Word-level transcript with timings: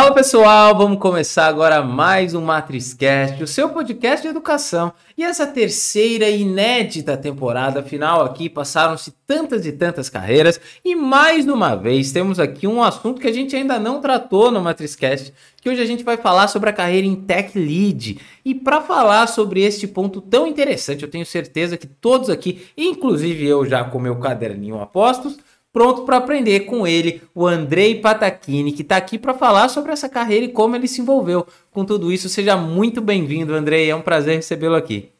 Fala 0.00 0.14
pessoal, 0.14 0.74
vamos 0.74 0.98
começar 0.98 1.46
agora 1.46 1.82
mais 1.82 2.34
um 2.34 2.40
MatrizCast, 2.40 3.42
o 3.42 3.46
seu 3.46 3.68
podcast 3.68 4.22
de 4.22 4.28
educação. 4.28 4.94
E 5.14 5.22
essa 5.22 5.46
terceira 5.46 6.26
inédita 6.26 7.18
temporada 7.18 7.82
final 7.82 8.22
aqui, 8.22 8.48
passaram-se 8.48 9.12
tantas 9.26 9.66
e 9.66 9.72
tantas 9.72 10.08
carreiras 10.08 10.58
e 10.82 10.96
mais 10.96 11.46
uma 11.46 11.74
vez 11.74 12.12
temos 12.12 12.40
aqui 12.40 12.66
um 12.66 12.82
assunto 12.82 13.20
que 13.20 13.26
a 13.26 13.32
gente 13.32 13.54
ainda 13.54 13.78
não 13.78 14.00
tratou 14.00 14.50
no 14.50 14.62
MatrizCast, 14.62 15.34
que 15.60 15.68
hoje 15.68 15.82
a 15.82 15.86
gente 15.86 16.02
vai 16.02 16.16
falar 16.16 16.48
sobre 16.48 16.70
a 16.70 16.72
carreira 16.72 17.06
em 17.06 17.14
Tech 17.14 17.56
Lead. 17.58 18.18
E 18.42 18.54
para 18.54 18.80
falar 18.80 19.26
sobre 19.26 19.60
este 19.62 19.86
ponto 19.86 20.22
tão 20.22 20.46
interessante, 20.46 21.02
eu 21.02 21.10
tenho 21.10 21.26
certeza 21.26 21.76
que 21.76 21.86
todos 21.86 22.30
aqui, 22.30 22.66
inclusive 22.74 23.46
eu 23.46 23.66
já 23.66 23.84
com 23.84 23.98
meu 23.98 24.16
caderninho 24.16 24.80
apostos, 24.80 25.36
pronto 25.72 26.04
para 26.04 26.16
aprender 26.16 26.60
com 26.60 26.86
ele, 26.86 27.22
o 27.34 27.46
Andrei 27.46 28.00
Patachini, 28.00 28.72
que 28.72 28.82
está 28.82 28.96
aqui 28.96 29.18
para 29.18 29.34
falar 29.34 29.68
sobre 29.68 29.92
essa 29.92 30.08
carreira 30.08 30.46
e 30.46 30.52
como 30.52 30.76
ele 30.76 30.88
se 30.88 31.00
envolveu 31.00 31.46
com 31.70 31.84
tudo 31.84 32.12
isso. 32.12 32.28
Seja 32.28 32.56
muito 32.56 33.00
bem-vindo, 33.00 33.54
Andrei. 33.54 33.90
É 33.90 33.94
um 33.94 34.02
prazer 34.02 34.36
recebê-lo 34.36 34.74
aqui. 34.74 35.12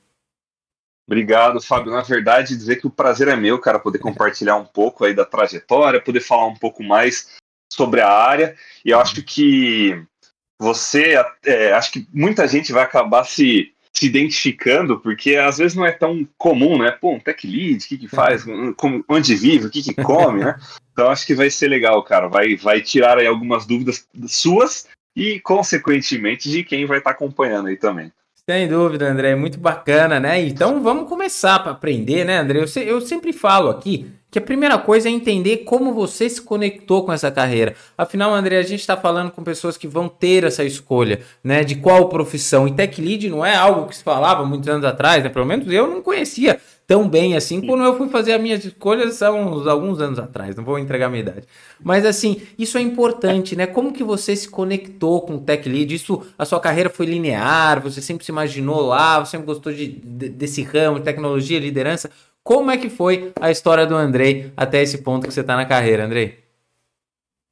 Obrigado, 1.07 1.61
Fábio. 1.61 1.93
Na 1.93 2.03
verdade, 2.03 2.57
dizer 2.57 2.77
que 2.77 2.87
o 2.87 2.91
prazer 2.91 3.29
é 3.29 3.35
meu, 3.35 3.59
cara, 3.59 3.81
poder 3.81 3.99
compartilhar 3.99 4.57
um 4.57 4.65
pouco 4.65 5.05
aí 5.05 5.13
da 5.13 5.25
trajetória, 5.25 6.01
poder 6.01 6.21
falar 6.21 6.47
um 6.47 6.55
pouco 6.55 6.85
mais 6.85 7.31
sobre 7.73 8.01
a 8.01 8.09
área. 8.09 8.55
E 8.85 8.91
eu 8.91 9.01
acho 9.01 9.23
que 9.23 10.01
você, 10.59 11.15
é, 11.45 11.73
acho 11.73 11.91
que 11.91 12.07
muita 12.13 12.47
gente 12.47 12.73
vai 12.73 12.85
acabar 12.85 13.25
se 13.25 13.73
se 13.93 14.07
identificando, 14.07 14.99
porque 14.99 15.37
às 15.37 15.59
vezes 15.59 15.77
não 15.77 15.85
é 15.85 15.93
tão 15.93 16.27
comum, 16.39 16.79
né? 16.79 16.91
Pô, 16.91 17.13
um 17.13 17.21
tech 17.21 17.47
lead, 17.47 17.85
o 17.85 17.89
que 17.89 17.99
que 17.99 18.09
faz, 18.09 18.45
como, 18.77 19.05
onde 19.09 19.35
vive, 19.35 19.67
o 19.67 19.71
que 19.71 19.83
que 19.83 19.95
come, 19.95 20.45
né? 20.45 20.57
Então 20.93 21.09
acho 21.09 21.25
que 21.25 21.35
vai 21.35 21.49
ser 21.49 21.69
legal, 21.69 22.03
cara. 22.03 22.29
Vai, 22.29 22.57
vai 22.57 22.83
tirar 22.83 23.17
aí 23.17 23.27
algumas 23.27 23.65
dúvidas 23.65 24.07
suas 24.27 24.87
e, 25.17 25.41
consequentemente, 25.41 26.51
de 26.51 26.63
quem 26.63 26.85
vai 26.85 26.99
estar 26.99 27.11
tá 27.11 27.17
acompanhando 27.17 27.69
aí 27.69 27.77
também. 27.77 28.13
Sem 28.51 28.67
dúvida, 28.67 29.09
André, 29.09 29.37
muito 29.37 29.61
bacana, 29.61 30.19
né? 30.19 30.41
Então 30.41 30.83
vamos 30.83 31.09
começar 31.09 31.61
para 31.61 31.71
aprender, 31.71 32.25
né, 32.25 32.39
André? 32.39 32.59
Eu, 32.59 32.67
se, 32.67 32.81
eu 32.81 33.01
sempre 33.01 33.33
falo 33.33 33.71
aqui 33.71 34.11
que 34.29 34.41
a 34.41 34.43
primeira 34.43 34.77
coisa 34.77 35.09
é 35.09 35.13
entender 35.13 35.59
como 35.59 35.95
você 35.95 36.29
se 36.29 36.43
conectou 36.43 37.05
com 37.05 37.13
essa 37.13 37.31
carreira. 37.31 37.77
Afinal, 37.97 38.35
André, 38.35 38.59
a 38.59 38.63
gente 38.63 38.81
está 38.81 38.97
falando 38.97 39.31
com 39.31 39.45
pessoas 39.45 39.77
que 39.77 39.87
vão 39.87 40.09
ter 40.09 40.43
essa 40.43 40.65
escolha, 40.65 41.21
né? 41.45 41.63
De 41.63 41.77
qual 41.77 42.09
profissão. 42.09 42.67
E 42.67 42.73
tech 42.73 43.01
lead 43.01 43.31
não 43.31 43.47
é 43.47 43.55
algo 43.55 43.87
que 43.87 43.95
se 43.95 44.03
falava 44.03 44.45
muitos 44.45 44.69
anos 44.69 44.85
atrás, 44.85 45.23
né? 45.23 45.31
Pelo 45.31 45.47
menos 45.47 45.73
eu 45.73 45.87
não 45.87 46.03
conhecia 46.03 46.59
tão 46.91 47.09
bem 47.09 47.37
assim 47.37 47.61
quando 47.61 47.85
eu 47.85 47.97
fui 47.97 48.09
fazer 48.09 48.33
as 48.33 48.43
minhas 48.43 48.65
escolhas 48.65 49.23
há 49.23 49.31
uns, 49.31 49.65
alguns 49.65 50.01
anos 50.01 50.19
atrás. 50.19 50.57
Não 50.57 50.65
vou 50.65 50.77
entregar 50.77 51.07
a 51.07 51.09
minha 51.09 51.23
idade. 51.23 51.47
Mas 51.81 52.05
assim, 52.05 52.43
isso 52.59 52.77
é 52.77 52.81
importante, 52.81 53.55
né? 53.55 53.65
Como 53.65 53.93
que 53.93 54.03
você 54.03 54.35
se 54.35 54.49
conectou 54.49 55.21
com 55.21 55.37
o 55.37 55.41
tech 55.41 55.69
lead? 55.69 55.95
Isso, 55.95 56.27
a 56.37 56.45
sua 56.45 56.59
carreira 56.59 56.91
foi 56.91 57.07
linear? 57.07 57.81
Você 57.81 58.03
sempre 58.03 58.25
se 58.25 58.33
imaginou 58.33 58.89
lá? 58.89 59.21
Você 59.21 59.31
sempre 59.31 59.47
gostou 59.47 59.73
de, 59.73 59.87
de 59.87 60.31
desse 60.31 60.65
ramo, 60.65 60.99
tecnologia, 60.99 61.61
liderança? 61.61 62.11
Como 62.43 62.73
é 62.73 62.77
que 62.77 62.91
foi 62.91 63.31
a 63.41 63.53
história 63.53 63.87
do 63.87 63.95
Andrei 63.95 64.53
até 64.57 64.83
esse 64.83 64.99
ponto 64.99 65.29
que 65.29 65.33
você 65.33 65.43
está 65.43 65.55
na 65.55 65.67
carreira, 65.67 66.05
Andrei? 66.05 66.41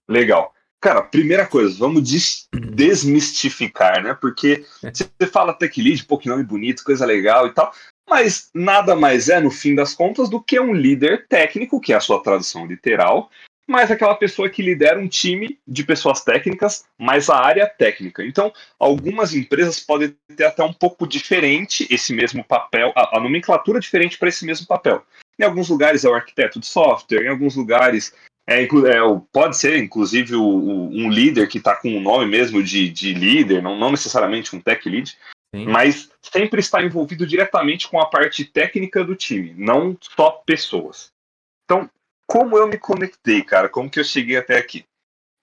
Legal. 0.09 0.53
Cara, 0.81 1.03
primeira 1.03 1.47
coisa, 1.47 1.79
vamos 1.79 2.03
des 2.03 2.49
desmistificar, 2.53 4.03
né? 4.03 4.19
Porque 4.21 4.65
você 4.83 5.27
fala 5.31 5.55
tech 5.55 5.81
lead, 5.81 6.05
pô, 6.07 6.19
que 6.19 6.29
nome 6.29 6.43
bonito, 6.43 6.83
coisa 6.83 7.07
legal 7.07 7.47
e 7.47 7.53
tal, 7.53 7.73
mas 8.09 8.51
nada 8.55 8.95
mais 8.95 9.29
é, 9.29 9.41
no 9.41 9.51
fim 9.51 9.75
das 9.75 9.95
contas, 9.95 10.29
do 10.29 10.41
que 10.41 10.59
um 10.59 10.73
líder 10.73 11.27
técnico, 11.29 11.81
que 11.81 11.93
é 11.93 11.97
a 11.97 12.01
sua 12.01 12.23
tradução 12.23 12.67
literal, 12.67 13.31
mas 13.69 13.91
aquela 13.91 14.15
pessoa 14.15 14.49
que 14.49 14.63
lidera 14.63 14.99
um 14.99 15.07
time 15.07 15.59
de 15.69 15.85
pessoas 15.85 16.25
técnicas, 16.25 16.87
mais 16.99 17.29
a 17.29 17.37
área 17.37 17.67
técnica. 17.67 18.25
Então, 18.25 18.51
algumas 18.79 19.35
empresas 19.35 19.79
podem 19.79 20.17
ter 20.35 20.45
até 20.45 20.65
um 20.65 20.73
pouco 20.73 21.07
diferente 21.07 21.87
esse 21.91 22.15
mesmo 22.15 22.43
papel, 22.43 22.93
a, 22.97 23.19
a 23.19 23.21
nomenclatura 23.21 23.79
diferente 23.79 24.19
para 24.19 24.31
esse 24.31 24.47
mesmo 24.47 24.67
papel. 24.67 25.03
Em 25.39 25.45
alguns 25.45 25.69
lugares 25.69 26.05
é 26.05 26.09
o 26.09 26.15
arquiteto 26.15 26.59
de 26.59 26.67
software, 26.67 27.25
em 27.25 27.29
alguns 27.29 27.55
lugares 27.55 28.15
é, 28.49 28.63
é, 28.63 28.69
pode 29.31 29.59
ser, 29.59 29.77
inclusive, 29.77 30.35
o, 30.35 30.43
o, 30.43 30.89
um 30.89 31.11
líder 31.11 31.47
que 31.49 31.59
está 31.59 31.77
com 31.77 31.95
o 31.95 32.01
nome 32.01 32.25
mesmo 32.25 32.63
de, 32.63 32.89
de 32.89 33.13
líder, 33.13 33.63
não, 33.63 33.79
não, 33.79 33.91
necessariamente 33.91 34.57
um 34.57 34.61
tech 34.61 34.89
lead, 34.89 35.19
Sim. 35.55 35.67
mas 35.67 36.11
sempre 36.21 36.61
está 36.61 36.83
envolvido 36.83 37.27
diretamente 37.27 37.89
com 37.89 37.99
a 37.99 38.07
parte 38.07 38.45
técnica 38.45 39.03
do 39.03 39.17
time, 39.17 39.55
não 39.57 39.97
só 40.01 40.31
pessoas. 40.45 41.11
Então, 41.65 41.91
como 42.27 42.57
eu 42.59 42.69
me 42.69 42.77
conectei, 42.77 43.43
cara, 43.43 43.69
como 43.69 43.89
que 43.89 43.99
eu 43.99 44.05
cheguei 44.05 44.37
até 44.37 44.59
aqui. 44.59 44.85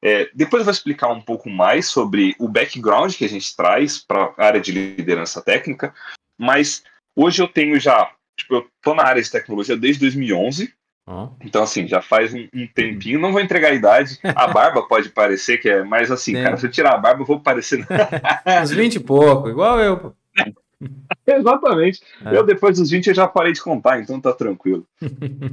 É, 0.04 0.30
depois 0.36 0.62
eu 0.62 0.66
vou 0.66 0.72
explicar 0.72 1.08
um 1.08 1.22
pouco 1.22 1.50
mais 1.50 1.88
sobre 1.88 2.36
o 2.38 2.48
background 2.48 3.16
que 3.16 3.26
a 3.26 3.30
gente 3.30 3.56
traz 3.56 3.98
para 3.98 4.32
a 4.38 4.46
área 4.46 4.62
de 4.62 4.72
liderança 4.72 5.42
técnica, 5.42 5.96
mas 6.38 6.84
hoje 7.16 7.42
eu 7.42 7.48
tenho 7.48 7.80
já, 7.80 8.14
tipo, 8.38 8.56
eu 8.56 8.70
tô 8.84 8.94
na 8.94 9.04
área 9.04 9.24
de 9.24 9.32
tecnologia 9.32 9.76
desde 9.76 10.02
2011, 10.02 10.72
oh. 11.08 11.30
então 11.42 11.64
assim, 11.64 11.88
já 11.88 12.02
faz 12.02 12.34
um, 12.34 12.48
um, 12.54 12.68
tempinho, 12.68 13.20
não 13.20 13.32
vou 13.32 13.42
entregar 13.42 13.72
a 13.72 13.76
idade, 13.76 14.20
a 14.24 14.48
barba 14.52 14.84
pode 14.84 15.10
parecer 15.10 15.58
que 15.58 15.70
é, 15.70 15.84
mais 15.84 16.12
assim, 16.12 16.36
Sim. 16.36 16.44
cara, 16.44 16.58
se 16.58 16.66
eu 16.66 16.72
tirar 16.72 16.94
a 16.94 16.98
barba 16.98 17.22
eu 17.22 17.26
vou 17.26 17.40
parecer... 17.40 17.86
Uns 18.64 18.72
20 18.72 18.96
e 18.96 19.00
pouco, 19.00 19.50
igual 19.50 19.80
eu, 19.80 20.16
Exatamente. 21.26 22.02
É. 22.26 22.38
Eu 22.38 22.44
depois 22.44 22.78
dos 22.78 22.90
20 22.90 23.08
eu 23.08 23.16
já 23.16 23.28
parei 23.28 23.54
de 23.54 23.62
contar, 23.62 24.00
então 24.00 24.20
tá 24.20 24.34
tranquilo. 24.34 24.86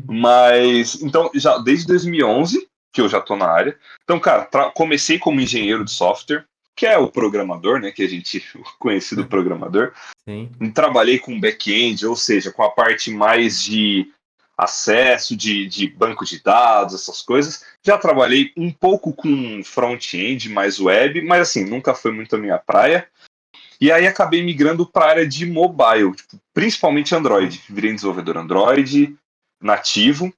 Mas, 0.07 1.01
então, 1.01 1.31
já 1.35 1.59
desde 1.59 1.87
2011 1.87 2.69
que 2.93 3.01
eu 3.01 3.09
já 3.09 3.21
tô 3.21 3.35
na 3.35 3.47
área. 3.47 3.77
Então, 4.05 4.21
cara, 4.21 4.47
comecei 4.75 5.19
como 5.19 5.41
engenheiro 5.41 5.85
de 5.85 5.91
software, 5.91 6.45
que 6.77 6.87
é 6.87 6.99
o 6.99 7.09
programador, 7.09 7.81
né, 7.81 7.91
que 7.91 8.03
a 8.03 8.09
gente 8.09 8.45
conhecido 8.79 9.27
programador. 9.27 9.93
Sim. 10.29 10.51
Trabalhei 10.75 11.19
com 11.19 11.41
back-end, 11.41 12.07
ou 12.07 12.15
seja, 12.15 12.53
com 12.53 12.63
a 12.63 12.71
parte 12.71 13.11
mais 13.11 13.63
de 13.63 14.09
acesso 14.57 15.37
de, 15.37 15.67
de 15.67 15.89
banco 15.89 16.25
de 16.25 16.43
dados, 16.43 16.95
essas 16.95 17.23
coisas. 17.23 17.65
Já 17.83 17.99
trabalhei 17.99 18.53
um 18.57 18.71
pouco 18.71 19.13
com 19.13 19.63
front-end, 19.65 20.49
mais 20.49 20.79
web, 20.79 21.23
mas 21.23 21.43
assim, 21.43 21.65
nunca 21.65 21.95
foi 21.95 22.13
muito 22.13 22.37
a 22.37 22.39
minha 22.39 22.59
praia. 22.59 23.09
E 23.81 23.91
aí 23.91 24.07
acabei 24.07 24.43
migrando 24.43 24.87
para 24.87 25.07
a 25.07 25.11
área 25.11 25.27
de 25.27 25.45
mobile, 25.45 26.13
tipo, 26.15 26.41
principalmente 26.55 27.15
Android. 27.15 27.63
Virei 27.69 27.93
desenvolvedor 27.93 28.39
Android, 28.39 29.17
nativo. 29.61 30.33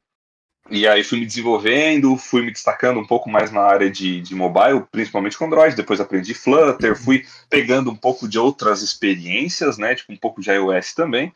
E 0.71 0.89
aí 0.89 1.05
fui 1.05 1.21
me 1.21 1.27
desenvolvendo, 1.27 2.17
fui 2.17 2.41
me 2.41 2.51
destacando 2.51 2.99
um 2.99 3.07
pouco 3.07 3.29
mais 3.29 3.51
na 3.51 3.61
área 3.61 3.91
de, 3.91 4.23
de 4.23 4.35
mobile, 4.35 4.87
principalmente 4.91 5.37
com 5.37 5.45
Android. 5.45 5.77
Depois 5.77 6.01
aprendi 6.01 6.33
Flutter, 6.33 6.97
fui 6.97 7.27
pegando 7.51 7.91
um 7.91 7.97
pouco 7.97 8.27
de 8.27 8.39
outras 8.39 8.81
experiências, 8.81 9.77
né? 9.77 9.95
Tipo, 9.95 10.15
um 10.15 10.17
pouco 10.17 10.41
de 10.41 10.51
iOS 10.51 10.95
também. 10.95 11.31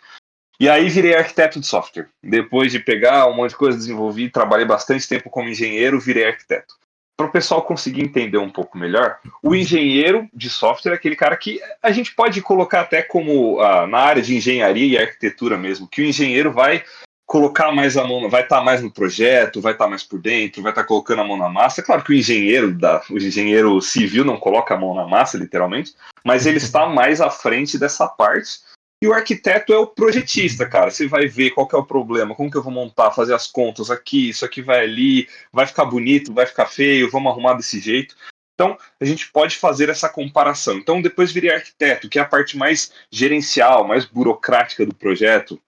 E 0.60 0.69
aí 0.69 0.88
virei 0.88 1.14
arquiteto 1.14 1.60
de 1.60 1.66
software. 1.66 2.08
Depois 2.22 2.72
de 2.72 2.80
pegar 2.80 3.26
um 3.28 3.34
monte 3.34 3.50
de 3.50 3.56
coisa, 3.56 3.78
desenvolvi, 3.78 4.28
trabalhei 4.28 4.66
bastante 4.66 5.08
tempo 5.08 5.30
como 5.30 5.48
engenheiro, 5.48 6.00
virei 6.00 6.26
arquiteto 6.26 6.74
para 7.19 7.26
o 7.26 7.32
pessoal 7.32 7.62
conseguir 7.62 8.02
entender 8.04 8.38
um 8.38 8.48
pouco 8.48 8.78
melhor, 8.78 9.19
o 9.42 9.52
engenheiro 9.52 10.28
de 10.32 10.48
software 10.48 10.92
é 10.92 10.94
aquele 10.94 11.16
cara 11.16 11.36
que 11.36 11.60
a 11.82 11.91
gente 11.91 12.14
pode 12.14 12.41
colocar 12.41 12.82
até 12.82 13.02
como 13.02 13.60
ah, 13.60 13.88
na 13.88 13.98
área 13.98 14.22
de 14.22 14.36
engenharia 14.36 14.86
e 14.86 15.02
arquitetura 15.02 15.58
mesmo, 15.58 15.88
que 15.88 16.00
o 16.00 16.04
engenheiro 16.04 16.52
vai 16.52 16.84
colocar 17.26 17.72
mais 17.72 17.96
a 17.96 18.04
mão, 18.04 18.30
vai 18.30 18.42
estar 18.42 18.58
tá 18.58 18.64
mais 18.64 18.80
no 18.80 18.90
projeto, 18.90 19.60
vai 19.60 19.72
estar 19.72 19.86
tá 19.86 19.90
mais 19.90 20.04
por 20.04 20.20
dentro, 20.20 20.62
vai 20.62 20.70
estar 20.70 20.82
tá 20.82 20.86
colocando 20.86 21.20
a 21.20 21.25
mão 21.25 21.36
na 21.36 21.48
massa. 21.48 21.80
É 21.80 21.84
claro 21.84 22.04
que 22.04 22.12
o 22.12 22.14
engenheiro 22.14 22.72
da, 22.72 23.02
o 23.10 23.16
engenheiro 23.16 23.82
civil 23.82 24.25
não 24.25 24.38
coloca 24.38 24.75
a 24.75 24.78
mão 24.78 24.94
na 24.94 25.06
massa, 25.06 25.36
literalmente, 25.36 25.94
mas 26.25 26.46
ele 26.46 26.58
está 26.58 26.86
mais 26.86 27.20
à 27.20 27.30
frente 27.30 27.76
dessa 27.76 28.06
parte 28.06 28.60
e 29.03 29.06
o 29.06 29.12
arquiteto 29.12 29.72
é 29.72 29.78
o 29.78 29.86
projetista, 29.86 30.69
cara. 30.69 30.91
Você 30.91 31.06
vai 31.06 31.26
ver 31.26 31.50
qual 31.50 31.69
é 31.72 31.76
o 31.76 31.84
problema, 31.84 32.34
como 32.34 32.50
que 32.50 32.56
eu 32.56 32.62
vou 32.62 32.72
montar, 32.72 33.12
fazer 33.12 33.34
as 33.34 33.47
contas 33.47 33.91
aqui, 33.91 34.31
isso 34.31 34.44
aqui 34.44 34.60
vai 34.60 34.81
ali, 34.81 35.28
vai 35.53 35.66
ficar 35.66 35.84
bonito, 35.84 36.34
vai 36.34 36.47
ficar 36.47 36.66
feio, 36.66 37.10
vamos 37.10 37.31
arrumar 37.31 37.54
desse 37.54 37.78
jeito. 37.78 38.16
Então, 38.54 38.76
a 39.00 39.04
gente 39.04 39.31
pode 39.31 39.56
fazer 39.56 39.88
essa 39.88 40.08
comparação. 40.08 40.76
Então, 40.76 41.00
depois 41.00 41.31
virei 41.31 41.50
arquiteto, 41.50 42.08
que 42.08 42.19
é 42.19 42.23
a 42.23 42.25
parte 42.25 42.56
mais 42.56 42.93
gerencial, 43.08 43.87
mais 43.87 44.05
burocrática 44.05 44.84
do 44.84 44.94
projeto. 44.94 45.61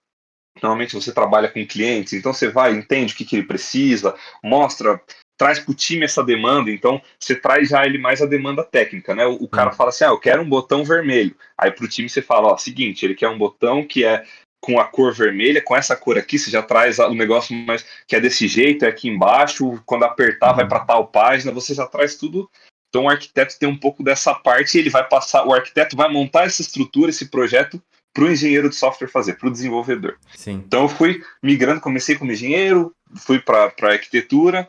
Normalmente 0.61 0.95
você 0.95 1.13
trabalha 1.13 1.49
com 1.49 1.65
clientes, 1.65 2.13
então 2.13 2.33
você 2.33 2.49
vai, 2.49 2.73
entende 2.73 3.15
o 3.15 3.17
que, 3.17 3.25
que 3.25 3.37
ele 3.37 3.47
precisa, 3.47 4.15
mostra 4.43 5.01
traz 5.41 5.59
para 5.59 5.73
o 5.73 5.75
time 5.75 6.05
essa 6.05 6.23
demanda, 6.23 6.71
então 6.71 7.01
você 7.19 7.35
traz 7.35 7.71
já 7.71 7.87
ele 7.87 7.97
mais 7.97 8.21
a 8.21 8.27
demanda 8.27 8.63
técnica, 8.63 9.15
né? 9.15 9.25
O, 9.25 9.45
o 9.45 9.49
cara 9.49 9.71
hum. 9.71 9.73
fala 9.73 9.89
assim, 9.89 10.05
ah, 10.05 10.09
eu 10.09 10.21
quero 10.21 10.43
um 10.43 10.49
botão 10.49 10.85
vermelho. 10.85 11.35
Aí 11.57 11.71
para 11.71 11.87
o 11.87 11.89
time 11.89 12.11
você 12.11 12.21
fala, 12.21 12.49
ó, 12.49 12.59
seguinte, 12.59 13.07
ele 13.07 13.15
quer 13.15 13.31
um 13.31 13.39
botão 13.39 13.83
que 13.83 14.05
é 14.05 14.23
com 14.61 14.79
a 14.79 14.85
cor 14.85 15.15
vermelha, 15.15 15.63
com 15.63 15.75
essa 15.75 15.97
cor 15.97 16.19
aqui, 16.19 16.39
você 16.39 16.51
já 16.51 16.63
traz 16.63 16.99
o 16.99 17.15
negócio 17.15 17.57
mais 17.57 17.83
que 18.07 18.15
é 18.15 18.21
desse 18.21 18.47
jeito, 18.47 18.85
é 18.85 18.89
aqui 18.89 19.09
embaixo, 19.09 19.83
quando 19.87 20.05
apertar 20.05 20.53
vai 20.53 20.69
para 20.69 20.81
tal 20.81 21.07
página, 21.07 21.51
você 21.51 21.73
já 21.73 21.87
traz 21.87 22.17
tudo. 22.17 22.47
Então 22.91 23.05
o 23.05 23.09
arquiteto 23.09 23.59
tem 23.59 23.67
um 23.67 23.79
pouco 23.79 24.03
dessa 24.03 24.35
parte, 24.35 24.77
ele 24.77 24.91
vai 24.91 25.09
passar, 25.09 25.47
o 25.47 25.55
arquiteto 25.55 25.97
vai 25.97 26.13
montar 26.13 26.45
essa 26.45 26.61
estrutura, 26.61 27.09
esse 27.09 27.31
projeto 27.31 27.83
para 28.13 28.25
o 28.25 28.31
engenheiro 28.31 28.69
de 28.69 28.77
software 28.77 29.09
fazer, 29.09 29.39
para 29.39 29.49
o 29.49 29.53
desenvolvedor. 29.53 30.19
Sim. 30.37 30.63
Então 30.67 30.83
eu 30.83 30.89
fui 30.91 31.23
migrando, 31.43 31.81
comecei 31.81 32.17
como 32.17 32.31
engenheiro, 32.31 32.95
fui 33.17 33.41
para 33.41 33.73
arquitetura, 33.81 34.69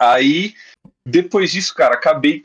Aí, 0.00 0.54
depois 1.06 1.52
disso, 1.52 1.74
cara, 1.74 1.94
acabei 1.94 2.44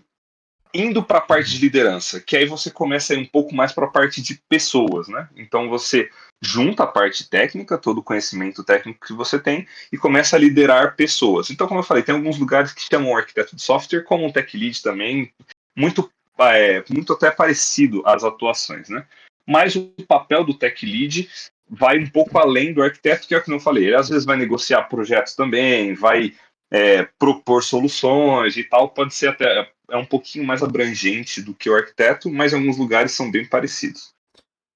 indo 0.73 1.01
para 1.01 1.19
a 1.19 1.21
parte 1.21 1.51
de 1.51 1.59
liderança, 1.59 2.19
que 2.19 2.35
aí 2.35 2.45
você 2.45 2.69
começa 2.69 3.13
a 3.13 3.15
ir 3.15 3.19
um 3.19 3.25
pouco 3.25 3.55
mais 3.55 3.71
para 3.71 3.85
a 3.85 3.89
parte 3.89 4.21
de 4.21 4.41
pessoas, 4.49 5.07
né? 5.07 5.29
Então 5.37 5.69
você 5.69 6.09
junta 6.43 6.83
a 6.83 6.87
parte 6.87 7.29
técnica, 7.29 7.77
todo 7.77 7.99
o 7.99 8.03
conhecimento 8.03 8.61
técnico 8.61 9.07
que 9.07 9.13
você 9.13 9.39
tem, 9.39 9.65
e 9.89 9.97
começa 9.97 10.35
a 10.35 10.39
liderar 10.39 10.97
pessoas. 10.97 11.49
Então, 11.49 11.65
como 11.65 11.79
eu 11.79 11.83
falei, 11.83 12.03
tem 12.03 12.13
alguns 12.13 12.37
lugares 12.37 12.73
que 12.73 12.81
chamam 12.81 13.15
arquiteto 13.15 13.55
de 13.55 13.61
software 13.61 14.03
como 14.03 14.25
um 14.25 14.31
tech 14.31 14.55
lead 14.57 14.81
também, 14.83 15.31
muito, 15.77 16.11
é, 16.39 16.83
muito 16.89 17.13
até 17.13 17.31
parecido 17.31 18.03
às 18.05 18.25
atuações, 18.25 18.89
né? 18.89 19.05
Mas 19.47 19.75
o 19.75 19.87
papel 20.07 20.43
do 20.43 20.53
tech 20.53 20.85
lead 20.85 21.29
vai 21.69 21.97
um 21.97 22.07
pouco 22.07 22.37
além 22.37 22.73
do 22.73 22.83
arquiteto, 22.83 23.27
que 23.27 23.33
é 23.33 23.37
o 23.37 23.43
que 23.43 23.51
eu 23.51 23.59
falei. 23.59 23.85
Ele 23.85 23.95
às 23.95 24.09
vezes 24.09 24.25
vai 24.25 24.35
negociar 24.35 24.83
projetos 24.83 25.35
também, 25.35 25.93
vai 25.93 26.33
é, 26.71 27.07
propor 27.19 27.63
soluções 27.63 28.57
e 28.57 28.63
tal, 28.63 28.89
pode 28.89 29.13
ser 29.13 29.29
até 29.29 29.69
é 29.89 29.97
um 29.97 30.05
pouquinho 30.05 30.45
mais 30.45 30.63
abrangente 30.63 31.41
do 31.41 31.53
que 31.53 31.69
o 31.69 31.75
arquiteto, 31.75 32.29
mas 32.31 32.53
em 32.53 32.55
alguns 32.55 32.77
lugares 32.77 33.11
são 33.11 33.29
bem 33.29 33.45
parecidos. 33.45 34.13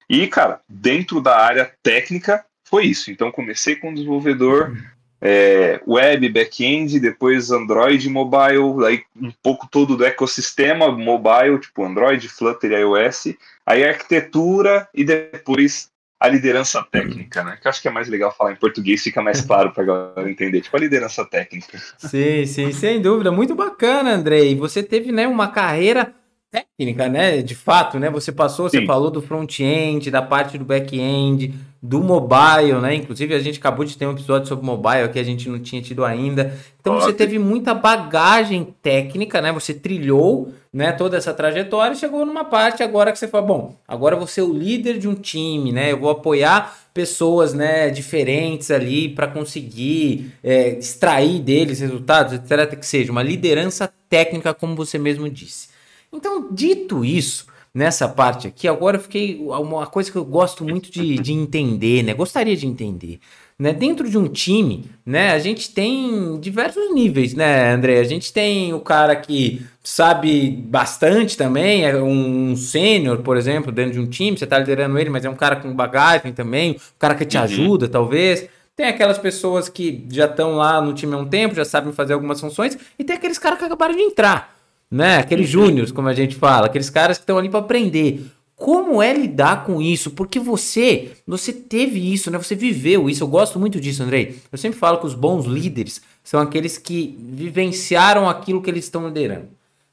E, 0.08 0.26
cara, 0.26 0.60
dentro 0.68 1.20
da 1.20 1.36
área 1.36 1.72
técnica, 1.82 2.44
foi 2.64 2.86
isso. 2.86 3.10
Então, 3.10 3.32
comecei 3.32 3.76
com 3.76 3.92
desenvolvedor 3.92 4.76
é, 5.20 5.80
web, 5.86 6.28
back-end, 6.30 6.98
depois 6.98 7.50
Android 7.50 8.08
mobile, 8.08 8.86
aí 8.86 9.02
um 9.14 9.30
pouco 9.42 9.68
todo 9.68 9.96
do 9.96 10.04
ecossistema 10.04 10.90
mobile, 10.90 11.58
tipo 11.60 11.84
Android, 11.84 12.26
Flutter 12.28 12.72
e 12.72 12.76
iOS, 12.76 13.34
aí 13.66 13.84
arquitetura 13.84 14.88
e 14.94 15.04
depois 15.04 15.89
a 16.20 16.28
liderança 16.28 16.86
técnica, 16.92 17.42
né? 17.42 17.56
Que 17.58 17.66
eu 17.66 17.70
acho 17.70 17.80
que 17.80 17.88
é 17.88 17.90
mais 17.90 18.06
legal 18.06 18.30
falar 18.36 18.52
em 18.52 18.56
português, 18.56 19.02
fica 19.02 19.22
mais 19.22 19.40
claro 19.40 19.72
para 19.72 19.84
galera 19.84 20.30
entender. 20.30 20.60
Tipo, 20.60 20.76
a 20.76 20.80
liderança 20.80 21.24
técnica. 21.24 21.78
Sim, 21.96 22.44
sim, 22.44 22.70
sem 22.72 23.00
dúvida. 23.00 23.32
Muito 23.32 23.54
bacana, 23.54 24.12
Andrei. 24.12 24.54
Você 24.54 24.82
teve, 24.82 25.10
né, 25.10 25.26
uma 25.26 25.48
carreira 25.48 26.14
técnica, 26.50 27.08
né? 27.08 27.42
De 27.42 27.54
fato, 27.54 27.98
né? 27.98 28.10
Você 28.10 28.32
passou, 28.32 28.68
Sim. 28.68 28.80
você 28.80 28.86
falou 28.86 29.10
do 29.10 29.22
front-end, 29.22 30.10
da 30.10 30.20
parte 30.20 30.58
do 30.58 30.64
back-end, 30.64 31.54
do 31.80 32.02
mobile, 32.02 32.80
né? 32.80 32.94
Inclusive, 32.94 33.34
a 33.34 33.38
gente 33.38 33.58
acabou 33.58 33.84
de 33.84 33.96
ter 33.96 34.06
um 34.06 34.12
episódio 34.12 34.48
sobre 34.48 34.66
mobile 34.66 35.08
que 35.08 35.18
a 35.18 35.24
gente 35.24 35.48
não 35.48 35.60
tinha 35.60 35.80
tido 35.80 36.04
ainda. 36.04 36.54
Então, 36.80 36.94
Ótimo. 36.94 37.06
você 37.06 37.12
teve 37.16 37.38
muita 37.38 37.72
bagagem 37.72 38.74
técnica, 38.82 39.40
né? 39.40 39.52
Você 39.52 39.72
trilhou, 39.72 40.52
né, 40.72 40.92
toda 40.92 41.16
essa 41.16 41.32
trajetória 41.32 41.94
e 41.94 41.96
chegou 41.96 42.26
numa 42.26 42.44
parte 42.44 42.82
agora 42.82 43.12
que 43.12 43.18
você 43.18 43.28
fala, 43.28 43.46
bom, 43.46 43.74
agora 43.86 44.14
eu 44.14 44.18
vou 44.18 44.26
ser 44.28 44.42
o 44.42 44.52
líder 44.52 44.98
de 44.98 45.08
um 45.08 45.14
time, 45.14 45.72
né? 45.72 45.92
Eu 45.92 46.00
vou 46.00 46.10
apoiar 46.10 46.76
pessoas, 46.92 47.54
né, 47.54 47.88
diferentes 47.88 48.70
ali 48.70 49.08
para 49.08 49.28
conseguir 49.28 50.32
é, 50.42 50.70
extrair 50.70 51.38
deles 51.38 51.80
resultados, 51.80 52.32
etc. 52.32 52.76
Que 52.76 52.86
seja 52.86 53.12
uma 53.12 53.22
liderança 53.22 53.90
técnica, 54.08 54.52
como 54.52 54.74
você 54.74 54.98
mesmo 54.98 55.30
disse. 55.30 55.69
Então, 56.12 56.48
dito 56.50 57.04
isso, 57.04 57.46
nessa 57.74 58.08
parte 58.08 58.46
aqui, 58.46 58.66
agora 58.66 58.96
eu 58.96 59.00
fiquei. 59.00 59.38
Uma 59.40 59.86
coisa 59.86 60.10
que 60.10 60.18
eu 60.18 60.24
gosto 60.24 60.64
muito 60.64 60.90
de, 60.90 61.16
de 61.18 61.32
entender, 61.32 62.02
né? 62.02 62.14
Gostaria 62.14 62.56
de 62.56 62.66
entender. 62.66 63.20
Né? 63.58 63.74
Dentro 63.74 64.08
de 64.08 64.16
um 64.16 64.26
time, 64.26 64.86
né, 65.04 65.32
a 65.32 65.38
gente 65.38 65.70
tem 65.74 66.40
diversos 66.40 66.94
níveis, 66.94 67.34
né, 67.34 67.74
André? 67.74 67.98
A 67.98 68.04
gente 68.04 68.32
tem 68.32 68.72
o 68.72 68.80
cara 68.80 69.14
que 69.14 69.60
sabe 69.84 70.50
bastante 70.50 71.36
também, 71.36 71.84
é 71.84 71.94
um 71.94 72.56
sênior, 72.56 73.18
por 73.18 73.36
exemplo, 73.36 73.70
dentro 73.70 73.92
de 73.92 74.00
um 74.00 74.06
time, 74.06 74.38
você 74.38 74.44
está 74.44 74.58
liderando 74.58 74.98
ele, 74.98 75.10
mas 75.10 75.26
é 75.26 75.28
um 75.28 75.34
cara 75.34 75.56
com 75.56 75.74
bagagem 75.74 76.32
também, 76.32 76.70
um 76.72 76.98
cara 76.98 77.14
que 77.14 77.26
te 77.26 77.36
uhum. 77.36 77.42
ajuda, 77.42 77.86
talvez. 77.86 78.48
Tem 78.74 78.86
aquelas 78.86 79.18
pessoas 79.18 79.68
que 79.68 80.06
já 80.10 80.24
estão 80.24 80.56
lá 80.56 80.80
no 80.80 80.94
time 80.94 81.12
há 81.12 81.18
um 81.18 81.28
tempo, 81.28 81.54
já 81.54 81.66
sabem 81.66 81.92
fazer 81.92 82.14
algumas 82.14 82.40
funções, 82.40 82.78
e 82.98 83.04
tem 83.04 83.14
aqueles 83.14 83.38
caras 83.38 83.58
que 83.58 83.66
acabaram 83.66 83.94
de 83.94 84.00
entrar 84.00 84.58
né? 84.90 85.18
Aqueles 85.18 85.48
júniors, 85.48 85.92
como 85.92 86.08
a 86.08 86.14
gente 86.14 86.34
fala, 86.34 86.66
aqueles 86.66 86.90
caras 86.90 87.16
que 87.16 87.22
estão 87.22 87.38
ali 87.38 87.48
para 87.48 87.60
aprender. 87.60 88.26
Como 88.56 89.02
é 89.02 89.12
lidar 89.14 89.64
com 89.64 89.80
isso? 89.80 90.10
Porque 90.10 90.38
você, 90.38 91.12
você 91.26 91.50
teve 91.50 92.12
isso, 92.12 92.30
né? 92.30 92.36
Você 92.36 92.54
viveu 92.54 93.08
isso. 93.08 93.22
Eu 93.22 93.28
gosto 93.28 93.58
muito 93.58 93.80
disso, 93.80 94.02
Andrei. 94.02 94.38
Eu 94.52 94.58
sempre 94.58 94.78
falo 94.78 94.98
que 94.98 95.06
os 95.06 95.14
bons 95.14 95.46
líderes 95.46 96.02
são 96.22 96.40
aqueles 96.40 96.76
que 96.76 97.16
vivenciaram 97.18 98.28
aquilo 98.28 98.60
que 98.60 98.68
eles 98.68 98.84
estão 98.84 99.06
liderando. 99.06 99.48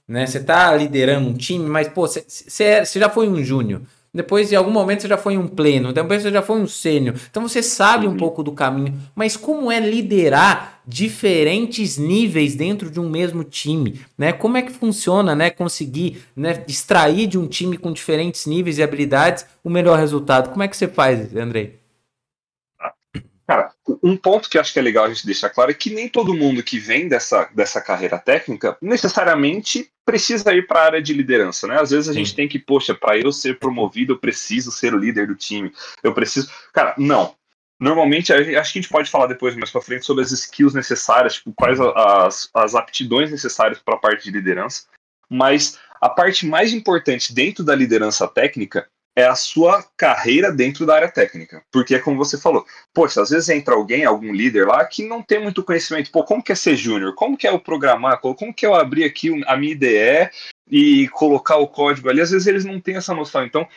Né? 0.05 0.25
Você 0.25 0.39
está 0.39 0.75
liderando 0.75 1.29
um 1.29 1.33
time, 1.33 1.65
mas 1.65 1.87
pô, 1.87 2.01
você, 2.07 2.25
você 2.27 2.99
já 2.99 3.09
foi 3.09 3.29
um 3.29 3.41
júnior. 3.41 3.81
Depois, 4.13 4.51
em 4.51 4.55
algum 4.55 4.71
momento, 4.71 5.01
você 5.01 5.07
já 5.07 5.17
foi 5.17 5.37
um 5.37 5.47
pleno. 5.47 5.93
Depois, 5.93 6.23
você 6.23 6.31
já 6.31 6.41
foi 6.41 6.59
um 6.59 6.67
sênior. 6.67 7.15
Então, 7.29 7.47
você 7.47 7.61
sabe 7.61 8.07
um 8.07 8.17
pouco 8.17 8.41
do 8.41 8.51
caminho. 8.51 8.93
Mas 9.15 9.37
como 9.37 9.71
é 9.71 9.79
liderar 9.79 10.76
diferentes 10.87 11.97
níveis 11.97 12.55
dentro 12.55 12.89
de 12.89 12.99
um 12.99 13.09
mesmo 13.09 13.43
time? 13.43 13.99
Né? 14.17 14.31
Como 14.31 14.55
é 14.55 14.61
que 14.61 14.71
funciona 14.71 15.35
né? 15.35 15.49
conseguir 15.49 16.23
né? 16.35 16.63
extrair 16.67 17.27
de 17.27 17.37
um 17.37 17.47
time 17.47 17.77
com 17.77 17.91
diferentes 17.91 18.45
níveis 18.45 18.77
e 18.77 18.83
habilidades 18.83 19.45
o 19.63 19.69
melhor 19.69 19.99
resultado? 19.99 20.49
Como 20.49 20.63
é 20.63 20.67
que 20.67 20.77
você 20.77 20.87
faz, 20.87 21.35
Andrei? 21.35 21.79
Cara, 23.47 23.71
um 24.03 24.17
ponto 24.17 24.49
que 24.49 24.57
acho 24.57 24.73
que 24.73 24.79
é 24.79 24.81
legal 24.81 25.05
a 25.05 25.07
gente 25.07 25.25
deixar 25.25 25.49
claro 25.49 25.71
é 25.71 25.73
que 25.73 25.89
nem 25.89 26.09
todo 26.09 26.33
mundo 26.33 26.61
que 26.61 26.77
vem 26.77 27.07
dessa, 27.07 27.49
dessa 27.55 27.79
carreira 27.79 28.19
técnica 28.19 28.77
necessariamente 28.81 29.89
precisa 30.05 30.53
ir 30.53 30.67
para 30.67 30.81
a 30.81 30.85
área 30.85 31.01
de 31.01 31.13
liderança, 31.13 31.65
né? 31.65 31.79
Às 31.79 31.91
vezes 31.91 32.09
a 32.09 32.13
Sim. 32.13 32.19
gente 32.19 32.35
tem 32.35 32.47
que, 32.47 32.59
poxa, 32.59 32.93
para 32.93 33.17
eu 33.17 33.31
ser 33.31 33.57
promovido, 33.57 34.13
eu 34.13 34.17
preciso 34.17 34.69
ser 34.69 34.93
o 34.93 34.97
líder 34.97 35.27
do 35.27 35.35
time. 35.35 35.71
Eu 36.03 36.13
preciso. 36.13 36.49
Cara, 36.73 36.93
não. 36.97 37.35
Normalmente, 37.79 38.33
acho 38.33 38.45
que 38.45 38.55
a 38.55 38.63
gente 38.63 38.89
pode 38.89 39.09
falar 39.09 39.27
depois 39.27 39.55
mais 39.55 39.69
para 39.69 39.81
frente 39.81 40.05
sobre 40.05 40.23
as 40.23 40.31
skills 40.31 40.73
necessárias, 40.73 41.35
tipo, 41.35 41.53
quais 41.53 41.79
as, 41.79 42.49
as 42.53 42.75
aptidões 42.75 43.29
necessárias 43.29 43.79
para 43.79 43.95
a 43.95 43.99
parte 43.99 44.23
de 44.23 44.31
liderança. 44.31 44.85
Mas 45.29 45.79
a 46.01 46.09
parte 46.09 46.45
mais 46.45 46.73
importante 46.73 47.33
dentro 47.33 47.63
da 47.63 47.75
liderança 47.75 48.27
técnica 48.27 48.87
é 49.15 49.25
a 49.25 49.35
sua 49.35 49.83
carreira 49.97 50.51
dentro 50.51 50.85
da 50.85 50.95
área 50.95 51.11
técnica. 51.11 51.63
Porque 51.71 51.95
é 51.95 51.99
como 51.99 52.17
você 52.17 52.37
falou, 52.37 52.65
poxa, 52.93 53.21
às 53.21 53.31
vezes 53.31 53.49
entra 53.49 53.73
alguém, 53.73 54.05
algum 54.05 54.31
líder 54.31 54.67
lá, 54.67 54.85
que 54.85 55.07
não 55.07 55.23
tem 55.23 55.41
muito 55.41 55.63
conhecimento. 55.63 56.11
Pô, 56.11 56.23
como 56.23 56.43
que 56.43 56.51
é 56.51 56.55
ser 56.55 56.75
júnior? 56.75 57.15
Como 57.15 57.35
que 57.35 57.47
é 57.47 57.51
o 57.51 57.59
programar? 57.59 58.19
Como 58.19 58.53
que 58.53 58.63
é 58.63 58.69
eu 58.69 58.75
abrir 58.75 59.05
aqui 59.05 59.43
a 59.47 59.57
minha 59.57 59.71
IDE 59.71 60.29
e 60.69 61.07
colocar 61.09 61.57
o 61.57 61.67
código 61.67 62.09
ali? 62.09 62.21
Às 62.21 62.29
vezes 62.29 62.47
eles 62.47 62.63
não 62.63 62.79
têm 62.79 62.95
essa 62.95 63.13
noção. 63.13 63.43
Então, 63.43 63.67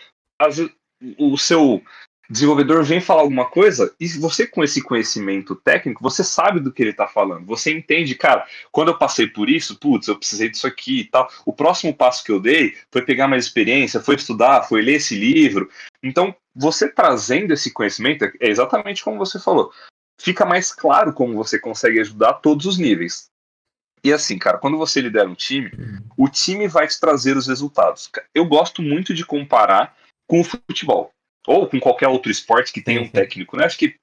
vezes, 0.42 0.70
o 1.18 1.38
seu 1.38 1.82
desenvolvedor 2.30 2.84
vem 2.84 3.00
falar 3.00 3.22
alguma 3.22 3.44
coisa 3.44 3.92
e 3.98 4.06
você 4.06 4.46
com 4.46 4.62
esse 4.62 4.80
conhecimento 4.80 5.56
técnico, 5.56 6.00
você 6.00 6.22
sabe 6.22 6.60
do 6.60 6.72
que 6.72 6.80
ele 6.80 6.92
está 6.92 7.08
falando. 7.08 7.44
Você 7.46 7.72
entende, 7.72 8.14
cara, 8.14 8.46
quando 8.70 8.88
eu 8.88 8.98
passei 8.98 9.26
por 9.26 9.50
isso, 9.50 9.76
putz, 9.76 10.06
eu 10.06 10.16
precisei 10.16 10.48
disso 10.48 10.66
aqui 10.66 11.00
e 11.00 11.04
tal. 11.04 11.28
O 11.44 11.52
próximo 11.52 11.92
passo 11.92 12.22
que 12.22 12.30
eu 12.30 12.38
dei 12.38 12.76
foi 12.92 13.02
pegar 13.02 13.26
mais 13.26 13.44
experiência, 13.44 14.00
foi 14.00 14.14
estudar, 14.14 14.62
foi 14.62 14.80
ler 14.80 14.94
esse 14.94 15.16
livro. 15.16 15.68
Então, 16.00 16.32
você 16.54 16.88
trazendo 16.88 17.52
esse 17.52 17.72
conhecimento, 17.72 18.24
é 18.24 18.48
exatamente 18.48 19.02
como 19.02 19.18
você 19.18 19.40
falou. 19.40 19.72
Fica 20.20 20.44
mais 20.46 20.72
claro 20.72 21.12
como 21.12 21.34
você 21.34 21.58
consegue 21.58 21.98
ajudar 21.98 22.34
todos 22.34 22.64
os 22.64 22.78
níveis. 22.78 23.28
E 24.04 24.12
assim, 24.12 24.38
cara, 24.38 24.58
quando 24.58 24.78
você 24.78 25.00
lidera 25.00 25.28
um 25.28 25.34
time, 25.34 25.70
o 26.16 26.28
time 26.28 26.68
vai 26.68 26.86
te 26.86 26.98
trazer 26.98 27.36
os 27.36 27.48
resultados. 27.48 28.10
Eu 28.34 28.46
gosto 28.46 28.80
muito 28.80 29.12
de 29.12 29.26
comparar 29.26 29.96
com 30.26 30.40
o 30.40 30.44
futebol 30.44 31.12
ou 31.46 31.66
com 31.66 31.80
qualquer 31.80 32.08
outro 32.08 32.30
esporte 32.30 32.72
que 32.72 32.82
tenha 32.82 33.00
um 33.00 33.08
técnico, 33.08 33.56
né? 33.56 33.64
Acho 33.64 33.78
que 33.78 33.94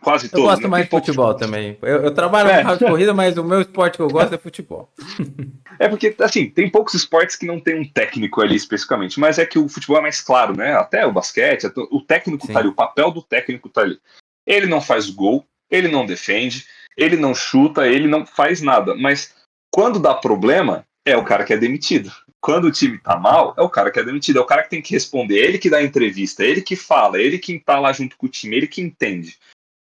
quase 0.00 0.28
todos. 0.28 0.44
Eu 0.44 0.50
gosto 0.50 0.62
né? 0.62 0.68
mais 0.68 0.84
de 0.84 0.90
futebol 0.90 1.34
também. 1.34 1.78
Eu, 1.82 2.04
eu 2.04 2.14
trabalho 2.14 2.50
é. 2.50 2.76
de 2.76 2.84
corrida, 2.84 3.14
mas 3.14 3.36
o 3.36 3.44
meu 3.44 3.60
esporte 3.60 3.96
que 3.96 4.02
eu 4.02 4.08
gosto 4.08 4.34
é 4.34 4.38
futebol. 4.38 4.92
É 5.78 5.90
porque, 5.90 6.16
assim, 6.20 6.48
tem 6.48 6.70
poucos 6.70 6.94
esportes 6.94 7.36
que 7.36 7.44
não 7.44 7.60
tem 7.60 7.78
um 7.78 7.86
técnico 7.86 8.40
ali 8.40 8.56
especificamente, 8.56 9.20
mas 9.20 9.38
é 9.38 9.44
que 9.44 9.58
o 9.58 9.68
futebol 9.68 9.98
é 9.98 10.00
mais 10.00 10.22
claro, 10.22 10.56
né? 10.56 10.72
Até 10.72 11.04
o 11.04 11.12
basquete, 11.12 11.70
o 11.90 12.00
técnico 12.00 12.46
Sim. 12.46 12.54
tá 12.54 12.60
ali, 12.60 12.68
o 12.68 12.74
papel 12.74 13.10
do 13.10 13.20
técnico 13.20 13.68
tá 13.68 13.82
ali. 13.82 14.00
Ele 14.46 14.64
não 14.64 14.80
faz 14.80 15.10
gol, 15.10 15.44
ele 15.70 15.88
não 15.88 16.06
defende, 16.06 16.64
ele 16.96 17.18
não 17.18 17.34
chuta, 17.34 17.86
ele 17.86 18.08
não 18.08 18.24
faz 18.24 18.62
nada, 18.62 18.94
mas 18.94 19.34
quando 19.70 19.98
dá 20.00 20.14
problema, 20.14 20.82
é 21.04 21.14
o 21.14 21.24
cara 21.24 21.44
que 21.44 21.52
é 21.52 21.58
demitido 21.58 22.10
quando 22.46 22.66
o 22.66 22.70
time 22.70 22.96
tá 22.96 23.18
mal, 23.18 23.56
é 23.58 23.60
o 23.60 23.68
cara 23.68 23.90
que 23.90 23.98
é 23.98 24.04
demitido, 24.04 24.38
é 24.38 24.40
o 24.40 24.46
cara 24.46 24.62
que 24.62 24.70
tem 24.70 24.80
que 24.80 24.92
responder, 24.92 25.36
ele 25.36 25.58
que 25.58 25.68
dá 25.68 25.82
entrevista, 25.82 26.44
ele 26.44 26.62
que 26.62 26.76
fala, 26.76 27.20
ele 27.20 27.40
que 27.40 27.58
tá 27.58 27.80
lá 27.80 27.92
junto 27.92 28.16
com 28.16 28.26
o 28.26 28.28
time, 28.28 28.54
ele 28.54 28.68
que 28.68 28.80
entende. 28.80 29.36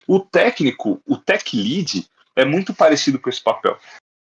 O 0.05 0.19
técnico, 0.19 1.01
o 1.07 1.15
tech 1.15 1.55
lead, 1.55 2.05
é 2.35 2.43
muito 2.43 2.73
parecido 2.73 3.17
com 3.17 3.29
esse 3.29 3.41
papel. 3.41 3.79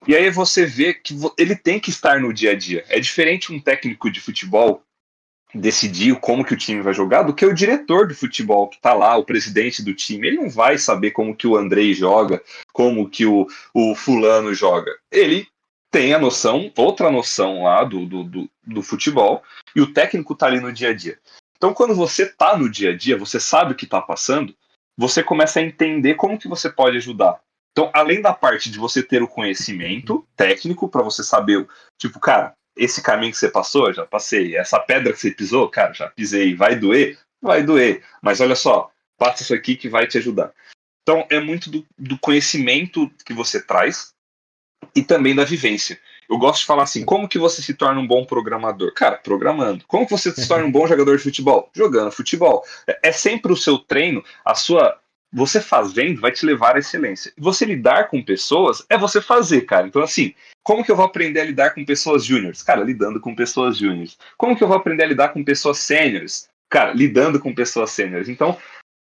E 0.04 0.16
aí 0.16 0.28
você 0.30 0.66
vê 0.66 0.94
que 0.94 1.14
ele 1.38 1.54
tem 1.54 1.78
que 1.78 1.90
estar 1.90 2.18
no 2.18 2.32
dia 2.32 2.50
a 2.50 2.54
dia. 2.56 2.84
É 2.88 2.98
diferente 2.98 3.52
um 3.52 3.60
técnico 3.60 4.10
de 4.10 4.20
futebol 4.20 4.82
decidir 5.54 6.18
como 6.18 6.44
que 6.44 6.54
o 6.54 6.58
time 6.58 6.82
vai 6.82 6.92
jogar 6.92 7.22
do 7.22 7.32
que 7.32 7.46
o 7.46 7.54
diretor 7.54 8.08
de 8.08 8.14
futebol 8.14 8.68
que 8.68 8.80
tá 8.80 8.94
lá, 8.94 9.16
o 9.16 9.24
presidente 9.24 9.80
do 9.80 9.94
time. 9.94 10.26
Ele 10.26 10.38
não 10.38 10.50
vai 10.50 10.76
saber 10.76 11.12
como 11.12 11.36
que 11.36 11.46
o 11.46 11.56
Andrei 11.56 11.94
joga, 11.94 12.42
como 12.72 13.08
que 13.08 13.24
o, 13.24 13.46
o 13.72 13.94
fulano 13.94 14.52
joga. 14.52 14.90
Ele 15.08 15.46
tem 15.90 16.14
a 16.14 16.18
noção, 16.18 16.72
outra 16.76 17.10
noção 17.10 17.64
lá 17.64 17.84
do, 17.84 18.06
do, 18.06 18.24
do, 18.24 18.50
do 18.66 18.82
futebol, 18.82 19.42
e 19.74 19.80
o 19.80 19.92
técnico 19.92 20.32
está 20.32 20.46
ali 20.46 20.60
no 20.60 20.72
dia 20.72 20.90
a 20.90 20.94
dia. 20.94 21.18
Então, 21.56 21.74
quando 21.74 21.94
você 21.94 22.24
está 22.24 22.56
no 22.56 22.68
dia 22.68 22.90
a 22.90 22.96
dia, 22.96 23.18
você 23.18 23.40
sabe 23.40 23.72
o 23.72 23.74
que 23.74 23.84
está 23.84 24.00
passando, 24.00 24.54
você 24.96 25.22
começa 25.22 25.60
a 25.60 25.62
entender 25.62 26.14
como 26.14 26.38
que 26.38 26.48
você 26.48 26.70
pode 26.70 26.96
ajudar. 26.96 27.40
Então, 27.72 27.90
além 27.94 28.20
da 28.20 28.32
parte 28.32 28.70
de 28.70 28.78
você 28.78 29.02
ter 29.02 29.22
o 29.22 29.28
conhecimento 29.28 30.26
técnico 30.36 30.88
para 30.88 31.02
você 31.02 31.22
saber, 31.22 31.66
tipo, 31.96 32.18
cara, 32.18 32.52
esse 32.76 33.02
caminho 33.02 33.32
que 33.32 33.38
você 33.38 33.48
passou, 33.48 33.92
já 33.92 34.06
passei. 34.06 34.56
Essa 34.56 34.78
pedra 34.78 35.12
que 35.12 35.20
você 35.20 35.30
pisou, 35.30 35.68
cara, 35.68 35.92
já 35.92 36.08
pisei. 36.08 36.54
Vai 36.54 36.76
doer? 36.76 37.18
Vai 37.42 37.62
doer. 37.62 38.02
Mas 38.22 38.40
olha 38.40 38.56
só, 38.56 38.90
faça 39.18 39.42
isso 39.42 39.54
aqui 39.54 39.76
que 39.76 39.88
vai 39.88 40.06
te 40.06 40.18
ajudar. 40.18 40.52
Então, 41.02 41.26
é 41.30 41.40
muito 41.40 41.70
do, 41.70 41.86
do 41.96 42.18
conhecimento 42.18 43.10
que 43.24 43.32
você 43.32 43.60
traz 43.60 44.10
e 44.94 45.02
também 45.02 45.34
da 45.34 45.44
vivência. 45.44 45.98
Eu 46.28 46.36
gosto 46.36 46.60
de 46.60 46.66
falar 46.66 46.82
assim, 46.82 47.04
como 47.04 47.28
que 47.28 47.38
você 47.38 47.62
se 47.62 47.72
torna 47.72 48.00
um 48.00 48.06
bom 48.06 48.24
programador? 48.24 48.92
Cara, 48.92 49.16
programando. 49.16 49.84
Como 49.86 50.04
que 50.04 50.12
você 50.12 50.30
se 50.30 50.46
torna 50.46 50.66
um 50.66 50.70
bom 50.70 50.86
jogador 50.88 51.16
de 51.16 51.22
futebol? 51.22 51.70
Jogando 51.74 52.12
futebol. 52.12 52.62
É, 52.86 53.08
é 53.08 53.12
sempre 53.12 53.52
o 53.52 53.56
seu 53.56 53.78
treino, 53.78 54.22
a 54.44 54.54
sua 54.54 54.98
você 55.30 55.60
fazendo 55.60 56.20
vai 56.20 56.32
te 56.32 56.44
levar 56.44 56.76
à 56.76 56.78
excelência. 56.78 57.32
Você 57.36 57.64
lidar 57.64 58.08
com 58.08 58.22
pessoas 58.22 58.84
é 58.88 58.96
você 58.96 59.20
fazer, 59.20 59.62
cara. 59.62 59.86
Então, 59.86 60.02
assim, 60.02 60.34
como 60.62 60.82
que 60.82 60.90
eu 60.90 60.96
vou 60.96 61.04
aprender 61.04 61.40
a 61.40 61.44
lidar 61.44 61.74
com 61.74 61.84
pessoas 61.84 62.24
júniores? 62.24 62.62
Cara, 62.62 62.82
lidando 62.82 63.20
com 63.20 63.34
pessoas 63.34 63.76
júniores. 63.76 64.16
Como 64.36 64.56
que 64.56 64.64
eu 64.64 64.68
vou 64.68 64.76
aprender 64.76 65.04
a 65.04 65.08
lidar 65.08 65.28
com 65.28 65.44
pessoas 65.44 65.78
sêniores? 65.78 66.48
Cara, 66.70 66.92
lidando 66.92 67.40
com 67.40 67.54
pessoas 67.54 67.90
sêniores. 67.90 68.28
Então, 68.28 68.56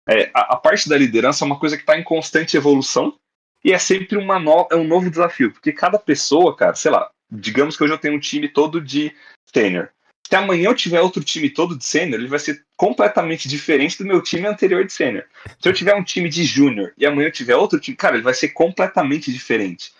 é, 0.09 0.29
a, 0.33 0.53
a, 0.53 0.57
parte 0.57 0.87
da 0.87 0.97
liderança 0.97 1.43
é 1.43 1.45
uma 1.45 1.59
coisa 1.59 1.75
que 1.75 1.83
está 1.83 1.97
em 1.97 2.03
constante 2.03 2.55
evolução 2.55 3.17
e 3.63 3.73
é 3.73 3.79
sempre 3.79 4.17
uma 4.17 4.39
no, 4.39 4.67
é 4.71 4.75
um 4.75 4.87
novo 4.87 5.09
desafio, 5.09 5.51
porque 5.51 5.71
cada 5.71 5.99
pessoa, 5.99 6.55
cara, 6.55 6.75
sei 6.75 6.91
lá, 6.91 7.09
digamos 7.31 7.75
que 7.75 7.83
hoje 7.83 7.93
eu 7.93 7.97
tenho 7.97 8.15
um 8.15 8.19
time 8.19 8.47
todo 8.47 8.79
de 8.79 9.13
sênior. 9.53 9.89
Se 10.27 10.35
amanhã 10.35 10.65
eu 10.65 10.75
tiver 10.75 10.99
outro 10.99 11.23
time 11.23 11.49
todo 11.49 11.77
de 11.77 11.85
sênior, 11.85 12.19
ele 12.19 12.27
vai 12.27 12.39
ser 12.39 12.61
completamente 12.75 13.47
diferente 13.47 13.97
do 13.97 14.05
meu 14.05 14.21
time 14.21 14.45
anterior 14.45 14.85
de 14.85 14.91
sênior. 14.91 15.25
Se 15.59 15.69
eu 15.69 15.73
tiver 15.73 15.95
um 15.95 16.03
time 16.03 16.27
de 16.27 16.43
júnior 16.43 16.93
e 16.97 17.05
amanhã 17.05 17.27
eu 17.27 17.31
tiver 17.31 17.55
outro 17.55 17.79
time, 17.79 17.95
cara, 17.95 18.15
ele 18.15 18.23
vai 18.23 18.33
ser 18.33 18.49
completamente 18.49 19.31
diferente. 19.31 19.93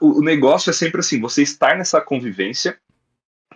O, 0.00 0.20
negócio 0.20 0.70
é 0.70 0.72
sempre 0.72 1.00
assim, 1.00 1.20
você 1.20 1.42
estar 1.42 1.76
nessa 1.76 2.00
convivência 2.00 2.78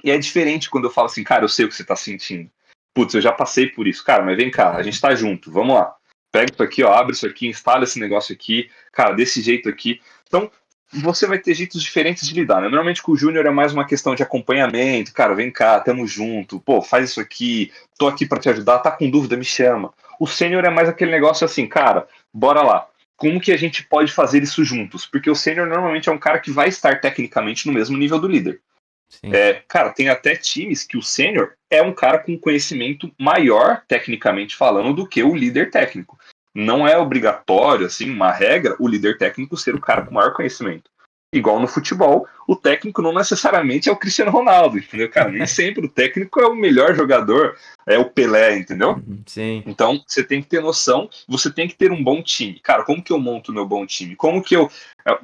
e 0.03 0.11
é 0.11 0.19
diferente 0.19 0.71
quando 0.71 0.85
eu 0.85 0.91
falo 0.91 1.07
assim, 1.07 1.25
cara, 1.25 1.45
eu 1.45 1.49
sei 1.49 1.65
o 1.65 1.69
que 1.69 1.75
você 1.75 1.85
tá 1.85 1.97
sentindo. 1.97 2.51
Putz, 2.95 3.15
eu 3.15 3.21
já 3.21 3.33
passei 3.33 3.69
por 3.69 3.87
isso. 3.87 4.05
Cara, 4.05 4.25
mas 4.25 4.37
vem 4.37 4.51
cá, 4.51 4.75
a 4.77 4.83
gente 4.83 5.01
tá 5.01 5.15
junto, 5.15 5.51
vamos 5.51 5.75
lá. 5.75 5.95
Pega 6.33 6.53
isso 6.53 6.63
aqui, 6.63 6.83
ó, 6.83 6.93
abre 6.93 7.15
isso 7.15 7.27
aqui, 7.27 7.49
instala 7.49 7.85
esse 7.85 7.99
negócio 7.99 8.33
aqui, 8.33 8.71
cara, 8.93 9.13
desse 9.13 9.41
jeito 9.41 9.69
aqui. 9.69 10.01
Então, 10.29 10.51
você 10.93 11.27
vai 11.27 11.39
ter 11.39 11.55
jeitos 11.55 11.83
diferentes 11.83 12.27
de 12.27 12.35
lidar, 12.35 12.61
né? 12.61 12.69
Normalmente 12.69 13.03
com 13.03 13.13
o 13.13 13.17
Júnior 13.17 13.47
é 13.47 13.51
mais 13.51 13.73
uma 13.73 13.87
questão 13.87 14.15
de 14.15 14.23
acompanhamento, 14.23 15.13
cara, 15.13 15.35
vem 15.35 15.51
cá, 15.51 15.79
tamo 15.81 16.07
junto, 16.07 16.61
pô, 16.61 16.83
faz 16.83 17.11
isso 17.11 17.21
aqui, 17.21 17.73
tô 17.99 18.09
aqui 18.09 18.27
para 18.27 18.41
te 18.41 18.49
ajudar, 18.49 18.81
tá 18.81 18.91
com 18.91 19.09
dúvida, 19.09 19.37
me 19.37 19.45
chama. 19.45 19.93
O 20.19 20.27
sênior 20.27 20.65
é 20.65 20.71
mais 20.71 20.89
aquele 20.89 21.11
negócio 21.11 21.45
assim, 21.45 21.67
cara, 21.67 22.07
bora 22.33 22.63
lá. 22.63 22.87
Como 23.17 23.41
que 23.41 23.53
a 23.53 23.57
gente 23.57 23.85
pode 23.85 24.13
fazer 24.13 24.43
isso 24.43 24.65
juntos? 24.65 25.07
Porque 25.07 25.31
o 25.31 25.35
sênior 25.35 25.67
normalmente 25.67 26.09
é 26.09 26.13
um 26.13 26.19
cara 26.19 26.39
que 26.39 26.51
vai 26.51 26.69
estar 26.69 27.01
tecnicamente 27.01 27.67
no 27.67 27.73
mesmo 27.73 27.97
nível 27.97 28.19
do 28.19 28.29
líder. 28.29 28.61
É, 29.23 29.63
cara, 29.67 29.91
tem 29.91 30.09
até 30.09 30.37
times 30.37 30.85
que 30.85 30.97
o 30.97 31.03
sênior 31.03 31.55
é 31.69 31.83
um 31.83 31.93
cara 31.93 32.19
com 32.19 32.39
conhecimento 32.39 33.13
maior, 33.19 33.83
tecnicamente 33.89 34.55
falando, 34.55 34.95
do 34.95 35.07
que 35.07 35.23
o 35.23 35.35
líder 35.35 35.71
técnico 35.71 36.19
não 36.55 36.87
é 36.87 36.97
obrigatório, 36.99 37.87
assim, 37.87 38.11
uma 38.11 38.33
regra, 38.33 38.77
o 38.79 38.89
líder 38.89 39.19
técnico 39.19 39.57
ser 39.57 39.75
o 39.75 39.81
cara 39.81 40.03
com 40.03 40.15
maior 40.15 40.33
conhecimento. 40.33 40.91
Igual 41.33 41.61
no 41.61 41.69
futebol, 41.69 42.27
o 42.49 42.57
técnico 42.57 43.01
não 43.01 43.15
necessariamente 43.15 43.89
é 43.89 43.93
o 43.93 43.97
Cristiano 43.97 44.33
Ronaldo, 44.33 44.77
entendeu? 44.79 45.09
Cara, 45.09 45.31
nem 45.31 45.47
sempre 45.47 45.87
o 45.87 45.89
técnico 45.89 46.41
é 46.41 46.47
o 46.47 46.57
melhor 46.57 46.93
jogador, 46.97 47.57
é 47.87 47.97
o 47.97 48.11
Pelé, 48.11 48.59
entendeu? 48.59 48.95
Uhum, 48.95 49.23
sim. 49.25 49.63
Então, 49.65 50.03
você 50.05 50.25
tem 50.25 50.43
que 50.43 50.49
ter 50.49 50.61
noção, 50.61 51.09
você 51.29 51.49
tem 51.49 51.69
que 51.69 51.77
ter 51.77 51.93
um 51.93 52.03
bom 52.03 52.21
time. 52.21 52.59
Cara, 52.59 52.83
como 52.83 53.01
que 53.01 53.13
eu 53.13 53.19
monto 53.21 53.53
o 53.53 53.55
meu 53.55 53.65
bom 53.65 53.87
time? 53.87 54.17
Como 54.17 54.43
que 54.43 54.57
eu. 54.57 54.69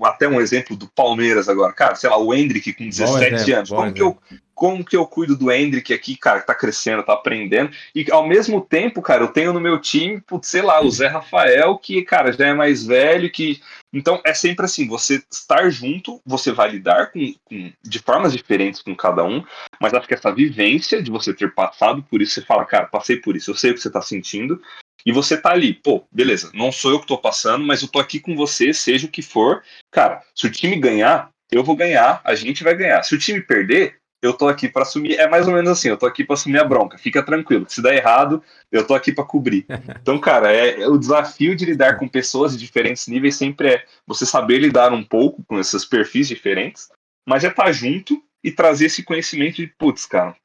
Até 0.02 0.28
um 0.28 0.40
exemplo 0.40 0.76
do 0.76 0.87
Palmeiras 0.87 1.49
agora, 1.49 1.73
cara, 1.73 1.97
sei 1.97 2.09
lá, 2.09 2.16
o 2.16 2.33
Hendrick 2.33 2.73
com 2.73 2.88
17 2.88 3.35
exemplo, 3.35 3.56
anos. 3.56 3.71
Como 3.71 3.92
que, 3.92 4.02
eu, 4.02 4.16
como 4.57 4.83
que 4.83 4.97
eu 4.97 5.07
cuido 5.07 5.37
do 5.37 5.53
Hendrick 5.53 5.93
aqui, 5.93 6.17
cara, 6.17 6.41
que 6.41 6.47
tá 6.47 6.55
crescendo, 6.55 7.03
tá 7.03 7.13
aprendendo, 7.13 7.71
e 7.95 8.11
ao 8.11 8.27
mesmo 8.27 8.59
tempo, 8.63 9.03
cara, 9.03 9.23
eu 9.23 9.29
tenho 9.29 9.53
no 9.53 9.61
meu 9.61 9.79
time, 9.79 10.19
putz, 10.23 10.49
sei 10.49 10.63
lá, 10.63 10.83
o 10.83 10.91
Zé 10.91 11.09
Rafael, 11.09 11.77
que, 11.77 12.03
cara, 12.03 12.33
já 12.33 12.47
é 12.47 12.55
mais 12.55 12.85
velho, 12.87 13.31
que. 13.31 13.61
Então 13.93 14.21
é 14.25 14.33
sempre 14.33 14.65
assim, 14.65 14.89
você 14.89 15.23
estar 15.31 15.69
junto, 15.71 16.21
você 16.25 16.53
vai 16.53 16.71
lidar 16.71 17.13
com, 17.13 17.35
com, 17.45 17.71
de 17.85 17.99
formas 17.99 18.33
diferentes 18.33 18.81
com 18.81 18.97
cada 18.97 19.23
um, 19.23 19.45
mas 19.81 19.93
acho 19.93 20.09
que 20.09 20.15
essa 20.15 20.33
vivência 20.33 21.03
de 21.03 21.11
você 21.11 21.35
ter 21.35 21.55
passado 21.55 22.03
por 22.03 22.23
isso, 22.23 22.35
você 22.35 22.43
fala, 22.43 22.65
cara, 22.65 22.87
passei 22.87 23.19
por 23.19 23.37
isso, 23.37 23.51
eu 23.51 23.55
sei 23.55 23.71
o 23.71 23.75
que 23.75 23.81
você 23.81 23.91
tá 23.91 24.01
sentindo, 24.01 24.61
e 25.05 25.13
você 25.13 25.37
tá 25.37 25.51
ali, 25.51 25.75
pô, 25.75 26.05
beleza, 26.11 26.51
não 26.55 26.73
sou 26.73 26.93
eu 26.93 27.01
que 27.01 27.07
tô 27.07 27.19
passando, 27.19 27.65
mas 27.65 27.83
eu 27.83 27.89
tô 27.89 27.99
aqui 27.99 28.19
com 28.19 28.35
você, 28.35 28.73
seja 28.73 29.07
o 29.07 29.11
que 29.11 29.23
for. 29.23 29.63
Cara, 29.93 30.23
se 30.35 30.47
o 30.47 30.51
time 30.51 30.77
ganhar, 30.77 31.31
eu 31.53 31.63
vou 31.63 31.77
ganhar, 31.77 32.21
a 32.25 32.35
gente 32.35 32.65
vai 32.65 32.75
ganhar. 32.75 33.03
Se 33.03 33.15
o 33.15 33.19
time 33.19 33.41
perder, 33.41 33.99
eu 34.23 34.33
tô 34.33 34.49
aqui 34.49 34.69
para 34.69 34.83
assumir. 34.83 35.17
É 35.17 35.29
mais 35.29 35.47
ou 35.47 35.55
menos 35.55 35.71
assim, 35.71 35.89
eu 35.89 35.97
tô 35.97 36.07
aqui 36.07 36.25
para 36.25 36.35
assumir 36.35 36.59
a 36.59 36.65
bronca. 36.65 36.99
Fica 36.99 37.23
tranquilo. 37.23 37.67
Se 37.69 37.83
der 37.83 37.97
errado, 37.97 38.43
eu 38.71 38.87
tô 38.87 38.95
aqui 38.95 39.13
para 39.13 39.25
cobrir. 39.25 39.67
Então, 40.07 40.19
cara, 40.21 40.53
é, 40.53 40.83
é, 40.83 40.89
o 40.89 40.99
desafio 40.99 41.57
de 41.57 41.65
lidar 41.65 41.99
com 41.99 42.07
pessoas 42.07 42.53
de 42.53 42.59
diferentes 42.59 43.09
níveis 43.09 43.35
sempre 43.35 43.69
é 43.69 43.85
você 44.07 44.25
saber 44.25 44.59
lidar 44.59 44.93
um 44.93 45.03
pouco 45.03 45.43
com 45.45 45.59
esses 45.59 45.85
perfis 45.85 46.29
diferentes, 46.29 46.89
mas 47.29 47.43
é 47.43 47.49
estar 47.49 47.65
tá 47.65 47.73
junto 47.73 48.23
e 48.45 48.53
trazer 48.53 48.87
esse 48.87 49.03
conhecimento 49.03 49.57
de, 49.57 49.67
putz, 49.67 50.07
cara, 50.07 50.37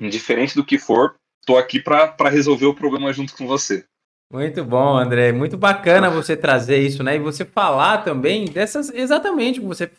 indiferente 0.00 0.54
do 0.54 0.64
que 0.64 0.78
for, 0.78 1.14
tô 1.44 1.58
aqui 1.58 1.78
para 1.78 2.30
resolver 2.30 2.64
o 2.64 2.74
problema 2.74 3.12
junto 3.12 3.36
com 3.36 3.46
você. 3.46 3.84
Muito 4.32 4.64
bom, 4.64 4.96
André. 4.96 5.30
Muito 5.30 5.58
bacana 5.58 6.08
você 6.08 6.34
trazer 6.34 6.78
isso, 6.78 7.02
né? 7.02 7.16
E 7.16 7.18
você 7.18 7.44
falar 7.44 7.98
também 7.98 8.46
dessas. 8.46 8.88
Exatamente, 8.88 9.60
você 9.60 9.90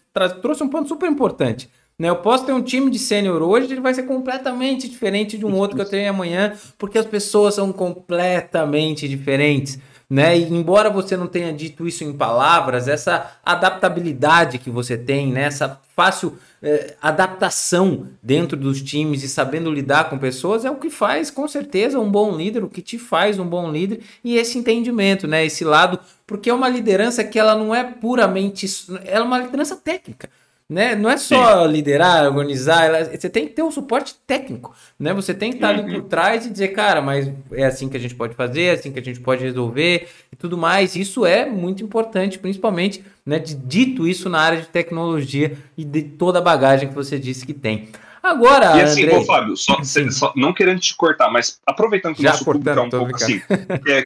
trouxe 0.42 0.64
um 0.64 0.70
ponto 0.70 0.90
super 0.90 1.08
importante 1.08 1.70
né? 2.04 2.10
Eu 2.10 2.18
posso 2.18 2.46
ter 2.46 2.52
um 2.52 2.62
time 2.62 2.92
de 2.92 3.00
sênior 3.00 3.42
hoje, 3.42 3.72
ele 3.72 3.80
vai 3.80 3.94
ser 3.94 4.04
completamente 4.04 4.90
diferente 4.90 5.38
de 5.38 5.46
um 5.46 5.56
outro 5.56 5.78
que 5.78 5.82
eu 5.82 5.90
tenho 5.90 6.10
amanhã, 6.10 6.52
porque 6.78 6.98
as 6.98 7.06
pessoas 7.06 7.56
são 7.56 7.72
completamente 7.72 9.08
diferentes. 9.08 9.80
Né? 10.10 10.38
E 10.38 10.44
embora 10.54 10.90
você 10.90 11.16
não 11.16 11.28
tenha 11.28 11.54
dito 11.54 11.88
isso 11.88 12.04
em 12.04 12.12
palavras, 12.12 12.90
essa 12.90 13.38
adaptabilidade 13.42 14.58
que 14.58 14.70
você 14.70 14.98
tem, 14.98 15.32
né? 15.32 15.44
essa 15.44 15.80
fácil 15.96 16.38
eh, 16.62 16.94
adaptação 17.02 18.08
dentro 18.22 18.58
dos 18.58 18.82
times 18.82 19.24
e 19.24 19.30
sabendo 19.30 19.72
lidar 19.72 20.10
com 20.10 20.18
pessoas 20.18 20.66
é 20.66 20.70
o 20.70 20.76
que 20.76 20.90
faz, 20.90 21.32
com 21.32 21.48
certeza, 21.48 22.02
um 22.02 22.12
bom 22.12 22.36
líder, 22.36 22.66
o 22.66 22.70
que 22.70 22.82
te 22.82 23.00
faz 23.00 23.40
um 23.40 23.48
bom 23.48 23.72
líder 23.72 24.02
e 24.22 24.36
esse 24.36 24.58
entendimento, 24.58 25.26
né? 25.26 25.46
esse 25.46 25.64
lado, 25.64 25.98
porque 26.28 26.50
é 26.50 26.54
uma 26.54 26.68
liderança 26.68 27.24
que 27.24 27.40
ela 27.40 27.56
não 27.56 27.74
é 27.74 27.86
puramente, 27.86 28.68
ela 29.06 29.24
é 29.24 29.28
uma 29.28 29.40
liderança 29.40 29.78
técnica. 29.78 30.30
Né? 30.74 30.96
Não 30.96 31.08
é 31.08 31.18
só 31.18 31.68
Sim. 31.68 31.72
liderar, 31.72 32.26
organizar, 32.26 32.86
ela, 32.86 33.06
você 33.06 33.30
tem 33.30 33.46
que 33.46 33.54
ter 33.54 33.62
um 33.62 33.70
suporte 33.70 34.16
técnico, 34.26 34.76
né? 34.98 35.14
Você 35.14 35.32
tem 35.32 35.52
que 35.52 35.58
estar 35.58 35.70
ali 35.70 35.84
por 35.84 36.02
uhum. 36.02 36.08
trás 36.10 36.48
e 36.48 36.50
dizer, 36.50 36.70
cara, 36.70 37.00
mas 37.00 37.32
é 37.52 37.64
assim 37.64 37.88
que 37.88 37.96
a 37.96 38.00
gente 38.00 38.16
pode 38.16 38.34
fazer, 38.34 38.64
é 38.64 38.72
assim 38.72 38.92
que 38.92 38.98
a 38.98 39.04
gente 39.04 39.20
pode 39.20 39.44
resolver 39.44 40.08
e 40.32 40.36
tudo 40.36 40.58
mais. 40.58 40.96
Isso 40.96 41.28
é 41.28 41.46
muito 41.46 41.84
importante, 41.84 42.40
principalmente, 42.40 43.04
né? 43.24 43.38
De, 43.38 43.54
dito 43.54 44.08
isso 44.08 44.32
na 44.32 44.40
área 44.40 44.62
de 44.62 44.68
tecnologia 44.68 45.56
e 45.78 45.86
de 45.86 46.02
toda 46.02 46.40
a 46.40 46.42
bagagem 46.42 46.90
que 46.90 46.96
você 46.96 47.20
disse 47.20 47.46
que 47.46 47.54
tem. 47.54 47.90
Agora, 48.24 48.78
e 48.78 48.82
assim, 48.82 49.04
Andrei... 49.04 49.20
ô, 49.20 49.26
Fábio, 49.26 49.56
só, 49.56 49.78
só, 50.10 50.34
não 50.36 50.54
querendo 50.54 50.80
te 50.80 50.96
cortar, 50.96 51.30
mas 51.30 51.60
aproveitando 51.68 52.16
que 52.16 52.22
o 52.22 52.24
nosso 52.24 52.44
público 52.44 52.68
é 52.68 52.82
um 52.82 52.90
pouco 52.90 53.16
assim, 53.16 53.40
é, 53.88 54.06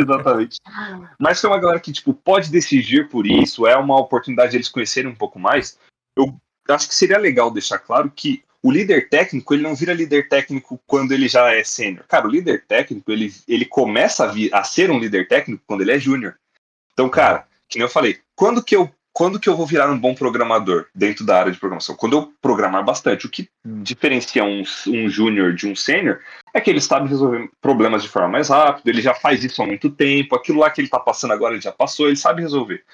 Exatamente. 0.00 0.58
Mas 1.18 1.40
tem 1.40 1.50
uma 1.50 1.60
galera 1.60 1.80
que, 1.80 1.92
tipo, 1.92 2.14
pode 2.14 2.50
decidir 2.50 3.08
por 3.08 3.26
isso, 3.26 3.66
é 3.66 3.76
uma 3.76 3.98
oportunidade 3.98 4.50
de 4.50 4.56
eles 4.58 4.68
conhecerem 4.68 5.10
um 5.10 5.14
pouco 5.14 5.38
mais. 5.38 5.78
Eu 6.16 6.34
acho 6.68 6.88
que 6.88 6.94
seria 6.94 7.18
legal 7.18 7.50
deixar 7.50 7.78
claro 7.78 8.10
que 8.10 8.42
o 8.62 8.70
líder 8.70 9.08
técnico, 9.08 9.54
ele 9.54 9.62
não 9.62 9.74
vira 9.74 9.94
líder 9.94 10.28
técnico 10.28 10.80
quando 10.86 11.12
ele 11.12 11.28
já 11.28 11.50
é 11.54 11.64
sênior. 11.64 12.04
Cara, 12.06 12.26
o 12.26 12.30
líder 12.30 12.66
técnico, 12.66 13.10
ele, 13.10 13.32
ele 13.48 13.64
começa 13.64 14.24
a, 14.24 14.26
vir, 14.26 14.54
a 14.54 14.62
ser 14.62 14.90
um 14.90 14.98
líder 14.98 15.26
técnico 15.28 15.62
quando 15.66 15.80
ele 15.80 15.92
é 15.92 15.98
júnior. 15.98 16.36
Então, 16.92 17.08
cara, 17.08 17.46
que 17.68 17.78
nem 17.78 17.86
eu 17.86 17.90
falei, 17.90 18.18
quando 18.34 18.62
que 18.62 18.76
eu 18.76 18.90
quando 19.12 19.40
que 19.40 19.48
eu 19.48 19.56
vou 19.56 19.66
virar 19.66 19.90
um 19.90 19.98
bom 19.98 20.14
programador 20.14 20.86
dentro 20.94 21.24
da 21.24 21.38
área 21.38 21.52
de 21.52 21.58
programação? 21.58 21.96
Quando 21.96 22.16
eu 22.16 22.32
programar 22.40 22.84
bastante. 22.84 23.26
O 23.26 23.30
que 23.30 23.48
diferencia 23.64 24.44
um, 24.44 24.62
um 24.88 25.08
júnior 25.08 25.54
de 25.54 25.66
um 25.66 25.74
sênior 25.74 26.20
é 26.54 26.60
que 26.60 26.70
ele 26.70 26.80
sabe 26.80 27.08
resolver 27.08 27.50
problemas 27.60 28.02
de 28.02 28.08
forma 28.08 28.28
mais 28.28 28.48
rápida, 28.48 28.90
ele 28.90 29.02
já 29.02 29.14
faz 29.14 29.44
isso 29.44 29.62
há 29.62 29.66
muito 29.66 29.90
tempo, 29.90 30.34
aquilo 30.34 30.60
lá 30.60 30.70
que 30.70 30.80
ele 30.80 30.88
está 30.88 30.98
passando 30.98 31.32
agora 31.32 31.54
ele 31.54 31.62
já 31.62 31.72
passou, 31.72 32.06
ele 32.06 32.16
sabe 32.16 32.42
resolver. 32.42 32.84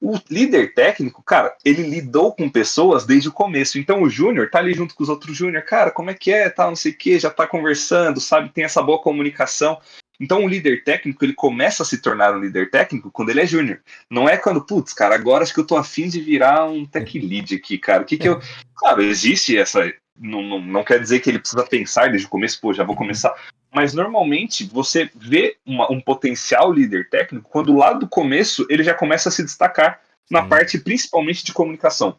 O 0.00 0.18
líder 0.30 0.74
técnico, 0.74 1.22
cara, 1.22 1.56
ele 1.64 1.82
lidou 1.82 2.34
com 2.34 2.50
pessoas 2.50 3.06
desde 3.06 3.28
o 3.28 3.32
começo. 3.32 3.78
Então 3.78 4.02
o 4.02 4.10
júnior 4.10 4.50
tá 4.50 4.58
ali 4.58 4.74
junto 4.74 4.94
com 4.94 5.02
os 5.02 5.08
outros 5.08 5.36
júnior, 5.36 5.62
cara, 5.64 5.90
como 5.90 6.10
é 6.10 6.14
que 6.14 6.30
é, 6.30 6.50
tal, 6.50 6.68
não 6.68 6.76
sei 6.76 6.92
o 6.92 6.96
que, 6.96 7.18
já 7.18 7.30
tá 7.30 7.46
conversando, 7.46 8.20
sabe, 8.20 8.50
tem 8.50 8.64
essa 8.64 8.82
boa 8.82 9.00
comunicação. 9.00 9.78
Então 10.20 10.44
o 10.44 10.48
líder 10.48 10.84
técnico, 10.84 11.24
ele 11.24 11.34
começa 11.34 11.82
a 11.82 11.86
se 11.86 11.98
tornar 11.98 12.34
um 12.34 12.40
líder 12.40 12.70
técnico 12.70 13.10
quando 13.10 13.30
ele 13.30 13.40
é 13.40 13.46
júnior. 13.46 13.80
Não 14.10 14.28
é 14.28 14.36
quando, 14.36 14.64
putz, 14.64 14.92
cara, 14.92 15.14
agora 15.14 15.42
acho 15.42 15.52
que 15.52 15.60
eu 15.60 15.66
tô 15.66 15.76
afim 15.76 16.08
de 16.08 16.20
virar 16.20 16.66
um 16.66 16.86
tech 16.86 17.18
lead 17.18 17.54
aqui, 17.54 17.78
cara. 17.78 18.02
O 18.02 18.06
que 18.06 18.16
que 18.16 18.28
eu... 18.28 18.40
Claro, 18.76 19.02
existe 19.02 19.56
essa... 19.56 19.92
Não, 20.18 20.42
não, 20.42 20.60
não 20.60 20.84
quer 20.84 21.00
dizer 21.00 21.20
que 21.20 21.30
ele 21.30 21.38
precisa 21.38 21.64
pensar 21.64 22.08
desde 22.08 22.26
o 22.26 22.30
começo, 22.30 22.60
pô, 22.60 22.72
já 22.72 22.84
vou 22.84 22.96
começar. 22.96 23.34
Mas 23.74 23.92
normalmente 23.92 24.64
você 24.64 25.10
vê 25.14 25.56
uma, 25.64 25.90
um 25.92 26.00
potencial 26.00 26.72
líder 26.72 27.08
técnico 27.10 27.48
quando 27.50 27.76
lá 27.76 27.92
do 27.92 28.08
começo 28.08 28.66
ele 28.70 28.82
já 28.82 28.94
começa 28.94 29.28
a 29.28 29.32
se 29.32 29.42
destacar 29.42 30.00
na 30.30 30.42
parte 30.42 30.78
principalmente 30.78 31.44
de 31.44 31.52
comunicação 31.52 32.18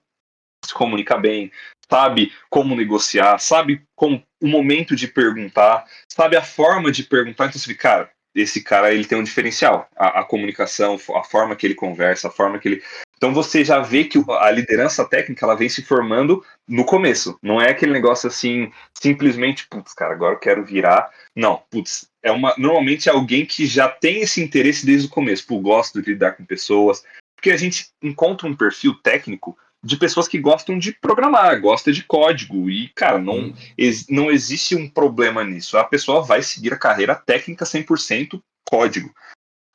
se 0.66 0.74
comunica 0.74 1.18
bem, 1.18 1.51
sabe 1.89 2.32
como 2.50 2.75
negociar, 2.75 3.39
sabe 3.39 3.84
como 3.96 4.24
o 4.41 4.48
momento 4.48 4.96
de 4.96 5.08
perguntar, 5.08 5.86
sabe 6.12 6.36
a 6.36 6.41
forma 6.41 6.91
de 6.91 7.03
perguntar. 7.03 7.46
Então, 7.46 7.60
você 7.60 7.67
fica, 7.67 7.89
cara, 7.89 8.12
esse 8.41 8.62
cara 8.62 8.94
ele 8.94 9.06
tem 9.06 9.17
um 9.17 9.24
diferencial. 9.24 9.89
A, 9.96 10.20
a, 10.20 10.24
comunicação, 10.24 11.00
a 11.15 11.24
forma 11.24 11.56
que 11.56 11.65
ele 11.65 11.75
conversa, 11.75 12.27
a 12.27 12.32
forma 12.32 12.60
que 12.60 12.67
ele. 12.67 12.84
Então 13.17 13.34
você 13.34 13.65
já 13.65 13.79
vê 13.79 14.03
que 14.03 14.24
a 14.29 14.51
liderança 14.51 15.03
técnica 15.03 15.44
ela 15.44 15.56
vem 15.56 15.67
se 15.67 15.82
formando 15.82 16.46
no 16.67 16.86
começo. 16.86 17.38
Não 17.41 17.60
é 17.60 17.72
aquele 17.72 17.91
negócio 17.91 18.27
assim, 18.27 18.72
simplesmente, 18.94 19.67
putz, 19.67 19.94
cara, 19.94 20.13
agora 20.13 20.36
eu 20.36 20.39
quero 20.39 20.63
virar. 20.63 21.10
Não, 21.36 21.63
putz, 21.72 22.08
é 22.22 22.32
uma. 22.32 22.53
Normalmente 22.58 23.10
é 23.10 23.12
alguém 23.12 23.46
que 23.46 23.65
já 23.65 23.89
tem 23.89 24.22
esse 24.22 24.41
interesse 24.41 24.86
desde 24.86 25.08
o 25.08 25.12
começo. 25.12 25.48
Pô, 25.48 25.60
gosto 25.60 26.01
de 26.01 26.12
lidar 26.12 26.34
com 26.34 26.46
pessoas. 26.46 27.03
Porque 27.36 27.51
a 27.51 27.58
gente 27.58 27.88
encontra 28.01 28.48
um 28.48 28.56
perfil 28.56 28.96
técnico 28.96 29.58
de 29.84 29.98
pessoas 29.98 30.27
que 30.27 30.39
gostam 30.39 30.77
de 30.77 30.91
programar, 30.91 31.60
gosta 31.62 31.91
de 31.91 32.03
código 32.03 32.69
e, 32.69 32.89
cara, 32.89 33.19
não, 33.19 33.38
hum. 33.38 33.53
ex, 33.77 34.07
não 34.10 34.31
existe 34.31 34.75
um 34.75 34.89
problema 34.89 35.43
nisso. 35.43 35.77
A 35.77 35.84
pessoa 35.84 36.22
vai 36.22 36.41
seguir 36.41 36.74
a 36.74 36.79
carreira 36.79 37.15
técnica 37.15 37.65
100% 37.65 38.41
código. 38.65 39.13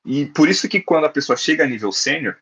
E 0.05 0.27
por 0.27 0.49
isso 0.49 0.69
que 0.69 0.81
quando 0.81 1.05
a 1.05 1.11
pessoa 1.11 1.37
chega 1.37 1.65
a 1.65 1.67
nível 1.67 1.93
sênior, 1.93 2.37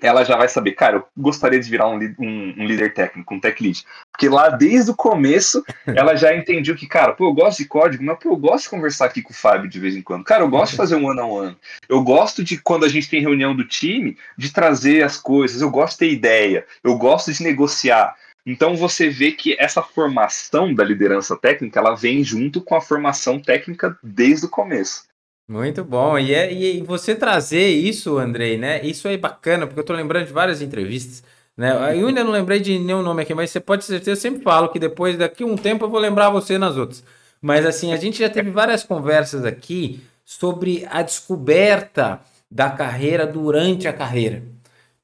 ela 0.00 0.24
já 0.24 0.36
vai 0.36 0.48
saber, 0.48 0.72
cara, 0.72 0.96
eu 0.96 1.04
gostaria 1.16 1.60
de 1.60 1.70
virar 1.70 1.88
um, 1.88 1.98
um, 2.18 2.54
um, 2.58 2.66
líder 2.66 2.94
técnico, 2.94 3.34
um 3.34 3.40
tech 3.40 3.62
lead. 3.62 3.84
Porque 4.10 4.28
lá, 4.28 4.48
desde 4.48 4.90
o 4.90 4.96
começo, 4.96 5.64
ela 5.86 6.16
já 6.16 6.34
entendeu 6.34 6.74
que, 6.74 6.86
cara, 6.86 7.12
pô, 7.12 7.28
eu 7.28 7.34
gosto 7.34 7.58
de 7.58 7.66
código, 7.66 8.02
mas 8.02 8.18
pô, 8.18 8.30
eu 8.30 8.36
gosto 8.36 8.64
de 8.64 8.70
conversar 8.70 9.06
aqui 9.06 9.22
com 9.22 9.32
o 9.32 9.36
Fábio 9.36 9.68
de 9.68 9.80
vez 9.80 9.96
em 9.96 10.02
quando. 10.02 10.24
Cara, 10.24 10.42
eu 10.42 10.48
gosto 10.48 10.72
de 10.72 10.76
fazer 10.76 10.96
um 10.96 11.10
ano 11.10 11.20
a 11.20 11.42
ano. 11.46 11.56
Eu 11.88 12.02
gosto 12.02 12.42
de, 12.42 12.58
quando 12.58 12.84
a 12.84 12.88
gente 12.88 13.08
tem 13.08 13.20
reunião 13.20 13.54
do 13.54 13.64
time, 13.64 14.16
de 14.36 14.52
trazer 14.52 15.02
as 15.02 15.16
coisas. 15.16 15.60
Eu 15.60 15.70
gosto 15.70 15.92
de 15.92 15.98
ter 15.98 16.12
ideia. 16.12 16.66
Eu 16.82 16.96
gosto 16.96 17.32
de 17.32 17.42
negociar. 17.42 18.16
Então 18.44 18.76
você 18.76 19.08
vê 19.08 19.32
que 19.32 19.56
essa 19.58 19.82
formação 19.82 20.74
da 20.74 20.82
liderança 20.82 21.36
técnica, 21.36 21.78
ela 21.78 21.94
vem 21.94 22.24
junto 22.24 22.60
com 22.60 22.74
a 22.74 22.80
formação 22.80 23.38
técnica 23.38 23.98
desde 24.02 24.46
o 24.46 24.48
começo. 24.48 25.09
Muito 25.50 25.82
bom. 25.82 26.16
E, 26.16 26.32
é, 26.32 26.52
e 26.52 26.80
você 26.82 27.12
trazer 27.12 27.66
isso, 27.66 28.18
Andrei, 28.18 28.56
né? 28.56 28.80
Isso 28.86 29.08
é 29.08 29.16
bacana, 29.16 29.66
porque 29.66 29.80
eu 29.80 29.84
tô 29.84 29.92
lembrando 29.92 30.26
de 30.26 30.32
várias 30.32 30.62
entrevistas. 30.62 31.24
Né? 31.56 31.72
Eu 31.98 32.06
ainda 32.06 32.22
não 32.22 32.30
lembrei 32.30 32.60
de 32.60 32.78
nenhum 32.78 33.02
nome 33.02 33.22
aqui, 33.22 33.34
mas 33.34 33.50
você 33.50 33.58
pode 33.58 33.84
ter 33.84 33.88
certeza, 33.88 34.12
eu 34.12 34.16
sempre 34.16 34.44
falo 34.44 34.68
que 34.68 34.78
depois, 34.78 35.18
daqui 35.18 35.42
um 35.42 35.56
tempo, 35.56 35.84
eu 35.84 35.90
vou 35.90 35.98
lembrar 35.98 36.30
você 36.30 36.56
nas 36.56 36.76
outras. 36.76 37.02
Mas 37.42 37.66
assim, 37.66 37.92
a 37.92 37.96
gente 37.96 38.20
já 38.20 38.30
teve 38.30 38.48
várias 38.50 38.84
conversas 38.84 39.44
aqui 39.44 40.00
sobre 40.24 40.86
a 40.88 41.02
descoberta 41.02 42.20
da 42.48 42.70
carreira 42.70 43.26
durante 43.26 43.88
a 43.88 43.92
carreira 43.92 44.44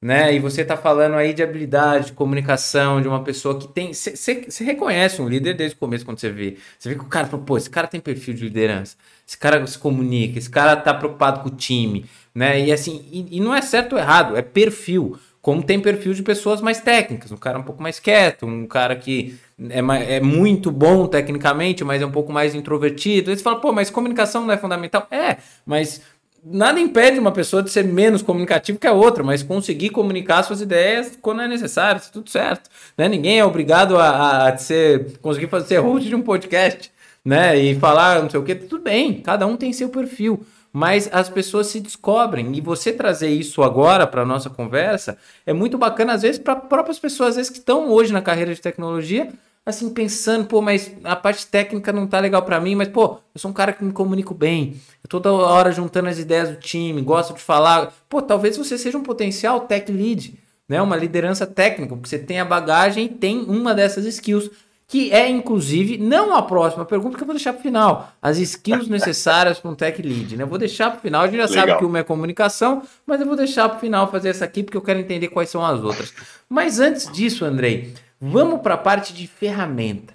né? 0.07 0.33
E 0.33 0.39
você 0.39 0.61
está 0.61 0.77
falando 0.77 1.15
aí 1.15 1.33
de 1.33 1.43
habilidade, 1.43 2.05
de 2.05 2.11
comunicação, 2.13 3.01
de 3.01 3.09
uma 3.09 3.21
pessoa 3.21 3.59
que 3.59 3.67
tem. 3.67 3.91
Você 3.93 4.63
reconhece 4.63 5.21
um 5.21 5.27
líder 5.27 5.53
desde 5.53 5.75
o 5.75 5.79
começo 5.79 6.05
quando 6.05 6.17
você 6.17 6.29
vê. 6.29 6.55
Você 6.79 6.87
vê 6.87 6.95
que 6.95 7.01
o 7.01 7.09
cara 7.09 7.27
fala, 7.27 7.43
pô, 7.43 7.57
esse 7.57 7.69
cara 7.69 7.87
tem 7.87 7.99
perfil 7.99 8.33
de 8.33 8.45
liderança, 8.45 8.95
esse 9.27 9.37
cara 9.37 9.67
se 9.67 9.77
comunica, 9.77 10.39
esse 10.39 10.49
cara 10.49 10.77
tá 10.77 10.93
preocupado 10.93 11.41
com 11.41 11.49
o 11.49 11.51
time, 11.51 12.05
né? 12.33 12.57
E 12.57 12.71
assim, 12.71 13.03
e, 13.11 13.35
e 13.35 13.39
não 13.41 13.53
é 13.53 13.61
certo 13.61 13.93
ou 13.93 13.99
errado, 13.99 14.37
é 14.37 14.41
perfil. 14.41 15.19
Como 15.41 15.61
tem 15.61 15.79
perfil 15.79 16.13
de 16.13 16.23
pessoas 16.23 16.61
mais 16.61 16.79
técnicas, 16.79 17.29
um 17.29 17.37
cara 17.37 17.59
um 17.59 17.63
pouco 17.63 17.83
mais 17.83 17.99
quieto, 17.99 18.45
um 18.45 18.65
cara 18.65 18.95
que 18.95 19.37
é, 19.69 20.15
é 20.15 20.19
muito 20.21 20.71
bom 20.71 21.05
tecnicamente, 21.05 21.83
mas 21.83 22.01
é 22.01 22.05
um 22.05 22.11
pouco 22.11 22.31
mais 22.31 22.55
introvertido. 22.55 23.29
Aí 23.29 23.37
você 23.37 23.43
fala, 23.43 23.59
pô, 23.59 23.73
mas 23.73 23.89
comunicação 23.89 24.45
não 24.45 24.53
é 24.53 24.57
fundamental? 24.57 25.05
É, 25.11 25.37
mas 25.65 26.01
nada 26.51 26.79
impede 26.79 27.19
uma 27.19 27.31
pessoa 27.31 27.61
de 27.61 27.69
ser 27.69 27.83
menos 27.83 28.21
comunicativa 28.21 28.77
que 28.77 28.87
a 28.87 28.93
outra, 28.93 29.23
mas 29.23 29.43
conseguir 29.43 29.89
comunicar 29.89 30.43
suas 30.43 30.61
ideias 30.61 31.17
quando 31.21 31.41
é 31.41 31.47
necessário, 31.47 32.01
tudo 32.11 32.29
certo. 32.29 32.69
Né? 32.97 33.07
Ninguém 33.07 33.39
é 33.39 33.45
obrigado 33.45 33.97
a, 33.97 34.47
a 34.47 34.57
ser, 34.57 35.17
conseguir 35.21 35.47
fazer 35.47 35.77
host 35.79 36.07
de 36.07 36.15
um 36.15 36.21
podcast, 36.21 36.91
né? 37.23 37.57
E 37.57 37.75
falar 37.75 38.21
não 38.21 38.29
sei 38.29 38.39
o 38.39 38.43
que, 38.43 38.55
tudo 38.55 38.83
bem, 38.83 39.21
cada 39.21 39.45
um 39.45 39.57
tem 39.57 39.73
seu 39.73 39.89
perfil. 39.89 40.45
Mas 40.71 41.09
as 41.11 41.27
pessoas 41.27 41.67
se 41.67 41.79
descobrem 41.79 42.55
e 42.55 42.61
você 42.61 42.93
trazer 42.93 43.29
isso 43.29 43.63
agora 43.63 44.05
para 44.05 44.25
nossa 44.25 44.49
conversa 44.49 45.17
é 45.45 45.51
muito 45.51 45.77
bacana, 45.77 46.13
às 46.13 46.21
vezes, 46.21 46.39
para 46.39 46.55
próprias 46.55 46.99
pessoas 46.99 47.29
às 47.29 47.35
vezes, 47.37 47.49
que 47.49 47.57
estão 47.57 47.89
hoje 47.89 48.13
na 48.13 48.21
carreira 48.21 48.53
de 48.53 48.61
tecnologia, 48.61 49.29
assim, 49.67 49.89
pensando, 49.89 50.45
pô, 50.45 50.61
mas 50.61 50.89
a 51.03 51.13
parte 51.13 51.45
técnica 51.45 51.91
não 51.91 52.07
tá 52.07 52.21
legal 52.21 52.41
para 52.41 52.57
mim, 52.57 52.73
mas, 52.73 52.87
pô, 52.87 53.17
eu 53.35 53.39
sou 53.39 53.51
um 53.51 53.53
cara 53.53 53.73
que 53.73 53.83
me 53.83 53.91
comunico 53.91 54.33
bem, 54.33 54.77
eu 55.03 55.09
toda 55.09 55.29
hora 55.29 55.73
juntando 55.73 56.07
as 56.07 56.17
ideias 56.17 56.49
do 56.49 56.55
time, 56.55 57.01
gosto 57.01 57.33
de 57.33 57.41
falar. 57.41 57.93
Pô, 58.07 58.21
talvez 58.21 58.55
você 58.55 58.77
seja 58.77 58.97
um 58.97 59.03
potencial 59.03 59.59
tech 59.59 59.91
lead, 59.91 60.39
né? 60.69 60.81
Uma 60.81 60.95
liderança 60.95 61.45
técnica, 61.45 61.93
porque 61.93 62.07
você 62.07 62.17
tem 62.17 62.39
a 62.39 62.45
bagagem 62.45 63.05
e 63.05 63.09
tem 63.09 63.41
uma 63.41 63.75
dessas 63.75 64.05
skills, 64.05 64.49
que 64.87 65.11
é, 65.11 65.27
inclusive, 65.29 65.97
não 65.97 66.33
a 66.33 66.41
próxima 66.41 66.85
pergunta 66.85 67.17
que 67.17 67.23
eu 67.23 67.27
vou 67.27 67.35
deixar 67.35 67.51
para 67.51 67.59
o 67.59 67.63
final. 67.63 68.13
As 68.21 68.37
skills 68.37 68.87
necessárias 68.89 69.59
para 69.59 69.69
um 69.69 69.75
tech 69.75 70.01
lead, 70.01 70.37
né? 70.37 70.43
Eu 70.43 70.47
vou 70.47 70.57
deixar 70.57 70.91
para 70.91 70.99
o 70.99 71.01
final, 71.01 71.23
a 71.23 71.27
gente 71.27 71.35
já 71.35 71.45
Legal. 71.45 71.67
sabe 71.67 71.79
que 71.79 71.85
uma 71.85 71.99
é 71.99 72.03
comunicação, 72.03 72.83
mas 73.05 73.19
eu 73.19 73.27
vou 73.27 73.35
deixar 73.35 73.67
para 73.67 73.77
o 73.79 73.81
final 73.81 74.09
fazer 74.09 74.29
essa 74.29 74.45
aqui, 74.45 74.63
porque 74.63 74.77
eu 74.77 74.81
quero 74.81 74.97
entender 74.97 75.27
quais 75.27 75.49
são 75.49 75.65
as 75.65 75.83
outras. 75.83 76.13
Mas 76.47 76.79
antes 76.79 77.11
disso, 77.11 77.43
Andrei, 77.43 77.93
Vamos 78.19 78.61
para 78.61 78.73
a 78.73 78.77
parte 78.77 79.13
de 79.13 79.27
ferramenta. 79.27 80.13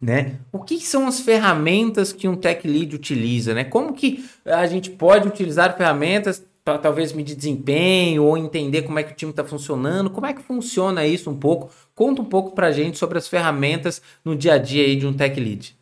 Né? 0.00 0.40
O 0.50 0.58
que 0.58 0.80
são 0.80 1.06
as 1.06 1.20
ferramentas 1.20 2.12
que 2.12 2.26
um 2.26 2.34
tech 2.34 2.66
lead 2.66 2.94
utiliza? 2.94 3.54
Né? 3.54 3.62
Como 3.62 3.92
que 3.92 4.24
a 4.44 4.66
gente 4.66 4.90
pode 4.90 5.28
utilizar 5.28 5.76
ferramentas 5.76 6.44
para 6.64 6.78
talvez 6.78 7.12
medir 7.12 7.36
desempenho 7.36 8.24
ou 8.24 8.36
entender 8.36 8.82
como 8.82 8.98
é 8.98 9.02
que 9.02 9.12
o 9.12 9.16
time 9.16 9.30
está 9.30 9.44
funcionando? 9.44 10.10
Como 10.10 10.26
é 10.26 10.32
que 10.32 10.42
funciona 10.42 11.06
isso 11.06 11.30
um 11.30 11.36
pouco? 11.36 11.70
Conta 11.94 12.20
um 12.20 12.24
pouco 12.24 12.52
para 12.52 12.68
a 12.68 12.72
gente 12.72 12.98
sobre 12.98 13.18
as 13.18 13.28
ferramentas 13.28 14.02
no 14.24 14.36
dia 14.36 14.54
a 14.54 14.58
dia 14.58 14.84
aí 14.84 14.96
de 14.96 15.06
um 15.06 15.12
tech 15.12 15.38
lead. 15.38 15.76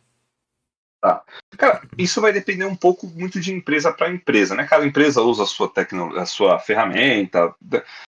Tá. 1.01 1.23
Cara, 1.57 1.81
isso 1.97 2.21
vai 2.21 2.31
depender 2.31 2.65
um 2.65 2.75
pouco 2.75 3.07
muito 3.07 3.39
de 3.39 3.51
empresa 3.51 3.91
para 3.91 4.11
empresa, 4.11 4.53
né? 4.53 4.67
Cada 4.69 4.85
empresa 4.85 5.21
usa 5.21 5.43
a 5.43 5.47
sua 5.47 5.67
tecnologia, 5.67 6.21
a 6.21 6.25
sua 6.27 6.59
ferramenta, 6.59 7.55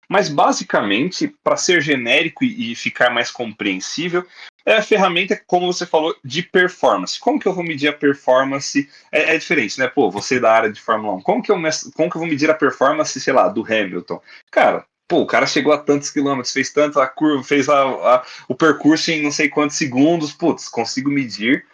mas 0.10 0.28
basicamente, 0.28 1.34
para 1.42 1.56
ser 1.56 1.82
genérico 1.82 2.44
e 2.44 2.76
ficar 2.76 3.10
mais 3.10 3.32
compreensível, 3.32 4.26
é 4.66 4.76
a 4.76 4.84
ferramenta, 4.84 5.42
como 5.48 5.72
você 5.72 5.86
falou, 5.86 6.14
de 6.24 6.44
performance. 6.44 7.18
Como 7.18 7.40
que 7.40 7.48
eu 7.48 7.54
vou 7.54 7.64
medir 7.64 7.88
a 7.88 7.94
performance? 7.94 8.90
É, 9.10 9.36
é 9.36 9.38
diferente, 9.38 9.80
né? 9.80 9.88
Pô, 9.88 10.12
você 10.12 10.38
da 10.38 10.52
área 10.52 10.72
de 10.72 10.82
Fórmula 10.82 11.16
1, 11.16 11.22
como 11.22 11.42
que, 11.42 11.52
eu, 11.52 11.56
como 11.96 12.10
que 12.10 12.18
eu 12.18 12.22
vou 12.22 12.28
medir 12.28 12.52
a 12.52 12.54
performance, 12.54 13.20
sei 13.20 13.34
lá, 13.34 13.48
do 13.48 13.64
Hamilton? 13.64 14.22
Cara, 14.52 14.86
pô, 15.08 15.22
o 15.22 15.26
cara 15.26 15.48
chegou 15.48 15.72
a 15.72 15.78
tantos 15.78 16.12
quilômetros, 16.12 16.54
fez 16.54 16.72
tanta 16.72 17.08
curva, 17.08 17.42
fez 17.44 17.70
a, 17.70 17.84
a, 17.84 18.26
o 18.50 18.56
percurso 18.56 19.12
em 19.12 19.24
não 19.24 19.32
sei 19.32 19.50
quantos 19.50 19.78
segundos, 19.78 20.34
putz, 20.34 20.68
consigo 20.68 21.10
medir 21.10 21.66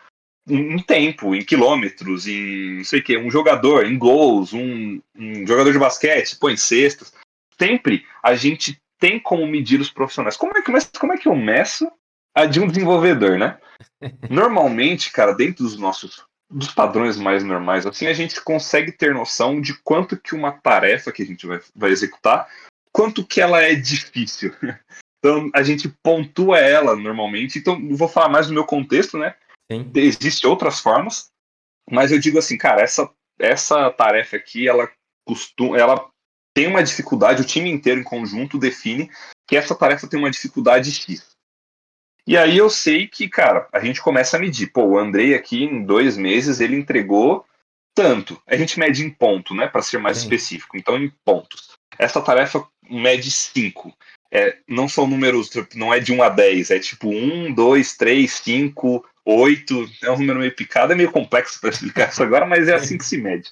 em 0.47 0.79
tempo, 0.79 1.35
em 1.35 1.43
quilômetros, 1.43 2.27
em 2.27 2.77
não 2.77 2.83
sei 2.83 2.99
o 2.99 3.03
que, 3.03 3.17
um 3.17 3.29
jogador, 3.29 3.85
em 3.85 3.97
gols, 3.97 4.53
um, 4.53 5.01
um 5.15 5.45
jogador 5.45 5.71
de 5.71 5.79
basquete, 5.79 6.37
põe 6.39 6.55
cestas. 6.55 7.13
Sempre 7.59 8.05
a 8.23 8.35
gente 8.35 8.81
tem 8.99 9.19
como 9.19 9.45
medir 9.45 9.79
os 9.79 9.89
profissionais. 9.89 10.37
Como 10.37 10.57
é 10.57 10.61
que, 10.61 10.71
como 10.99 11.13
é 11.13 11.17
que 11.17 11.27
eu 11.27 11.35
meço 11.35 11.89
a 12.35 12.45
de 12.45 12.59
um 12.59 12.67
desenvolvedor, 12.67 13.37
né? 13.37 13.57
Normalmente, 14.29 15.11
cara, 15.11 15.33
dentro 15.33 15.63
dos 15.63 15.77
nossos 15.77 16.25
dos 16.49 16.71
padrões 16.71 17.17
mais 17.17 17.43
normais, 17.43 17.85
assim, 17.85 18.07
a 18.07 18.13
gente 18.13 18.41
consegue 18.41 18.93
ter 18.93 19.13
noção 19.13 19.59
de 19.59 19.73
quanto 19.83 20.15
que 20.15 20.33
uma 20.33 20.53
tarefa 20.53 21.11
que 21.11 21.21
a 21.21 21.25
gente 21.25 21.45
vai, 21.45 21.59
vai 21.75 21.91
executar, 21.91 22.47
quanto 22.89 23.25
que 23.25 23.41
ela 23.41 23.61
é 23.61 23.75
difícil. 23.75 24.53
Então, 25.19 25.49
a 25.51 25.63
gente 25.63 25.89
pontua 26.03 26.59
ela 26.59 26.95
normalmente. 26.95 27.57
Então, 27.57 27.89
vou 27.95 28.07
falar 28.07 28.29
mais 28.29 28.47
do 28.47 28.53
meu 28.53 28.63
contexto, 28.63 29.17
né? 29.17 29.33
Existem 29.69 30.49
outras 30.49 30.79
formas, 30.79 31.29
mas 31.89 32.11
eu 32.11 32.19
digo 32.19 32.39
assim, 32.39 32.57
cara, 32.57 32.81
essa, 32.81 33.09
essa 33.39 33.89
tarefa 33.91 34.37
aqui, 34.37 34.67
ela 34.67 34.89
costuma, 35.25 35.77
ela 35.77 36.09
tem 36.53 36.67
uma 36.67 36.83
dificuldade, 36.83 37.41
o 37.41 37.45
time 37.45 37.69
inteiro 37.69 37.99
em 37.99 38.03
conjunto 38.03 38.57
define 38.57 39.11
que 39.47 39.55
essa 39.55 39.75
tarefa 39.75 40.07
tem 40.07 40.19
uma 40.19 40.31
dificuldade 40.31 40.91
X. 40.91 41.37
E 42.25 42.35
aí 42.35 42.57
eu 42.57 42.69
sei 42.69 43.07
que, 43.07 43.29
cara, 43.29 43.69
a 43.71 43.79
gente 43.79 44.01
começa 44.01 44.35
a 44.35 44.39
medir. 44.39 44.67
Pô, 44.67 44.83
o 44.83 44.97
Andrei 44.97 45.33
aqui 45.33 45.63
em 45.63 45.83
dois 45.85 46.17
meses 46.17 46.59
ele 46.59 46.75
entregou 46.75 47.45
tanto. 47.95 48.41
A 48.45 48.57
gente 48.57 48.77
mede 48.77 49.03
em 49.03 49.09
ponto, 49.09 49.55
né, 49.55 49.65
para 49.65 49.81
ser 49.81 49.97
mais 49.97 50.17
Sim. 50.17 50.23
específico. 50.23 50.75
Então 50.75 50.97
em 50.97 51.09
pontos. 51.23 51.77
Essa 51.97 52.21
tarefa 52.21 52.67
mede 52.89 53.31
5. 53.31 53.93
É, 54.29 54.57
não 54.67 54.89
são 54.89 55.07
números, 55.07 55.49
não 55.73 55.93
é 55.93 55.99
de 55.99 56.11
1 56.11 56.21
a 56.21 56.27
10, 56.27 56.71
é 56.71 56.79
tipo 56.79 57.09
1, 57.09 57.53
2, 57.53 57.95
3, 57.95 58.31
5, 58.31 59.05
8, 59.27 59.89
é 60.03 60.11
um 60.11 60.17
número 60.17 60.39
meio 60.39 60.55
picado, 60.55 60.93
é 60.93 60.95
meio 60.95 61.11
complexo 61.11 61.59
para 61.59 61.69
explicar 61.69 62.09
isso 62.09 62.23
agora, 62.23 62.45
mas 62.45 62.69
é 62.69 62.75
assim 62.75 62.97
que 62.97 63.03
se 63.03 63.17
mede. 63.17 63.51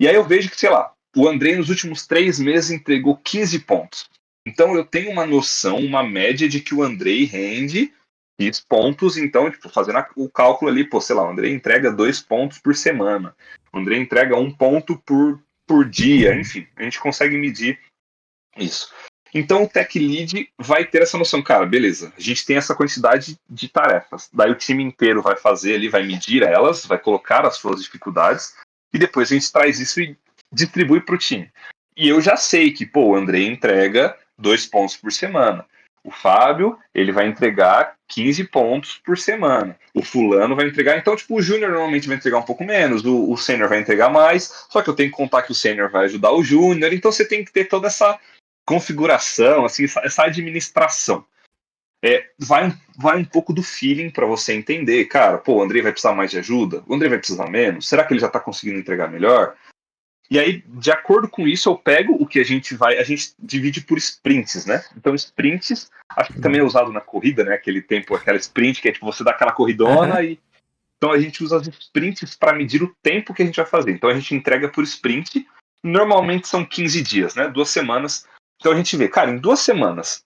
E 0.00 0.08
aí 0.08 0.14
eu 0.14 0.24
vejo 0.24 0.48
que, 0.48 0.58
sei 0.58 0.70
lá, 0.70 0.92
o 1.14 1.28
André 1.28 1.56
nos 1.56 1.68
últimos 1.68 2.06
três 2.06 2.38
meses 2.38 2.70
entregou 2.70 3.16
15 3.18 3.58
pontos. 3.60 4.08
Então 4.46 4.74
eu 4.74 4.84
tenho 4.84 5.10
uma 5.10 5.26
noção, 5.26 5.78
uma 5.78 6.02
média 6.02 6.48
de 6.48 6.58
que 6.60 6.74
o 6.74 6.82
Andrei 6.82 7.24
rende 7.24 7.92
X 8.40 8.60
pontos, 8.60 9.16
então, 9.18 9.50
tipo, 9.50 9.68
fazendo 9.68 10.02
o 10.16 10.28
cálculo 10.28 10.70
ali, 10.70 10.84
pô, 10.84 11.00
sei 11.00 11.14
lá, 11.14 11.22
o 11.22 11.30
André 11.30 11.50
entrega 11.50 11.92
dois 11.92 12.20
pontos 12.20 12.58
por 12.58 12.74
semana, 12.74 13.36
o 13.72 13.78
André 13.78 13.98
entrega 13.98 14.36
um 14.36 14.50
ponto 14.50 14.98
por, 14.98 15.40
por 15.66 15.88
dia, 15.88 16.34
enfim, 16.34 16.66
a 16.76 16.82
gente 16.82 16.98
consegue 16.98 17.36
medir 17.36 17.78
isso. 18.56 18.92
Então 19.34 19.64
o 19.64 19.68
tech 19.68 19.98
lead 19.98 20.48
vai 20.58 20.84
ter 20.84 21.02
essa 21.02 21.16
noção, 21.16 21.42
cara, 21.42 21.64
beleza, 21.64 22.12
a 22.16 22.20
gente 22.20 22.44
tem 22.44 22.56
essa 22.56 22.74
quantidade 22.74 23.38
de 23.48 23.68
tarefas. 23.68 24.28
Daí 24.32 24.50
o 24.50 24.56
time 24.56 24.82
inteiro 24.82 25.22
vai 25.22 25.36
fazer 25.36 25.74
ali, 25.74 25.88
vai 25.88 26.02
medir 26.02 26.42
elas, 26.42 26.84
vai 26.84 26.98
colocar 26.98 27.46
as 27.46 27.56
suas 27.56 27.82
dificuldades, 27.82 28.54
e 28.92 28.98
depois 28.98 29.30
a 29.30 29.34
gente 29.34 29.50
traz 29.50 29.80
isso 29.80 30.00
e 30.00 30.16
distribui 30.52 31.00
para 31.00 31.14
o 31.14 31.18
time. 31.18 31.50
E 31.96 32.08
eu 32.08 32.20
já 32.20 32.36
sei 32.36 32.72
que, 32.72 32.84
pô, 32.84 33.08
o 33.08 33.14
André 33.14 33.42
entrega 33.42 34.16
dois 34.38 34.66
pontos 34.66 34.96
por 34.96 35.10
semana. 35.12 35.64
O 36.04 36.10
Fábio, 36.10 36.76
ele 36.92 37.12
vai 37.12 37.28
entregar 37.28 37.94
15 38.08 38.44
pontos 38.44 39.00
por 39.04 39.16
semana. 39.16 39.78
O 39.94 40.02
fulano 40.02 40.56
vai 40.56 40.66
entregar. 40.66 40.98
Então, 40.98 41.14
tipo, 41.14 41.36
o 41.36 41.42
Júnior 41.42 41.70
normalmente 41.70 42.08
vai 42.08 42.16
entregar 42.16 42.38
um 42.38 42.42
pouco 42.42 42.64
menos, 42.64 43.04
o, 43.04 43.30
o 43.30 43.36
Sênior 43.36 43.68
vai 43.68 43.78
entregar 43.78 44.10
mais. 44.10 44.66
Só 44.68 44.82
que 44.82 44.90
eu 44.90 44.94
tenho 44.94 45.10
que 45.10 45.16
contar 45.16 45.42
que 45.42 45.52
o 45.52 45.54
Sênior 45.54 45.90
vai 45.90 46.06
ajudar 46.06 46.32
o 46.32 46.42
Júnior. 46.42 46.92
Então, 46.92 47.12
você 47.12 47.24
tem 47.24 47.44
que 47.44 47.52
ter 47.52 47.66
toda 47.66 47.86
essa 47.86 48.18
configuração, 48.64 49.64
assim, 49.64 49.84
essa 49.84 50.24
administração. 50.24 51.24
É, 52.04 52.30
vai, 52.36 52.76
vai 52.98 53.18
um 53.18 53.24
pouco 53.24 53.52
do 53.52 53.62
feeling 53.62 54.10
para 54.10 54.26
você 54.26 54.52
entender, 54.54 55.04
cara, 55.04 55.38
pô, 55.38 55.56
o 55.56 55.62
André 55.62 55.82
vai 55.82 55.92
precisar 55.92 56.12
mais 56.14 56.32
de 56.32 56.38
ajuda? 56.38 56.82
O 56.86 56.94
André 56.94 57.08
vai 57.08 57.18
precisar 57.18 57.48
menos? 57.48 57.88
Será 57.88 58.04
que 58.04 58.12
ele 58.12 58.20
já 58.20 58.26
está 58.26 58.40
conseguindo 58.40 58.80
entregar 58.80 59.08
melhor? 59.08 59.54
E 60.32 60.38
aí, 60.38 60.64
de 60.66 60.90
acordo 60.90 61.28
com 61.28 61.46
isso, 61.46 61.68
eu 61.68 61.76
pego 61.76 62.14
o 62.14 62.26
que 62.26 62.40
a 62.40 62.44
gente 62.44 62.74
vai. 62.74 62.98
A 62.98 63.04
gente 63.04 63.34
divide 63.38 63.82
por 63.82 63.98
sprints, 63.98 64.64
né? 64.64 64.82
Então, 64.96 65.14
sprints, 65.14 65.90
acho 66.16 66.32
que 66.32 66.40
também 66.40 66.60
é 66.60 66.64
usado 66.64 66.90
na 66.90 67.02
corrida, 67.02 67.44
né? 67.44 67.54
Aquele 67.54 67.82
tempo, 67.82 68.14
aquela 68.14 68.38
sprint, 68.38 68.80
que 68.80 68.88
é 68.88 68.92
tipo 68.92 69.04
você 69.04 69.22
dá 69.22 69.32
aquela 69.32 69.52
corridona 69.52 70.16
uhum. 70.16 70.22
e. 70.22 70.40
Então 70.96 71.10
a 71.10 71.18
gente 71.18 71.42
usa 71.42 71.56
as 71.56 71.66
sprints 71.66 72.36
para 72.36 72.54
medir 72.54 72.82
o 72.82 72.94
tempo 73.02 73.34
que 73.34 73.42
a 73.42 73.44
gente 73.44 73.56
vai 73.56 73.66
fazer. 73.66 73.90
Então 73.90 74.08
a 74.08 74.14
gente 74.14 74.34
entrega 74.34 74.68
por 74.68 74.84
sprint. 74.84 75.46
Normalmente 75.82 76.46
são 76.46 76.64
15 76.64 77.02
dias, 77.02 77.34
né? 77.34 77.48
Duas 77.48 77.68
semanas. 77.70 78.24
Então 78.62 78.70
a 78.70 78.76
gente 78.76 78.96
vê, 78.96 79.08
cara, 79.08 79.28
em 79.28 79.38
duas 79.38 79.58
semanas, 79.58 80.22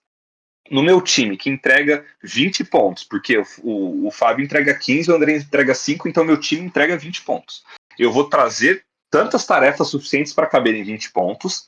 no 0.69 0.83
meu 0.83 1.01
time, 1.01 1.35
que 1.35 1.49
entrega 1.49 2.05
20 2.21 2.65
pontos, 2.65 3.03
porque 3.03 3.35
o, 3.35 3.43
o, 3.63 4.07
o 4.07 4.11
Fábio 4.11 4.45
entrega 4.45 4.75
15, 4.75 5.09
o 5.09 5.15
André 5.15 5.37
entrega 5.37 5.73
5, 5.73 6.07
então 6.07 6.23
meu 6.23 6.39
time 6.39 6.63
entrega 6.63 6.95
20 6.95 7.23
pontos. 7.23 7.63
Eu 7.97 8.11
vou 8.11 8.29
trazer 8.29 8.85
tantas 9.09 9.43
tarefas 9.43 9.87
suficientes 9.87 10.33
para 10.33 10.45
caber 10.45 10.75
em 10.75 10.83
20 10.83 11.11
pontos, 11.13 11.65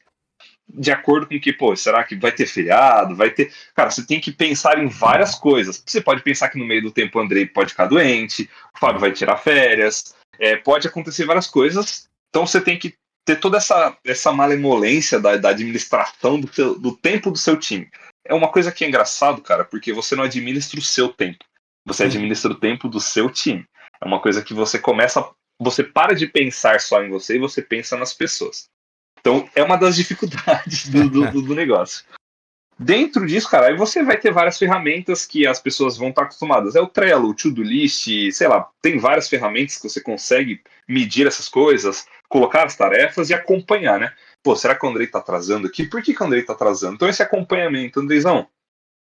de 0.72 0.92
acordo 0.92 1.26
com 1.26 1.40
que, 1.40 1.52
pô, 1.52 1.76
será 1.76 2.04
que 2.04 2.16
vai 2.16 2.32
ter 2.32 2.46
feriado? 2.46 3.16
Vai 3.16 3.32
ter. 3.32 3.52
Cara, 3.74 3.90
você 3.90 4.06
tem 4.06 4.20
que 4.20 4.32
pensar 4.32 4.78
em 4.78 4.88
várias 4.88 5.34
coisas. 5.34 5.82
Você 5.84 6.00
pode 6.00 6.22
pensar 6.22 6.50
que 6.50 6.60
no 6.60 6.68
meio 6.68 6.84
do 6.84 6.92
tempo 6.92 7.18
o 7.18 7.22
Andrei 7.22 7.48
pode 7.48 7.72
ficar 7.72 7.88
doente, 7.88 8.48
o 8.76 8.80
Fábio 8.80 9.00
vai 9.00 9.12
tirar 9.12 9.38
férias, 9.38 10.14
é, 10.40 10.56
pode 10.56 10.88
acontecer 10.88 11.26
várias 11.26 11.48
coisas. 11.48 12.08
Então 12.30 12.46
você 12.46 12.62
tem 12.62 12.78
que 12.78 12.94
ter 13.30 13.40
toda 13.40 13.58
essa, 13.58 13.96
essa 14.04 14.32
malemolência 14.32 15.20
da, 15.20 15.38
da 15.38 15.50
administração 15.50 16.40
do, 16.40 16.80
do 16.80 16.96
tempo 16.98 17.30
do 17.30 17.38
seu 17.38 17.56
time. 17.56 17.88
É 18.26 18.34
uma 18.34 18.52
coisa 18.52 18.72
que 18.72 18.84
é 18.84 18.88
engraçado, 18.88 19.40
cara, 19.40 19.64
porque 19.64 19.94
você 19.94 20.16
não 20.16 20.24
administra 20.24 20.80
o 20.80 20.84
seu 20.84 21.10
tempo. 21.10 21.46
Você 21.86 22.06
administra 22.06 22.52
o 22.52 22.56
tempo 22.56 22.90
do 22.90 23.00
seu 23.00 23.30
time. 23.30 23.66
É 24.02 24.08
uma 24.08 24.20
coisa 24.20 24.42
que 24.42 24.52
você 24.52 24.80
começa 24.80 25.30
você 25.62 25.84
para 25.84 26.16
de 26.16 26.26
pensar 26.26 26.80
só 26.80 27.04
em 27.04 27.10
você 27.10 27.36
e 27.36 27.40
você 27.40 27.62
pensa 27.62 27.96
nas 27.96 28.16
pessoas. 28.16 28.66
Então, 29.20 29.48
é 29.54 29.62
uma 29.62 29.78
das 29.78 29.96
dificuldades 29.96 30.88
do, 30.90 31.08
do, 31.10 31.42
do 31.42 31.54
negócio. 31.54 32.06
Dentro 32.80 33.26
disso, 33.26 33.50
cara, 33.50 33.68
aí 33.68 33.76
você 33.76 34.02
vai 34.04 34.18
ter 34.18 34.32
várias 34.32 34.58
ferramentas 34.58 35.26
que 35.26 35.46
as 35.46 35.60
pessoas 35.60 35.98
vão 35.98 36.10
estar 36.10 36.24
acostumadas. 36.24 36.76
É 36.76 36.82
o 36.82 36.88
Trello, 36.88 37.30
o 37.30 37.34
To-Do 37.34 37.62
List, 37.62 38.08
sei 38.32 38.48
lá, 38.48 38.70
tem 38.82 38.98
várias 38.98 39.28
ferramentas 39.28 39.76
que 39.76 39.90
você 39.90 40.00
consegue 40.00 40.62
medir 40.88 41.28
essas 41.28 41.50
coisas, 41.50 42.08
colocar 42.30 42.66
as 42.66 42.78
tarefas 42.78 43.30
e 43.30 43.34
acompanhar, 43.34 44.00
né? 44.00 44.14
Pô, 44.42 44.56
será 44.56 44.76
que 44.76 44.86
o 44.86 44.90
Andrei 44.90 45.08
tá 45.08 45.20
atrasando 45.20 45.68
aqui? 45.68 45.86
Por 45.86 46.02
que, 46.02 46.14
que 46.14 46.24
o 46.24 46.26
Andrei 46.26 46.42
tá 46.42 46.54
atrasando? 46.54 46.96
Então, 46.96 47.10
esse 47.10 47.22
acompanhamento, 47.22 48.00
Andreizão, 48.00 48.48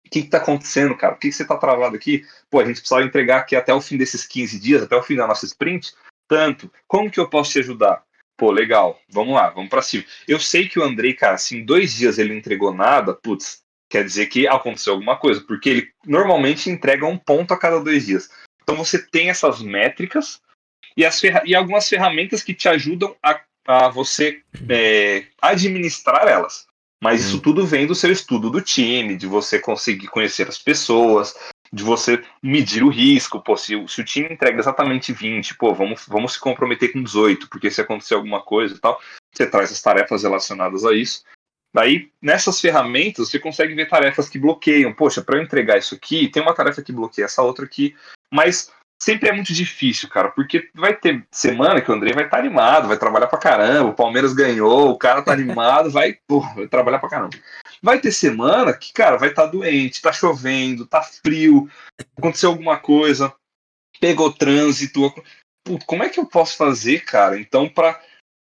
o 0.06 0.10
que, 0.10 0.22
que 0.22 0.28
tá 0.28 0.36
acontecendo, 0.36 0.94
cara? 0.94 1.14
Por 1.14 1.20
que, 1.20 1.28
que 1.28 1.34
você 1.34 1.44
tá 1.44 1.56
travado 1.56 1.96
aqui? 1.96 2.26
Pô, 2.50 2.60
a 2.60 2.64
gente 2.66 2.76
precisava 2.76 3.04
entregar 3.04 3.38
aqui 3.38 3.56
até 3.56 3.72
o 3.72 3.80
fim 3.80 3.96
desses 3.96 4.26
15 4.26 4.60
dias, 4.60 4.82
até 4.82 4.94
o 4.94 5.02
fim 5.02 5.16
da 5.16 5.26
nossa 5.26 5.46
sprint 5.46 5.94
tanto. 6.28 6.70
Como 6.86 7.10
que 7.10 7.20
eu 7.20 7.28
posso 7.28 7.52
te 7.52 7.58
ajudar? 7.58 8.02
Pô, 8.38 8.50
legal, 8.50 8.98
vamos 9.08 9.34
lá, 9.34 9.50
vamos 9.50 9.68
para 9.68 9.82
cima. 9.82 10.04
Eu 10.26 10.40
sei 10.40 10.68
que 10.68 10.78
o 10.78 10.82
Andrei, 10.82 11.14
cara, 11.14 11.36
se 11.36 11.56
em 11.56 11.64
dois 11.64 11.92
dias 11.94 12.18
ele 12.18 12.30
não 12.30 12.36
entregou 12.36 12.72
nada, 12.72 13.14
putz, 13.14 13.61
quer 13.92 14.04
dizer 14.04 14.26
que 14.26 14.48
aconteceu 14.48 14.94
alguma 14.94 15.16
coisa, 15.16 15.42
porque 15.42 15.68
ele 15.68 15.88
normalmente 16.06 16.70
entrega 16.70 17.04
um 17.04 17.18
ponto 17.18 17.52
a 17.52 17.58
cada 17.58 17.78
dois 17.78 18.06
dias. 18.06 18.30
Então 18.62 18.74
você 18.74 18.98
tem 18.98 19.28
essas 19.28 19.60
métricas 19.60 20.40
e, 20.96 21.04
as 21.04 21.22
e 21.22 21.54
algumas 21.54 21.86
ferramentas 21.86 22.42
que 22.42 22.54
te 22.54 22.70
ajudam 22.70 23.14
a, 23.22 23.38
a 23.66 23.88
você 23.90 24.40
é, 24.66 25.26
administrar 25.42 26.26
elas. 26.26 26.66
Mas 27.02 27.22
isso 27.22 27.36
uhum. 27.36 27.42
tudo 27.42 27.66
vem 27.66 27.86
do 27.86 27.94
seu 27.94 28.10
estudo 28.10 28.48
do 28.48 28.62
time, 28.62 29.14
de 29.14 29.26
você 29.26 29.58
conseguir 29.58 30.06
conhecer 30.06 30.48
as 30.48 30.56
pessoas, 30.56 31.34
de 31.70 31.82
você 31.82 32.24
medir 32.42 32.82
o 32.82 32.88
risco. 32.88 33.42
Pô, 33.42 33.58
se, 33.58 33.74
se, 33.88 34.00
o 34.00 34.04
time 34.04 34.32
entrega 34.32 34.58
exatamente 34.58 35.12
20, 35.12 35.56
pô, 35.56 35.74
vamos, 35.74 36.06
vamos 36.08 36.34
se 36.34 36.40
comprometer 36.40 36.92
com 36.92 37.02
18, 37.02 37.48
porque 37.50 37.70
se 37.70 37.80
acontecer 37.80 38.14
alguma 38.14 38.40
coisa 38.40 38.74
e 38.74 38.78
tal, 38.78 38.98
você 39.30 39.44
traz 39.46 39.70
as 39.70 39.82
tarefas 39.82 40.22
relacionadas 40.22 40.84
a 40.84 40.94
isso. 40.94 41.24
Daí, 41.74 42.10
nessas 42.20 42.60
ferramentas, 42.60 43.30
você 43.30 43.38
consegue 43.38 43.74
ver 43.74 43.88
tarefas 43.88 44.28
que 44.28 44.38
bloqueiam. 44.38 44.92
Poxa, 44.92 45.22
para 45.22 45.38
eu 45.38 45.42
entregar 45.42 45.78
isso 45.78 45.94
aqui, 45.94 46.28
tem 46.28 46.42
uma 46.42 46.54
tarefa 46.54 46.82
que 46.82 46.92
bloqueia 46.92 47.24
essa 47.24 47.42
outra 47.42 47.64
aqui, 47.64 47.96
mas 48.30 48.70
sempre 49.02 49.28
é 49.28 49.32
muito 49.32 49.52
difícil, 49.52 50.08
cara, 50.08 50.28
porque 50.30 50.70
vai 50.74 50.94
ter 50.94 51.26
semana 51.32 51.80
que 51.80 51.90
o 51.90 51.94
André 51.94 52.12
vai 52.12 52.24
estar 52.24 52.36
tá 52.36 52.42
animado, 52.42 52.86
vai 52.86 52.96
trabalhar 52.96 53.26
pra 53.26 53.38
caramba, 53.38 53.90
o 53.90 53.94
Palmeiras 53.94 54.32
ganhou, 54.32 54.90
o 54.90 54.98
cara 54.98 55.22
tá 55.22 55.32
animado, 55.32 55.90
vai, 55.90 56.18
porra, 56.28 56.54
vai 56.54 56.68
trabalhar 56.68 57.00
pra 57.00 57.08
caramba. 57.08 57.36
Vai 57.82 57.98
ter 57.98 58.12
semana 58.12 58.72
que, 58.72 58.92
cara, 58.92 59.16
vai 59.16 59.30
estar 59.30 59.46
tá 59.46 59.48
doente, 59.48 60.00
tá 60.00 60.12
chovendo, 60.12 60.86
tá 60.86 61.02
frio, 61.02 61.68
aconteceu 62.16 62.50
alguma 62.50 62.78
coisa, 62.78 63.34
pegou 63.98 64.32
trânsito. 64.32 65.12
como 65.84 66.04
é 66.04 66.08
que 66.08 66.20
eu 66.20 66.26
posso 66.26 66.56
fazer, 66.56 67.04
cara, 67.04 67.40
então, 67.40 67.68
para 67.68 67.98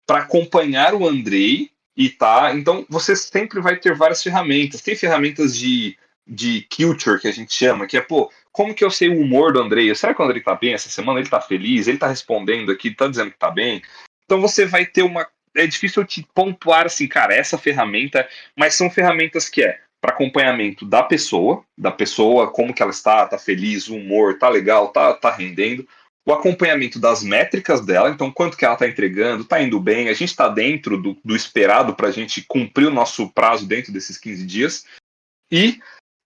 acompanhar 0.10 0.96
o 0.96 1.08
Andrei 1.08 1.70
e 1.98 2.10
tá. 2.10 2.54
Então, 2.54 2.86
você 2.88 3.16
sempre 3.16 3.60
vai 3.60 3.76
ter 3.76 3.96
várias 3.96 4.22
ferramentas. 4.22 4.82
Tem 4.82 4.96
ferramentas 4.96 5.58
de, 5.58 5.98
de 6.26 6.68
culture, 6.74 7.20
que 7.20 7.28
a 7.28 7.34
gente 7.34 7.54
chama, 7.54 7.88
que 7.88 7.98
é, 7.98 8.02
pô, 8.02 8.32
como 8.52 8.74
que 8.74 8.86
eu 8.86 8.92
sei 8.92 9.10
o 9.10 9.20
humor 9.20 9.52
do 9.52 9.60
Andrei? 9.60 9.94
Será 9.96 10.14
que 10.14 10.22
o 10.22 10.26
Andrei 10.26 10.42
tá 10.42 10.54
bem 10.54 10.74
essa 10.74 10.90
semana? 10.90 11.20
Ele 11.20 11.30
tá 11.30 11.42
feliz? 11.42 11.88
Ele 11.88 11.98
tá 11.98 12.08
respondendo 12.08 12.72
aqui? 12.72 12.92
Tá 12.92 13.08
dizendo 13.08 13.32
que 13.32 13.40
tá 13.40 13.50
bem? 13.50 13.82
Então, 14.26 14.40
você 14.40 14.66
vai 14.66 14.86
ter 14.86 15.02
uma 15.02 15.28
é 15.56 15.66
difícil 15.66 16.04
eu 16.04 16.08
te 16.08 16.28
pontuar 16.36 16.86
assim, 16.86 17.08
cara, 17.08 17.34
essa 17.34 17.58
ferramenta, 17.58 18.28
mas 18.56 18.76
são 18.76 18.92
ferramentas 18.92 19.50
que 19.50 19.64
é 19.64 19.80
para 20.00 20.12
acompanhamento 20.12 20.86
da 20.86 21.02
pessoa, 21.02 21.64
da 21.76 21.92
pessoa, 21.92 22.52
como 22.52 22.72
que 22.72 22.84
ela 22.84 22.92
está, 22.92 23.26
tá 23.26 23.40
feliz, 23.40 23.88
o 23.88 23.96
humor, 23.96 24.38
tá 24.38 24.48
legal, 24.48 24.90
tá, 24.90 25.14
tá 25.16 25.32
rendendo, 25.32 25.88
o 26.28 26.34
acompanhamento 26.34 27.00
das 27.00 27.24
métricas 27.24 27.80
dela, 27.80 28.10
então 28.10 28.30
quanto 28.30 28.58
que 28.58 28.66
ela 28.66 28.74
está 28.74 28.86
entregando, 28.86 29.46
tá 29.46 29.62
indo 29.62 29.80
bem, 29.80 30.10
a 30.10 30.14
gente 30.14 30.28
está 30.28 30.50
dentro 30.50 31.02
do, 31.02 31.18
do 31.24 31.34
esperado 31.34 31.96
para 31.96 32.10
a 32.10 32.12
gente 32.12 32.42
cumprir 32.42 32.86
o 32.88 32.94
nosso 32.94 33.30
prazo 33.30 33.66
dentro 33.66 33.94
desses 33.94 34.18
15 34.18 34.46
dias, 34.46 34.86
e 35.50 35.80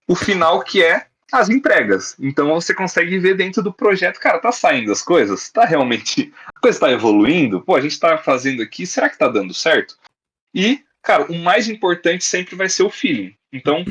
o 0.08 0.16
final 0.16 0.64
que 0.64 0.84
é 0.84 1.06
as 1.32 1.50
entregas. 1.50 2.16
Então 2.20 2.50
você 2.50 2.74
consegue 2.74 3.20
ver 3.20 3.38
dentro 3.38 3.62
do 3.62 3.72
projeto, 3.72 4.20
cara, 4.20 4.40
tá 4.40 4.52
saindo 4.52 4.92
as 4.92 5.04
coisas? 5.04 5.52
Tá 5.52 5.66
realmente. 5.66 6.34
A 6.48 6.60
coisa 6.60 6.80
tá 6.80 6.92
evoluindo? 6.92 7.62
Pô, 7.62 7.76
a 7.76 7.82
gente 7.82 8.00
tá 8.00 8.18
fazendo 8.18 8.64
aqui, 8.64 8.88
será 8.88 9.08
que 9.08 9.20
tá 9.20 9.28
dando 9.28 9.54
certo? 9.54 9.96
E, 10.52 10.84
cara, 11.04 11.32
o 11.32 11.38
mais 11.38 11.70
importante 11.70 12.26
sempre 12.26 12.56
vai 12.56 12.68
ser 12.68 12.82
o 12.82 12.90
feeling. 12.90 13.36
Então, 13.54 13.86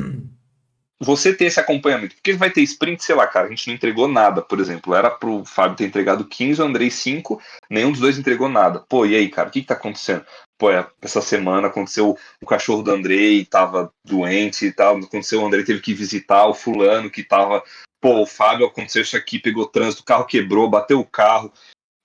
você 1.01 1.33
ter 1.33 1.45
esse 1.45 1.59
acompanhamento. 1.59 2.15
Porque 2.15 2.33
vai 2.33 2.51
ter 2.51 2.61
sprint, 2.61 3.03
sei 3.03 3.15
lá, 3.15 3.25
cara, 3.25 3.47
a 3.47 3.49
gente 3.49 3.67
não 3.67 3.73
entregou 3.73 4.07
nada, 4.07 4.41
por 4.41 4.59
exemplo. 4.59 4.93
Era 4.93 5.09
pro 5.09 5.43
Fábio 5.43 5.75
ter 5.75 5.85
entregado 5.85 6.25
15, 6.25 6.61
o 6.61 6.65
Andrei 6.65 6.91
5, 6.91 7.41
nenhum 7.69 7.91
dos 7.91 7.99
dois 7.99 8.19
entregou 8.19 8.47
nada. 8.47 8.85
Pô, 8.87 9.05
e 9.05 9.15
aí, 9.15 9.27
cara, 9.27 9.49
o 9.49 9.51
que, 9.51 9.61
que 9.61 9.67
tá 9.67 9.73
acontecendo? 9.73 10.23
Pô, 10.59 10.69
é, 10.69 10.87
essa 11.01 11.21
semana 11.21 11.69
aconteceu 11.69 12.15
o 12.39 12.45
cachorro 12.45 12.83
do 12.83 12.91
Andrei 12.91 13.43
tava 13.45 13.91
doente 14.05 14.67
e 14.67 14.71
tal. 14.71 14.97
Aconteceu, 14.97 15.41
o 15.41 15.45
Andrei 15.45 15.63
teve 15.63 15.81
que 15.81 15.93
visitar 15.93 16.45
o 16.45 16.53
fulano 16.53 17.09
que 17.09 17.23
tava. 17.23 17.63
Pô, 17.99 18.21
o 18.21 18.27
Fábio 18.27 18.67
aconteceu 18.67 19.01
isso 19.01 19.17
aqui, 19.17 19.39
pegou 19.39 19.65
trânsito, 19.65 20.03
o 20.03 20.05
carro 20.05 20.25
quebrou, 20.25 20.69
bateu 20.69 20.99
o 20.99 21.05
carro. 21.05 21.51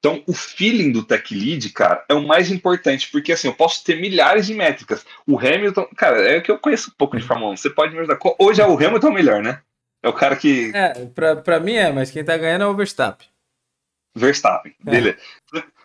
Então, 0.07 0.23
o 0.25 0.33
feeling 0.33 0.93
do 0.93 1.03
tech 1.03 1.35
lead, 1.35 1.69
cara, 1.71 2.05
é 2.09 2.15
o 2.15 2.25
mais 2.25 2.49
importante, 2.49 3.11
porque 3.11 3.33
assim, 3.33 3.49
eu 3.49 3.55
posso 3.55 3.83
ter 3.83 4.01
milhares 4.01 4.47
de 4.47 4.55
métricas. 4.55 5.05
O 5.27 5.37
Hamilton, 5.37 5.89
cara, 5.97 6.23
é 6.23 6.41
que 6.41 6.49
eu 6.49 6.61
conheço 6.61 6.91
um 6.91 6.95
pouco 6.97 7.17
de 7.17 7.25
Fórmula 7.25 7.51
1. 7.55 7.57
Você 7.57 7.71
pode 7.71 7.93
me 7.93 7.99
ajudar. 7.99 8.17
Hoje 8.39 8.63
é 8.63 8.67
o 8.67 8.75
Hamilton 8.75 9.11
melhor, 9.11 9.43
né? 9.43 9.61
É 10.01 10.09
o 10.09 10.13
cara 10.13 10.37
que. 10.37 10.71
É, 10.73 11.07
pra, 11.07 11.35
pra 11.35 11.59
mim 11.59 11.75
é, 11.75 11.91
mas 11.91 12.13
quem 12.13 12.25
tá 12.25 12.37
ganhando 12.37 12.63
é 12.63 12.67
o 12.69 12.75
Verstappen. 12.75 13.27
Verstappen, 14.15 14.77
é. 14.87 14.91
beleza. 14.93 15.19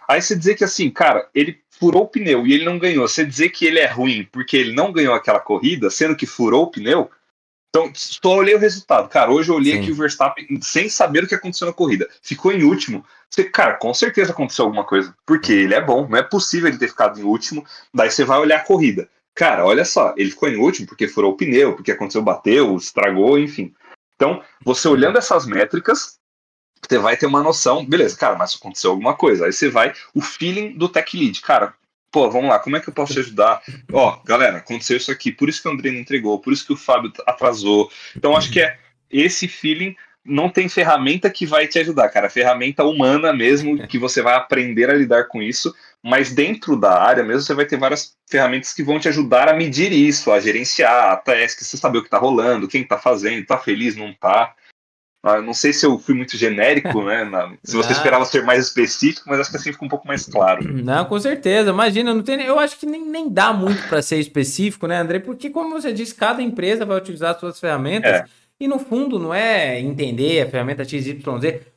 Aí 0.08 0.22
você 0.22 0.36
dizer 0.36 0.54
que 0.54 0.64
assim, 0.64 0.92
cara, 0.92 1.28
ele 1.34 1.60
furou 1.72 2.04
o 2.04 2.08
pneu 2.08 2.46
e 2.46 2.54
ele 2.54 2.66
não 2.66 2.78
ganhou. 2.78 3.08
Você 3.08 3.26
dizer 3.26 3.50
que 3.50 3.66
ele 3.66 3.80
é 3.80 3.88
ruim 3.88 4.28
porque 4.32 4.56
ele 4.56 4.76
não 4.76 4.92
ganhou 4.92 5.16
aquela 5.16 5.40
corrida, 5.40 5.90
sendo 5.90 6.16
que 6.16 6.28
furou 6.28 6.66
o 6.66 6.72
pneu, 6.72 7.10
então, 7.72 7.90
só 7.96 8.36
olhei 8.36 8.54
o 8.54 8.60
resultado. 8.60 9.08
Cara, 9.08 9.32
hoje 9.32 9.50
eu 9.50 9.56
olhei 9.56 9.74
Sim. 9.74 9.80
aqui 9.80 9.92
o 9.92 9.96
Verstappen 9.96 10.46
sem 10.62 10.90
saber 10.90 11.24
o 11.24 11.28
que 11.28 11.36
aconteceu 11.36 11.66
na 11.66 11.74
corrida. 11.74 12.08
Ficou 12.22 12.52
em 12.52 12.64
último. 12.64 13.06
Você, 13.30 13.46
cara, 13.46 13.76
com 13.76 13.94
certeza 13.94 14.34
aconteceu 14.34 14.66
alguma 14.66 14.84
coisa. 14.84 15.16
Porque 15.26 15.54
ele 15.54 15.74
é 15.74 15.80
bom. 15.80 16.06
Não 16.06 16.18
é 16.18 16.22
possível 16.22 16.68
ele 16.68 16.78
ter 16.78 16.90
ficado 16.90 17.18
em 17.18 17.24
último. 17.24 17.66
Daí 17.94 18.12
você 18.12 18.26
vai 18.26 18.40
olhar 18.40 18.58
a 18.58 18.66
corrida. 18.66 19.10
cara, 19.34 19.66
olha 19.66 19.86
só, 19.86 20.14
ele 20.18 20.32
ficou 20.32 20.50
em 20.50 20.58
último 20.58 20.86
porque 20.86 21.08
furou 21.08 21.32
o 21.32 21.38
pneu, 21.38 21.74
porque 21.74 21.94
aconteceu, 21.94 22.22
bateu, 22.22 22.76
estragou, 22.76 23.40
enfim. 23.40 23.74
Então, 24.16 24.44
você 24.64 24.90
olhando 24.90 25.18
essas 25.18 25.46
métricas, 25.46 26.20
você 26.86 26.98
vai 26.98 27.16
ter 27.16 27.26
uma 27.26 27.42
noção, 27.42 27.86
beleza, 27.86 28.18
cara, 28.18 28.36
mas 28.36 28.56
aconteceu 28.56 28.92
alguma 28.92 29.16
coisa. 29.16 29.46
Aí 29.46 29.54
você 29.54 29.70
vai, 29.70 29.94
o 30.14 30.22
feeling 30.22 30.78
do 30.78 30.90
tech 30.90 31.18
lead, 31.18 31.40
cara, 31.42 31.74
pô, 32.12 32.30
vamos 32.30 32.50
lá, 32.50 32.60
como 32.60 32.76
é 32.76 32.80
que 32.80 32.90
eu 32.90 32.94
posso 32.94 33.14
te 33.14 33.20
ajudar? 33.20 33.62
Ó, 33.92 34.20
galera, 34.26 34.58
aconteceu 34.58 34.98
isso 34.98 35.12
aqui, 35.12 35.32
por 35.32 35.50
isso 35.50 35.62
que 35.62 35.68
o 35.68 35.72
André 35.72 35.92
não 35.92 36.00
entregou, 36.00 36.40
por 36.40 36.52
isso 36.52 36.66
que 36.66 36.74
o 36.74 36.78
Fábio 36.78 37.12
atrasou. 37.26 37.90
Então, 38.16 38.36
acho 38.36 38.52
que 38.52 38.60
é 38.60 38.78
esse 39.10 39.48
feeling 39.48 39.96
não 40.24 40.50
tem 40.50 40.70
ferramenta 40.70 41.30
que 41.30 41.46
vai 41.46 41.68
te 41.68 41.80
ajudar, 41.80 42.10
cara. 42.10 42.30
Ferramenta 42.30 42.84
humana 42.84 43.34
mesmo, 43.34 43.88
que 43.88 43.98
você 43.98 44.22
vai 44.22 44.36
aprender 44.36 44.90
a 44.90 44.94
lidar 44.94 45.28
com 45.28 45.42
isso. 45.42 45.74
Mas 46.04 46.32
dentro 46.32 46.76
da 46.76 47.02
área 47.02 47.24
mesmo, 47.24 47.42
você 47.42 47.54
vai 47.54 47.66
ter 47.66 47.78
várias 47.78 48.16
ferramentas 48.30 48.74
que 48.74 48.84
vão 48.84 49.00
te 49.00 49.08
ajudar 49.08 49.50
a 49.50 49.54
medir 49.54 49.92
isso, 49.92 50.32
a 50.32 50.40
gerenciar 50.40 51.12
a 51.12 51.16
task, 51.16 51.62
você 51.62 51.78
saber 51.78 52.00
o 52.00 52.04
que 52.04 52.10
tá 52.10 52.18
rolando, 52.18 52.68
quem 52.68 52.84
tá 52.84 52.98
fazendo, 52.98 53.46
tá 53.46 53.58
feliz, 53.58 53.96
não 53.96 54.14
tá. 54.14 54.54
Ah, 55.24 55.40
não 55.40 55.54
sei 55.54 55.72
se 55.72 55.86
eu 55.86 56.00
fui 56.00 56.16
muito 56.16 56.36
genérico, 56.36 57.02
né? 57.06 57.24
Na, 57.24 57.54
se 57.64 57.76
você 57.76 57.92
esperava 57.92 58.26
ser 58.26 58.44
mais 58.44 58.66
específico, 58.66 59.30
mas 59.30 59.40
acho 59.40 59.52
que 59.52 59.58
assim 59.58 59.72
fica 59.72 59.86
um 59.86 59.90
pouco 59.90 60.08
mais 60.08 60.26
claro. 60.26 60.74
Não, 60.74 61.06
com 61.06 61.20
certeza. 61.20 61.70
Imagina, 61.70 62.14
não 62.14 62.24
tem, 62.24 62.42
eu 62.42 62.58
acho 62.58 62.78
que 62.78 62.86
nem, 62.86 63.06
nem 63.06 63.30
dá 63.30 63.54
muito 63.54 63.88
para 63.88 64.02
ser 64.02 64.18
específico, 64.18 64.88
né, 64.88 64.98
André? 64.98 65.20
Porque, 65.20 65.50
como 65.50 65.70
você 65.80 65.94
disse, 65.94 66.16
cada 66.16 66.42
empresa 66.42 66.86
vai 66.86 66.98
utilizar 66.98 67.40
suas 67.40 67.60
ferramentas. 67.60 68.12
É. 68.12 68.26
E 68.62 68.68
no 68.68 68.78
fundo 68.78 69.18
não 69.18 69.34
é 69.34 69.80
entender 69.80 70.40
a 70.40 70.46
ferramenta 70.48 70.86
XYZ, 70.86 71.16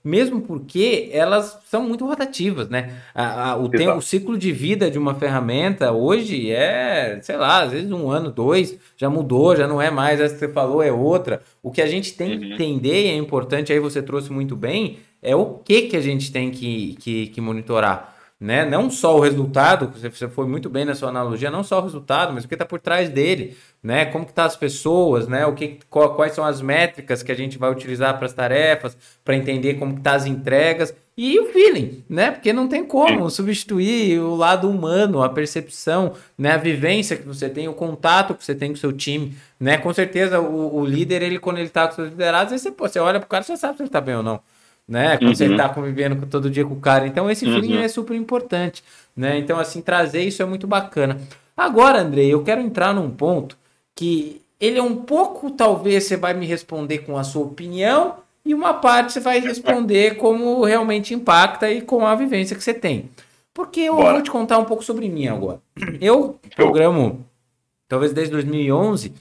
mesmo 0.04 0.42
porque 0.42 1.08
elas 1.12 1.58
são 1.64 1.88
muito 1.88 2.04
rotativas, 2.04 2.68
né? 2.68 2.92
A, 3.14 3.52
a, 3.52 3.56
o, 3.56 3.70
tempo, 3.70 3.96
o 3.96 4.02
ciclo 4.02 4.36
de 4.36 4.52
vida 4.52 4.90
de 4.90 4.98
uma 4.98 5.14
ferramenta 5.14 5.92
hoje 5.92 6.50
é, 6.50 7.18
sei 7.22 7.38
lá, 7.38 7.62
às 7.62 7.72
vezes 7.72 7.90
um 7.90 8.10
ano, 8.10 8.30
dois, 8.30 8.78
já 8.98 9.08
mudou, 9.08 9.56
já 9.56 9.66
não 9.66 9.80
é 9.80 9.90
mais 9.90 10.20
essa 10.20 10.34
que 10.34 10.40
você 10.40 10.48
falou, 10.48 10.82
é 10.82 10.92
outra. 10.92 11.40
O 11.62 11.70
que 11.70 11.80
a 11.80 11.86
gente 11.86 12.12
tem 12.12 12.38
que 12.38 12.44
uhum. 12.44 12.52
entender, 12.52 13.06
e 13.06 13.08
é 13.08 13.16
importante, 13.16 13.72
aí 13.72 13.80
você 13.80 14.02
trouxe 14.02 14.30
muito 14.30 14.54
bem, 14.54 14.98
é 15.22 15.34
o 15.34 15.54
que, 15.54 15.88
que 15.88 15.96
a 15.96 16.02
gente 16.02 16.30
tem 16.30 16.50
que, 16.50 16.96
que, 17.00 17.28
que 17.28 17.40
monitorar 17.40 18.13
né? 18.40 18.64
Não 18.64 18.90
só 18.90 19.16
o 19.16 19.20
resultado, 19.20 19.92
você 19.98 20.28
foi 20.28 20.46
muito 20.46 20.68
bem 20.68 20.84
na 20.84 20.94
sua 20.94 21.08
analogia, 21.08 21.50
não 21.50 21.62
só 21.62 21.78
o 21.80 21.82
resultado, 21.82 22.32
mas 22.32 22.44
o 22.44 22.48
que 22.48 22.54
está 22.54 22.66
por 22.66 22.80
trás 22.80 23.08
dele, 23.08 23.56
né? 23.82 24.04
Como 24.06 24.26
que 24.26 24.32
tá 24.32 24.44
as 24.44 24.56
pessoas, 24.56 25.28
né? 25.28 25.46
O 25.46 25.54
que, 25.54 25.78
quais 25.88 26.32
são 26.32 26.44
as 26.44 26.60
métricas 26.60 27.22
que 27.22 27.32
a 27.32 27.34
gente 27.34 27.56
vai 27.58 27.70
utilizar 27.70 28.16
para 28.16 28.26
as 28.26 28.32
tarefas, 28.32 28.96
para 29.24 29.36
entender 29.36 29.74
como 29.74 29.94
que 29.94 30.00
tá 30.00 30.14
as 30.14 30.26
entregas 30.26 30.94
e 31.16 31.38
o 31.38 31.46
feeling, 31.46 32.04
né? 32.08 32.32
Porque 32.32 32.52
não 32.52 32.68
tem 32.68 32.84
como 32.84 33.30
substituir 33.30 34.18
o 34.18 34.34
lado 34.34 34.68
humano, 34.68 35.22
a 35.22 35.28
percepção, 35.28 36.14
né? 36.36 36.52
A 36.52 36.56
vivência 36.56 37.16
que 37.16 37.26
você 37.26 37.48
tem, 37.48 37.68
o 37.68 37.72
contato 37.74 38.34
que 38.34 38.44
você 38.44 38.54
tem 38.54 38.70
com 38.70 38.74
o 38.74 38.78
seu 38.78 38.92
time, 38.92 39.36
né? 39.60 39.78
Com 39.78 39.94
certeza 39.94 40.40
o, 40.40 40.80
o 40.80 40.84
líder, 40.84 41.22
ele 41.22 41.38
quando 41.38 41.58
ele 41.58 41.68
está 41.68 41.86
com 41.86 41.94
seus 41.94 42.08
liderados, 42.08 42.60
você, 42.60 42.70
pô, 42.70 42.88
você 42.88 42.98
olha 42.98 43.20
pro 43.20 43.28
cara, 43.28 43.44
você 43.44 43.56
sabe 43.56 43.76
se 43.76 43.82
ele 43.82 43.88
está 43.88 44.00
bem 44.00 44.16
ou 44.16 44.22
não 44.22 44.40
né? 44.88 45.16
Quando 45.16 45.28
uhum. 45.28 45.34
você 45.34 45.56
tá 45.56 45.68
convivendo 45.68 46.26
todo 46.26 46.50
dia 46.50 46.64
com 46.64 46.74
o 46.74 46.80
cara. 46.80 47.06
Então, 47.06 47.30
esse 47.30 47.44
feeling 47.44 47.76
uhum. 47.76 47.82
é 47.82 47.88
super 47.88 48.14
importante, 48.14 48.84
né? 49.16 49.38
Então, 49.38 49.58
assim, 49.58 49.80
trazer 49.80 50.22
isso 50.22 50.42
é 50.42 50.44
muito 50.44 50.66
bacana. 50.66 51.18
Agora, 51.56 52.00
Andrei, 52.00 52.32
eu 52.32 52.42
quero 52.42 52.60
entrar 52.60 52.94
num 52.94 53.10
ponto 53.10 53.56
que 53.94 54.40
ele 54.60 54.78
é 54.78 54.82
um 54.82 54.96
pouco, 54.96 55.50
talvez 55.50 56.04
você 56.04 56.16
vai 56.16 56.34
me 56.34 56.46
responder 56.46 56.98
com 56.98 57.16
a 57.16 57.24
sua 57.24 57.44
opinião 57.44 58.16
e 58.44 58.54
uma 58.54 58.74
parte 58.74 59.12
você 59.12 59.20
vai 59.20 59.40
responder 59.40 60.16
como 60.16 60.64
realmente 60.64 61.14
impacta 61.14 61.70
e 61.70 61.80
com 61.80 62.06
a 62.06 62.14
vivência 62.14 62.56
que 62.56 62.62
você 62.62 62.74
tem. 62.74 63.10
Porque 63.52 63.80
eu 63.80 63.96
Bora. 63.96 64.14
vou 64.14 64.22
te 64.22 64.30
contar 64.30 64.58
um 64.58 64.64
pouco 64.64 64.82
sobre 64.82 65.08
mim 65.08 65.28
agora. 65.28 65.60
Eu 66.00 66.38
programo, 66.56 67.24
talvez 67.88 68.12
desde 68.12 68.32
2011, 68.32 69.12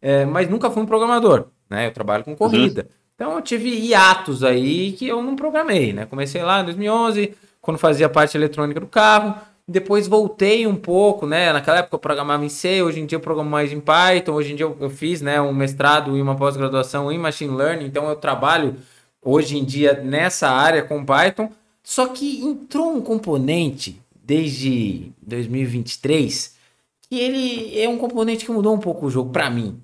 é, 0.00 0.24
mas 0.24 0.48
nunca 0.48 0.70
fui 0.70 0.82
um 0.82 0.86
programador, 0.86 1.46
né? 1.68 1.88
Eu 1.88 1.92
trabalho 1.92 2.24
com 2.24 2.36
corrida. 2.36 2.82
Uhum. 2.82 2.99
Então 3.20 3.34
eu 3.34 3.42
tive 3.42 3.68
hiatos 3.68 4.42
aí 4.42 4.92
que 4.92 5.06
eu 5.06 5.22
não 5.22 5.36
programei, 5.36 5.92
né? 5.92 6.06
Comecei 6.06 6.42
lá 6.42 6.62
em 6.62 6.64
2011, 6.64 7.34
quando 7.60 7.76
fazia 7.76 8.08
parte 8.08 8.34
eletrônica 8.34 8.80
do 8.80 8.86
carro, 8.86 9.34
depois 9.68 10.08
voltei 10.08 10.66
um 10.66 10.74
pouco, 10.74 11.26
né? 11.26 11.52
Naquela 11.52 11.80
época 11.80 11.96
eu 11.96 11.98
programava 11.98 12.46
em 12.46 12.48
C, 12.48 12.82
hoje 12.82 12.98
em 12.98 13.04
dia 13.04 13.16
eu 13.16 13.20
programo 13.20 13.50
mais 13.50 13.74
em 13.74 13.78
Python, 13.78 14.32
hoje 14.32 14.54
em 14.54 14.56
dia 14.56 14.64
eu, 14.64 14.74
eu 14.80 14.88
fiz, 14.88 15.20
né, 15.20 15.38
um 15.38 15.52
mestrado 15.52 16.16
e 16.16 16.22
uma 16.22 16.34
pós-graduação 16.34 17.12
em 17.12 17.18
Machine 17.18 17.54
Learning, 17.54 17.84
então 17.84 18.08
eu 18.08 18.16
trabalho 18.16 18.76
hoje 19.20 19.58
em 19.58 19.66
dia 19.66 20.00
nessa 20.02 20.48
área 20.48 20.82
com 20.82 21.04
Python, 21.04 21.52
só 21.82 22.06
que 22.06 22.42
entrou 22.42 22.96
um 22.96 23.02
componente 23.02 24.00
desde 24.14 25.12
2023 25.20 26.56
que 27.02 27.18
ele 27.18 27.78
é 27.78 27.86
um 27.86 27.98
componente 27.98 28.46
que 28.46 28.50
mudou 28.50 28.74
um 28.74 28.80
pouco 28.80 29.04
o 29.04 29.10
jogo 29.10 29.30
para 29.30 29.50
mim, 29.50 29.78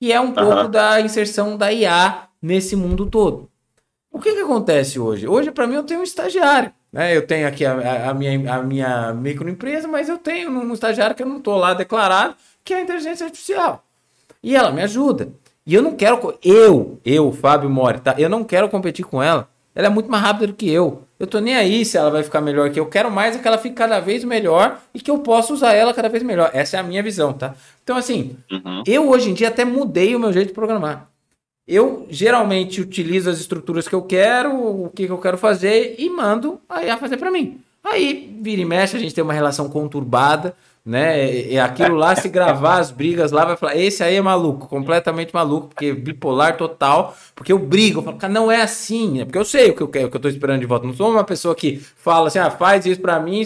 e 0.00 0.12
é 0.12 0.20
um 0.20 0.32
pouco 0.32 0.66
da 0.66 1.00
inserção 1.00 1.56
da 1.56 1.72
IA 1.72 2.31
nesse 2.42 2.74
mundo 2.74 3.06
todo. 3.06 3.48
O 4.10 4.18
que, 4.18 4.32
que 4.34 4.40
acontece 4.40 4.98
hoje? 4.98 5.26
Hoje, 5.26 5.50
para 5.50 5.66
mim, 5.66 5.76
eu 5.76 5.84
tenho 5.84 6.00
um 6.00 6.04
estagiário. 6.04 6.72
Né? 6.92 7.16
Eu 7.16 7.26
tenho 7.26 7.48
aqui 7.48 7.64
a, 7.64 8.10
a, 8.10 8.14
minha, 8.14 8.54
a 8.54 8.62
minha 8.62 9.14
microempresa, 9.14 9.88
mas 9.88 10.08
eu 10.08 10.18
tenho 10.18 10.50
um 10.50 10.74
estagiário 10.74 11.16
que 11.16 11.22
eu 11.22 11.26
não 11.26 11.38
estou 11.38 11.56
lá 11.56 11.72
declarado, 11.72 12.34
que 12.62 12.74
é 12.74 12.78
a 12.78 12.82
inteligência 12.82 13.24
artificial. 13.24 13.84
E 14.42 14.54
ela 14.54 14.70
me 14.70 14.82
ajuda. 14.82 15.32
E 15.64 15.74
eu 15.74 15.80
não 15.80 15.94
quero. 15.94 16.38
Eu, 16.42 17.00
eu, 17.04 17.32
Fábio 17.32 17.70
Mori, 17.70 18.00
tá? 18.00 18.14
Eu 18.18 18.28
não 18.28 18.44
quero 18.44 18.68
competir 18.68 19.04
com 19.04 19.22
ela. 19.22 19.48
Ela 19.74 19.86
é 19.86 19.90
muito 19.90 20.10
mais 20.10 20.22
rápida 20.22 20.48
do 20.48 20.52
que 20.52 20.68
eu. 20.68 21.04
Eu 21.18 21.26
tô 21.26 21.38
nem 21.38 21.54
aí 21.54 21.84
se 21.84 21.96
ela 21.96 22.10
vai 22.10 22.22
ficar 22.22 22.40
melhor 22.40 22.68
que 22.70 22.78
eu. 22.78 22.86
Quero 22.86 23.10
mais 23.10 23.36
é 23.36 23.38
que 23.38 23.48
ela 23.48 23.56
fique 23.56 23.74
cada 23.74 24.00
vez 24.00 24.24
melhor 24.24 24.78
e 24.92 25.00
que 25.00 25.10
eu 25.10 25.20
possa 25.20 25.54
usar 25.54 25.72
ela 25.72 25.94
cada 25.94 26.08
vez 26.08 26.22
melhor. 26.22 26.50
Essa 26.52 26.76
é 26.76 26.80
a 26.80 26.82
minha 26.82 27.02
visão, 27.02 27.32
tá? 27.32 27.54
Então, 27.82 27.96
assim, 27.96 28.36
uhum. 28.50 28.82
eu 28.86 29.08
hoje 29.08 29.30
em 29.30 29.34
dia 29.34 29.48
até 29.48 29.64
mudei 29.64 30.14
o 30.14 30.20
meu 30.20 30.32
jeito 30.32 30.48
de 30.48 30.54
programar. 30.54 31.08
Eu 31.72 32.06
geralmente 32.10 32.82
utilizo 32.82 33.30
as 33.30 33.40
estruturas 33.40 33.88
que 33.88 33.94
eu 33.94 34.02
quero, 34.02 34.54
o 34.54 34.90
que, 34.90 35.06
que 35.06 35.12
eu 35.12 35.16
quero 35.16 35.38
fazer 35.38 35.94
e 35.98 36.10
mando 36.10 36.60
a 36.68 36.82
IA 36.82 36.98
fazer 36.98 37.16
para 37.16 37.30
mim. 37.30 37.62
Aí, 37.82 38.38
vira 38.42 38.60
e 38.60 38.64
mexe, 38.64 38.94
a 38.94 39.00
gente 39.00 39.14
tem 39.14 39.24
uma 39.24 39.32
relação 39.32 39.70
conturbada, 39.70 40.54
né? 40.84 41.34
E 41.46 41.58
aquilo 41.58 41.94
lá, 41.94 42.14
se 42.14 42.28
gravar 42.28 42.78
as 42.78 42.90
brigas 42.90 43.32
lá, 43.32 43.46
vai 43.46 43.56
falar: 43.56 43.76
esse 43.76 44.04
aí 44.04 44.16
é 44.16 44.20
maluco, 44.20 44.68
completamente 44.68 45.32
maluco, 45.32 45.68
porque 45.68 45.94
bipolar 45.94 46.58
total. 46.58 47.16
Porque 47.34 47.52
eu 47.52 47.58
brigo, 47.58 48.00
eu 48.00 48.02
falo, 48.04 48.18
cara, 48.18 48.32
não 48.32 48.52
é 48.52 48.60
assim, 48.60 49.18
né? 49.18 49.24
Porque 49.24 49.38
eu 49.38 49.44
sei 49.44 49.70
o 49.70 49.74
que 49.74 49.82
eu 49.82 49.88
quero, 49.88 50.08
o 50.08 50.10
que 50.10 50.16
eu 50.16 50.20
tô 50.20 50.28
esperando 50.28 50.60
de 50.60 50.66
volta. 50.66 50.86
Não 50.86 50.94
sou 50.94 51.10
uma 51.10 51.24
pessoa 51.24 51.54
que 51.54 51.78
fala 51.78 52.28
assim, 52.28 52.38
ah, 52.38 52.50
faz 52.50 52.84
isso 52.84 53.00
pra 53.00 53.18
mim. 53.18 53.42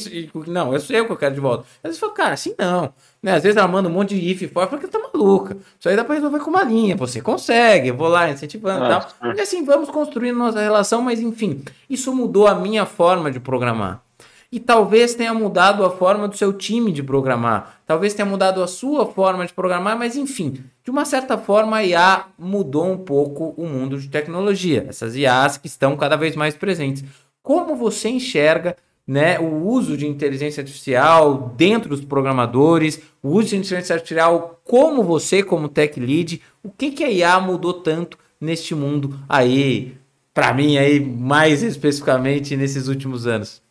Não, 0.49 0.73
eu 0.73 0.81
sei 0.81 1.01
o 1.01 1.07
que 1.07 1.12
eu 1.12 1.17
quero 1.17 1.35
de 1.35 1.41
volta. 1.41 1.65
Às 1.83 1.91
vezes 1.91 2.03
eu 2.03 2.09
falo, 2.09 2.12
cara, 2.12 2.35
assim 2.35 2.55
não. 2.59 2.93
Né? 3.23 3.33
Às 3.33 3.43
vezes 3.43 3.57
ela 3.57 3.69
manda 3.69 3.89
um 3.89 3.93
monte 3.93 4.19
de 4.19 4.31
if 4.31 4.53
fora, 4.53 4.67
porque 4.67 4.87
tá 4.87 4.99
maluca. 4.99 5.57
Isso 5.79 5.89
aí 5.89 5.97
dá 5.97 6.05
pra 6.05 6.15
resolver 6.15 6.39
com 6.41 6.51
uma 6.51 6.63
linha. 6.63 6.97
Você 6.97 7.21
consegue, 7.21 7.89
eu 7.89 7.97
vou 7.97 8.09
lá 8.09 8.31
incentivando 8.31 8.85
e 8.85 8.89
tal. 8.89 9.35
E 9.37 9.41
assim, 9.41 9.65
vamos 9.65 9.91
construindo 9.91 10.37
nossa 10.37 10.61
relação, 10.61 11.03
mas 11.03 11.21
enfim, 11.21 11.63
isso 11.89 12.15
mudou 12.15 12.47
a 12.47 12.55
minha 12.55 12.87
forma 12.87 13.31
de 13.31 13.41
programar. 13.41 14.03
E 14.51 14.61
talvez 14.61 15.15
tenha 15.15 15.35
mudado 15.35 15.85
a 15.85 15.91
forma 15.91 16.29
do 16.29 16.37
seu 16.37 16.53
time 16.53 16.93
de 16.93 17.03
programar. 17.03 17.81
Talvez 17.85 18.15
tenha 18.15 18.27
mudado 18.27 18.63
a 18.63 18.67
sua 18.67 19.05
forma 19.05 19.45
de 19.45 19.53
programar, 19.53 19.99
mas 19.99 20.17
enfim, 20.17 20.65
de 20.85 20.91
uma 20.91 21.05
certa 21.05 21.37
forma 21.37 21.79
a 21.79 21.85
IA 21.85 22.27
mudou 22.39 22.87
um 22.87 22.97
pouco 22.97 23.55
o 23.57 23.67
mundo 23.67 23.99
de 23.99 24.09
tecnologia. 24.09 24.87
Essas 24.89 25.17
IAs 25.17 25.57
que 25.57 25.67
estão 25.67 25.97
cada 25.97 26.17
vez 26.17 26.37
mais 26.37 26.55
presentes. 26.55 27.05
Como 27.43 27.77
você 27.77 28.09
enxerga 28.09 28.77
né, 29.07 29.38
o 29.38 29.64
uso 29.64 29.97
de 29.97 30.07
inteligência 30.07 30.61
artificial 30.61 31.55
dentro 31.57 31.90
dos 31.90 32.05
programadores, 32.05 33.01
o 33.23 33.31
uso 33.31 33.51
de 33.51 33.57
inteligência 33.57 33.95
artificial 33.95 34.61
como 34.64 35.05
você, 35.05 35.42
como 35.42 35.69
tech 35.69 35.99
lead, 36.01 36.42
o 36.62 36.71
que, 36.71 36.90
que 36.90 37.05
a 37.05 37.11
IA 37.11 37.40
mudou 37.40 37.75
tanto 37.75 38.19
neste 38.40 38.75
mundo 38.75 39.19
aí, 39.29 39.97
para 40.35 40.53
mim 40.53 40.77
aí 40.77 40.99
mais 40.99 41.62
especificamente 41.62 42.57
nesses 42.57 42.88
últimos 42.88 43.27
anos? 43.27 43.62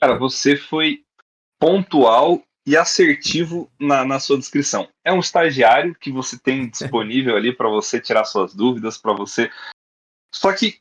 Cara, 0.00 0.16
você 0.16 0.56
foi 0.56 1.02
pontual 1.58 2.42
e 2.64 2.76
assertivo 2.76 3.68
na, 3.78 4.04
na 4.04 4.20
sua 4.20 4.38
descrição. 4.38 4.88
É 5.04 5.12
um 5.12 5.18
estagiário 5.18 5.96
que 5.96 6.12
você 6.12 6.38
tem 6.38 6.68
disponível 6.68 7.36
ali 7.36 7.52
para 7.52 7.68
você 7.68 8.00
tirar 8.00 8.24
suas 8.24 8.54
dúvidas, 8.54 8.98
para 8.98 9.12
você. 9.12 9.50
Só 10.32 10.52
que 10.52 10.78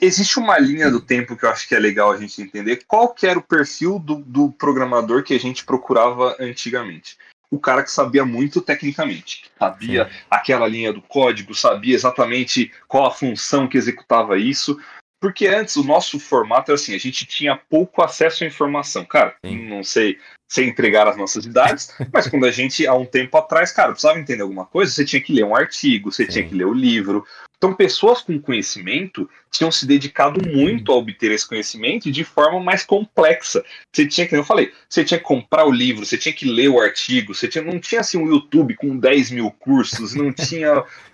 existe 0.00 0.38
uma 0.38 0.58
linha 0.58 0.90
do 0.90 1.00
tempo 1.00 1.36
que 1.36 1.44
eu 1.44 1.50
acho 1.50 1.68
que 1.68 1.74
é 1.74 1.78
legal 1.78 2.10
a 2.10 2.16
gente 2.16 2.40
entender 2.40 2.84
qual 2.86 3.12
que 3.12 3.26
era 3.26 3.38
o 3.38 3.42
perfil 3.42 3.98
do, 3.98 4.16
do 4.16 4.50
programador 4.50 5.22
que 5.22 5.34
a 5.34 5.40
gente 5.40 5.64
procurava 5.64 6.36
antigamente. 6.40 7.16
O 7.50 7.58
cara 7.58 7.82
que 7.82 7.90
sabia 7.90 8.24
muito 8.24 8.62
tecnicamente, 8.62 9.44
sabia 9.58 10.06
Sim. 10.06 10.10
aquela 10.30 10.66
linha 10.66 10.92
do 10.92 11.02
código, 11.02 11.54
sabia 11.54 11.94
exatamente 11.94 12.72
qual 12.88 13.06
a 13.06 13.10
função 13.10 13.68
que 13.68 13.76
executava 13.76 14.38
isso. 14.38 14.80
Porque 15.22 15.46
antes 15.46 15.76
o 15.76 15.84
nosso 15.84 16.18
formato 16.18 16.72
era 16.72 16.74
assim, 16.74 16.96
a 16.96 16.98
gente 16.98 17.24
tinha 17.24 17.56
pouco 17.56 18.02
acesso 18.02 18.42
à 18.42 18.46
informação. 18.48 19.04
Cara, 19.04 19.36
Sim. 19.46 19.68
não 19.68 19.84
sei 19.84 20.18
sem 20.48 20.68
entregar 20.68 21.06
as 21.06 21.16
nossas 21.16 21.46
idades, 21.46 21.94
mas 22.12 22.26
quando 22.26 22.44
a 22.44 22.50
gente, 22.50 22.86
há 22.88 22.92
um 22.92 23.06
tempo 23.06 23.38
atrás, 23.38 23.70
cara, 23.70 23.92
precisava 23.92 24.18
entender 24.18 24.42
alguma 24.42 24.66
coisa, 24.66 24.90
você 24.92 25.04
tinha 25.04 25.22
que 25.22 25.32
ler 25.32 25.44
um 25.44 25.54
artigo, 25.54 26.10
você 26.10 26.26
Sim. 26.26 26.30
tinha 26.32 26.48
que 26.48 26.54
ler 26.56 26.66
o 26.66 26.74
livro. 26.74 27.24
Então, 27.56 27.72
pessoas 27.72 28.20
com 28.20 28.36
conhecimento 28.40 29.30
tinham 29.48 29.70
se 29.70 29.86
dedicado 29.86 30.44
muito 30.44 30.90
a 30.90 30.96
obter 30.96 31.30
esse 31.30 31.46
conhecimento 31.46 32.10
de 32.10 32.24
forma 32.24 32.58
mais 32.58 32.84
complexa. 32.84 33.64
Você 33.92 34.04
tinha, 34.04 34.26
que 34.26 34.34
eu 34.34 34.42
falei, 34.42 34.72
você 34.88 35.04
tinha 35.04 35.18
que 35.18 35.24
comprar 35.24 35.64
o 35.64 35.70
livro, 35.70 36.04
você 36.04 36.18
tinha 36.18 36.34
que 36.34 36.44
ler 36.44 36.68
o 36.68 36.80
artigo, 36.80 37.32
você 37.32 37.46
tinha, 37.46 37.62
não 37.62 37.78
tinha 37.78 38.00
assim 38.00 38.18
um 38.18 38.26
YouTube 38.26 38.74
com 38.74 38.98
10 38.98 39.30
mil 39.30 39.52
cursos, 39.52 40.14
não 40.14 40.32
tinha 40.32 40.82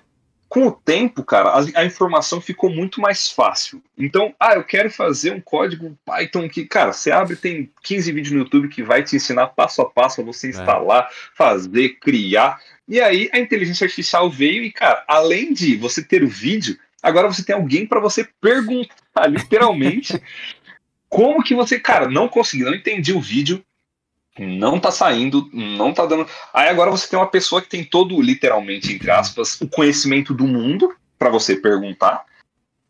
com 0.48 0.66
o 0.66 0.72
tempo, 0.72 1.22
cara, 1.22 1.50
a, 1.50 1.80
a, 1.80 1.84
informação 1.84 2.40
ficou 2.40 2.70
muito 2.70 3.00
mais 3.00 3.30
fácil. 3.30 3.82
Então, 3.96 4.34
ah, 4.40 4.54
eu 4.54 4.64
quero 4.64 4.90
fazer 4.90 5.32
um 5.32 5.40
código 5.40 5.96
Python 6.06 6.48
que, 6.48 6.64
cara, 6.64 6.92
você 6.92 7.10
abre, 7.10 7.36
tem 7.36 7.70
15 7.82 8.12
vídeos 8.12 8.32
no 8.32 8.38
YouTube 8.40 8.68
que 8.68 8.82
vai 8.82 9.02
te 9.02 9.16
ensinar 9.16 9.48
passo 9.48 9.82
a 9.82 9.90
passo 9.90 10.22
a 10.22 10.24
você 10.24 10.46
é. 10.46 10.50
instalar, 10.50 11.04
é. 11.04 11.08
fazer, 11.36 11.98
criar. 12.00 12.58
E 12.88 12.98
aí 12.98 13.28
a 13.32 13.38
inteligência 13.38 13.84
artificial 13.84 14.30
veio 14.30 14.64
e, 14.64 14.72
cara, 14.72 15.04
além 15.06 15.52
de 15.52 15.76
você 15.76 16.02
ter 16.02 16.24
o 16.24 16.28
vídeo, 16.28 16.78
agora 17.02 17.28
você 17.28 17.44
tem 17.44 17.54
alguém 17.54 17.86
para 17.86 18.00
você 18.00 18.26
perguntar, 18.40 19.26
literalmente, 19.28 20.18
como 21.10 21.42
que 21.42 21.54
você, 21.54 21.78
cara, 21.78 22.08
não 22.08 22.26
consegui, 22.26 22.64
não 22.64 22.74
entendi 22.74 23.12
o 23.12 23.20
vídeo, 23.20 23.62
não 24.38 24.78
tá 24.78 24.90
saindo, 24.90 25.48
não 25.52 25.92
tá 25.92 26.06
dando. 26.06 26.26
Aí 26.52 26.68
agora 26.68 26.90
você 26.90 27.08
tem 27.08 27.18
uma 27.18 27.30
pessoa 27.30 27.60
que 27.60 27.68
tem 27.68 27.84
todo, 27.84 28.20
literalmente, 28.20 28.92
entre 28.92 29.10
aspas, 29.10 29.60
o 29.60 29.68
conhecimento 29.68 30.32
do 30.32 30.46
mundo 30.46 30.94
para 31.18 31.30
você 31.30 31.56
perguntar, 31.56 32.24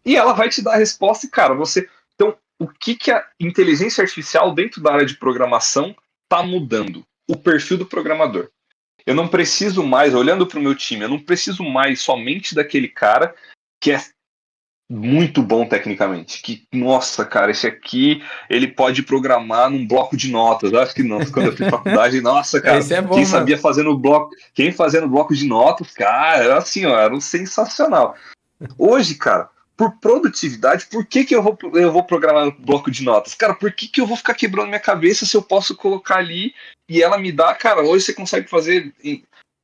e 0.05 0.17
ela 0.17 0.33
vai 0.33 0.49
te 0.49 0.63
dar 0.63 0.75
a 0.75 0.79
resposta, 0.79 1.27
e, 1.27 1.31
cara, 1.31 1.55
você. 1.55 1.89
Então, 2.15 2.37
o 2.59 2.67
que, 2.67 2.95
que 2.95 3.11
a 3.11 3.25
inteligência 3.39 4.03
artificial 4.03 4.55
dentro 4.55 4.83
da 4.83 4.93
área 4.93 5.07
de 5.07 5.17
programação 5.17 5.95
tá 6.29 6.43
mudando? 6.43 7.05
O 7.29 7.37
perfil 7.37 7.79
do 7.79 7.87
programador. 7.87 8.51
Eu 9.07 9.15
não 9.15 9.29
preciso 9.29 9.83
mais, 9.83 10.15
olhando 10.15 10.47
para 10.47 10.59
o 10.59 10.63
meu 10.63 10.75
time, 10.75 11.03
eu 11.03 11.09
não 11.09 11.19
preciso 11.19 11.63
mais 11.63 12.01
somente 12.01 12.55
daquele 12.55 12.89
cara 12.89 13.35
que 13.81 13.93
é 13.93 14.01
muito 14.91 15.43
bom 15.43 15.67
tecnicamente. 15.67 16.41
Que, 16.41 16.67
nossa, 16.73 17.25
cara, 17.25 17.51
esse 17.51 17.67
aqui 17.67 18.23
ele 18.49 18.67
pode 18.67 19.03
programar 19.03 19.69
num 19.71 19.87
bloco 19.87 20.17
de 20.17 20.31
notas. 20.31 20.73
Eu 20.73 20.81
acho 20.81 20.95
que 20.95 21.03
não, 21.03 21.19
quando 21.27 21.47
eu 21.47 21.57
fiz 21.57 21.69
faculdade, 21.69 22.21
nossa, 22.23 22.61
cara, 22.61 22.79
é 22.79 23.03
bom, 23.03 23.15
quem 23.15 23.25
sabia 23.27 23.59
fazer 23.59 23.83
no 23.83 23.99
bloco, 23.99 24.31
quem 24.55 24.73
fazia 24.73 25.01
no 25.01 25.09
bloco 25.09 25.35
de 25.35 25.47
notas, 25.47 25.93
cara, 25.93 26.43
era 26.43 26.59
assim, 26.59 26.87
ó, 26.87 26.99
era 26.99 27.15
um 27.15 27.21
sensacional. 27.21 28.15
Hoje, 28.79 29.15
cara, 29.15 29.51
por 29.77 29.93
produtividade, 30.01 30.87
por 30.87 31.07
que, 31.07 31.25
que 31.25 31.37
eu, 31.37 31.43
vou, 31.43 31.57
eu 31.75 31.93
vou 31.93 32.03
programar 32.03 32.47
no 32.47 32.53
bloco 32.53 32.91
de 32.91 33.05
notas? 33.05 33.35
Cara, 33.35 33.55
por 33.55 33.71
que, 33.71 33.87
que 33.87 34.01
eu 34.01 34.07
vou 34.07 34.17
ficar 34.17 34.35
quebrando 34.35 34.69
minha 34.69 34.81
cabeça 34.81 35.27
se 35.27 35.37
eu 35.37 35.43
posso 35.43 35.77
colocar 35.77 36.17
ali 36.17 36.53
e 36.89 37.03
ela 37.03 37.19
me 37.19 37.31
dá, 37.31 37.55
cara, 37.55 37.83
hoje 37.83 38.07
você 38.07 38.15
consegue 38.15 38.49
fazer 38.49 38.93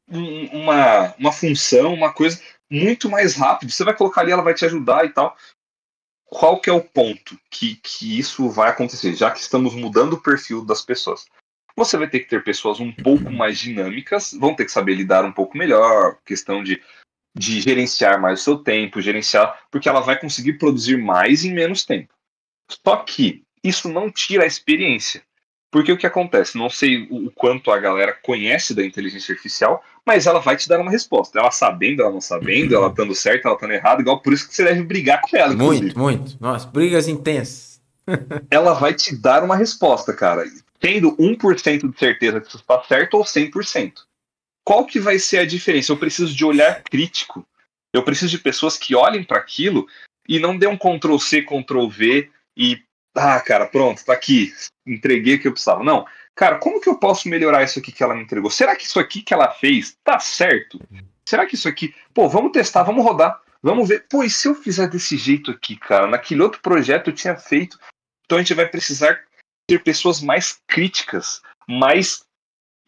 uma, 0.08 1.14
uma 1.18 1.32
função, 1.32 1.94
uma 1.94 2.12
coisa 2.12 2.40
muito 2.74 3.08
mais 3.08 3.34
rápido. 3.36 3.70
Você 3.70 3.84
vai 3.84 3.96
colocar 3.96 4.20
ali, 4.20 4.32
ela 4.32 4.42
vai 4.42 4.54
te 4.54 4.64
ajudar 4.64 5.04
e 5.04 5.10
tal. 5.10 5.36
Qual 6.26 6.60
que 6.60 6.68
é 6.68 6.72
o 6.72 6.82
ponto 6.82 7.38
que, 7.50 7.76
que 7.76 8.18
isso 8.18 8.48
vai 8.48 8.70
acontecer? 8.70 9.14
Já 9.14 9.30
que 9.30 9.38
estamos 9.38 9.74
mudando 9.74 10.14
o 10.14 10.20
perfil 10.20 10.64
das 10.64 10.82
pessoas. 10.82 11.26
Você 11.76 11.96
vai 11.96 12.08
ter 12.08 12.20
que 12.20 12.28
ter 12.28 12.42
pessoas 12.42 12.80
um 12.80 12.92
pouco 12.92 13.30
mais 13.30 13.58
dinâmicas, 13.58 14.32
vão 14.32 14.54
ter 14.54 14.64
que 14.64 14.72
saber 14.72 14.94
lidar 14.94 15.24
um 15.24 15.32
pouco 15.32 15.58
melhor, 15.58 16.18
questão 16.24 16.62
de, 16.62 16.80
de 17.36 17.60
gerenciar 17.60 18.20
mais 18.20 18.40
o 18.40 18.44
seu 18.44 18.58
tempo, 18.58 19.00
gerenciar, 19.00 19.60
porque 19.70 19.88
ela 19.88 20.00
vai 20.00 20.18
conseguir 20.18 20.54
produzir 20.54 20.96
mais 20.96 21.44
em 21.44 21.52
menos 21.52 21.84
tempo. 21.84 22.14
Só 22.70 22.96
que 22.98 23.44
isso 23.62 23.88
não 23.88 24.10
tira 24.10 24.44
a 24.44 24.46
experiência. 24.46 25.22
Porque 25.74 25.90
o 25.90 25.98
que 25.98 26.06
acontece? 26.06 26.56
Não 26.56 26.70
sei 26.70 27.08
o 27.10 27.32
quanto 27.32 27.72
a 27.72 27.80
galera 27.80 28.16
conhece 28.22 28.72
da 28.76 28.86
inteligência 28.86 29.32
artificial, 29.32 29.82
mas 30.06 30.24
ela 30.24 30.38
vai 30.38 30.56
te 30.56 30.68
dar 30.68 30.78
uma 30.78 30.88
resposta. 30.88 31.40
Ela 31.40 31.50
sabendo, 31.50 32.00
ela 32.00 32.12
não 32.12 32.20
sabendo, 32.20 32.76
ela 32.76 32.86
estando 32.86 33.12
certa, 33.12 33.48
ela 33.48 33.56
estando 33.56 33.72
errada, 33.72 34.00
igual 34.00 34.22
por 34.22 34.32
isso 34.32 34.46
que 34.46 34.54
você 34.54 34.62
deve 34.62 34.84
brigar 34.84 35.20
com 35.22 35.36
ela. 35.36 35.52
Inclusive. 35.52 35.86
Muito, 35.86 35.98
muito. 35.98 36.36
Nossa, 36.40 36.68
brigas 36.68 37.08
intensas. 37.08 37.82
ela 38.52 38.74
vai 38.74 38.94
te 38.94 39.16
dar 39.16 39.42
uma 39.42 39.56
resposta, 39.56 40.12
cara. 40.12 40.44
Tendo 40.78 41.16
1% 41.16 41.90
de 41.90 41.98
certeza 41.98 42.40
que 42.40 42.46
isso 42.46 42.58
está 42.58 42.80
certo 42.84 43.14
ou 43.14 43.24
100%. 43.24 43.94
Qual 44.64 44.86
que 44.86 45.00
vai 45.00 45.18
ser 45.18 45.38
a 45.38 45.44
diferença? 45.44 45.90
Eu 45.90 45.96
preciso 45.96 46.32
de 46.32 46.44
olhar 46.44 46.84
crítico. 46.84 47.44
Eu 47.92 48.04
preciso 48.04 48.30
de 48.30 48.38
pessoas 48.38 48.78
que 48.78 48.94
olhem 48.94 49.24
para 49.24 49.38
aquilo 49.38 49.88
e 50.28 50.38
não 50.38 50.56
dê 50.56 50.68
um 50.68 50.78
Ctrl 50.78 51.18
C, 51.18 51.42
Ctrl 51.42 51.88
V 51.88 52.30
e 52.56 52.80
ah, 53.14 53.40
cara, 53.40 53.66
pronto, 53.66 54.04
tá 54.04 54.12
aqui, 54.12 54.52
entreguei 54.86 55.36
o 55.36 55.40
que 55.40 55.48
eu 55.48 55.52
precisava. 55.52 55.84
Não, 55.84 56.06
cara, 56.34 56.58
como 56.58 56.80
que 56.80 56.88
eu 56.88 56.98
posso 56.98 57.28
melhorar 57.28 57.62
isso 57.62 57.78
aqui 57.78 57.92
que 57.92 58.02
ela 58.02 58.14
me 58.14 58.22
entregou? 58.22 58.50
Será 58.50 58.74
que 58.74 58.84
isso 58.84 58.98
aqui 58.98 59.22
que 59.22 59.32
ela 59.32 59.50
fez 59.50 59.96
tá 60.02 60.18
certo? 60.18 60.80
Será 61.26 61.46
que 61.46 61.54
isso 61.54 61.68
aqui, 61.68 61.94
pô, 62.12 62.28
vamos 62.28 62.52
testar, 62.52 62.82
vamos 62.82 63.04
rodar, 63.04 63.40
vamos 63.62 63.88
ver. 63.88 64.06
Pô, 64.08 64.22
e 64.22 64.30
se 64.30 64.48
eu 64.48 64.54
fizer 64.54 64.88
desse 64.88 65.16
jeito 65.16 65.50
aqui, 65.50 65.76
cara? 65.76 66.06
Naquele 66.06 66.42
outro 66.42 66.60
projeto 66.60 67.08
eu 67.08 67.14
tinha 67.14 67.36
feito. 67.36 67.78
Então 68.24 68.38
a 68.38 68.40
gente 68.40 68.54
vai 68.54 68.68
precisar 68.68 69.18
ter 69.66 69.82
pessoas 69.82 70.20
mais 70.20 70.60
críticas, 70.66 71.40
mais 71.68 72.24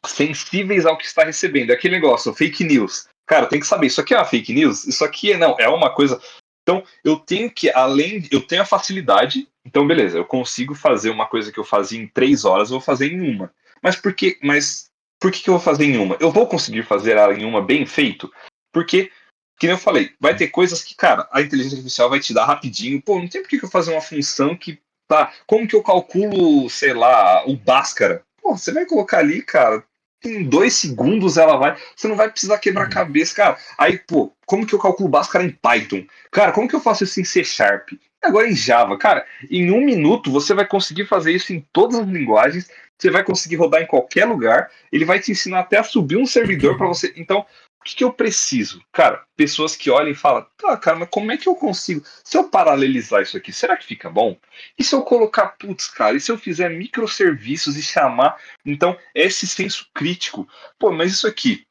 sensíveis 0.04 0.84
ao 0.84 0.98
que 0.98 1.06
está 1.06 1.24
recebendo. 1.24 1.70
É 1.70 1.74
aquele 1.74 1.94
negócio, 1.94 2.34
fake 2.34 2.64
news. 2.64 3.08
Cara, 3.26 3.46
tem 3.46 3.58
que 3.58 3.66
saber, 3.66 3.86
isso 3.86 4.00
aqui 4.00 4.14
é 4.14 4.18
uma 4.18 4.24
fake 4.24 4.52
news? 4.52 4.86
Isso 4.86 5.04
aqui 5.04 5.32
é 5.32 5.36
não, 5.36 5.56
é 5.58 5.68
uma 5.68 5.92
coisa. 5.92 6.20
Então, 6.62 6.84
eu 7.04 7.16
tenho 7.16 7.50
que, 7.50 7.70
além, 7.70 8.26
eu 8.30 8.44
tenho 8.44 8.62
a 8.62 8.66
facilidade 8.66 9.48
então, 9.66 9.84
beleza, 9.84 10.16
eu 10.16 10.24
consigo 10.24 10.76
fazer 10.76 11.10
uma 11.10 11.26
coisa 11.26 11.50
que 11.50 11.58
eu 11.58 11.64
fazia 11.64 12.00
em 12.00 12.06
três 12.06 12.44
horas, 12.44 12.68
eu 12.68 12.74
vou 12.74 12.80
fazer 12.80 13.12
em 13.12 13.34
uma. 13.34 13.52
Mas 13.82 13.96
por 13.96 14.14
que, 14.14 14.38
mas 14.40 14.88
por 15.20 15.32
que, 15.32 15.42
que 15.42 15.50
eu 15.50 15.54
vou 15.54 15.60
fazer 15.60 15.84
em 15.84 15.98
uma? 15.98 16.16
Eu 16.20 16.30
vou 16.30 16.46
conseguir 16.46 16.84
fazer 16.84 17.16
ela 17.16 17.34
em 17.34 17.44
uma 17.44 17.60
bem 17.60 17.84
feito? 17.84 18.32
Porque, 18.72 19.10
que 19.58 19.66
eu 19.66 19.76
falei, 19.76 20.12
vai 20.20 20.36
ter 20.36 20.48
coisas 20.48 20.84
que, 20.84 20.94
cara, 20.94 21.28
a 21.32 21.42
inteligência 21.42 21.78
artificial 21.78 22.08
vai 22.08 22.20
te 22.20 22.32
dar 22.32 22.44
rapidinho. 22.44 23.02
Pô, 23.02 23.18
não 23.18 23.28
tem 23.28 23.42
por 23.42 23.48
que, 23.48 23.62
eu 23.62 23.68
fazer 23.68 23.90
uma 23.92 24.00
função 24.00 24.56
que. 24.56 24.78
Tá, 25.08 25.32
como 25.46 25.68
que 25.68 25.76
eu 25.76 25.82
calculo, 25.82 26.68
sei 26.68 26.92
lá, 26.92 27.44
o 27.46 27.56
Bhaskara? 27.56 28.24
Pô, 28.42 28.56
você 28.56 28.72
vai 28.72 28.84
colocar 28.84 29.18
ali, 29.18 29.40
cara, 29.40 29.84
em 30.24 30.42
dois 30.42 30.74
segundos 30.74 31.36
ela 31.36 31.56
vai. 31.56 31.76
Você 31.94 32.08
não 32.08 32.16
vai 32.16 32.30
precisar 32.30 32.58
quebrar 32.58 32.84
a 32.84 32.90
cabeça, 32.90 33.34
cara. 33.34 33.58
Aí, 33.78 33.98
pô, 33.98 34.32
como 34.46 34.66
que 34.66 34.74
eu 34.74 34.78
calculo 34.78 35.08
Bhaskara 35.08 35.44
em 35.44 35.50
Python? 35.50 36.04
Cara, 36.30 36.52
como 36.52 36.68
que 36.68 36.74
eu 36.74 36.80
faço 36.80 37.04
isso 37.04 37.20
em 37.20 37.24
C 37.24 37.44
Sharp? 37.44 37.90
Agora 38.26 38.48
em 38.48 38.56
Java, 38.56 38.98
cara, 38.98 39.24
em 39.48 39.70
um 39.70 39.80
minuto 39.80 40.32
você 40.32 40.52
vai 40.52 40.66
conseguir 40.66 41.06
fazer 41.06 41.32
isso 41.32 41.52
em 41.52 41.64
todas 41.72 42.00
as 42.00 42.08
linguagens, 42.08 42.68
você 42.98 43.08
vai 43.08 43.22
conseguir 43.22 43.54
rodar 43.54 43.80
em 43.80 43.86
qualquer 43.86 44.24
lugar, 44.24 44.68
ele 44.90 45.04
vai 45.04 45.20
te 45.20 45.30
ensinar 45.30 45.60
até 45.60 45.78
a 45.78 45.84
subir 45.84 46.16
um 46.16 46.26
servidor 46.26 46.76
para 46.76 46.88
você. 46.88 47.12
Então, 47.16 47.46
o 47.80 47.84
que, 47.84 47.94
que, 47.94 48.02
eu 48.02 48.12
preciso? 48.12 48.82
Cara, 48.90 49.22
pessoas 49.36 49.76
que 49.76 49.90
olhem 49.90 50.10
e 50.10 50.16
falam, 50.16 50.44
tá, 50.56 50.76
cara, 50.76 50.98
mas 50.98 51.08
como 51.08 51.30
é 51.30 51.36
que 51.36 51.48
eu 51.48 51.54
consigo? 51.54 52.04
Se 52.24 52.36
eu 52.36 52.48
paralelizar 52.48 53.22
isso 53.22 53.36
aqui, 53.36 53.52
será 53.52 53.76
que 53.76 53.86
fica 53.86 54.10
bom? 54.10 54.36
E 54.76 54.82
se 54.82 54.92
eu 54.92 55.02
colocar, 55.02 55.54
putz, 55.56 55.86
cara, 55.86 56.16
e 56.16 56.20
se 56.20 56.32
eu 56.32 56.36
fizer 56.36 56.68
microserviços 56.68 57.76
e 57.76 57.82
chamar? 57.82 58.40
Então, 58.64 58.98
esse 59.14 59.46
senso 59.46 59.88
crítico. 59.94 60.48
Pô, 60.80 60.90
mas 60.90 61.12
isso 61.12 61.28
aqui, 61.28 61.64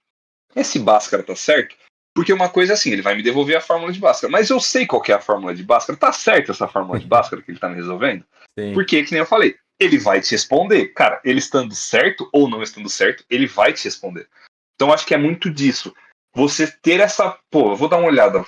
esse 0.56 0.80
Bhaskara 0.80 1.22
tá 1.22 1.36
certo? 1.36 1.76
Porque 2.16 2.32
uma 2.32 2.48
coisa 2.48 2.72
é 2.72 2.76
assim, 2.76 2.92
ele 2.92 3.02
vai 3.02 3.14
me 3.14 3.22
devolver 3.22 3.58
a 3.58 3.62
fórmula 3.62 3.92
de 3.92 4.00
Bhaskara. 4.00 4.32
Mas 4.32 4.50
eu 4.50 4.58
sei 4.58 4.88
qual 4.88 5.04
é 5.06 5.12
a 5.12 5.20
fórmula 5.20 5.54
de 5.54 5.62
Bhaskara. 5.62 6.00
Tá 6.00 6.14
certo 6.14 6.54
essa 6.54 6.66
fórmula 6.66 6.98
de 6.98 7.06
Bhaskara 7.06 7.42
que 7.42 7.52
ele 7.52 7.60
tá 7.60 7.68
me 7.68 7.76
resolvendo? 7.76 8.24
Sim. 8.58 8.74
Porque, 8.74 9.04
que 9.04 9.12
nem 9.12 9.20
eu 9.20 9.26
falei, 9.26 9.58
ele 9.78 9.98
vai 9.98 10.22
te 10.22 10.32
responder. 10.32 10.94
Cara, 10.94 11.20
ele 11.26 11.40
estando 11.40 11.76
certo 11.76 12.30
ou 12.32 12.50
não 12.50 12.64
estando 12.64 12.90
certo, 12.90 13.26
ele 13.30 13.46
vai 13.46 13.74
te 13.74 13.84
responder. 13.84 14.30
Então 14.76 14.94
acho 14.94 15.06
que 15.06 15.14
é 15.14 15.18
muito 15.18 15.50
disso. 15.50 15.94
Você 16.34 16.68
ter 16.68 17.02
essa. 17.02 17.38
Pô, 17.52 17.72
eu 17.72 17.76
vou 17.76 17.90
dar 17.90 17.98
uma 17.98 18.08
olhada. 18.08 18.46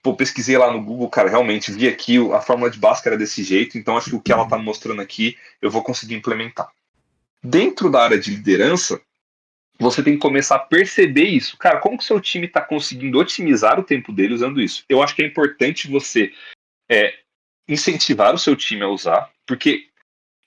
Pô, 0.00 0.14
pesquisei 0.14 0.56
lá 0.56 0.72
no 0.72 0.82
Google, 0.82 1.08
cara, 1.08 1.28
realmente 1.28 1.72
vi 1.72 1.88
aqui 1.88 2.18
a 2.32 2.40
fórmula 2.40 2.70
de 2.70 2.78
Bhaskara 2.78 3.16
desse 3.16 3.42
jeito. 3.42 3.76
Então 3.76 3.96
acho 3.96 4.10
que 4.10 4.16
o 4.16 4.20
que 4.20 4.32
ela 4.32 4.48
tá 4.48 4.56
mostrando 4.56 5.02
aqui 5.02 5.36
eu 5.60 5.72
vou 5.72 5.82
conseguir 5.82 6.14
implementar. 6.14 6.70
Dentro 7.42 7.90
da 7.90 8.02
área 8.02 8.18
de 8.18 8.30
liderança, 8.30 9.00
você 9.78 10.02
tem 10.02 10.14
que 10.14 10.20
começar 10.20 10.56
a 10.56 10.60
perceber 10.60 11.24
isso. 11.24 11.56
Cara, 11.56 11.78
como 11.78 11.96
que 11.96 12.04
o 12.04 12.06
seu 12.06 12.20
time 12.20 12.46
está 12.46 12.60
conseguindo 12.60 13.18
otimizar 13.18 13.78
o 13.78 13.84
tempo 13.84 14.12
dele 14.12 14.34
usando 14.34 14.60
isso? 14.60 14.84
Eu 14.88 15.02
acho 15.02 15.14
que 15.14 15.22
é 15.22 15.26
importante 15.26 15.88
você 15.88 16.32
é, 16.90 17.14
incentivar 17.68 18.34
o 18.34 18.38
seu 18.38 18.56
time 18.56 18.82
a 18.82 18.88
usar, 18.88 19.30
porque, 19.46 19.86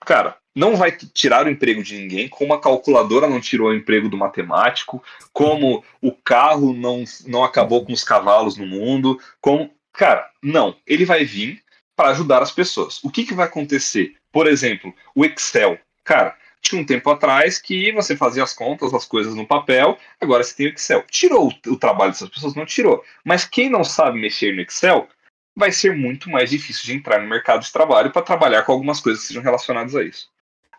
cara, 0.06 0.38
não 0.56 0.76
vai 0.76 0.92
tirar 0.92 1.46
o 1.46 1.50
emprego 1.50 1.82
de 1.82 1.98
ninguém, 1.98 2.28
como 2.28 2.54
a 2.54 2.60
calculadora 2.60 3.28
não 3.28 3.40
tirou 3.40 3.70
o 3.70 3.74
emprego 3.74 4.10
do 4.10 4.18
matemático, 4.18 5.02
como 5.32 5.84
o 6.02 6.12
carro 6.12 6.74
não, 6.74 7.04
não 7.26 7.44
acabou 7.44 7.86
com 7.86 7.94
os 7.94 8.04
cavalos 8.04 8.58
no 8.58 8.66
mundo, 8.66 9.20
como. 9.40 9.74
Cara, 9.94 10.30
não. 10.42 10.76
Ele 10.88 11.04
vai 11.04 11.26
vir 11.26 11.62
para 11.98 12.10
ajudar 12.10 12.42
as 12.42 12.52
pessoas. 12.52 13.04
O 13.04 13.10
que, 13.10 13.26
que 13.26 13.34
vai 13.34 13.46
acontecer? 13.46 14.16
Por 14.32 14.48
exemplo, 14.48 14.94
o 15.14 15.26
Excel. 15.26 15.78
Cara, 16.04 16.36
tinha 16.62 16.82
um 16.82 16.86
tempo 16.86 17.10
atrás 17.10 17.60
que 17.60 17.92
você 17.92 18.16
fazia 18.16 18.44
as 18.44 18.54
contas, 18.54 18.94
as 18.94 19.06
coisas 19.06 19.34
no 19.36 19.48
papel, 19.48 19.98
agora 20.20 20.44
você 20.44 20.56
tem 20.56 20.68
o 20.68 20.70
Excel. 20.70 21.04
Tirou 21.10 21.52
o, 21.68 21.76
trabalho 21.76 22.12
dessas 22.12 22.30
pessoas? 22.30 22.54
Não 22.54 22.66
tirou. 22.66 23.04
Mas 23.26 23.44
quem 23.44 23.70
não 23.70 23.84
sabe 23.84 24.20
mexer 24.20 24.54
no 24.54 24.62
Excel 24.62 25.10
vai 25.56 25.72
ser 25.72 25.96
muito 25.96 26.30
mais 26.30 26.50
difícil 26.52 26.86
de 26.86 26.94
entrar 26.94 27.20
no 27.20 27.28
mercado 27.28 27.64
de 27.64 27.72
trabalho 27.72 28.12
para 28.12 28.22
trabalhar 28.22 28.64
com 28.64 28.72
algumas 28.72 29.02
coisas 29.02 29.22
que 29.22 29.28
sejam 29.30 29.44
relacionadas 29.44 29.96
a 29.96 30.04
isso. 30.04 30.30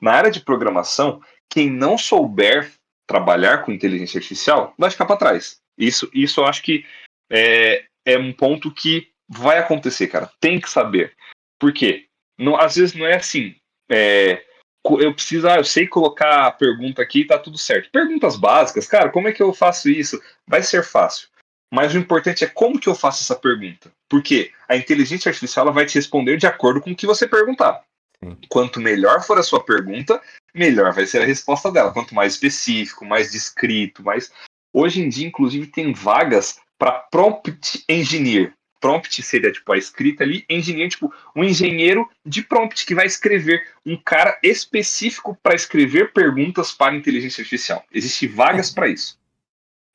Na 0.00 0.12
área 0.12 0.30
de 0.30 0.40
programação, 0.40 1.20
quem 1.50 1.68
não 1.68 1.98
souber 1.98 2.70
trabalhar 3.06 3.58
com 3.58 3.72
inteligência 3.72 4.18
artificial 4.18 4.74
vai 4.78 4.90
ficar 4.90 5.04
para 5.04 5.16
trás. 5.16 5.60
Isso, 5.76 6.08
isso 6.14 6.40
eu 6.40 6.46
acho 6.46 6.62
que 6.62 6.86
é, 7.30 7.84
é 8.06 8.16
um 8.16 8.32
ponto 8.32 8.72
que 8.72 9.08
vai 9.28 9.58
acontecer, 9.58 10.06
cara. 10.06 10.30
Tem 10.40 10.60
que 10.60 10.70
saber. 10.70 11.14
Por 11.58 11.72
quê? 11.72 12.06
Não, 12.38 12.56
às 12.56 12.76
vezes 12.76 12.94
não 12.94 13.06
é 13.06 13.16
assim. 13.16 13.54
É, 13.90 14.44
eu 14.84 15.14
preciso, 15.14 15.48
ah, 15.48 15.56
eu 15.56 15.64
sei 15.64 15.86
colocar 15.86 16.46
a 16.46 16.50
pergunta 16.50 17.00
aqui 17.00 17.20
e 17.20 17.26
tá 17.26 17.38
tudo 17.38 17.56
certo. 17.56 17.90
Perguntas 17.90 18.36
básicas, 18.36 18.86
cara, 18.86 19.10
como 19.10 19.28
é 19.28 19.32
que 19.32 19.42
eu 19.42 19.52
faço 19.52 19.88
isso? 19.88 20.20
Vai 20.46 20.62
ser 20.62 20.84
fácil. 20.84 21.28
Mas 21.72 21.94
o 21.94 21.98
importante 21.98 22.44
é 22.44 22.48
como 22.48 22.78
que 22.78 22.88
eu 22.88 22.94
faço 22.94 23.22
essa 23.22 23.34
pergunta. 23.34 23.92
Porque 24.08 24.50
a 24.68 24.76
inteligência 24.76 25.30
artificial 25.30 25.66
ela 25.66 25.74
vai 25.74 25.86
te 25.86 25.94
responder 25.94 26.36
de 26.36 26.46
acordo 26.46 26.80
com 26.80 26.90
o 26.90 26.96
que 26.96 27.06
você 27.06 27.26
perguntar. 27.26 27.82
Sim. 28.22 28.36
Quanto 28.48 28.80
melhor 28.80 29.22
for 29.22 29.38
a 29.38 29.42
sua 29.42 29.64
pergunta, 29.64 30.20
melhor 30.54 30.92
vai 30.92 31.06
ser 31.06 31.22
a 31.22 31.26
resposta 31.26 31.70
dela. 31.72 31.92
Quanto 31.92 32.14
mais 32.14 32.34
específico, 32.34 33.04
mais 33.04 33.32
descrito, 33.32 34.02
mais. 34.02 34.30
Hoje 34.72 35.00
em 35.00 35.08
dia, 35.08 35.26
inclusive, 35.26 35.66
tem 35.66 35.92
vagas 35.92 36.60
para 36.78 36.92
prompt 37.10 37.84
engineer 37.88 38.52
prompt 38.82 39.22
seria 39.22 39.52
tipo 39.52 39.72
a 39.72 39.78
escrita 39.78 40.24
ali, 40.24 40.44
engenheiro, 40.50 40.90
tipo 40.90 41.14
um 41.34 41.44
engenheiro 41.44 42.06
de 42.26 42.42
prompt 42.42 42.84
que 42.84 42.94
vai 42.94 43.06
escrever 43.06 43.64
um 43.86 43.96
cara 43.96 44.36
específico 44.42 45.38
para 45.40 45.54
escrever 45.54 46.12
perguntas 46.12 46.72
para 46.72 46.96
inteligência 46.96 47.40
artificial. 47.40 47.84
Existem 47.92 48.28
vagas 48.28 48.70
para 48.70 48.88
isso. 48.88 49.16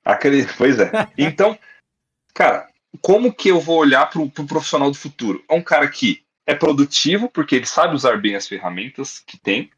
Aquele, 0.05 0.47
pois 0.57 0.79
é. 0.79 0.89
Então, 1.17 1.59
cara, 2.33 2.69
como 3.01 3.33
que 3.33 3.49
eu 3.49 3.59
vou 3.59 3.77
olhar 3.77 4.09
para 4.09 4.21
o 4.21 4.31
pro 4.31 4.47
profissional 4.47 4.89
do 4.89 4.97
futuro? 4.97 5.43
É 5.49 5.53
um 5.53 5.61
cara 5.61 5.87
que 5.89 6.23
é 6.45 6.55
produtivo 6.55 7.29
porque 7.29 7.55
ele 7.55 7.65
sabe 7.65 7.93
usar 7.93 8.17
bem 8.21 8.35
as 8.35 8.47
ferramentas 8.47 9.19
que 9.19 9.37
tem, 9.37 9.69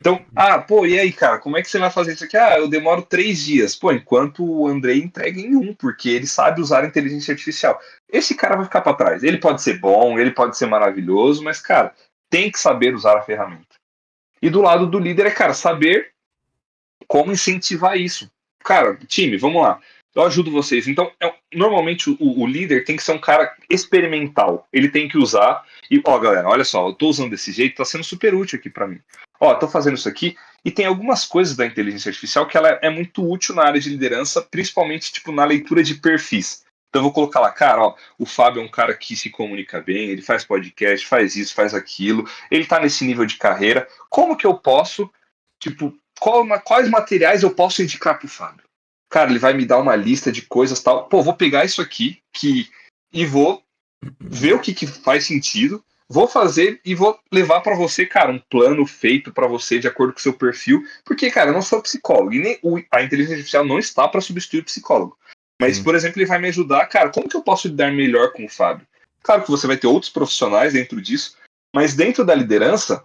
então, 0.00 0.24
ah, 0.34 0.60
pô, 0.60 0.86
e 0.86 0.98
aí, 0.98 1.12
cara, 1.12 1.38
como 1.38 1.56
é 1.56 1.62
que 1.62 1.68
você 1.68 1.78
vai 1.78 1.90
fazer 1.90 2.12
isso 2.12 2.24
aqui? 2.24 2.36
Ah, 2.36 2.56
eu 2.58 2.68
demoro 2.68 3.02
três 3.02 3.44
dias. 3.44 3.74
Pô, 3.74 3.90
enquanto 3.90 4.44
o 4.44 4.68
Andrei 4.68 4.98
entrega 4.98 5.40
em 5.40 5.56
um, 5.56 5.74
porque 5.74 6.08
ele 6.08 6.26
sabe 6.26 6.60
usar 6.60 6.84
a 6.84 6.86
inteligência 6.86 7.32
artificial. 7.32 7.80
Esse 8.10 8.34
cara 8.34 8.56
vai 8.56 8.64
ficar 8.64 8.80
para 8.80 8.94
trás. 8.94 9.22
Ele 9.22 9.38
pode 9.38 9.62
ser 9.62 9.78
bom, 9.78 10.18
ele 10.18 10.30
pode 10.30 10.56
ser 10.56 10.66
maravilhoso, 10.66 11.42
mas, 11.42 11.60
cara, 11.60 11.94
tem 12.30 12.50
que 12.50 12.58
saber 12.58 12.94
usar 12.94 13.18
a 13.18 13.22
ferramenta. 13.22 13.76
E 14.40 14.48
do 14.48 14.62
lado 14.62 14.86
do 14.86 14.98
líder 14.98 15.26
é, 15.26 15.30
cara, 15.30 15.52
saber 15.52 16.12
como 17.06 17.32
incentivar 17.32 17.96
isso. 17.98 18.30
Cara, 18.64 18.96
time, 19.06 19.36
vamos 19.36 19.62
lá. 19.62 19.80
Eu 20.14 20.22
ajudo 20.22 20.50
vocês. 20.50 20.88
Então, 20.88 21.12
é, 21.20 21.32
normalmente 21.54 22.10
o, 22.10 22.16
o, 22.20 22.46
líder 22.46 22.84
tem 22.84 22.96
que 22.96 23.02
ser 23.02 23.12
um 23.12 23.20
cara 23.20 23.54
experimental. 23.70 24.66
Ele 24.72 24.88
tem 24.88 25.08
que 25.08 25.18
usar. 25.18 25.64
E, 25.90 26.00
ó, 26.04 26.18
galera, 26.18 26.48
olha 26.48 26.64
só, 26.64 26.88
eu 26.88 26.94
tô 26.94 27.08
usando 27.08 27.30
desse 27.30 27.52
jeito, 27.52 27.76
tá 27.76 27.84
sendo 27.84 28.04
super 28.04 28.34
útil 28.34 28.58
aqui 28.58 28.70
para 28.70 28.86
mim 28.86 29.00
ó, 29.40 29.52
estou 29.52 29.68
fazendo 29.68 29.96
isso 29.96 30.08
aqui, 30.08 30.36
e 30.64 30.70
tem 30.70 30.86
algumas 30.86 31.24
coisas 31.24 31.56
da 31.56 31.66
inteligência 31.66 32.08
artificial 32.08 32.46
que 32.46 32.56
ela 32.56 32.68
é 32.82 32.90
muito 32.90 33.28
útil 33.28 33.54
na 33.54 33.64
área 33.64 33.80
de 33.80 33.88
liderança, 33.88 34.42
principalmente 34.42 35.12
tipo 35.12 35.32
na 35.32 35.44
leitura 35.44 35.82
de 35.82 35.94
perfis. 35.94 36.64
Então 36.98 37.00
eu 37.00 37.04
vou 37.04 37.12
colocar 37.12 37.38
lá, 37.38 37.52
cara, 37.52 37.80
ó, 37.80 37.94
o 38.18 38.26
Fábio 38.26 38.60
é 38.60 38.64
um 38.64 38.70
cara 38.70 38.92
que 38.92 39.14
se 39.14 39.30
comunica 39.30 39.80
bem, 39.80 40.10
ele 40.10 40.20
faz 40.20 40.44
podcast, 40.44 41.06
faz 41.06 41.36
isso, 41.36 41.54
faz 41.54 41.72
aquilo, 41.72 42.28
ele 42.50 42.64
está 42.64 42.80
nesse 42.80 43.04
nível 43.04 43.24
de 43.24 43.36
carreira. 43.36 43.86
Como 44.10 44.36
que 44.36 44.44
eu 44.44 44.54
posso, 44.54 45.08
tipo, 45.60 45.96
qual, 46.18 46.44
quais 46.62 46.90
materiais 46.90 47.44
eu 47.44 47.50
posso 47.52 47.82
indicar 47.82 48.18
pro 48.18 48.26
Fábio? 48.26 48.64
Cara, 49.08 49.30
ele 49.30 49.38
vai 49.38 49.54
me 49.54 49.64
dar 49.64 49.78
uma 49.78 49.94
lista 49.94 50.32
de 50.32 50.42
coisas 50.42 50.82
tal. 50.82 51.08
Pô, 51.08 51.22
vou 51.22 51.34
pegar 51.34 51.64
isso 51.64 51.80
aqui 51.80 52.20
que 52.32 52.68
e 53.12 53.24
vou 53.24 53.62
ver 54.20 54.54
o 54.54 54.60
que, 54.60 54.74
que 54.74 54.86
faz 54.86 55.24
sentido 55.24 55.82
vou 56.08 56.26
fazer 56.26 56.80
e 56.84 56.94
vou 56.94 57.18
levar 57.30 57.60
para 57.60 57.76
você, 57.76 58.06
cara, 58.06 58.32
um 58.32 58.38
plano 58.38 58.86
feito 58.86 59.32
para 59.32 59.46
você 59.46 59.78
de 59.78 59.86
acordo 59.86 60.14
com 60.14 60.18
o 60.18 60.22
seu 60.22 60.32
perfil, 60.32 60.82
porque, 61.04 61.30
cara, 61.30 61.50
eu 61.50 61.54
não 61.54 61.62
sou 61.62 61.82
psicólogo 61.82 62.32
e 62.32 62.38
nem 62.38 62.58
o, 62.62 62.80
a 62.90 63.02
inteligência 63.02 63.34
artificial 63.34 63.64
não 63.64 63.78
está 63.78 64.08
para 64.08 64.20
substituir 64.20 64.60
o 64.60 64.64
psicólogo. 64.64 65.18
Mas, 65.60 65.76
Sim. 65.76 65.84
por 65.84 65.94
exemplo, 65.94 66.20
ele 66.20 66.28
vai 66.28 66.38
me 66.38 66.48
ajudar, 66.48 66.86
cara, 66.86 67.10
como 67.10 67.28
que 67.28 67.36
eu 67.36 67.42
posso 67.42 67.68
lidar 67.68 67.92
melhor 67.92 68.32
com 68.32 68.44
o 68.44 68.48
Fábio? 68.48 68.86
Claro 69.22 69.42
que 69.42 69.50
você 69.50 69.66
vai 69.66 69.76
ter 69.76 69.86
outros 69.86 70.10
profissionais 70.10 70.72
dentro 70.72 71.00
disso, 71.00 71.36
mas 71.74 71.94
dentro 71.94 72.24
da 72.24 72.34
liderança, 72.34 73.02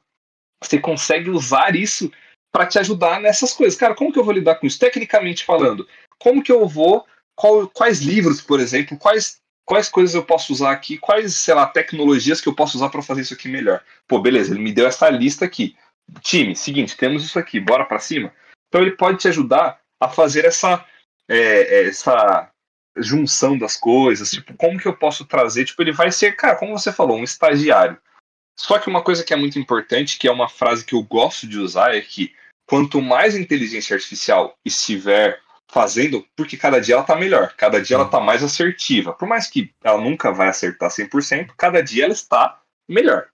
você 0.63 0.79
consegue 0.79 1.29
usar 1.29 1.75
isso 1.75 2.11
para 2.51 2.67
te 2.67 2.77
ajudar 2.79 3.19
nessas 3.19 3.53
coisas. 3.53 3.77
Cara, 3.77 3.95
como 3.95 4.13
que 4.13 4.19
eu 4.19 4.23
vou 4.23 4.33
lidar 4.33 4.55
com 4.55 4.67
isso? 4.67 4.79
Tecnicamente 4.79 5.43
falando, 5.43 5.87
como 6.19 6.43
que 6.43 6.51
eu 6.51 6.67
vou. 6.67 7.05
Qual, 7.35 7.67
quais 7.67 7.99
livros, 7.99 8.41
por 8.41 8.59
exemplo, 8.59 8.95
quais 8.95 9.41
quais 9.65 9.89
coisas 9.89 10.13
eu 10.13 10.23
posso 10.23 10.51
usar 10.53 10.71
aqui, 10.71 10.97
quais, 10.97 11.35
sei 11.35 11.53
lá, 11.53 11.65
tecnologias 11.65 12.41
que 12.41 12.47
eu 12.47 12.53
posso 12.53 12.77
usar 12.77 12.89
para 12.89 13.01
fazer 13.01 13.21
isso 13.21 13.33
aqui 13.33 13.47
melhor. 13.47 13.81
Pô, 14.07 14.19
beleza, 14.19 14.53
ele 14.53 14.61
me 14.61 14.71
deu 14.73 14.85
essa 14.85 15.09
lista 15.09 15.45
aqui. 15.45 15.75
Time, 16.21 16.55
seguinte, 16.55 16.97
temos 16.97 17.23
isso 17.23 17.39
aqui, 17.39 17.59
bora 17.59 17.85
para 17.85 17.99
cima. 17.99 18.31
Então 18.67 18.81
ele 18.81 18.91
pode 18.91 19.19
te 19.19 19.27
ajudar 19.27 19.79
a 19.99 20.09
fazer 20.09 20.45
essa 20.45 20.85
é, 21.29 21.37
é, 21.37 21.87
essa 21.87 22.49
junção 22.97 23.57
das 23.57 23.75
coisas, 23.75 24.29
tipo, 24.31 24.55
como 24.55 24.79
que 24.79 24.87
eu 24.87 24.95
posso 24.95 25.25
trazer, 25.25 25.65
tipo, 25.65 25.81
ele 25.81 25.91
vai 25.91 26.11
ser, 26.11 26.35
cara, 26.35 26.55
como 26.55 26.77
você 26.77 26.91
falou, 26.91 27.17
um 27.17 27.23
estagiário. 27.23 27.97
Só 28.57 28.77
que 28.77 28.87
uma 28.87 29.01
coisa 29.01 29.23
que 29.23 29.33
é 29.33 29.35
muito 29.35 29.57
importante, 29.57 30.17
que 30.19 30.27
é 30.27 30.31
uma 30.31 30.47
frase 30.47 30.85
que 30.85 30.93
eu 30.93 31.01
gosto 31.01 31.47
de 31.47 31.57
usar, 31.57 31.95
é 31.95 32.01
que 32.01 32.33
quanto 32.67 33.01
mais 33.01 33.35
inteligência 33.35 33.95
artificial 33.95 34.55
estiver 34.63 35.41
fazendo 35.71 36.25
porque 36.35 36.55
cada 36.55 36.79
dia 36.79 36.95
ela 36.95 37.03
tá 37.03 37.15
melhor, 37.15 37.55
cada 37.57 37.81
dia 37.81 37.95
ela 37.95 38.07
tá 38.07 38.19
mais 38.19 38.43
assertiva. 38.43 39.11
Por 39.13 39.27
mais 39.27 39.47
que 39.47 39.73
ela 39.83 39.99
nunca 39.99 40.31
vai 40.31 40.47
acertar 40.47 40.89
100%, 40.89 41.53
cada 41.57 41.81
dia 41.81 42.03
ela 42.05 42.13
está 42.13 42.61
melhor. 42.87 43.27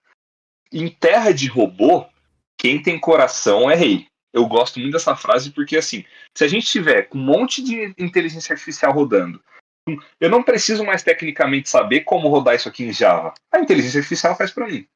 Em 0.72 0.88
terra 0.90 1.34
de 1.34 1.48
robô, 1.48 2.06
quem 2.58 2.82
tem 2.82 3.00
coração 3.00 3.70
é 3.70 3.76
rei. 3.76 4.08
Eu 4.34 4.46
gosto 4.48 4.80
muito 4.80 4.94
dessa 4.94 5.16
frase 5.16 5.52
porque, 5.52 5.78
assim, 5.78 6.06
se 6.36 6.44
a 6.44 6.48
gente 6.48 6.68
tiver 6.68 7.04
com 7.04 7.18
um 7.18 7.22
monte 7.22 7.64
de 7.64 7.94
inteligência 7.98 8.54
artificial 8.54 8.94
rodando, 8.94 9.42
eu 10.20 10.30
não 10.30 10.44
preciso 10.44 10.84
mais 10.84 11.02
tecnicamente 11.02 11.70
saber 11.70 12.02
como 12.02 12.30
rodar 12.30 12.56
isso 12.56 12.70
aqui 12.70 12.84
em 12.84 12.94
Java. 12.94 13.34
A 13.52 13.60
inteligência 13.60 14.00
artificial 14.00 14.36
faz 14.36 14.52
para 14.52 14.68
mim. 14.68 14.88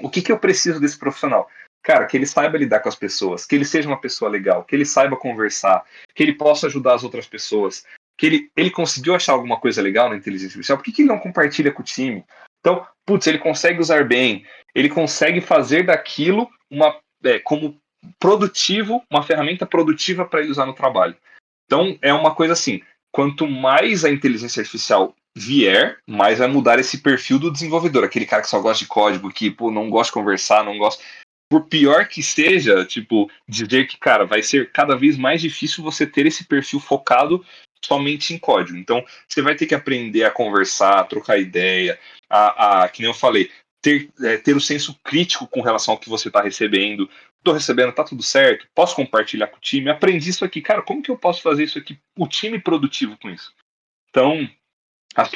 O 0.00 0.10
que, 0.10 0.20
que 0.20 0.30
eu 0.30 0.38
preciso 0.38 0.78
desse 0.78 0.98
profissional? 0.98 1.48
cara, 1.82 2.06
que 2.06 2.16
ele 2.16 2.26
saiba 2.26 2.58
lidar 2.58 2.80
com 2.80 2.88
as 2.88 2.94
pessoas, 2.94 3.46
que 3.46 3.54
ele 3.54 3.64
seja 3.64 3.88
uma 3.88 4.00
pessoa 4.00 4.30
legal, 4.30 4.64
que 4.64 4.76
ele 4.76 4.84
saiba 4.84 5.16
conversar, 5.16 5.84
que 6.14 6.22
ele 6.22 6.34
possa 6.34 6.66
ajudar 6.66 6.94
as 6.94 7.02
outras 7.04 7.26
pessoas, 7.26 7.84
que 8.16 8.26
ele, 8.26 8.50
ele 8.56 8.70
conseguiu 8.70 9.14
achar 9.14 9.32
alguma 9.32 9.58
coisa 9.58 9.80
legal 9.80 10.08
na 10.08 10.16
inteligência 10.16 10.48
artificial, 10.48 10.76
por 10.76 10.84
que, 10.84 10.92
que 10.92 11.02
ele 11.02 11.08
não 11.08 11.18
compartilha 11.18 11.72
com 11.72 11.82
o 11.82 11.84
time? 11.84 12.24
Então, 12.60 12.86
putz, 13.06 13.26
ele 13.26 13.38
consegue 13.38 13.80
usar 13.80 14.04
bem, 14.04 14.44
ele 14.74 14.88
consegue 14.88 15.40
fazer 15.40 15.84
daquilo 15.84 16.46
uma 16.70 16.94
é, 17.24 17.38
como 17.38 17.80
produtivo, 18.18 19.02
uma 19.10 19.22
ferramenta 19.22 19.66
produtiva 19.66 20.24
para 20.24 20.40
ele 20.40 20.50
usar 20.50 20.66
no 20.66 20.74
trabalho. 20.74 21.16
Então, 21.66 21.98
é 22.00 22.12
uma 22.12 22.34
coisa 22.34 22.52
assim, 22.52 22.80
quanto 23.12 23.46
mais 23.46 24.04
a 24.04 24.10
inteligência 24.10 24.60
artificial 24.60 25.14
vier, 25.36 25.98
mais 26.06 26.38
vai 26.38 26.48
mudar 26.48 26.78
esse 26.78 26.98
perfil 26.98 27.38
do 27.38 27.52
desenvolvedor, 27.52 28.04
aquele 28.04 28.26
cara 28.26 28.42
que 28.42 28.48
só 28.48 28.60
gosta 28.60 28.84
de 28.84 28.88
código, 28.88 29.30
que 29.30 29.50
pô, 29.50 29.70
não 29.70 29.90
gosta 29.90 30.10
de 30.10 30.14
conversar, 30.14 30.64
não 30.64 30.78
gosta 30.78 31.02
por 31.50 31.66
pior 31.66 32.06
que 32.06 32.22
seja, 32.22 32.84
tipo, 32.84 33.30
dizer 33.48 33.86
que, 33.86 33.96
cara, 33.96 34.26
vai 34.26 34.42
ser 34.42 34.70
cada 34.70 34.94
vez 34.94 35.16
mais 35.16 35.40
difícil 35.40 35.82
você 35.82 36.06
ter 36.06 36.26
esse 36.26 36.44
perfil 36.44 36.78
focado 36.78 37.44
somente 37.82 38.34
em 38.34 38.38
código. 38.38 38.76
Então, 38.76 39.02
você 39.26 39.40
vai 39.40 39.54
ter 39.54 39.66
que 39.66 39.74
aprender 39.74 40.24
a 40.24 40.30
conversar, 40.30 40.98
a 40.98 41.04
trocar 41.04 41.38
ideia, 41.38 41.98
a, 42.28 42.82
a 42.82 42.88
que 42.88 43.00
nem 43.00 43.10
eu 43.10 43.14
falei, 43.14 43.50
ter, 43.80 44.10
é, 44.22 44.36
ter 44.36 44.54
o 44.54 44.60
senso 44.60 44.98
crítico 45.02 45.46
com 45.46 45.62
relação 45.62 45.94
ao 45.94 46.00
que 46.00 46.10
você 46.10 46.28
está 46.28 46.42
recebendo. 46.42 47.08
Estou 47.38 47.54
recebendo, 47.54 47.92
tá 47.92 48.04
tudo 48.04 48.22
certo? 48.22 48.66
Posso 48.74 48.94
compartilhar 48.94 49.46
com 49.46 49.56
o 49.56 49.60
time? 49.60 49.90
Aprendi 49.90 50.30
isso 50.30 50.44
aqui, 50.44 50.60
cara, 50.60 50.82
como 50.82 51.02
que 51.02 51.10
eu 51.10 51.16
posso 51.16 51.40
fazer 51.42 51.64
isso 51.64 51.78
aqui, 51.78 51.98
o 52.16 52.26
time 52.26 52.58
produtivo 52.60 53.16
com 53.20 53.30
isso? 53.30 53.52
Então, 54.10 54.48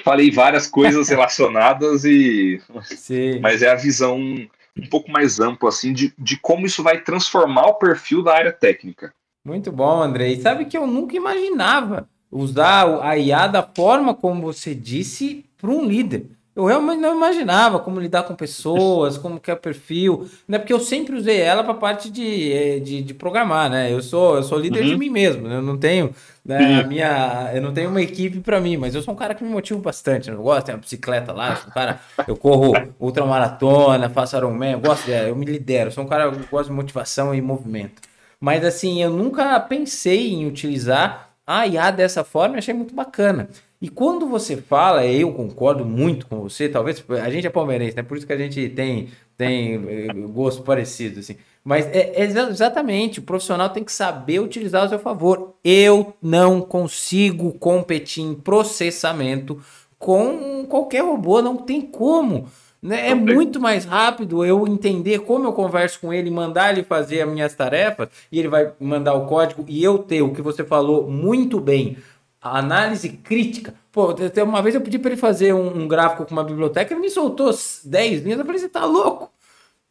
falei 0.05 0.31
várias 0.31 0.67
coisas 0.67 1.09
relacionadas 1.11 2.05
e. 2.05 2.61
Sim. 2.83 3.41
Mas 3.41 3.63
é 3.63 3.71
a 3.71 3.77
visão 3.77 4.19
um 4.19 4.89
pouco 4.89 5.11
mais 5.11 5.39
amplo, 5.39 5.69
assim, 5.69 5.93
de, 5.93 6.13
de 6.19 6.37
como 6.39 6.67
isso 6.67 6.83
vai 6.83 7.01
transformar 7.01 7.67
o 7.67 7.75
perfil 7.75 8.23
da 8.23 8.35
área 8.35 8.53
técnica. 8.53 9.13
Muito 9.45 9.71
bom, 9.73 10.03
André. 10.03 10.29
E 10.29 10.41
sabe 10.41 10.65
que 10.65 10.77
eu 10.77 10.87
nunca 10.87 11.17
imaginava 11.17 12.09
usar 12.31 13.03
a 13.03 13.19
IA 13.19 13.47
da 13.47 13.63
forma 13.63 14.15
como 14.15 14.41
você 14.41 14.75
disse 14.75 15.45
para 15.59 15.71
um 15.71 15.85
líder. 15.85 16.31
Eu 16.55 16.67
realmente 16.67 17.01
não 17.01 17.17
imaginava 17.17 17.79
como 17.79 17.99
lidar 17.99 18.25
com 18.25 18.35
pessoas, 18.35 19.17
como 19.17 19.41
que 19.41 19.51
é 19.51 19.55
o 19.55 19.57
perfil, 19.57 20.29
né? 20.47 20.59
Porque 20.59 20.73
eu 20.73 20.81
sempre 20.81 21.17
usei 21.17 21.41
ela 21.41 21.65
para 21.65 21.73
parte 21.73 22.11
de, 22.11 22.53
eh, 22.53 22.79
de, 22.79 23.03
de, 23.03 23.15
programar, 23.15 23.71
né? 23.71 23.91
Eu 23.91 24.03
sou, 24.03 24.37
eu 24.37 24.43
sou 24.43 24.59
líder 24.59 24.83
uhum. 24.83 24.89
de 24.91 24.97
mim 24.99 25.09
mesmo, 25.09 25.49
né? 25.49 25.57
Eu 25.57 25.63
não 25.63 25.79
tenho 25.79 26.15
né, 26.45 26.81
a 26.81 26.87
minha, 26.87 27.51
eu 27.55 27.63
não 27.63 27.73
tenho 27.73 27.89
uma 27.89 28.03
equipe 28.03 28.41
para 28.41 28.61
mim, 28.61 28.77
mas 28.77 28.95
eu 28.95 29.01
sou 29.01 29.15
um 29.15 29.17
cara 29.17 29.35
que 29.35 29.43
me 29.43 29.49
motiva 29.49 29.81
bastante. 29.81 30.29
Eu 30.29 30.43
gosto, 30.43 30.67
tenho 30.67 30.77
uma 30.77 30.83
bicicleta 30.83 31.33
lá, 31.33 31.59
um 31.67 31.71
cara, 31.71 32.01
eu 32.29 32.37
corro 32.37 32.73
ultramaratona, 33.01 34.11
faço 34.11 34.37
Ironman, 34.37 34.73
eu 34.73 34.81
gosto, 34.81 35.07
de, 35.07 35.13
eu 35.13 35.35
me 35.35 35.47
lidero, 35.47 35.91
sou 35.91 36.05
um 36.05 36.09
cara 36.09 36.31
que 36.31 36.47
gosta 36.51 36.71
de 36.71 36.77
motivação 36.77 37.35
e 37.35 37.41
movimento. 37.41 38.03
Mas 38.39 38.63
assim, 38.65 39.03
eu 39.03 39.11
nunca 39.11 39.59
pensei 39.61 40.33
em 40.33 40.47
utilizar 40.47 41.31
a 41.47 41.67
IA 41.67 41.91
dessa 41.91 42.25
forma, 42.25 42.59
achei 42.59 42.75
muito 42.75 42.95
bacana. 42.95 43.49
E 43.83 43.89
quando 43.89 44.29
você 44.29 44.57
fala, 44.57 45.05
eu 45.05 45.33
concordo 45.33 45.85
muito 45.85 46.29
com 46.29 46.39
você, 46.41 46.69
talvez 46.69 47.05
a 47.21 47.29
gente 47.29 47.49
é 47.49 47.51
palmeirense, 47.51 47.97
né? 47.97 48.05
Por 48.05 48.17
isso 48.17 48.25
que 48.25 48.33
a 48.33 48.37
gente 48.37 48.69
tem, 48.69 49.09
tem 49.37 49.75
eh, 49.75 50.13
gosto 50.29 50.63
parecido, 50.63 51.19
assim. 51.19 51.35
Mas 51.65 51.87
é, 51.87 52.13
é 52.15 52.23
exatamente, 52.23 53.19
o 53.19 53.25
profissional 53.25 53.71
tem 53.71 53.83
que 53.83 53.91
saber 53.91 54.39
utilizar 54.39 54.83
ao 54.83 54.89
seu 54.89 55.01
favor. 55.01 55.55
Eu 55.65 56.15
não 56.23 56.61
consigo 56.61 57.51
competir 57.55 58.23
em 58.23 58.35
processamento 58.35 59.61
com 59.99 60.65
qualquer 60.69 61.03
robô, 61.03 61.43
não 61.43 61.57
tem 61.57 61.81
como. 61.81 62.47
Né? 62.81 63.11
É 63.11 63.15
muito 63.15 63.61
mais 63.61 63.85
rápido 63.85 64.45
eu 64.45 64.67
entender 64.67 65.21
como 65.21 65.47
eu 65.47 65.53
converso 65.53 66.01
com 66.01 66.13
ele, 66.13 66.31
mandar 66.31 66.73
ele 66.73 66.83
fazer 66.83 67.23
as 67.23 67.29
minhas 67.29 67.55
tarefas, 67.55 68.09
e 68.31 68.39
ele 68.39 68.49
vai 68.49 68.73
mandar 68.81 69.15
o 69.15 69.27
código, 69.27 69.65
e 69.69 69.83
eu 69.83 69.99
ter 69.99 70.23
o 70.23 70.33
que 70.33 70.43
você 70.43 70.65
falou 70.65 71.09
muito 71.09 71.61
bem, 71.61 71.97
a 72.43 72.59
análise 72.59 73.09
crítica. 73.09 73.75
Pô, 73.93 74.15
uma 74.45 74.63
vez 74.63 74.75
eu 74.75 74.81
pedi 74.81 74.99
para 74.99 75.13
ele 75.13 75.21
fazer 75.21 75.55
um, 75.55 75.83
um, 75.83 75.87
gráfico 75.89 76.25
com 76.25 76.33
uma 76.33 76.43
biblioteca, 76.43 76.93
ele 76.93 77.01
me 77.01 77.11
soltou 77.11 77.55
10 77.85 78.23
linhas, 78.23 78.39
eu 78.39 78.45
falei, 78.45 78.61
você 78.61 78.69
tá 78.69 78.85
louco? 78.85 79.31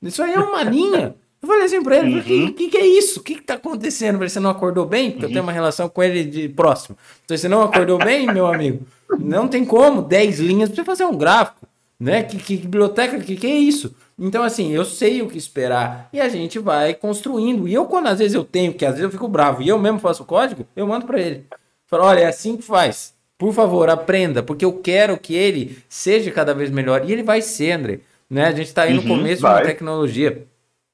Isso 0.02 0.22
aí 0.22 0.34
é 0.34 0.40
uma 0.40 0.64
linha. 0.64 1.16
Eu 1.42 1.48
falei 1.48 1.66
assim 1.66 1.82
pra 1.82 1.98
ele, 1.98 2.14
o 2.14 2.18
uhum. 2.18 2.22
que, 2.22 2.52
que, 2.52 2.70
que, 2.70 2.78
é 2.78 2.86
isso? 2.86 3.20
O 3.20 3.24
que, 3.24 3.36
que 3.36 3.42
tá 3.42 3.56
acontecendo? 3.56 4.16
Falei, 4.16 4.30
você 4.30 4.40
não 4.40 4.50
acordou 4.50 4.86
bem? 4.86 5.10
Porque 5.10 5.26
uhum. 5.26 5.30
eu 5.30 5.34
tenho 5.34 5.44
uma 5.44 5.52
relação 5.52 5.90
com 5.90 6.04
ele 6.04 6.24
de 6.24 6.50
próximo. 6.50 6.96
Então, 7.26 7.36
você 7.36 7.48
não 7.48 7.64
acordou 7.64 7.98
bem, 7.98 8.28
meu 8.28 8.46
amigo? 8.46 8.86
Não 9.20 9.48
tem 9.48 9.66
como, 9.66 10.04
10 10.04 10.40
linhas 10.40 10.70
pra 10.70 10.76
você 10.76 10.84
fazer 10.84 11.06
um 11.06 11.18
gráfico. 11.18 11.68
Né? 12.00 12.24
Que, 12.24 12.38
que, 12.38 12.58
que 12.58 12.64
biblioteca, 12.64 13.20
que, 13.20 13.36
que 13.36 13.48
é 13.48 13.56
isso? 13.56 13.96
Então, 14.18 14.44
assim, 14.44 14.72
eu 14.72 14.86
sei 14.86 15.22
o 15.24 15.28
que 15.28 15.38
esperar. 15.38 16.10
E 16.14 16.20
a 16.20 16.30
gente 16.30 16.60
vai 16.60 16.94
construindo. 16.94 17.68
E 17.68 17.74
eu, 17.74 17.86
quando 17.86 18.08
às 18.08 18.20
vezes 18.20 18.36
eu 18.36 18.44
tenho, 18.44 18.74
que 18.74 18.86
às 18.86 18.92
vezes 18.92 19.06
eu 19.06 19.12
fico 19.12 19.28
bravo 19.28 19.64
e 19.64 19.68
eu 19.68 19.80
mesmo 19.80 20.00
faço 20.00 20.22
o 20.22 20.26
código, 20.26 20.66
eu 20.76 20.86
mando 20.86 21.08
para 21.08 21.20
ele. 21.20 21.46
Falo, 21.92 22.06
olha, 22.06 22.22
é 22.22 22.26
assim 22.26 22.56
que 22.56 22.64
faz. 22.64 23.14
Por 23.38 23.54
favor, 23.54 23.90
aprenda, 23.90 24.42
porque 24.42 24.64
eu 24.64 24.72
quero 24.72 25.18
que 25.20 25.36
ele 25.36 25.78
seja 25.90 26.32
cada 26.32 26.54
vez 26.54 26.72
melhor. 26.72 27.04
E 27.04 27.12
ele 27.12 27.22
vai 27.22 27.42
ser, 27.42 27.74
André. 27.74 28.00
Né? 28.30 28.46
A 28.46 28.52
gente 28.52 28.68
está 28.68 28.84
aí 28.84 28.94
no 28.94 29.02
uhum, 29.02 29.10
começo 29.10 29.42
vai. 29.42 29.56
uma 29.56 29.66
tecnologia 29.66 30.48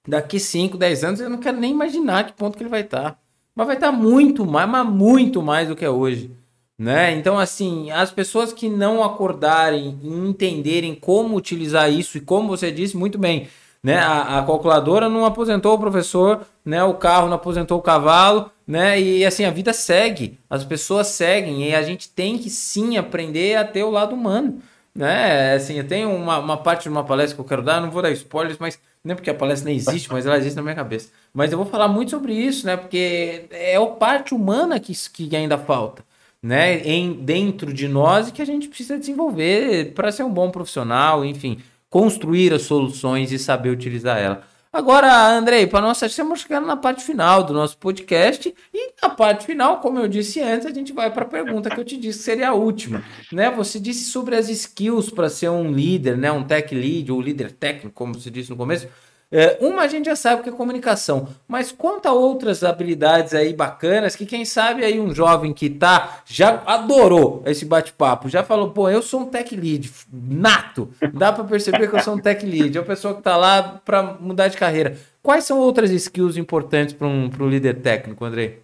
daqui 0.08 0.40
5, 0.40 0.76
10 0.76 1.04
anos, 1.04 1.20
eu 1.20 1.30
não 1.30 1.38
quero 1.38 1.60
nem 1.60 1.72
imaginar 1.72 2.26
que 2.26 2.34
ponto 2.34 2.58
que 2.58 2.64
ele 2.64 2.70
vai 2.70 2.82
estar. 2.82 3.12
Tá. 3.12 3.18
Mas 3.54 3.68
vai 3.68 3.76
estar 3.76 3.92
tá 3.92 3.98
muito 3.98 4.44
mais, 4.44 4.68
mas 4.68 4.88
muito 4.88 5.42
mais 5.44 5.68
do 5.68 5.76
que 5.76 5.86
é 5.86 5.90
hoje. 5.90 6.32
Né? 6.80 7.12
Então, 7.12 7.38
assim, 7.38 7.92
as 7.92 8.10
pessoas 8.10 8.52
que 8.52 8.68
não 8.68 9.04
acordarem 9.04 10.00
e 10.02 10.08
entenderem 10.08 10.96
como 10.96 11.36
utilizar 11.36 11.92
isso, 11.92 12.18
e 12.18 12.22
como 12.22 12.48
você 12.48 12.72
disse 12.72 12.98
muito 12.98 13.20
bem, 13.20 13.48
né? 13.88 13.96
A, 14.00 14.40
a, 14.40 14.44
calculadora 14.44 15.08
não 15.08 15.26
aposentou 15.26 15.74
o 15.74 15.80
professor, 15.80 16.46
né? 16.66 16.84
O 16.84 16.96
carro 16.96 17.30
não 17.30 17.36
aposentou 17.36 17.80
o 17.80 17.82
cavalo, 17.82 18.52
né? 18.68 19.00
E 19.00 19.26
assim, 19.26 19.46
a 19.46 19.50
vida 19.50 19.72
segue, 19.72 20.38
as 20.50 20.66
pessoas 20.66 21.08
seguem, 21.08 21.70
e 21.70 21.74
a 21.74 21.82
gente 21.82 22.10
tem 22.10 22.38
que 22.38 22.50
sim 22.50 22.98
aprender 22.98 23.56
a 23.56 23.64
ter 23.64 23.84
o 23.84 23.90
lado 23.90 24.14
humano. 24.14 24.62
Né? 24.94 25.54
Assim, 25.54 25.76
eu 25.76 25.88
tenho 25.88 26.14
uma, 26.14 26.38
uma 26.38 26.58
parte 26.58 26.84
de 26.84 26.90
uma 26.90 27.06
palestra 27.06 27.36
que 27.36 27.40
eu 27.40 27.46
quero 27.46 27.62
dar, 27.62 27.80
não 27.80 27.90
vou 27.90 28.02
dar 28.02 28.12
spoilers, 28.12 28.58
mas 28.60 28.78
nem 29.02 29.16
porque 29.16 29.30
a 29.30 29.34
palestra 29.34 29.70
nem 29.70 29.78
existe, 29.78 30.12
mas 30.12 30.26
ela 30.26 30.38
existe 30.38 30.58
na 30.58 30.64
minha 30.64 30.76
cabeça. 30.76 31.10
Mas 31.34 31.54
eu 31.54 31.58
vou 31.58 31.68
falar 31.68 31.88
muito 31.88 32.12
sobre 32.12 32.34
isso, 32.34 32.66
né? 32.66 32.76
Porque 32.76 33.46
é 33.52 33.78
a 33.78 33.86
parte 33.86 34.34
humana 34.34 34.82
que, 34.82 34.92
que 35.14 35.34
ainda 35.34 35.58
falta, 35.58 36.04
né? 36.44 36.80
Em, 36.80 37.14
dentro 37.14 37.72
de 37.72 37.88
nós 37.88 38.28
e 38.28 38.32
que 38.34 38.42
a 38.42 38.46
gente 38.46 38.68
precisa 38.68 39.00
desenvolver 39.00 39.94
para 39.94 40.12
ser 40.12 40.24
um 40.24 40.30
bom 40.30 40.52
profissional, 40.52 41.24
enfim, 41.24 41.60
construir 41.90 42.54
as 42.54 42.64
soluções 42.64 43.32
e 43.32 43.40
saber 43.40 43.70
utilizar 43.70 44.18
ela. 44.18 44.44
Agora, 44.72 45.30
Andrei, 45.30 45.66
para 45.66 45.82
nós 45.82 46.02
estamos 46.02 46.42
chegando 46.42 46.68
na 46.68 46.76
parte 46.76 47.04
final 47.04 47.44
do 47.44 47.54
nosso 47.54 47.78
podcast 47.78 48.54
e 48.74 48.94
na 49.02 49.10
parte 49.10 49.46
final, 49.46 49.80
como 49.80 49.98
eu 49.98 50.08
disse 50.08 50.42
antes, 50.42 50.68
a 50.68 50.74
gente 50.74 50.94
vai 50.94 51.12
para 51.12 51.24
a 51.24 51.28
pergunta 51.28 51.70
que 51.70 51.80
eu 51.80 51.86
te 51.86 51.98
disse 51.98 52.20
que 52.20 52.26
seria 52.26 52.50
a 52.50 52.54
última, 52.54 53.04
né? 53.32 53.50
Você 53.50 53.80
disse 53.80 54.12
sobre 54.12 54.36
as 54.36 54.50
skills 54.50 55.10
para 55.10 55.30
ser 55.30 55.50
um 55.50 55.72
líder, 55.72 56.18
né? 56.18 56.32
Um 56.32 56.44
tech 56.44 56.76
lead 56.76 57.12
ou 57.12 57.22
líder 57.22 57.54
técnico, 57.54 57.96
como 57.96 58.14
você 58.14 58.30
disse 58.30 58.50
no 58.50 58.58
começo. 58.58 58.88
É, 59.30 59.58
uma 59.60 59.82
a 59.82 59.88
gente 59.88 60.06
já 60.06 60.16
sabe 60.16 60.42
que 60.42 60.50
é 60.50 60.52
comunicação, 60.54 61.28
mas 61.48 61.70
conta 61.70 62.14
outras 62.14 62.64
habilidades 62.64 63.34
aí 63.34 63.54
bacanas 63.54 64.16
que 64.16 64.26
quem 64.26 64.46
sabe 64.46 64.86
aí 64.86 65.02
um 65.02 65.14
jovem 65.14 65.54
que 65.54 65.70
tá 65.70 66.22
já 66.26 66.64
adorou 66.66 67.44
esse 67.46 67.66
bate-papo, 67.66 68.30
já 68.30 68.42
falou, 68.42 68.72
pô, 68.72 68.90
eu 68.90 69.02
sou 69.02 69.22
um 69.22 69.26
tech 69.26 69.54
lead 69.54 69.92
nato, 70.14 70.90
dá 71.14 71.34
para 71.34 71.44
perceber 71.44 71.90
que 71.90 71.96
eu 71.98 72.00
sou 72.00 72.16
um 72.16 72.20
tech 72.20 72.46
lead, 72.46 72.78
é 72.78 72.80
uma 72.80 72.88
pessoa 72.88 73.16
que 73.16 73.22
tá 73.22 73.36
lá 73.36 73.82
para 73.84 74.02
mudar 74.02 74.48
de 74.48 74.56
carreira. 74.56 74.98
Quais 75.22 75.44
são 75.44 75.60
outras 75.60 75.92
skills 75.92 76.38
importantes 76.38 76.94
para 76.94 77.06
um, 77.06 77.30
um 77.30 77.50
líder 77.50 77.82
técnico, 77.82 78.24
Andrei? 78.24 78.62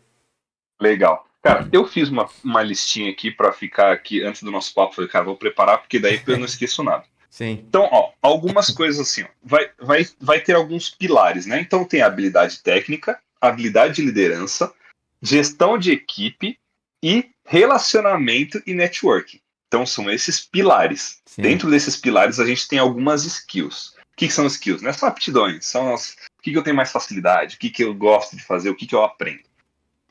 Legal. 0.81 1.27
Cara, 1.41 1.67
eu 1.73 1.85
fiz 1.85 2.07
uma, 2.07 2.29
uma 2.41 2.63
listinha 2.63 3.11
aqui 3.11 3.29
para 3.29 3.51
ficar 3.51 3.91
aqui 3.91 4.23
antes 4.23 4.41
do 4.41 4.49
nosso 4.49 4.73
papo. 4.73 4.95
Falei, 4.95 5.09
cara, 5.09 5.25
vou 5.25 5.35
preparar 5.35 5.79
porque 5.79 5.99
daí 5.99 6.21
eu 6.25 6.37
não 6.37 6.45
esqueço 6.45 6.81
nada. 6.81 7.03
Sim. 7.33 7.63
Então, 7.67 7.89
ó, 7.91 8.11
algumas 8.21 8.69
coisas 8.77 8.99
assim, 9.01 9.23
ó, 9.23 9.27
vai, 9.41 9.67
vai, 9.79 10.07
vai 10.21 10.39
ter 10.39 10.53
alguns 10.53 10.91
pilares, 10.91 11.47
né? 11.47 11.59
Então 11.59 11.83
tem 11.83 12.03
a 12.03 12.05
habilidade 12.05 12.61
técnica, 12.61 13.19
habilidade 13.41 13.95
de 13.95 14.03
liderança, 14.03 14.71
gestão 15.19 15.75
de 15.75 15.91
equipe 15.91 16.59
e 17.01 17.31
relacionamento 17.43 18.61
e 18.67 18.75
networking. 18.75 19.39
Então 19.67 19.83
são 19.83 20.11
esses 20.11 20.41
pilares. 20.41 21.23
Sim. 21.25 21.41
Dentro 21.41 21.71
desses 21.71 21.97
pilares 21.97 22.39
a 22.39 22.45
gente 22.45 22.67
tem 22.67 22.77
algumas 22.77 23.25
skills. 23.25 23.95
O 23.97 24.15
que, 24.15 24.27
que 24.27 24.33
são 24.33 24.45
skills? 24.45 24.83
Não 24.83 24.91
é 24.91 24.93
só 24.93 25.07
aptidões, 25.07 25.65
são 25.65 25.91
as, 25.91 26.11
o 26.37 26.43
que, 26.43 26.51
que 26.51 26.57
eu 26.59 26.63
tenho 26.63 26.75
mais 26.75 26.91
facilidade, 26.91 27.55
o 27.55 27.59
que, 27.59 27.71
que 27.71 27.83
eu 27.83 27.95
gosto 27.95 28.35
de 28.35 28.43
fazer, 28.43 28.69
o 28.69 28.75
que, 28.75 28.85
que 28.85 28.93
eu 28.93 29.03
aprendo. 29.03 29.41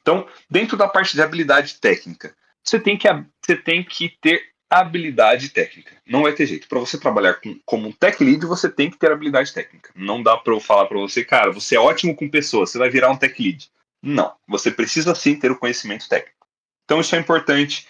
Então, 0.01 0.27
dentro 0.51 0.77
da 0.77 0.89
parte 0.89 1.15
de 1.15 1.23
habilidade 1.23 1.77
técnica, 1.77 2.35
você 2.65 2.81
tem 2.81 2.99
que, 2.99 3.07
você 3.41 3.55
tem 3.55 3.85
que 3.85 4.09
ter 4.21 4.52
habilidade 4.81 5.51
técnica. 5.51 5.97
Não 6.07 6.23
vai 6.23 6.33
ter 6.33 6.47
jeito. 6.47 6.69
Para 6.69 6.79
você 6.79 6.99
trabalhar 6.99 7.35
com, 7.35 7.59
como 7.65 7.89
um 7.89 7.93
tech 7.93 8.23
lead, 8.23 8.45
você 8.47 8.69
tem 8.69 8.91
que 8.91 8.99
ter 8.99 9.13
habilidade 9.13 9.53
técnica. 9.53 9.91
Não 9.95 10.23
dá 10.23 10.37
para 10.37 10.53
eu 10.53 10.61
falar 10.61 10.87
para 10.87 10.99
você, 10.99 11.25
cara, 11.25 11.53
você 11.53 11.77
é 11.77 11.81
ótimo 11.81 12.17
com 12.17 12.29
pessoas, 12.29 12.71
você 12.71 12.79
vai 12.79 12.91
virar 12.91 13.11
um 13.11 13.17
tech 13.17 13.41
lead. 13.41 13.71
Não. 14.03 14.35
Você 14.49 14.71
precisa 14.71 15.15
sim 15.15 15.37
ter 15.37 15.51
o 15.51 15.59
conhecimento 15.59 16.09
técnico. 16.09 16.47
Então 16.85 17.01
isso 17.01 17.15
é 17.15 17.19
importante 17.19 17.87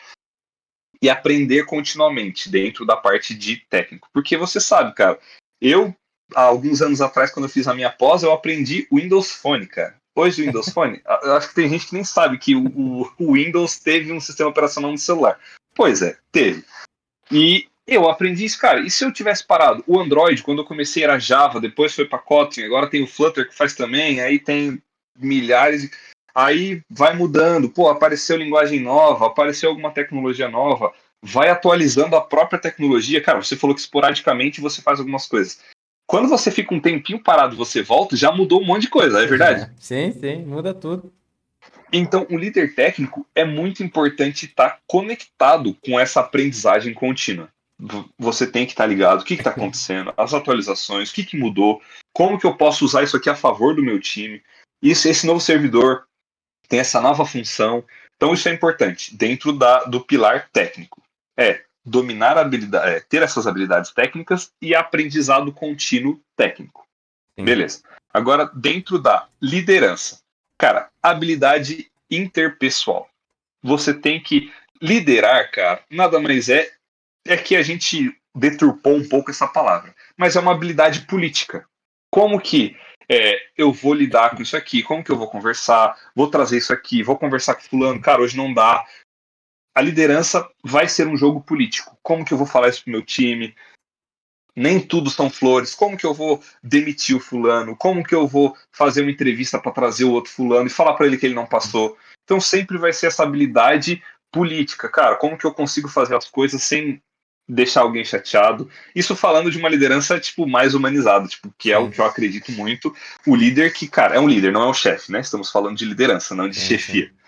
e 1.00 1.08
aprender 1.08 1.64
continuamente 1.64 2.48
dentro 2.48 2.84
da 2.84 2.96
parte 2.96 3.34
de 3.34 3.56
técnico. 3.68 4.08
Porque 4.12 4.36
você 4.36 4.60
sabe, 4.60 4.94
cara, 4.94 5.18
eu, 5.60 5.94
há 6.34 6.42
alguns 6.42 6.82
anos 6.82 7.00
atrás, 7.00 7.30
quando 7.30 7.46
eu 7.46 7.50
fiz 7.50 7.66
a 7.66 7.74
minha 7.74 7.90
pós, 7.90 8.22
eu 8.22 8.32
aprendi 8.32 8.86
Windows 8.92 9.32
Phone, 9.32 9.66
cara. 9.66 9.96
Hoje 10.14 10.42
o 10.42 10.46
Windows 10.46 10.68
Phone, 10.68 11.00
acho 11.06 11.48
que 11.48 11.54
tem 11.54 11.68
gente 11.68 11.86
que 11.86 11.94
nem 11.94 12.04
sabe 12.04 12.38
que 12.38 12.54
o, 12.54 13.10
o 13.18 13.32
Windows 13.32 13.78
teve 13.78 14.12
um 14.12 14.20
sistema 14.20 14.50
operacional 14.50 14.90
no 14.90 14.98
celular. 14.98 15.38
Pois 15.74 16.02
é, 16.02 16.18
teve. 16.30 16.64
E 17.30 17.66
eu 17.86 18.08
aprendi 18.08 18.44
isso, 18.44 18.58
cara. 18.60 18.80
E 18.80 18.90
se 18.90 19.04
eu 19.04 19.12
tivesse 19.12 19.46
parado? 19.46 19.82
O 19.86 19.98
Android, 19.98 20.42
quando 20.42 20.58
eu 20.58 20.66
comecei, 20.66 21.02
era 21.02 21.18
Java, 21.18 21.60
depois 21.60 21.94
foi 21.94 22.04
para 22.04 22.18
Kotlin, 22.18 22.64
agora 22.64 22.90
tem 22.90 23.02
o 23.02 23.06
Flutter 23.06 23.48
que 23.48 23.54
faz 23.54 23.74
também, 23.74 24.20
aí 24.20 24.38
tem 24.38 24.82
milhares. 25.18 25.90
Aí 26.34 26.82
vai 26.90 27.14
mudando, 27.14 27.68
pô, 27.68 27.88
apareceu 27.88 28.36
linguagem 28.36 28.80
nova, 28.80 29.26
apareceu 29.26 29.68
alguma 29.70 29.90
tecnologia 29.90 30.48
nova, 30.48 30.92
vai 31.22 31.48
atualizando 31.48 32.16
a 32.16 32.20
própria 32.20 32.58
tecnologia. 32.58 33.22
Cara, 33.22 33.42
você 33.42 33.56
falou 33.56 33.74
que 33.74 33.82
esporadicamente 33.82 34.60
você 34.60 34.80
faz 34.80 34.98
algumas 34.98 35.26
coisas. 35.26 35.60
Quando 36.12 36.28
você 36.28 36.50
fica 36.50 36.74
um 36.74 36.78
tempinho 36.78 37.18
parado, 37.18 37.56
você 37.56 37.80
volta, 37.80 38.14
já 38.14 38.30
mudou 38.30 38.60
um 38.60 38.66
monte 38.66 38.82
de 38.82 38.90
coisa, 38.90 39.22
é 39.22 39.26
verdade? 39.26 39.62
É, 39.62 39.70
sim, 39.78 40.12
sim, 40.12 40.44
muda 40.44 40.74
tudo. 40.74 41.10
Então, 41.90 42.26
o 42.30 42.36
líder 42.36 42.74
técnico 42.74 43.26
é 43.34 43.46
muito 43.46 43.82
importante 43.82 44.44
estar 44.44 44.78
conectado 44.86 45.74
com 45.82 45.98
essa 45.98 46.20
aprendizagem 46.20 46.92
contínua. 46.92 47.48
Você 48.18 48.46
tem 48.46 48.66
que 48.66 48.72
estar 48.72 48.84
ligado 48.84 49.22
o 49.22 49.24
que 49.24 49.32
está 49.32 49.48
acontecendo, 49.48 50.12
as 50.14 50.34
atualizações, 50.34 51.08
o 51.08 51.14
que, 51.14 51.24
que 51.24 51.38
mudou, 51.38 51.80
como 52.12 52.38
que 52.38 52.46
eu 52.46 52.58
posso 52.58 52.84
usar 52.84 53.02
isso 53.02 53.16
aqui 53.16 53.30
a 53.30 53.34
favor 53.34 53.74
do 53.74 53.82
meu 53.82 53.98
time. 53.98 54.42
Isso, 54.82 55.08
esse 55.08 55.26
novo 55.26 55.40
servidor 55.40 56.04
tem 56.68 56.78
essa 56.78 57.00
nova 57.00 57.24
função. 57.24 57.82
Então, 58.16 58.34
isso 58.34 58.50
é 58.50 58.52
importante 58.52 59.16
dentro 59.16 59.50
da, 59.50 59.84
do 59.84 60.02
pilar 60.02 60.50
técnico. 60.52 61.00
É 61.38 61.62
dominar 61.84 62.38
habilidade, 62.38 62.90
é, 62.90 63.00
ter 63.00 63.22
essas 63.22 63.46
habilidades 63.46 63.90
técnicas 63.92 64.52
e 64.60 64.74
aprendizado 64.74 65.52
contínuo 65.52 66.20
técnico. 66.36 66.86
Sim. 67.38 67.44
Beleza. 67.44 67.82
Agora, 68.12 68.50
dentro 68.54 68.98
da 68.98 69.26
liderança, 69.40 70.22
Cara, 70.62 70.90
habilidade 71.02 71.90
interpessoal. 72.08 73.08
Você 73.64 73.92
tem 73.92 74.22
que 74.22 74.52
liderar, 74.80 75.50
cara, 75.50 75.82
nada 75.90 76.20
mais 76.20 76.48
é 76.48 76.70
é 77.26 77.36
que 77.36 77.56
a 77.56 77.62
gente 77.62 78.16
deturpou 78.32 78.94
um 78.94 79.08
pouco 79.08 79.32
essa 79.32 79.48
palavra, 79.48 79.92
mas 80.16 80.36
é 80.36 80.40
uma 80.40 80.52
habilidade 80.52 81.00
política. 81.00 81.66
Como 82.12 82.40
que 82.40 82.76
é, 83.08 83.40
eu 83.56 83.72
vou 83.72 83.92
lidar 83.92 84.36
com 84.36 84.42
isso 84.42 84.56
aqui? 84.56 84.84
Como 84.84 85.02
que 85.02 85.10
eu 85.10 85.18
vou 85.18 85.28
conversar? 85.28 85.98
Vou 86.14 86.30
trazer 86.30 86.58
isso 86.58 86.72
aqui? 86.72 87.02
Vou 87.02 87.18
conversar 87.18 87.56
com 87.56 87.62
fulano? 87.62 88.00
Cara, 88.00 88.22
hoje 88.22 88.36
não 88.36 88.54
dá. 88.54 88.84
A 89.74 89.80
liderança 89.80 90.48
vai 90.62 90.88
ser 90.88 91.06
um 91.06 91.16
jogo 91.16 91.40
político. 91.40 91.96
Como 92.02 92.24
que 92.24 92.32
eu 92.32 92.38
vou 92.38 92.46
falar 92.46 92.68
isso 92.68 92.84
pro 92.84 92.92
meu 92.92 93.02
time? 93.02 93.54
nem 94.54 94.80
tudo 94.80 95.10
são 95.10 95.30
flores. 95.30 95.74
Como 95.74 95.96
que 95.96 96.06
eu 96.06 96.14
vou 96.14 96.42
demitir 96.62 97.16
o 97.16 97.20
fulano? 97.20 97.76
Como 97.76 98.04
que 98.04 98.14
eu 98.14 98.26
vou 98.26 98.56
fazer 98.70 99.02
uma 99.02 99.10
entrevista 99.10 99.58
para 99.58 99.72
trazer 99.72 100.04
o 100.04 100.12
outro 100.12 100.32
fulano 100.32 100.66
e 100.66 100.70
falar 100.70 100.94
para 100.94 101.06
ele 101.06 101.16
que 101.16 101.26
ele 101.26 101.34
não 101.34 101.46
passou? 101.46 101.96
Então 102.24 102.40
sempre 102.40 102.78
vai 102.78 102.92
ser 102.92 103.06
essa 103.06 103.22
habilidade 103.22 104.02
política, 104.32 104.88
cara, 104.88 105.16
como 105.16 105.36
que 105.36 105.44
eu 105.44 105.52
consigo 105.52 105.88
fazer 105.88 106.16
as 106.16 106.28
coisas 106.28 106.62
sem 106.62 107.02
deixar 107.48 107.82
alguém 107.82 108.04
chateado. 108.04 108.70
Isso 108.94 109.14
falando 109.16 109.50
de 109.50 109.58
uma 109.58 109.68
liderança, 109.68 110.18
tipo, 110.18 110.46
mais 110.46 110.74
humanizada, 110.74 111.26
tipo, 111.28 111.52
que 111.58 111.72
é 111.72 111.76
o 111.76 111.90
que 111.90 112.00
eu 112.00 112.04
acredito 112.04 112.50
muito. 112.52 112.94
O 113.26 113.34
líder 113.34 113.74
que, 113.74 113.88
cara, 113.88 114.14
é 114.14 114.20
um 114.20 114.28
líder, 114.28 114.52
não 114.52 114.62
é 114.62 114.68
um 114.68 114.74
chefe, 114.74 115.12
né? 115.12 115.20
Estamos 115.20 115.50
falando 115.50 115.76
de 115.76 115.84
liderança, 115.84 116.34
não 116.34 116.48
de 116.48 116.58
sim, 116.58 116.66
chefia. 116.66 117.06
Sim. 117.08 117.21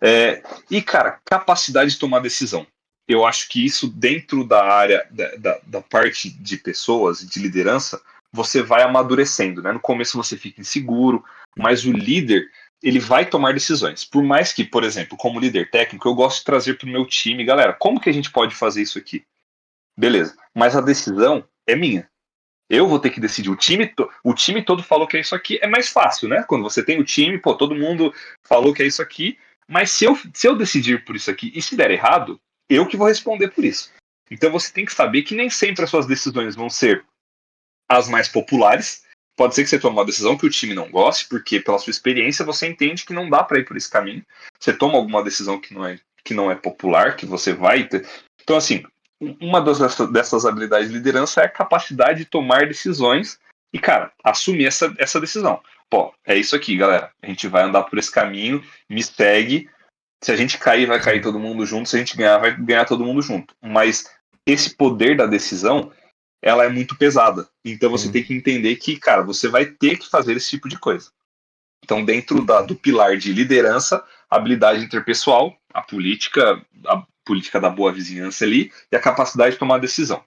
É, 0.00 0.42
e, 0.70 0.80
cara, 0.80 1.20
capacidade 1.24 1.92
de 1.92 1.98
tomar 1.98 2.20
decisão. 2.20 2.66
Eu 3.06 3.24
acho 3.24 3.48
que 3.48 3.64
isso, 3.64 3.88
dentro 3.88 4.44
da 4.44 4.64
área, 4.64 5.06
da, 5.10 5.34
da, 5.36 5.60
da 5.66 5.82
parte 5.82 6.30
de 6.30 6.56
pessoas 6.58 7.26
de 7.26 7.40
liderança, 7.40 8.00
você 8.32 8.62
vai 8.62 8.82
amadurecendo, 8.82 9.62
né? 9.62 9.72
No 9.72 9.80
começo 9.80 10.16
você 10.16 10.36
fica 10.36 10.60
inseguro, 10.60 11.24
mas 11.56 11.84
o 11.84 11.92
líder, 11.92 12.50
ele 12.82 12.98
vai 12.98 13.24
tomar 13.24 13.54
decisões. 13.54 14.04
Por 14.04 14.22
mais 14.22 14.52
que, 14.52 14.62
por 14.62 14.84
exemplo, 14.84 15.16
como 15.16 15.40
líder 15.40 15.70
técnico, 15.70 16.06
eu 16.06 16.14
gosto 16.14 16.40
de 16.40 16.44
trazer 16.44 16.74
para 16.74 16.86
o 16.86 16.90
meu 16.90 17.06
time, 17.06 17.44
galera, 17.44 17.72
como 17.72 18.00
que 18.00 18.10
a 18.10 18.12
gente 18.12 18.30
pode 18.30 18.54
fazer 18.54 18.82
isso 18.82 18.98
aqui? 18.98 19.24
Beleza, 19.98 20.36
mas 20.54 20.76
a 20.76 20.80
decisão 20.80 21.44
é 21.66 21.74
minha. 21.74 22.08
Eu 22.70 22.86
vou 22.86 23.00
ter 23.00 23.10
que 23.10 23.20
decidir. 23.20 23.48
O 23.48 23.56
time, 23.56 23.92
o 24.22 24.34
time 24.34 24.62
todo 24.62 24.82
falou 24.82 25.06
que 25.06 25.16
é 25.16 25.20
isso 25.20 25.34
aqui. 25.34 25.58
É 25.62 25.66
mais 25.66 25.88
fácil, 25.88 26.28
né? 26.28 26.44
Quando 26.46 26.62
você 26.62 26.84
tem 26.84 27.00
o 27.00 27.04
time, 27.04 27.38
pô, 27.38 27.54
todo 27.54 27.74
mundo 27.74 28.12
falou 28.44 28.74
que 28.74 28.82
é 28.82 28.86
isso 28.86 29.00
aqui. 29.00 29.38
Mas 29.68 29.90
se 29.90 30.04
eu, 30.04 30.18
se 30.32 30.46
eu 30.46 30.56
decidir 30.56 31.04
por 31.04 31.14
isso 31.14 31.30
aqui 31.30 31.52
e 31.54 31.60
se 31.60 31.76
der 31.76 31.90
errado, 31.90 32.40
eu 32.68 32.86
que 32.86 32.96
vou 32.96 33.06
responder 33.06 33.48
por 33.48 33.64
isso. 33.64 33.92
Então 34.30 34.50
você 34.50 34.72
tem 34.72 34.84
que 34.84 34.92
saber 34.92 35.22
que 35.22 35.34
nem 35.34 35.50
sempre 35.50 35.84
as 35.84 35.90
suas 35.90 36.06
decisões 36.06 36.56
vão 36.56 36.70
ser 36.70 37.04
as 37.88 38.08
mais 38.08 38.28
populares, 38.28 39.02
Pode 39.38 39.54
ser 39.54 39.62
que 39.62 39.70
você 39.70 39.78
tome 39.78 39.96
uma 39.96 40.04
decisão 40.04 40.36
que 40.36 40.44
o 40.44 40.50
time 40.50 40.74
não 40.74 40.90
goste, 40.90 41.28
porque 41.28 41.60
pela 41.60 41.78
sua 41.78 41.92
experiência 41.92 42.44
você 42.44 42.66
entende 42.66 43.04
que 43.04 43.12
não 43.12 43.30
dá 43.30 43.44
para 43.44 43.60
ir 43.60 43.64
por 43.64 43.76
esse 43.76 43.88
caminho. 43.88 44.26
Você 44.58 44.72
toma 44.72 44.98
alguma 44.98 45.22
decisão 45.22 45.60
que 45.60 45.72
não 45.72 45.86
é, 45.86 45.96
que 46.24 46.34
não 46.34 46.50
é 46.50 46.56
popular, 46.56 47.14
que 47.14 47.24
você 47.24 47.52
vai 47.52 47.84
ter. 47.84 48.04
Então, 48.42 48.56
assim, 48.56 48.82
uma 49.40 49.60
das, 49.60 49.78
dessas 50.10 50.44
habilidades 50.44 50.88
de 50.88 50.94
liderança 50.94 51.40
é 51.40 51.44
a 51.44 51.48
capacidade 51.48 52.18
de 52.18 52.24
tomar 52.24 52.66
decisões 52.66 53.38
e, 53.72 53.78
cara, 53.78 54.10
assumir 54.24 54.66
essa, 54.66 54.92
essa 54.98 55.20
decisão. 55.20 55.62
Pô, 55.90 56.12
é 56.24 56.36
isso 56.36 56.54
aqui, 56.54 56.76
galera. 56.76 57.10
A 57.22 57.26
gente 57.26 57.48
vai 57.48 57.62
andar 57.62 57.84
por 57.84 57.98
esse 57.98 58.10
caminho, 58.10 58.62
me 58.88 59.02
segue. 59.02 59.68
Se 60.22 60.32
a 60.32 60.36
gente 60.36 60.58
cair, 60.58 60.86
vai 60.86 61.00
cair 61.00 61.22
todo 61.22 61.38
mundo 61.38 61.64
junto. 61.64 61.88
Se 61.88 61.96
a 61.96 61.98
gente 61.98 62.16
ganhar, 62.16 62.38
vai 62.38 62.56
ganhar 62.56 62.84
todo 62.84 63.04
mundo 63.04 63.22
junto. 63.22 63.54
Mas 63.62 64.10
esse 64.46 64.76
poder 64.76 65.16
da 65.16 65.26
decisão 65.26 65.92
ela 66.42 66.64
é 66.64 66.68
muito 66.68 66.96
pesada. 66.96 67.48
Então 67.64 67.90
você 67.90 68.06
uhum. 68.06 68.12
tem 68.12 68.22
que 68.22 68.34
entender 68.34 68.76
que, 68.76 68.96
cara, 68.96 69.22
você 69.22 69.48
vai 69.48 69.66
ter 69.66 69.98
que 69.98 70.08
fazer 70.08 70.36
esse 70.36 70.50
tipo 70.50 70.68
de 70.68 70.78
coisa. 70.78 71.10
Então, 71.84 72.04
dentro 72.04 72.44
da, 72.44 72.60
do 72.60 72.74
pilar 72.74 73.16
de 73.16 73.32
liderança, 73.32 74.04
habilidade 74.28 74.84
interpessoal, 74.84 75.56
a 75.72 75.82
política, 75.82 76.62
a 76.86 77.02
política 77.24 77.60
da 77.60 77.70
boa 77.70 77.92
vizinhança 77.92 78.44
ali, 78.44 78.72
e 78.90 78.96
a 78.96 79.00
capacidade 79.00 79.52
de 79.52 79.58
tomar 79.58 79.78
decisão. 79.78 80.22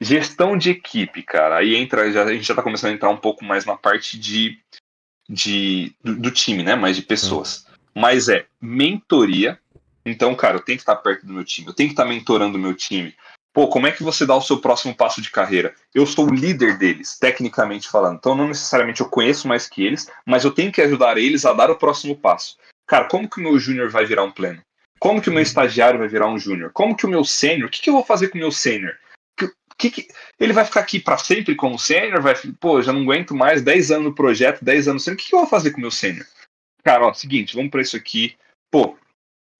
Gestão 0.00 0.56
de 0.56 0.70
equipe, 0.70 1.22
cara. 1.22 1.56
Aí 1.56 1.74
entra, 1.74 2.10
já, 2.10 2.24
a 2.24 2.32
gente 2.32 2.46
já 2.46 2.52
está 2.52 2.62
começando 2.62 2.90
a 2.90 2.94
entrar 2.94 3.10
um 3.10 3.16
pouco 3.16 3.44
mais 3.44 3.64
na 3.64 3.76
parte 3.76 4.18
de, 4.18 4.58
de 5.28 5.94
do, 6.02 6.16
do 6.16 6.30
time, 6.30 6.62
né? 6.62 6.74
Mais 6.74 6.96
de 6.96 7.02
pessoas. 7.02 7.66
Uhum. 7.66 8.02
Mas 8.02 8.28
é 8.28 8.46
mentoria. 8.60 9.58
Então, 10.04 10.34
cara, 10.34 10.56
eu 10.56 10.60
tenho 10.60 10.78
que 10.78 10.82
estar 10.82 10.96
perto 10.96 11.26
do 11.26 11.32
meu 11.32 11.44
time, 11.44 11.66
eu 11.66 11.74
tenho 11.74 11.88
que 11.88 11.94
estar 11.94 12.04
mentorando 12.04 12.56
o 12.56 12.60
meu 12.60 12.74
time. 12.74 13.14
Pô, 13.52 13.68
como 13.68 13.86
é 13.86 13.90
que 13.90 14.02
você 14.02 14.26
dá 14.26 14.36
o 14.36 14.42
seu 14.42 14.58
próximo 14.58 14.94
passo 14.94 15.22
de 15.22 15.30
carreira? 15.30 15.74
Eu 15.94 16.04
sou 16.04 16.28
o 16.28 16.34
líder 16.34 16.76
deles, 16.76 17.18
tecnicamente 17.18 17.88
falando. 17.88 18.18
Então, 18.18 18.34
não 18.34 18.48
necessariamente 18.48 19.00
eu 19.00 19.08
conheço 19.08 19.48
mais 19.48 19.66
que 19.66 19.82
eles, 19.82 20.10
mas 20.26 20.44
eu 20.44 20.50
tenho 20.50 20.70
que 20.70 20.82
ajudar 20.82 21.16
eles 21.16 21.46
a 21.46 21.54
dar 21.54 21.70
o 21.70 21.76
próximo 21.76 22.14
passo. 22.14 22.58
Cara, 22.86 23.06
como 23.06 23.28
que 23.28 23.40
o 23.40 23.42
meu 23.42 23.58
júnior 23.58 23.88
vai 23.88 24.04
virar 24.04 24.24
um 24.24 24.30
pleno? 24.30 24.60
Como 25.00 25.22
que 25.22 25.30
o 25.30 25.32
meu 25.32 25.42
estagiário 25.42 25.98
vai 25.98 26.06
virar 26.06 26.28
um 26.28 26.38
júnior? 26.38 26.70
Como 26.72 26.94
que 26.94 27.06
o 27.06 27.08
meu 27.08 27.24
sênior? 27.24 27.68
O 27.68 27.70
que, 27.70 27.80
que 27.80 27.88
eu 27.88 27.94
vou 27.94 28.04
fazer 28.04 28.28
com 28.28 28.36
o 28.36 28.40
meu 28.40 28.52
sênior? 28.52 28.94
Que, 29.78 29.90
que, 29.90 30.08
ele 30.40 30.52
vai 30.52 30.64
ficar 30.64 30.80
aqui 30.80 30.98
para 30.98 31.18
sempre 31.18 31.54
como 31.54 31.78
sênior? 31.78 32.22
Vai, 32.22 32.34
pô, 32.58 32.80
já 32.80 32.92
não 32.92 33.02
aguento 33.02 33.34
mais 33.34 33.62
10 33.62 33.90
anos 33.90 34.04
no 34.06 34.14
projeto, 34.14 34.64
10 34.64 34.88
anos 34.88 35.04
sênior. 35.04 35.18
O 35.18 35.22
que, 35.22 35.28
que 35.28 35.34
eu 35.34 35.40
vou 35.40 35.48
fazer 35.48 35.70
com 35.70 35.78
o 35.78 35.80
meu 35.80 35.90
sênior? 35.90 36.26
Cara, 36.82 37.06
ó, 37.06 37.12
seguinte, 37.12 37.54
vamos 37.54 37.70
para 37.70 37.82
isso 37.82 37.96
aqui. 37.96 38.36
Pô, 38.70 38.96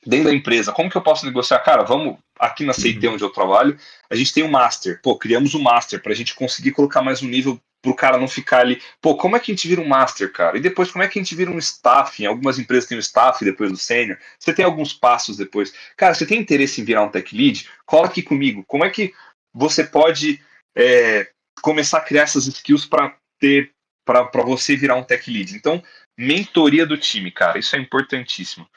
dentro 0.07 0.27
da 0.27 0.35
empresa, 0.35 0.73
como 0.73 0.89
que 0.89 0.97
eu 0.97 1.03
posso 1.03 1.27
negociar? 1.27 1.59
Cara, 1.61 1.83
vamos 1.83 2.17
aqui 2.39 2.65
na 2.65 2.73
CIT 2.73 3.07
uhum. 3.07 3.15
onde 3.15 3.25
eu 3.25 3.31
trabalho, 3.31 3.79
a 4.09 4.15
gente 4.15 4.33
tem 4.33 4.45
um 4.45 4.51
master. 4.51 5.01
Pô, 5.03 5.17
criamos 5.17 5.55
um 5.55 5.61
master 5.61 6.01
para 6.01 6.13
a 6.13 6.15
gente 6.15 6.35
conseguir 6.35 6.73
colocar 6.73 7.03
mais 7.03 7.23
um 7.23 7.29
nível 7.29 7.61
para 7.83 7.91
o 7.91 7.95
cara 7.95 8.19
não 8.19 8.29
ficar 8.29 8.61
ali. 8.61 8.81
Pô, 9.01 9.17
como 9.17 9.37
é 9.37 9.41
que 9.41 9.51
a 9.51 9.55
gente 9.55 9.69
vira 9.69 9.81
um 9.81 9.89
master, 9.89 10.33
cara? 10.33 10.57
E 10.57 10.61
depois, 10.61 10.91
como 10.91 11.03
é 11.03 11.09
que 11.09 11.19
a 11.19 11.23
gente 11.23 11.35
vira 11.35 11.51
um 11.51 11.59
staff? 11.59 12.23
Em 12.23 12.27
algumas 12.27 12.59
empresas 12.59 12.89
tem 12.89 12.97
um 12.97 13.01
staff 13.01 13.45
depois 13.45 13.71
do 13.71 13.77
sênior. 13.77 14.19
Você 14.39 14.53
tem 14.53 14.65
alguns 14.65 14.93
passos 14.93 15.37
depois. 15.37 15.73
Cara, 15.97 16.15
você 16.15 16.27
tem 16.27 16.41
interesse 16.41 16.81
em 16.81 16.85
virar 16.85 17.03
um 17.03 17.09
tech 17.09 17.37
lead? 17.37 17.69
Cola 17.85 18.07
aqui 18.07 18.23
comigo. 18.23 18.65
Como 18.67 18.85
é 18.85 18.91
que 18.91 19.13
você 19.57 19.83
pode 19.83 20.43
é, 20.77 21.31
começar 21.63 21.99
a 21.99 22.03
criar 22.03 22.23
essas 22.23 22.47
skills 22.47 22.85
para 22.85 23.17
ter 23.41 23.73
para 24.05 24.45
você 24.45 24.77
virar 24.77 24.95
um 24.95 25.03
tech 25.03 25.29
lead? 25.29 25.57
Então, 25.57 25.83
mentoria 26.17 26.87
do 26.87 26.97
time, 26.97 27.33
cara, 27.33 27.59
isso 27.59 27.75
é 27.75 27.79
importantíssimo. 27.79 28.69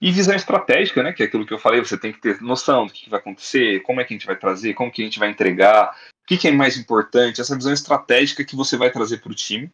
E 0.00 0.10
visão 0.10 0.34
estratégica, 0.34 1.02
né? 1.02 1.12
Que 1.12 1.22
é 1.22 1.26
aquilo 1.26 1.44
que 1.44 1.52
eu 1.52 1.58
falei, 1.58 1.80
você 1.80 1.98
tem 1.98 2.12
que 2.12 2.20
ter 2.20 2.40
noção 2.40 2.86
do 2.86 2.92
que 2.92 3.10
vai 3.10 3.20
acontecer, 3.20 3.82
como 3.82 4.00
é 4.00 4.04
que 4.04 4.14
a 4.14 4.16
gente 4.16 4.26
vai 4.26 4.36
trazer, 4.36 4.72
como 4.72 4.90
que 4.90 5.02
a 5.02 5.04
gente 5.04 5.18
vai 5.18 5.28
entregar, 5.28 5.90
o 5.90 6.26
que, 6.26 6.38
que 6.38 6.48
é 6.48 6.52
mais 6.52 6.78
importante, 6.78 7.40
essa 7.40 7.56
visão 7.56 7.72
estratégica 7.72 8.44
que 8.44 8.56
você 8.56 8.78
vai 8.78 8.90
trazer 8.90 9.18
para 9.18 9.32
o 9.32 9.34
time. 9.34 9.70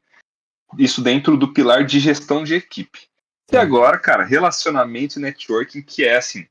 Isso 0.76 1.00
dentro 1.00 1.36
do 1.36 1.52
pilar 1.52 1.84
de 1.84 2.00
gestão 2.00 2.42
de 2.42 2.54
equipe. 2.54 3.06
E 3.52 3.56
agora, 3.56 3.96
cara, 3.98 4.24
relacionamento 4.24 5.20
e 5.20 5.22
networking, 5.22 5.82
que 5.82 6.04
é 6.04 6.16
assim, 6.16 6.48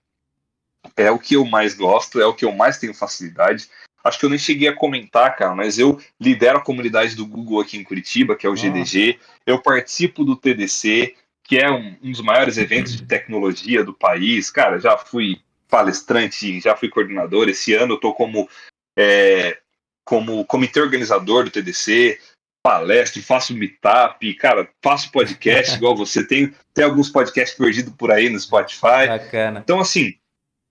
é 0.96 1.12
o 1.12 1.20
que 1.20 1.36
eu 1.36 1.46
mais 1.46 1.74
gosto, 1.74 2.22
é 2.22 2.26
o 2.26 2.34
que 2.34 2.46
eu 2.46 2.52
mais 2.52 2.78
tenho 2.78 2.94
facilidade. 2.94 3.70
Acho 4.06 4.20
que 4.20 4.26
eu 4.28 4.30
nem 4.30 4.38
cheguei 4.38 4.68
a 4.68 4.76
comentar, 4.76 5.36
cara, 5.36 5.56
mas 5.56 5.80
eu 5.80 6.00
lidero 6.22 6.60
a 6.60 6.64
comunidade 6.64 7.16
do 7.16 7.26
Google 7.26 7.60
aqui 7.60 7.76
em 7.76 7.84
Curitiba, 7.84 8.36
que 8.36 8.46
é 8.46 8.50
o 8.50 8.56
GDG. 8.56 9.20
Eu 9.48 9.60
participo 9.60 10.24
do 10.24 10.36
TDC, 10.36 11.16
que 11.44 11.58
é 11.58 11.72
um, 11.72 11.98
um, 12.04 12.12
dos 12.12 12.22
maiores 12.22 12.60
eventos 12.60 12.96
de 12.96 13.04
tecnologia 13.04 13.84
do 13.84 13.96
país. 13.96 14.52
Cara, 14.52 14.80
já 14.80 14.96
fui 14.96 15.42
palestrante, 15.68 16.60
já 16.60 16.76
fui 16.76 16.88
coordenador. 16.88 17.50
Esse 17.50 17.74
ano 17.74 17.96
eu 17.96 18.00
tô 18.00 18.14
como, 18.14 18.48
é, 18.96 19.58
como 20.04 20.46
comitê 20.46 20.80
organizador 20.80 21.44
do 21.44 21.50
TDC, 21.50 22.20
palestra, 22.64 23.20
faço 23.24 23.56
meetup, 23.56 24.36
cara, 24.36 24.70
faço 24.84 25.12
podcast 25.12 25.74
igual 25.78 25.96
você. 25.96 26.24
Tem, 26.24 26.54
tem 26.76 26.86
alguns 26.86 27.10
podcasts 27.10 27.58
perdidos 27.58 27.96
por 27.96 28.12
aí 28.12 28.30
no 28.30 28.40
Spotify. 28.40 29.08
Bacana. 29.08 29.62
Então, 29.64 29.80
assim, 29.80 30.14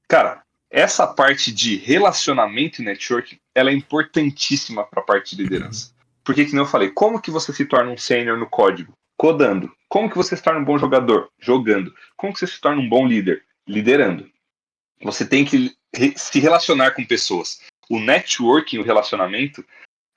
cara, 0.08 0.43
essa 0.74 1.06
parte 1.06 1.52
de 1.52 1.76
relacionamento 1.76 2.82
e 2.82 2.84
networking, 2.84 3.38
ela 3.54 3.70
é 3.70 3.72
importantíssima 3.72 4.82
para 4.82 5.00
a 5.00 5.04
parte 5.04 5.36
de 5.36 5.44
liderança. 5.44 5.94
Porque, 6.24 6.44
como 6.44 6.60
eu 6.60 6.66
falei, 6.66 6.90
como 6.90 7.22
que 7.22 7.30
você 7.30 7.52
se 7.52 7.64
torna 7.64 7.92
um 7.92 7.96
sênior 7.96 8.36
no 8.36 8.48
código? 8.48 8.92
Codando. 9.16 9.72
Como 9.88 10.10
que 10.10 10.16
você 10.16 10.36
se 10.36 10.42
torna 10.42 10.58
um 10.58 10.64
bom 10.64 10.76
jogador? 10.76 11.28
Jogando. 11.38 11.94
Como 12.16 12.32
que 12.32 12.40
você 12.40 12.48
se 12.48 12.60
torna 12.60 12.82
um 12.82 12.88
bom 12.88 13.06
líder? 13.06 13.44
Liderando. 13.68 14.28
Você 15.00 15.24
tem 15.24 15.44
que 15.44 15.72
se 16.16 16.40
relacionar 16.40 16.90
com 16.90 17.04
pessoas. 17.04 17.60
O 17.88 18.00
networking, 18.00 18.78
o 18.78 18.84
relacionamento, 18.84 19.64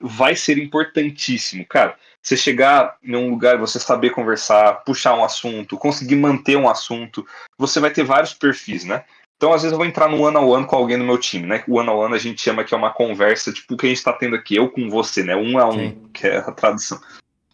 vai 0.00 0.34
ser 0.34 0.58
importantíssimo. 0.58 1.64
Cara, 1.66 1.96
você 2.20 2.36
chegar 2.36 2.96
em 3.00 3.14
um 3.14 3.30
lugar, 3.30 3.58
você 3.58 3.78
saber 3.78 4.10
conversar, 4.10 4.82
puxar 4.84 5.14
um 5.14 5.22
assunto, 5.22 5.78
conseguir 5.78 6.16
manter 6.16 6.56
um 6.56 6.68
assunto, 6.68 7.24
você 7.56 7.78
vai 7.78 7.92
ter 7.92 8.02
vários 8.02 8.34
perfis, 8.34 8.84
né? 8.84 9.04
Então, 9.38 9.52
às 9.52 9.62
vezes, 9.62 9.72
eu 9.72 9.78
vou 9.78 9.86
entrar 9.86 10.08
no 10.08 10.20
one 10.20 10.36
on 10.36 10.48
one 10.48 10.66
com 10.66 10.74
alguém 10.74 10.96
no 10.96 11.04
meu 11.04 11.16
time, 11.16 11.46
né? 11.46 11.62
O 11.68 11.78
one 11.78 11.88
on 11.88 11.96
one 11.96 12.14
a 12.14 12.18
gente 12.18 12.42
chama 12.42 12.64
que 12.64 12.74
é 12.74 12.76
uma 12.76 12.92
conversa, 12.92 13.52
tipo, 13.52 13.74
o 13.74 13.76
que 13.76 13.86
a 13.86 13.88
gente 13.88 13.98
está 13.98 14.12
tendo 14.12 14.34
aqui, 14.34 14.56
eu 14.56 14.68
com 14.68 14.90
você, 14.90 15.22
né? 15.22 15.36
Um 15.36 15.56
a 15.58 15.68
um, 15.68 15.74
Sim. 15.74 16.10
que 16.12 16.26
é 16.26 16.38
a 16.38 16.50
tradução. 16.50 17.00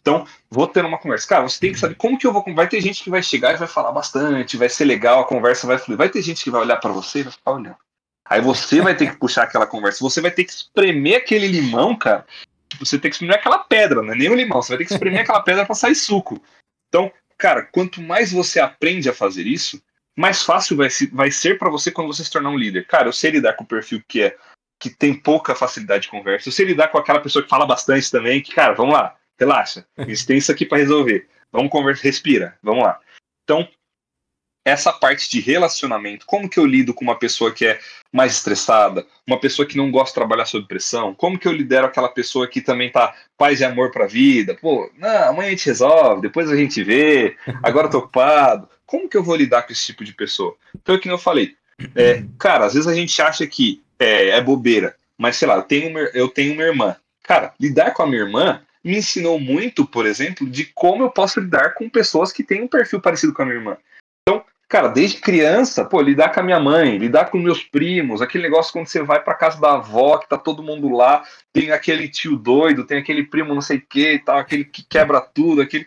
Então, 0.01 0.25
vou 0.49 0.67
ter 0.67 0.83
uma 0.83 0.97
conversa. 0.97 1.27
Cara, 1.27 1.43
você 1.43 1.59
tem 1.59 1.71
que 1.71 1.79
saber 1.79 1.93
como 1.93 2.17
que 2.17 2.25
eu 2.25 2.33
vou. 2.33 2.43
Vai 2.55 2.67
ter 2.67 2.81
gente 2.81 3.03
que 3.03 3.09
vai 3.11 3.21
chegar 3.21 3.53
e 3.53 3.57
vai 3.57 3.67
falar 3.67 3.91
bastante, 3.91 4.57
vai 4.57 4.67
ser 4.67 4.85
legal, 4.85 5.19
a 5.19 5.27
conversa 5.27 5.67
vai 5.67 5.77
fluir. 5.77 5.97
Vai 5.97 6.09
ter 6.09 6.23
gente 6.23 6.43
que 6.43 6.49
vai 6.49 6.61
olhar 6.61 6.77
para 6.77 6.91
você 6.91 7.19
e 7.19 7.23
vai 7.23 7.31
ficar 7.31 7.51
olhando. 7.51 7.77
Aí 8.27 8.41
você 8.41 8.81
vai 8.81 8.95
ter 8.95 9.11
que 9.11 9.17
puxar 9.17 9.43
aquela 9.43 9.67
conversa. 9.67 10.03
Você 10.03 10.21
vai 10.21 10.31
ter 10.31 10.43
que 10.43 10.51
espremer 10.51 11.17
aquele 11.17 11.47
limão, 11.47 11.95
cara. 11.95 12.25
Você 12.79 12.97
tem 12.97 13.11
que 13.11 13.15
espremer 13.15 13.35
aquela 13.35 13.59
pedra, 13.59 14.01
não 14.01 14.13
é 14.13 14.15
nem 14.15 14.29
o 14.29 14.35
limão. 14.35 14.59
Você 14.61 14.69
vai 14.69 14.79
ter 14.79 14.85
que 14.85 14.93
espremer 14.93 15.21
aquela 15.21 15.41
pedra 15.41 15.65
para 15.65 15.75
sair 15.75 15.93
suco. 15.93 16.41
Então, 16.89 17.11
cara, 17.37 17.61
quanto 17.61 18.01
mais 18.01 18.31
você 18.31 18.59
aprende 18.59 19.07
a 19.07 19.13
fazer 19.13 19.45
isso, 19.45 19.79
mais 20.15 20.43
fácil 20.43 20.77
vai, 20.77 20.87
vai 21.11 21.31
ser 21.31 21.57
para 21.57 21.69
você 21.69 21.91
quando 21.91 22.07
você 22.07 22.23
se 22.23 22.31
tornar 22.31 22.49
um 22.49 22.57
líder. 22.57 22.87
Cara, 22.87 23.07
eu 23.07 23.13
sei 23.13 23.31
lidar 23.31 23.53
com 23.53 23.63
o 23.63 23.67
perfil 23.67 24.01
que 24.07 24.23
é 24.23 24.37
que 24.79 24.89
tem 24.89 25.13
pouca 25.13 25.55
facilidade 25.55 26.03
de 26.03 26.09
conversa. 26.09 26.49
Eu 26.49 26.53
sei 26.53 26.65
lidar 26.65 26.89
com 26.89 26.97
aquela 26.97 27.21
pessoa 27.21 27.41
que 27.41 27.49
fala 27.49 27.65
bastante 27.65 28.11
também, 28.11 28.41
que, 28.41 28.53
cara, 28.53 28.73
vamos 28.73 28.93
lá 28.93 29.15
relaxa. 29.39 29.85
A 29.97 30.03
gente 30.03 30.25
tem 30.25 30.37
isso 30.37 30.51
aqui 30.51 30.65
para 30.65 30.77
resolver. 30.77 31.27
Vamos 31.51 31.71
conversar, 31.71 32.03
respira, 32.03 32.57
vamos 32.61 32.83
lá. 32.83 32.99
Então, 33.43 33.67
essa 34.65 34.91
parte 34.91 35.29
de 35.29 35.39
relacionamento, 35.39 36.25
como 36.25 36.49
que 36.49 36.59
eu 36.59 36.65
lido 36.65 36.93
com 36.93 37.05
uma 37.05 37.17
pessoa 37.17 37.53
que 37.53 37.65
é 37.67 37.79
mais 38.11 38.33
estressada, 38.33 39.05
uma 39.27 39.39
pessoa 39.39 39.65
que 39.65 39.77
não 39.77 39.91
gosta 39.91 40.09
de 40.09 40.15
trabalhar 40.15 40.45
sob 40.45 40.67
pressão, 40.67 41.13
como 41.13 41.37
que 41.37 41.47
eu 41.47 41.51
lidero 41.51 41.85
aquela 41.85 42.09
pessoa 42.09 42.47
que 42.47 42.59
também 42.59 42.91
tá 42.91 43.15
paz 43.37 43.61
e 43.61 43.65
amor 43.65 43.91
pra 43.91 44.07
vida, 44.07 44.57
pô, 44.59 44.91
não, 44.97 45.29
amanhã 45.29 45.49
a 45.49 45.51
gente 45.51 45.67
resolve, 45.67 46.23
depois 46.23 46.49
a 46.49 46.55
gente 46.55 46.83
vê, 46.83 47.37
agora 47.61 47.87
eu 47.87 47.91
tô 47.91 47.97
ocupado, 47.99 48.67
como 48.85 49.09
que 49.09 49.17
eu 49.17 49.23
vou 49.23 49.35
lidar 49.35 49.63
com 49.63 49.71
esse 49.71 49.85
tipo 49.85 50.03
de 50.03 50.13
pessoa? 50.13 50.55
Então, 50.75 50.99
que 50.99 51.09
eu 51.09 51.17
falei, 51.17 51.55
é, 51.95 52.23
cara, 52.37 52.65
às 52.65 52.73
vezes 52.73 52.87
a 52.87 52.93
gente 52.93 53.21
acha 53.21 53.45
que 53.47 53.83
é, 53.99 54.29
é 54.29 54.41
bobeira, 54.41 54.95
mas 55.17 55.35
sei 55.37 55.47
lá, 55.47 55.55
eu 55.55 55.63
tenho, 55.63 55.97
eu 56.13 56.27
tenho 56.27 56.53
uma 56.53 56.63
irmã, 56.63 56.95
cara, 57.23 57.53
lidar 57.59 57.91
com 57.91 58.03
a 58.03 58.07
minha 58.07 58.21
irmã 58.21 58.61
me 58.83 58.97
ensinou 58.97 59.39
muito, 59.39 59.85
por 59.85 60.05
exemplo, 60.05 60.47
de 60.47 60.65
como 60.65 61.03
eu 61.03 61.09
posso 61.09 61.39
lidar 61.39 61.73
com 61.73 61.89
pessoas 61.89 62.31
que 62.31 62.43
têm 62.43 62.61
um 62.61 62.67
perfil 62.67 63.01
parecido 63.01 63.33
com 63.33 63.41
a 63.41 63.45
minha 63.45 63.57
irmã. 63.57 63.77
Cara, 64.67 64.87
desde 64.87 65.21
criança, 65.21 65.85
pô, 65.85 66.01
lidar 66.01 66.33
com 66.33 66.39
a 66.39 66.43
minha 66.43 66.59
mãe, 66.59 66.97
lidar 66.97 67.29
com 67.29 67.37
meus 67.37 67.63
primos, 67.63 68.21
aquele 68.21 68.45
negócio 68.45 68.73
quando 68.73 68.87
você 68.87 69.01
vai 69.03 69.23
para 69.23 69.35
casa 69.35 69.61
da 69.61 69.73
avó, 69.73 70.17
que 70.17 70.27
tá 70.27 70.37
todo 70.37 70.63
mundo 70.63 70.89
lá, 70.89 71.23
tem 71.53 71.71
aquele 71.71 72.09
tio 72.09 72.35
doido, 72.35 72.85
tem 72.85 72.97
aquele 72.97 73.23
primo 73.23 73.53
não 73.53 73.61
sei 73.61 73.77
o 73.77 73.85
que 73.87 74.13
e 74.13 74.19
tal, 74.19 74.39
aquele 74.39 74.65
que 74.65 74.83
quebra 74.83 75.21
tudo, 75.21 75.61
aquele. 75.61 75.85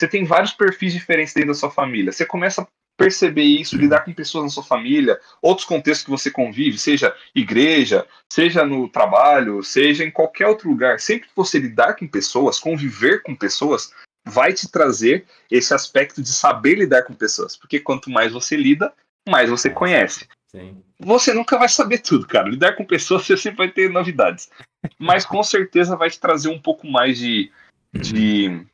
Você 0.00 0.08
tem 0.08 0.24
vários 0.24 0.52
perfis 0.52 0.94
diferentes 0.94 1.34
dentro 1.34 1.48
da 1.48 1.54
sua 1.54 1.70
família. 1.70 2.10
Você 2.10 2.24
começa 2.24 2.62
a 2.62 2.66
perceber 2.96 3.42
isso, 3.42 3.76
lidar 3.76 4.00
com 4.00 4.14
pessoas 4.14 4.44
na 4.44 4.50
sua 4.50 4.64
família, 4.64 5.20
outros 5.42 5.66
contextos 5.66 6.04
que 6.04 6.10
você 6.10 6.30
convive, 6.30 6.78
seja 6.78 7.14
igreja, 7.34 8.06
seja 8.32 8.64
no 8.64 8.88
trabalho, 8.88 9.62
seja 9.62 10.02
em 10.02 10.10
qualquer 10.10 10.46
outro 10.46 10.70
lugar. 10.70 10.98
Sempre 11.00 11.28
que 11.28 11.36
você 11.36 11.58
lidar 11.58 11.96
com 11.96 12.08
pessoas, 12.08 12.58
conviver 12.58 13.22
com 13.22 13.36
pessoas, 13.36 13.92
vai 14.26 14.54
te 14.54 14.70
trazer 14.70 15.26
esse 15.50 15.74
aspecto 15.74 16.22
de 16.22 16.30
saber 16.30 16.76
lidar 16.76 17.02
com 17.02 17.12
pessoas. 17.12 17.54
Porque 17.54 17.78
quanto 17.78 18.10
mais 18.10 18.32
você 18.32 18.56
lida, 18.56 18.94
mais 19.28 19.50
você 19.50 19.68
conhece. 19.68 20.26
Sim. 20.50 20.82
Você 20.98 21.34
nunca 21.34 21.58
vai 21.58 21.68
saber 21.68 21.98
tudo, 21.98 22.26
cara. 22.26 22.48
Lidar 22.48 22.74
com 22.74 22.86
pessoas 22.86 23.24
você 23.26 23.36
sempre 23.36 23.58
vai 23.58 23.70
ter 23.70 23.90
novidades. 23.90 24.50
Mas 24.98 25.26
com 25.26 25.42
certeza 25.42 25.94
vai 25.94 26.08
te 26.08 26.18
trazer 26.18 26.48
um 26.48 26.58
pouco 26.58 26.86
mais 26.86 27.18
de, 27.18 27.52
de, 27.92 28.66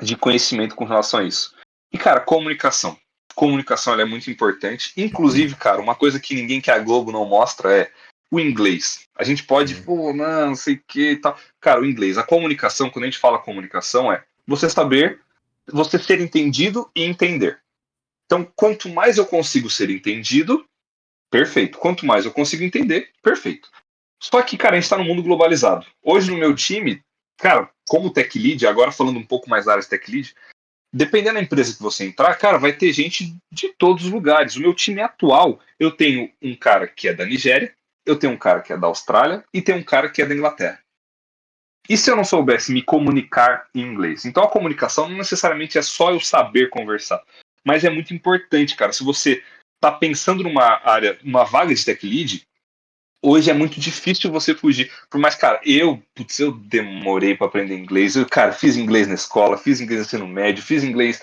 de 0.00 0.16
conhecimento 0.16 0.74
com 0.74 0.84
relação 0.84 1.20
a 1.20 1.24
isso. 1.24 1.54
E, 1.92 1.98
cara, 1.98 2.20
comunicação. 2.20 2.96
Comunicação 3.34 3.98
é 3.98 4.04
muito 4.04 4.30
importante. 4.30 4.92
Inclusive, 4.96 5.54
cara, 5.56 5.80
uma 5.80 5.94
coisa 5.94 6.20
que 6.20 6.34
ninguém 6.34 6.60
que 6.60 6.70
a 6.70 6.78
Globo 6.78 7.12
não 7.12 7.24
mostra 7.24 7.72
é 7.72 7.90
o 8.30 8.38
inglês. 8.38 9.06
A 9.16 9.24
gente 9.24 9.42
pode, 9.42 9.74
pô, 9.76 10.12
não, 10.12 10.48
não 10.48 10.54
sei 10.54 10.74
o 10.74 10.82
que 10.86 11.12
e 11.12 11.16
tal. 11.16 11.36
Cara, 11.60 11.80
o 11.80 11.86
inglês. 11.86 12.16
A 12.16 12.22
comunicação, 12.22 12.88
quando 12.88 13.04
a 13.04 13.06
gente 13.06 13.18
fala 13.18 13.38
comunicação, 13.38 14.12
é 14.12 14.24
você 14.46 14.68
saber, 14.70 15.20
você 15.66 15.98
ser 15.98 16.20
entendido 16.20 16.90
e 16.94 17.02
entender. 17.02 17.60
Então, 18.26 18.46
quanto 18.54 18.88
mais 18.88 19.18
eu 19.18 19.26
consigo 19.26 19.68
ser 19.68 19.90
entendido, 19.90 20.64
perfeito. 21.30 21.78
Quanto 21.78 22.06
mais 22.06 22.24
eu 22.24 22.30
consigo 22.30 22.62
entender, 22.62 23.10
perfeito. 23.22 23.68
Só 24.20 24.40
que, 24.42 24.56
cara, 24.56 24.74
a 24.74 24.76
gente 24.76 24.84
está 24.84 24.98
no 24.98 25.04
mundo 25.04 25.22
globalizado. 25.22 25.86
Hoje 26.02 26.30
no 26.30 26.36
meu 26.36 26.54
time, 26.54 27.02
cara, 27.40 27.70
como 27.88 28.12
tech 28.12 28.38
lead, 28.38 28.66
agora 28.66 28.92
falando 28.92 29.18
um 29.18 29.26
pouco 29.26 29.48
mais 29.48 29.64
da 29.64 29.72
área 29.72 29.82
de 29.82 29.88
tech 29.88 30.10
lead, 30.10 30.34
dependendo 30.92 31.34
da 31.34 31.42
empresa 31.42 31.74
que 31.74 31.82
você 31.82 32.04
entrar, 32.04 32.34
cara, 32.36 32.58
vai 32.58 32.72
ter 32.72 32.92
gente 32.92 33.36
de 33.52 33.68
todos 33.70 34.04
os 34.04 34.10
lugares. 34.10 34.56
O 34.56 34.60
meu 34.60 34.74
time 34.74 35.00
atual, 35.00 35.60
eu 35.78 35.90
tenho 35.90 36.30
um 36.42 36.54
cara 36.54 36.86
que 36.86 37.08
é 37.08 37.14
da 37.14 37.24
Nigéria, 37.24 37.74
eu 38.04 38.18
tenho 38.18 38.32
um 38.32 38.38
cara 38.38 38.60
que 38.60 38.72
é 38.72 38.76
da 38.76 38.86
Austrália 38.86 39.44
e 39.52 39.62
tem 39.62 39.74
um 39.74 39.82
cara 39.82 40.08
que 40.08 40.22
é 40.22 40.26
da 40.26 40.34
Inglaterra. 40.34 40.80
E 41.88 41.96
se 41.96 42.10
eu 42.10 42.16
não 42.16 42.24
soubesse 42.24 42.72
me 42.72 42.82
comunicar 42.82 43.68
em 43.74 43.80
inglês? 43.80 44.24
Então 44.24 44.44
a 44.44 44.50
comunicação 44.50 45.08
não 45.08 45.16
necessariamente 45.16 45.78
é 45.78 45.82
só 45.82 46.10
eu 46.12 46.20
saber 46.20 46.70
conversar, 46.70 47.22
mas 47.64 47.84
é 47.84 47.90
muito 47.90 48.14
importante, 48.14 48.76
cara. 48.76 48.92
Se 48.92 49.02
você 49.02 49.42
está 49.76 49.90
pensando 49.90 50.42
numa 50.42 50.80
área, 50.84 51.18
numa 51.22 51.44
vaga 51.44 51.74
de 51.74 51.84
tech 51.84 52.06
lead, 52.06 52.42
hoje 53.22 53.50
é 53.50 53.54
muito 53.54 53.78
difícil 53.80 54.30
você 54.30 54.54
fugir. 54.54 54.90
Por 55.08 55.20
mais, 55.20 55.34
cara, 55.34 55.60
eu, 55.64 56.02
putz, 56.14 56.38
eu 56.38 56.52
demorei 56.52 57.36
para 57.36 57.46
aprender 57.46 57.76
inglês. 57.76 58.16
Eu, 58.16 58.26
cara, 58.26 58.52
fiz 58.52 58.76
inglês 58.76 59.06
na 59.06 59.14
escola, 59.14 59.58
fiz 59.58 59.80
inglês 59.80 60.00
no 60.00 60.06
ensino 60.06 60.28
médio, 60.28 60.62
fiz 60.62 60.82
inglês. 60.82 61.22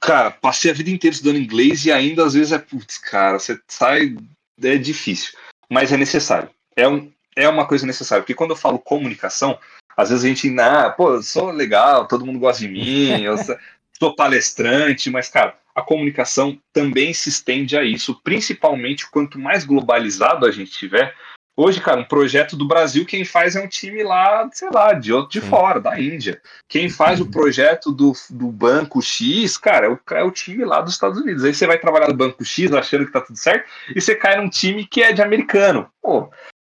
Cara, 0.00 0.30
passei 0.30 0.70
a 0.70 0.74
vida 0.74 0.90
inteira 0.90 1.14
estudando 1.14 1.38
inglês 1.38 1.84
e 1.84 1.92
ainda 1.92 2.24
às 2.24 2.34
vezes 2.34 2.52
é, 2.52 2.58
putz, 2.58 2.98
cara, 2.98 3.38
você 3.38 3.58
sai. 3.68 4.16
É 4.62 4.76
difícil. 4.78 5.36
Mas 5.70 5.92
é 5.92 5.96
necessário. 5.96 6.48
É, 6.74 6.88
um, 6.88 7.12
é 7.34 7.48
uma 7.48 7.66
coisa 7.66 7.86
necessária. 7.86 8.22
Porque 8.22 8.34
quando 8.34 8.50
eu 8.50 8.56
falo 8.56 8.78
comunicação, 8.78 9.58
às 9.96 10.10
vezes 10.10 10.24
a 10.24 10.28
gente, 10.28 10.60
ah, 10.60 10.90
pô, 10.90 11.14
eu 11.14 11.22
sou 11.22 11.50
legal, 11.50 12.06
todo 12.06 12.24
mundo 12.24 12.38
gosta 12.38 12.62
de 12.62 12.68
mim, 12.68 13.22
eu 13.22 13.36
sou 13.98 14.14
palestrante, 14.14 15.10
mas, 15.10 15.28
cara, 15.28 15.58
a 15.76 15.82
comunicação 15.82 16.58
também 16.72 17.12
se 17.12 17.28
estende 17.28 17.76
a 17.76 17.84
isso, 17.84 18.18
principalmente 18.24 19.10
quanto 19.10 19.38
mais 19.38 19.62
globalizado 19.62 20.46
a 20.46 20.50
gente 20.50 20.70
tiver. 20.70 21.14
Hoje, 21.54 21.82
cara, 21.82 22.00
um 22.00 22.04
projeto 22.04 22.56
do 22.56 22.66
Brasil, 22.66 23.04
quem 23.04 23.26
faz 23.26 23.56
é 23.56 23.60
um 23.62 23.68
time 23.68 24.02
lá, 24.02 24.48
sei 24.52 24.70
lá, 24.70 24.94
de 24.94 25.12
outro 25.12 25.38
de 25.38 25.46
fora, 25.46 25.78
da 25.78 26.00
Índia. 26.00 26.40
Quem 26.66 26.88
faz 26.88 27.20
o 27.20 27.30
projeto 27.30 27.92
do, 27.92 28.12
do 28.30 28.48
Banco 28.50 29.02
X, 29.02 29.58
cara, 29.58 29.86
é 29.86 29.90
o, 29.90 30.00
é 30.12 30.22
o 30.22 30.30
time 30.30 30.64
lá 30.64 30.80
dos 30.80 30.94
Estados 30.94 31.20
Unidos. 31.20 31.44
Aí 31.44 31.54
você 31.54 31.66
vai 31.66 31.78
trabalhar 31.78 32.08
no 32.08 32.14
Banco 32.14 32.42
X 32.42 32.72
achando 32.72 33.04
que 33.06 33.12
tá 33.12 33.20
tudo 33.20 33.38
certo, 33.38 33.68
e 33.94 34.00
você 34.00 34.14
cai 34.14 34.36
num 34.36 34.48
time 34.48 34.86
que 34.86 35.02
é 35.02 35.12
de 35.12 35.22
americano. 35.22 35.90
Pô, 36.02 36.30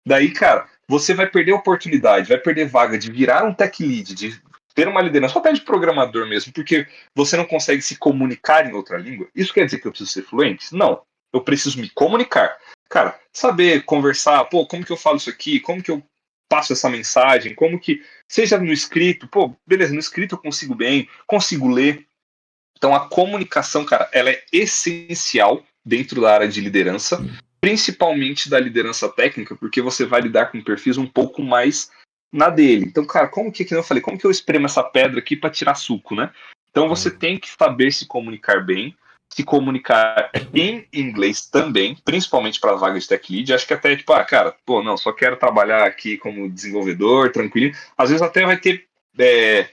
daí, 0.06 0.30
cara, 0.30 0.66
você 0.88 1.12
vai 1.12 1.26
perder 1.26 1.52
oportunidade, 1.52 2.28
vai 2.28 2.38
perder 2.38 2.66
vaga 2.66 2.96
de 2.96 3.10
virar 3.10 3.44
um 3.44 3.52
tech 3.52 3.82
lead, 3.82 4.14
de 4.14 4.40
ter 4.76 4.86
uma 4.86 5.00
liderança, 5.00 5.38
até 5.38 5.52
de 5.52 5.62
programador 5.62 6.28
mesmo, 6.28 6.52
porque 6.52 6.86
você 7.14 7.34
não 7.34 7.46
consegue 7.46 7.80
se 7.80 7.96
comunicar 7.96 8.68
em 8.68 8.74
outra 8.74 8.98
língua. 8.98 9.26
Isso 9.34 9.52
quer 9.52 9.64
dizer 9.64 9.78
que 9.78 9.86
eu 9.86 9.90
preciso 9.90 10.12
ser 10.12 10.22
fluente? 10.22 10.74
Não. 10.74 11.00
Eu 11.32 11.40
preciso 11.40 11.80
me 11.80 11.88
comunicar. 11.88 12.56
Cara, 12.90 13.18
saber 13.32 13.84
conversar, 13.84 14.44
pô, 14.44 14.66
como 14.66 14.84
que 14.84 14.92
eu 14.92 14.96
falo 14.96 15.16
isso 15.16 15.30
aqui? 15.30 15.58
Como 15.58 15.82
que 15.82 15.90
eu 15.90 16.02
passo 16.46 16.74
essa 16.74 16.90
mensagem? 16.90 17.54
Como 17.54 17.80
que. 17.80 18.04
Seja 18.30 18.58
no 18.58 18.70
escrito, 18.70 19.26
pô, 19.26 19.56
beleza, 19.66 19.94
no 19.94 19.98
escrito 19.98 20.34
eu 20.34 20.38
consigo 20.38 20.74
bem, 20.74 21.08
consigo 21.26 21.68
ler. 21.68 22.06
Então 22.76 22.94
a 22.94 23.08
comunicação, 23.08 23.82
cara, 23.84 24.08
ela 24.12 24.28
é 24.28 24.44
essencial 24.52 25.64
dentro 25.84 26.20
da 26.20 26.34
área 26.34 26.48
de 26.48 26.60
liderança 26.60 27.24
principalmente 27.66 28.48
da 28.48 28.60
liderança 28.60 29.08
técnica, 29.08 29.56
porque 29.56 29.82
você 29.82 30.06
vai 30.06 30.20
lidar 30.20 30.52
com 30.52 30.62
perfis 30.62 30.96
um 30.96 31.06
pouco 31.06 31.42
mais 31.42 31.90
na 32.32 32.48
dele. 32.48 32.86
Então, 32.86 33.04
cara, 33.06 33.28
como 33.28 33.52
que, 33.52 33.64
que 33.64 33.74
eu 33.74 33.82
falei, 33.82 34.02
como 34.02 34.18
que 34.18 34.26
eu 34.26 34.30
espremo 34.30 34.66
essa 34.66 34.82
pedra 34.82 35.18
aqui 35.18 35.36
para 35.36 35.50
tirar 35.50 35.74
suco, 35.74 36.14
né? 36.14 36.30
Então 36.70 36.88
você 36.88 37.08
uhum. 37.08 37.16
tem 37.16 37.38
que 37.38 37.48
saber 37.48 37.92
se 37.92 38.06
comunicar 38.06 38.64
bem, 38.64 38.94
se 39.32 39.42
comunicar 39.42 40.30
em 40.54 40.86
inglês 40.92 41.46
também, 41.46 41.96
principalmente 42.04 42.60
para 42.60 42.74
vaga 42.74 42.98
de 42.98 43.08
tech 43.08 43.32
lead. 43.32 43.52
Acho 43.52 43.66
que 43.66 43.74
até 43.74 43.96
tipo, 43.96 44.12
ah, 44.12 44.24
cara, 44.24 44.54
pô, 44.64 44.82
não, 44.82 44.96
só 44.96 45.12
quero 45.12 45.36
trabalhar 45.36 45.84
aqui 45.84 46.16
como 46.18 46.50
desenvolvedor, 46.50 47.32
tranquilo. 47.32 47.74
Às 47.96 48.10
vezes 48.10 48.22
até 48.22 48.44
vai 48.44 48.58
ter 48.58 48.86
é, 49.18 49.68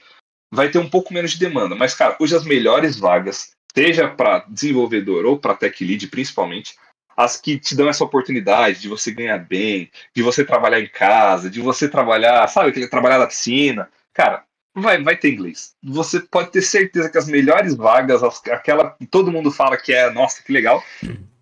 vai 0.50 0.70
ter 0.70 0.78
um 0.78 0.88
pouco 0.88 1.12
menos 1.12 1.32
de 1.32 1.38
demanda, 1.38 1.74
mas 1.74 1.94
cara, 1.94 2.16
hoje 2.18 2.34
as 2.34 2.44
melhores 2.44 2.98
vagas, 2.98 3.50
seja 3.74 4.08
para 4.08 4.44
desenvolvedor 4.48 5.26
ou 5.26 5.38
para 5.38 5.54
tech 5.54 5.84
lead, 5.84 6.06
principalmente, 6.08 6.76
as 7.16 7.36
que 7.40 7.58
te 7.58 7.76
dão 7.76 7.88
essa 7.88 8.04
oportunidade 8.04 8.80
de 8.80 8.88
você 8.88 9.10
ganhar 9.10 9.38
bem, 9.38 9.90
de 10.14 10.22
você 10.22 10.44
trabalhar 10.44 10.80
em 10.80 10.88
casa, 10.88 11.50
de 11.50 11.60
você 11.60 11.88
trabalhar, 11.88 12.46
sabe, 12.48 12.88
trabalhar 12.88 13.18
na 13.18 13.26
piscina. 13.26 13.88
Cara, 14.12 14.44
vai, 14.74 15.02
vai 15.02 15.16
ter 15.16 15.32
inglês. 15.32 15.74
Você 15.82 16.20
pode 16.20 16.50
ter 16.50 16.62
certeza 16.62 17.08
que 17.08 17.18
as 17.18 17.28
melhores 17.28 17.74
vagas, 17.74 18.22
aquela 18.50 18.90
que 18.90 19.06
todo 19.06 19.30
mundo 19.30 19.50
fala 19.50 19.76
que 19.76 19.92
é, 19.92 20.10
nossa, 20.10 20.42
que 20.42 20.52
legal, 20.52 20.82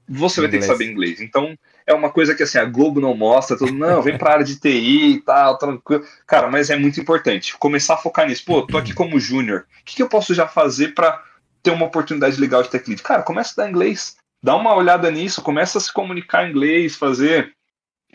você 0.09 0.41
vai 0.41 0.51
ter 0.51 0.59
que 0.59 0.65
saber 0.65 0.91
inglês. 0.91 1.21
Então, 1.21 1.57
é 1.87 1.95
uma 1.95 2.11
coisa 2.11 2.35
que 2.35 2.43
assim, 2.43 2.59
a 2.59 2.65
Globo 2.65 3.01
não 3.01 3.17
mostra, 3.17 3.57
não, 3.73 4.03
vem 4.03 4.19
pra 4.19 4.33
área 4.33 4.45
de 4.45 4.59
TI 4.59 5.15
e 5.15 5.21
tal, 5.23 5.57
tranquilo. 5.59 6.05
Cara, 6.27 6.49
mas 6.49 6.71
é 6.71 6.77
muito 6.77 7.01
importante 7.01 7.57
começar 7.57 7.95
a 7.95 7.99
focar 7.99 8.27
nisso. 8.27 8.45
Pô, 8.45 8.63
tô 8.63 8.77
aqui 8.77 8.93
como 8.93 9.19
júnior. 9.19 9.67
O 9.81 9.85
que, 9.85 9.97
que 9.97 10.03
eu 10.03 10.09
posso 10.09 10.35
já 10.35 10.47
fazer 10.47 10.95
para 10.95 11.23
ter 11.63 11.71
uma 11.71 11.87
oportunidade 11.87 12.41
legal 12.41 12.63
de 12.63 12.69
tech 12.69 12.89
lead? 12.89 13.03
Cara, 13.03 13.23
começa 13.23 13.49
a 13.49 13.51
estudar 13.51 13.71
inglês 13.71 14.17
dá 14.43 14.57
uma 14.57 14.75
olhada 14.75 15.11
nisso, 15.11 15.43
começa 15.43 15.79
a 15.79 15.81
se 15.81 15.93
comunicar 15.93 16.47
em 16.47 16.51
inglês, 16.51 16.97
fazer, 16.97 17.55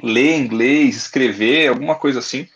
ler 0.01 0.37
inglês, 0.37 0.95
escrever, 0.95 1.69
alguma 1.69 1.95
coisa 1.95 2.19
assim. 2.19 2.47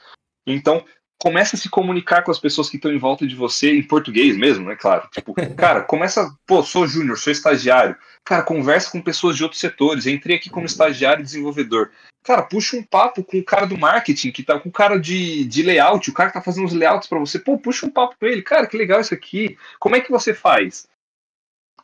Então, 0.45 0.83
começa 1.21 1.55
a 1.55 1.59
se 1.59 1.69
comunicar 1.69 2.23
com 2.23 2.31
as 2.31 2.39
pessoas 2.39 2.67
que 2.67 2.77
estão 2.77 2.91
em 2.91 2.97
volta 2.97 3.27
de 3.27 3.35
você, 3.35 3.71
em 3.77 3.83
português 3.83 4.35
mesmo, 4.35 4.67
né? 4.67 4.75
Claro. 4.75 5.07
Tipo, 5.11 5.33
cara, 5.55 5.83
começa, 5.83 6.35
pô, 6.47 6.63
sou 6.63 6.87
júnior, 6.87 7.17
sou 7.17 7.31
estagiário. 7.31 7.95
Cara, 8.25 8.43
conversa 8.43 8.91
com 8.91 9.01
pessoas 9.01 9.37
de 9.37 9.43
outros 9.43 9.61
setores. 9.61 10.07
Entrei 10.07 10.37
aqui 10.37 10.49
como 10.49 10.65
estagiário 10.65 11.21
e 11.21 11.25
desenvolvedor. 11.25 11.91
Cara, 12.23 12.43
puxa 12.43 12.75
um 12.75 12.83
papo 12.83 13.23
com 13.23 13.37
o 13.37 13.43
cara 13.43 13.65
do 13.65 13.77
marketing, 13.77 14.31
que 14.31 14.43
tá 14.43 14.59
com 14.59 14.69
o 14.69 14.71
cara 14.71 14.99
de, 14.99 15.45
de 15.45 15.63
layout, 15.63 16.09
o 16.09 16.13
cara 16.13 16.29
que 16.29 16.35
tá 16.35 16.41
fazendo 16.41 16.65
os 16.65 16.73
layouts 16.73 17.07
para 17.07 17.19
você. 17.19 17.39
Pô, 17.39 17.57
puxa 17.57 17.85
um 17.85 17.91
papo 17.91 18.15
com 18.19 18.25
ele. 18.25 18.41
Cara, 18.41 18.67
que 18.67 18.77
legal 18.77 18.99
isso 18.99 19.13
aqui. 19.13 19.57
Como 19.79 19.95
é 19.95 20.01
que 20.01 20.11
você 20.11 20.33
faz? 20.33 20.87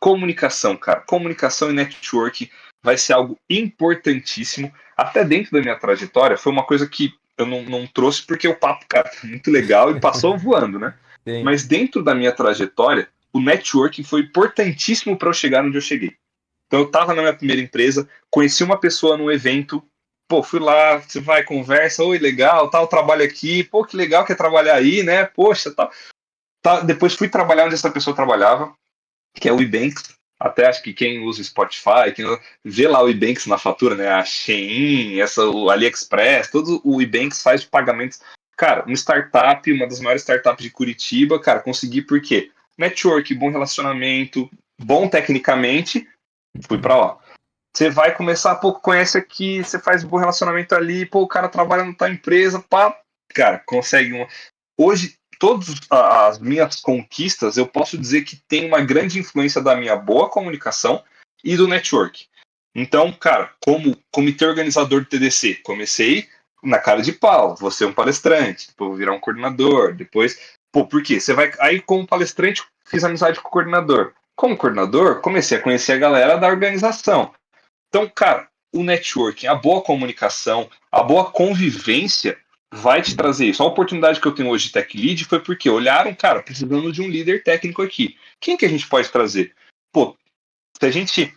Comunicação, 0.00 0.76
cara. 0.76 1.00
Comunicação 1.00 1.70
e 1.70 1.74
network 1.74 2.50
vai 2.82 2.96
ser 2.96 3.12
algo 3.12 3.38
importantíssimo. 3.48 4.72
Até 4.96 5.24
dentro 5.24 5.52
da 5.52 5.60
minha 5.60 5.78
trajetória, 5.78 6.36
foi 6.36 6.52
uma 6.52 6.64
coisa 6.64 6.86
que 6.86 7.12
eu 7.36 7.46
não, 7.46 7.62
não 7.62 7.86
trouxe 7.86 8.24
porque 8.26 8.48
o 8.48 8.56
papo, 8.56 8.84
cara, 8.88 9.10
é 9.22 9.26
muito 9.26 9.50
legal 9.50 9.90
e 9.90 10.00
passou 10.00 10.36
voando, 10.38 10.78
né? 10.78 10.94
Sim. 11.26 11.42
Mas 11.42 11.64
dentro 11.64 12.02
da 12.02 12.14
minha 12.14 12.32
trajetória, 12.32 13.08
o 13.32 13.40
networking 13.40 14.02
foi 14.02 14.22
importantíssimo 14.22 15.16
para 15.16 15.28
eu 15.28 15.34
chegar 15.34 15.64
onde 15.64 15.76
eu 15.76 15.82
cheguei. 15.82 16.14
Então 16.66 16.80
eu 16.80 16.90
tava 16.90 17.14
na 17.14 17.22
minha 17.22 17.34
primeira 17.34 17.62
empresa, 17.62 18.08
conheci 18.30 18.62
uma 18.62 18.78
pessoa 18.78 19.16
num 19.16 19.30
evento, 19.30 19.82
pô, 20.28 20.42
fui 20.42 20.60
lá, 20.60 20.98
você 20.98 21.20
vai, 21.20 21.42
conversa, 21.42 22.04
oi, 22.04 22.18
legal, 22.18 22.68
tal, 22.70 22.86
trabalho 22.86 23.24
aqui, 23.24 23.64
pô, 23.64 23.84
que 23.84 23.96
legal 23.96 24.24
que 24.24 24.32
é 24.32 24.36
trabalhar 24.36 24.74
aí, 24.74 25.02
né? 25.02 25.24
Poxa, 25.24 25.70
tal. 25.70 25.90
Tá, 26.62 26.80
depois 26.80 27.14
fui 27.14 27.28
trabalhar 27.28 27.66
onde 27.66 27.74
essa 27.74 27.90
pessoa 27.90 28.14
trabalhava, 28.14 28.74
que 29.38 29.48
é 29.48 29.52
o 29.52 29.60
Ebanks. 29.60 30.16
Até 30.40 30.66
acho 30.66 30.82
que 30.82 30.92
quem 30.92 31.24
usa 31.24 31.42
Spotify, 31.42 32.12
quem 32.14 32.24
vê 32.64 32.86
lá 32.86 33.02
o 33.02 33.08
Ebanks 33.08 33.46
na 33.46 33.58
fatura, 33.58 33.96
né? 33.96 34.08
A 34.08 34.24
Shein, 34.24 35.20
essa, 35.20 35.44
o 35.48 35.68
AliExpress, 35.68 36.50
todo 36.50 36.80
o 36.84 37.02
Ebanks 37.02 37.42
faz 37.42 37.64
pagamentos. 37.64 38.20
Cara, 38.56 38.84
uma 38.84 38.94
startup, 38.94 39.72
uma 39.72 39.86
das 39.86 40.00
maiores 40.00 40.22
startups 40.22 40.62
de 40.62 40.70
Curitiba, 40.70 41.40
cara, 41.40 41.60
consegui 41.60 42.02
por 42.02 42.20
quê? 42.20 42.50
Network, 42.76 43.34
bom 43.34 43.50
relacionamento, 43.50 44.48
bom 44.80 45.08
tecnicamente, 45.08 46.08
fui 46.68 46.78
para 46.78 46.96
lá. 46.96 47.18
Você 47.76 47.90
vai 47.90 48.14
começar, 48.14 48.56
pô, 48.56 48.72
conhece 48.72 49.18
aqui, 49.18 49.62
você 49.62 49.78
faz 49.78 50.02
bom 50.02 50.16
relacionamento 50.16 50.74
ali, 50.74 51.04
pô, 51.04 51.22
o 51.22 51.28
cara 51.28 51.48
trabalha 51.48 51.84
na 51.84 51.94
tua 51.94 52.10
empresa, 52.10 52.60
pá, 52.60 52.96
cara, 53.28 53.62
consegue 53.66 54.12
uma. 54.12 54.26
Hoje, 54.76 55.17
todas 55.38 55.74
as 55.90 56.38
minhas 56.38 56.76
conquistas, 56.80 57.56
eu 57.56 57.66
posso 57.66 57.96
dizer 57.96 58.22
que 58.22 58.36
tem 58.36 58.66
uma 58.66 58.80
grande 58.80 59.18
influência 59.18 59.60
da 59.60 59.76
minha 59.76 59.96
boa 59.96 60.28
comunicação 60.28 61.02
e 61.44 61.56
do 61.56 61.68
network. 61.68 62.26
Então, 62.74 63.12
cara, 63.12 63.52
como 63.64 63.96
comitê 64.12 64.44
organizador 64.46 65.00
do 65.00 65.06
TDC, 65.06 65.56
comecei 65.64 66.28
na 66.62 66.78
cara 66.78 67.02
de 67.02 67.12
pau, 67.12 67.54
vou 67.56 67.70
ser 67.70 67.84
um 67.84 67.92
palestrante, 67.92 68.68
depois 68.68 68.88
vou 68.88 68.96
virar 68.96 69.12
um 69.12 69.20
coordenador, 69.20 69.94
depois, 69.94 70.56
pô, 70.72 70.86
por 70.86 71.02
quê? 71.02 71.20
Você 71.20 71.32
vai 71.32 71.52
aí 71.60 71.80
como 71.80 72.06
palestrante, 72.06 72.64
fiz 72.84 73.04
amizade 73.04 73.40
com 73.40 73.48
o 73.48 73.50
coordenador. 73.52 74.12
Como 74.36 74.56
coordenador, 74.56 75.20
comecei 75.20 75.58
a 75.58 75.62
conhecer 75.62 75.92
a 75.92 75.98
galera 75.98 76.36
da 76.36 76.48
organização. 76.48 77.32
Então, 77.88 78.08
cara, 78.08 78.48
o 78.72 78.82
networking, 78.82 79.46
a 79.46 79.54
boa 79.54 79.82
comunicação, 79.82 80.68
a 80.92 81.02
boa 81.02 81.30
convivência 81.30 82.38
vai 82.72 83.02
te 83.02 83.16
trazer 83.16 83.46
isso. 83.46 83.62
A 83.62 83.66
oportunidade 83.66 84.20
que 84.20 84.26
eu 84.26 84.34
tenho 84.34 84.50
hoje 84.50 84.66
de 84.66 84.72
tech 84.72 84.96
lead 84.96 85.24
foi 85.24 85.40
porque 85.40 85.70
olharam, 85.70 86.14
cara, 86.14 86.42
precisamos 86.42 86.92
de 86.92 87.02
um 87.02 87.08
líder 87.08 87.42
técnico 87.42 87.82
aqui. 87.82 88.16
Quem 88.40 88.56
que 88.56 88.66
a 88.66 88.68
gente 88.68 88.86
pode 88.86 89.08
trazer? 89.08 89.54
Pô, 89.92 90.16
se 90.78 90.86
a 90.86 90.90
gente 90.90 91.34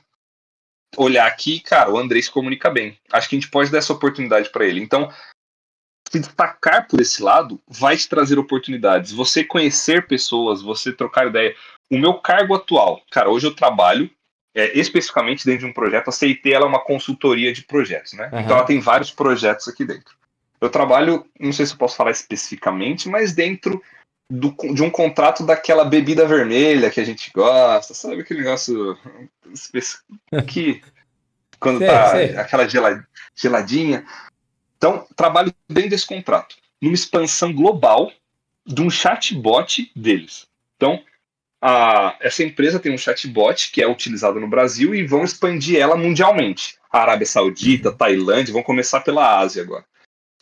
olhar 0.97 1.25
aqui, 1.25 1.59
cara, 1.59 1.91
o 1.91 1.97
André 1.97 2.21
se 2.21 2.29
comunica 2.29 2.69
bem. 2.69 2.97
Acho 3.11 3.29
que 3.29 3.35
a 3.35 3.39
gente 3.39 3.49
pode 3.49 3.71
dar 3.71 3.77
essa 3.77 3.93
oportunidade 3.93 4.49
para 4.49 4.65
ele. 4.65 4.81
Então, 4.81 5.09
se 6.11 6.19
destacar 6.19 6.87
por 6.87 6.99
esse 6.99 7.23
lado 7.23 7.61
vai 7.67 7.95
te 7.95 8.09
trazer 8.09 8.37
oportunidades. 8.37 9.11
Você 9.13 9.43
conhecer 9.43 10.07
pessoas, 10.07 10.61
você 10.61 10.91
trocar 10.91 11.27
ideia. 11.27 11.55
O 11.89 11.97
meu 11.97 12.15
cargo 12.15 12.53
atual, 12.53 13.01
cara, 13.09 13.29
hoje 13.29 13.47
eu 13.47 13.55
trabalho 13.55 14.09
é, 14.53 14.77
especificamente 14.77 15.45
dentro 15.45 15.61
de 15.61 15.65
um 15.67 15.73
projeto. 15.73 16.09
A 16.09 16.11
CIT 16.11 16.51
ela 16.51 16.65
é 16.65 16.67
uma 16.67 16.83
consultoria 16.83 17.53
de 17.53 17.63
projetos, 17.63 18.13
né? 18.13 18.29
Uhum. 18.33 18.39
Então 18.41 18.57
ela 18.57 18.65
tem 18.65 18.79
vários 18.79 19.11
projetos 19.11 19.67
aqui 19.69 19.85
dentro. 19.85 20.13
Eu 20.61 20.69
trabalho, 20.69 21.25
não 21.39 21.51
sei 21.51 21.65
se 21.65 21.73
eu 21.73 21.77
posso 21.77 21.95
falar 21.95 22.11
especificamente, 22.11 23.09
mas 23.09 23.33
dentro 23.33 23.81
do, 24.29 24.55
de 24.73 24.83
um 24.83 24.89
contrato 24.89 25.45
daquela 25.45 25.83
bebida 25.83 26.25
vermelha 26.25 26.91
que 26.91 26.99
a 26.99 27.03
gente 27.03 27.31
gosta, 27.33 27.93
sabe 27.93 28.21
aquele 28.21 28.41
negócio 28.41 28.97
que 30.47 30.81
quando 31.59 31.79
sei, 31.79 31.87
tá 31.87 32.11
sei. 32.11 32.37
aquela 32.37 32.67
geladinha. 33.35 34.05
Então, 34.77 35.05
trabalho 35.15 35.53
dentro 35.69 35.91
desse 35.91 36.07
contrato, 36.07 36.55
numa 36.81 36.95
expansão 36.95 37.53
global 37.53 38.11
de 38.65 38.81
um 38.81 38.89
chatbot 38.89 39.91
deles. 39.95 40.47
Então, 40.75 41.03
a, 41.61 42.15
essa 42.19 42.43
empresa 42.43 42.79
tem 42.79 42.91
um 42.91 42.97
chatbot 42.97 43.71
que 43.71 43.81
é 43.81 43.87
utilizado 43.87 44.39
no 44.39 44.47
Brasil 44.47 44.95
e 44.95 45.05
vão 45.05 45.23
expandir 45.23 45.79
ela 45.79 45.95
mundialmente. 45.95 46.77
A 46.91 47.01
Arábia 47.01 47.27
Saudita, 47.27 47.91
Tailândia, 47.91 48.53
vão 48.53 48.63
começar 48.63 49.01
pela 49.01 49.39
Ásia 49.39 49.61
agora. 49.61 49.85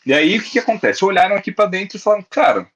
E 0.05 0.13
aí 0.13 0.37
o 0.37 0.41
que, 0.41 0.51
que 0.51 0.59
acontece? 0.59 1.03
Olharam 1.03 1.35
aqui 1.35 1.51
para 1.51 1.69
dentro 1.69 1.97
e 1.97 1.99
falaram, 1.99 2.25
cara, 2.29 2.69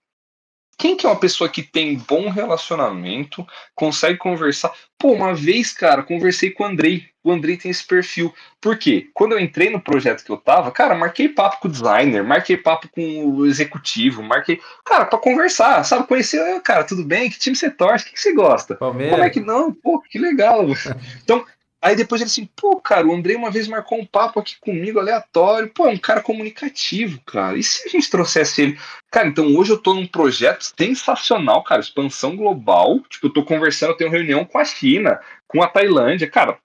quem 0.78 0.98
que 0.98 1.06
é 1.06 1.10
uma 1.10 1.20
pessoa 1.20 1.50
que 1.50 1.62
tem 1.62 1.98
bom 1.98 2.30
relacionamento, 2.30 3.46
consegue 3.76 4.18
conversar? 4.18 4.72
Pô, 4.98 5.12
uma 5.12 5.34
vez, 5.34 5.72
cara, 5.72 6.04
conversei 6.04 6.52
com 6.52 6.64
o 6.64 6.66
Andrei. 6.66 7.08
O 7.24 7.32
Andrei 7.32 7.56
tem 7.56 7.72
esse 7.72 7.86
perfil. 7.86 8.34
Por 8.60 8.78
quê? 8.78 9.08
Quando 9.14 9.34
eu 9.34 9.40
entrei 9.40 9.70
no 9.70 9.80
projeto 9.80 10.24
que 10.24 10.32
eu 10.32 10.38
tava, 10.38 10.72
cara, 10.72 10.96
marquei 10.96 11.30
papo 11.30 11.62
com 11.62 11.68
o 11.68 11.72
designer, 11.72 12.24
marquei 12.24 12.58
papo 12.58 12.90
com 12.90 13.02
o 13.02 13.46
executivo, 13.46 14.22
marquei. 14.24 14.60
Cara, 14.84 15.06
pra 15.06 15.20
conversar, 15.20 15.84
sabe? 15.84 16.08
Conhecer, 16.08 16.62
cara, 16.62 16.84
tudo 16.84 17.04
bem? 17.06 17.30
Que 17.30 17.40
time 17.40 17.56
você 17.56 17.70
torce? 17.70 18.06
O 18.06 18.08
que, 18.08 18.14
que 18.16 18.22
você 18.22 18.34
gosta? 18.34 18.76
Palmeiras. 18.76 19.14
Como 19.14 19.24
é 19.24 19.30
que 19.30 19.40
não? 19.40 19.72
Pô, 19.72 20.02
que 20.02 20.18
legal. 20.18 20.66
então, 21.24 21.46
Aí 21.84 21.98
depois 21.98 22.22
ele 22.22 22.30
assim, 22.30 22.50
pô, 22.56 22.80
cara, 22.80 23.06
o 23.06 23.14
Andrei 23.14 23.36
uma 23.36 23.52
vez 23.52 23.68
marcou 23.68 24.00
um 24.00 24.06
papo 24.06 24.40
aqui 24.40 24.56
comigo, 24.62 25.00
aleatório. 25.00 25.68
Pô, 25.68 25.86
é 25.86 25.90
um 25.90 25.98
cara 25.98 26.22
comunicativo, 26.22 27.20
cara. 27.26 27.58
E 27.58 27.64
se 27.64 27.86
a 27.86 27.92
gente 27.92 28.10
trouxesse 28.10 28.62
ele? 28.62 28.80
Cara, 29.12 29.28
então 29.28 29.54
hoje 29.54 29.72
eu 29.72 29.78
tô 29.78 29.94
num 29.94 30.08
projeto 30.08 30.64
sensacional, 30.80 31.62
cara, 31.62 31.82
expansão 31.82 32.38
global. 32.38 33.02
Tipo, 33.10 33.28
eu 33.28 33.34
tô 33.34 33.44
conversando, 33.44 33.90
eu 33.90 33.98
tenho 33.98 34.10
reunião 34.10 34.46
com 34.46 34.58
a 34.58 34.64
China, 34.64 35.20
com 35.46 35.62
a 35.62 35.68
Tailândia, 35.68 36.30
cara, 36.30 36.58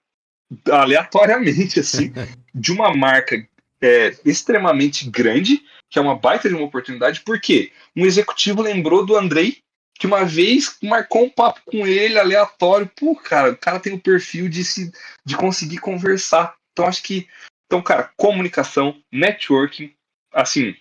aleatoriamente, 0.71 1.81
assim, 1.81 2.13
de 2.55 2.71
uma 2.71 2.95
marca 2.95 3.35
é, 3.81 4.15
extremamente 4.23 5.09
grande, 5.09 5.61
que 5.89 5.99
é 5.99 6.01
uma 6.01 6.15
baita 6.15 6.47
de 6.47 6.55
uma 6.55 6.63
oportunidade, 6.63 7.23
porque 7.25 7.73
um 7.93 8.05
executivo 8.05 8.61
lembrou 8.61 9.05
do 9.05 9.17
Andrei 9.17 9.57
que 9.99 10.07
uma 10.07 10.23
vez 10.23 10.77
marcou 10.81 11.25
um 11.25 11.29
papo 11.29 11.59
com 11.65 11.85
ele 11.85 12.17
aleatório. 12.17 12.89
Pô, 12.97 13.13
cara, 13.17 13.51
o 13.51 13.57
cara 13.57 13.81
tem 13.81 13.93
o 13.93 13.99
perfil 13.99 14.47
de, 14.47 14.63
se, 14.63 14.91
de 15.25 15.35
conseguir 15.35 15.79
conversar. 15.79 16.55
Então, 16.71 16.87
acho 16.87 17.03
que. 17.03 17.27
Então, 17.65 17.81
cara, 17.81 18.09
comunicação, 18.15 18.95
networking, 19.11 19.93
assim. 20.33 20.73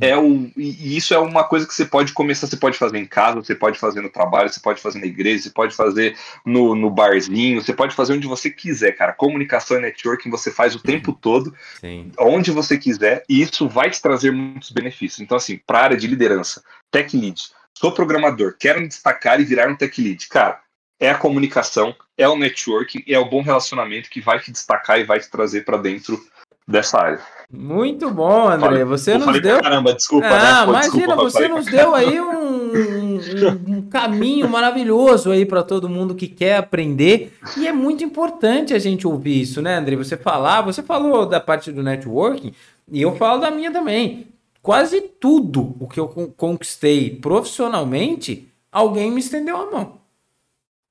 É 0.00 0.16
o, 0.16 0.50
e 0.56 0.96
isso 0.96 1.14
é 1.14 1.18
uma 1.18 1.44
coisa 1.44 1.64
que 1.64 1.72
você 1.72 1.84
pode 1.84 2.12
começar, 2.12 2.48
você 2.48 2.56
pode 2.56 2.76
fazer 2.76 2.98
em 2.98 3.06
casa, 3.06 3.36
você 3.36 3.54
pode 3.54 3.78
fazer 3.78 4.00
no 4.00 4.10
trabalho, 4.10 4.48
você 4.48 4.58
pode 4.58 4.80
fazer 4.80 4.98
na 4.98 5.06
igreja, 5.06 5.44
você 5.44 5.50
pode 5.50 5.76
fazer 5.76 6.16
no, 6.44 6.74
no 6.74 6.90
barzinho, 6.90 7.62
você 7.62 7.72
pode 7.72 7.94
fazer 7.94 8.14
onde 8.14 8.26
você 8.26 8.50
quiser, 8.50 8.92
cara. 8.92 9.12
Comunicação 9.12 9.76
e 9.76 9.82
networking 9.82 10.30
você 10.30 10.50
faz 10.50 10.74
o 10.74 10.82
tempo 10.82 11.12
todo, 11.12 11.54
Sim. 11.80 12.10
onde 12.18 12.50
você 12.50 12.76
quiser, 12.76 13.22
e 13.28 13.40
isso 13.40 13.68
vai 13.68 13.88
te 13.88 14.02
trazer 14.02 14.32
muitos 14.32 14.70
benefícios. 14.70 15.20
Então, 15.20 15.36
assim, 15.36 15.60
para 15.64 15.78
a 15.78 15.82
área 15.84 15.96
de 15.96 16.08
liderança, 16.08 16.64
tech 16.90 17.16
lead, 17.16 17.40
sou 17.78 17.92
programador, 17.92 18.56
quero 18.58 18.80
me 18.80 18.88
destacar 18.88 19.40
e 19.40 19.44
virar 19.44 19.68
um 19.68 19.76
tech 19.76 20.00
lead. 20.00 20.28
Cara, 20.28 20.60
é 21.00 21.10
a 21.10 21.18
comunicação, 21.18 21.94
é 22.16 22.28
o 22.28 22.36
networking, 22.36 23.02
é 23.08 23.18
o 23.18 23.28
bom 23.28 23.42
relacionamento 23.42 24.08
que 24.08 24.20
vai 24.20 24.38
te 24.38 24.52
destacar 24.52 25.00
e 25.00 25.04
vai 25.04 25.18
te 25.18 25.28
trazer 25.28 25.64
para 25.64 25.76
dentro 25.76 26.20
dessa 26.66 26.98
área. 27.00 27.20
Muito 27.50 28.10
bom, 28.10 28.48
André. 28.48 28.68
Falei, 28.68 28.84
você 28.84 29.18
nos 29.18 29.42
deu. 29.42 29.60
Caramba, 29.60 29.92
desculpa. 29.94 30.28
Ah, 30.28 30.64
né? 30.64 30.70
imagina, 30.70 30.92
desculpa, 30.92 31.16
você 31.16 31.48
nos 31.48 31.66
deu 31.66 31.94
aí 31.94 32.20
um, 32.20 32.72
um, 32.72 33.76
um 33.76 33.82
caminho 33.82 34.48
maravilhoso 34.48 35.30
aí 35.30 35.44
para 35.44 35.62
todo 35.62 35.88
mundo 35.88 36.14
que 36.14 36.28
quer 36.28 36.56
aprender. 36.56 37.36
E 37.58 37.66
é 37.66 37.72
muito 37.72 38.04
importante 38.04 38.72
a 38.72 38.78
gente 38.78 39.06
ouvir 39.06 39.42
isso, 39.42 39.60
né, 39.60 39.76
André? 39.76 39.96
Você 39.96 40.16
falar, 40.16 40.62
você 40.62 40.82
falou 40.82 41.26
da 41.26 41.40
parte 41.40 41.70
do 41.70 41.82
networking, 41.82 42.54
e 42.90 43.02
eu 43.02 43.16
falo 43.16 43.40
da 43.40 43.50
minha 43.50 43.70
também 43.70 44.31
quase 44.62 45.00
tudo 45.00 45.76
o 45.80 45.88
que 45.88 45.98
eu 45.98 46.08
conquistei 46.36 47.16
profissionalmente, 47.16 48.48
alguém 48.70 49.10
me 49.10 49.20
estendeu 49.20 49.56
a 49.56 49.70
mão. 49.70 49.98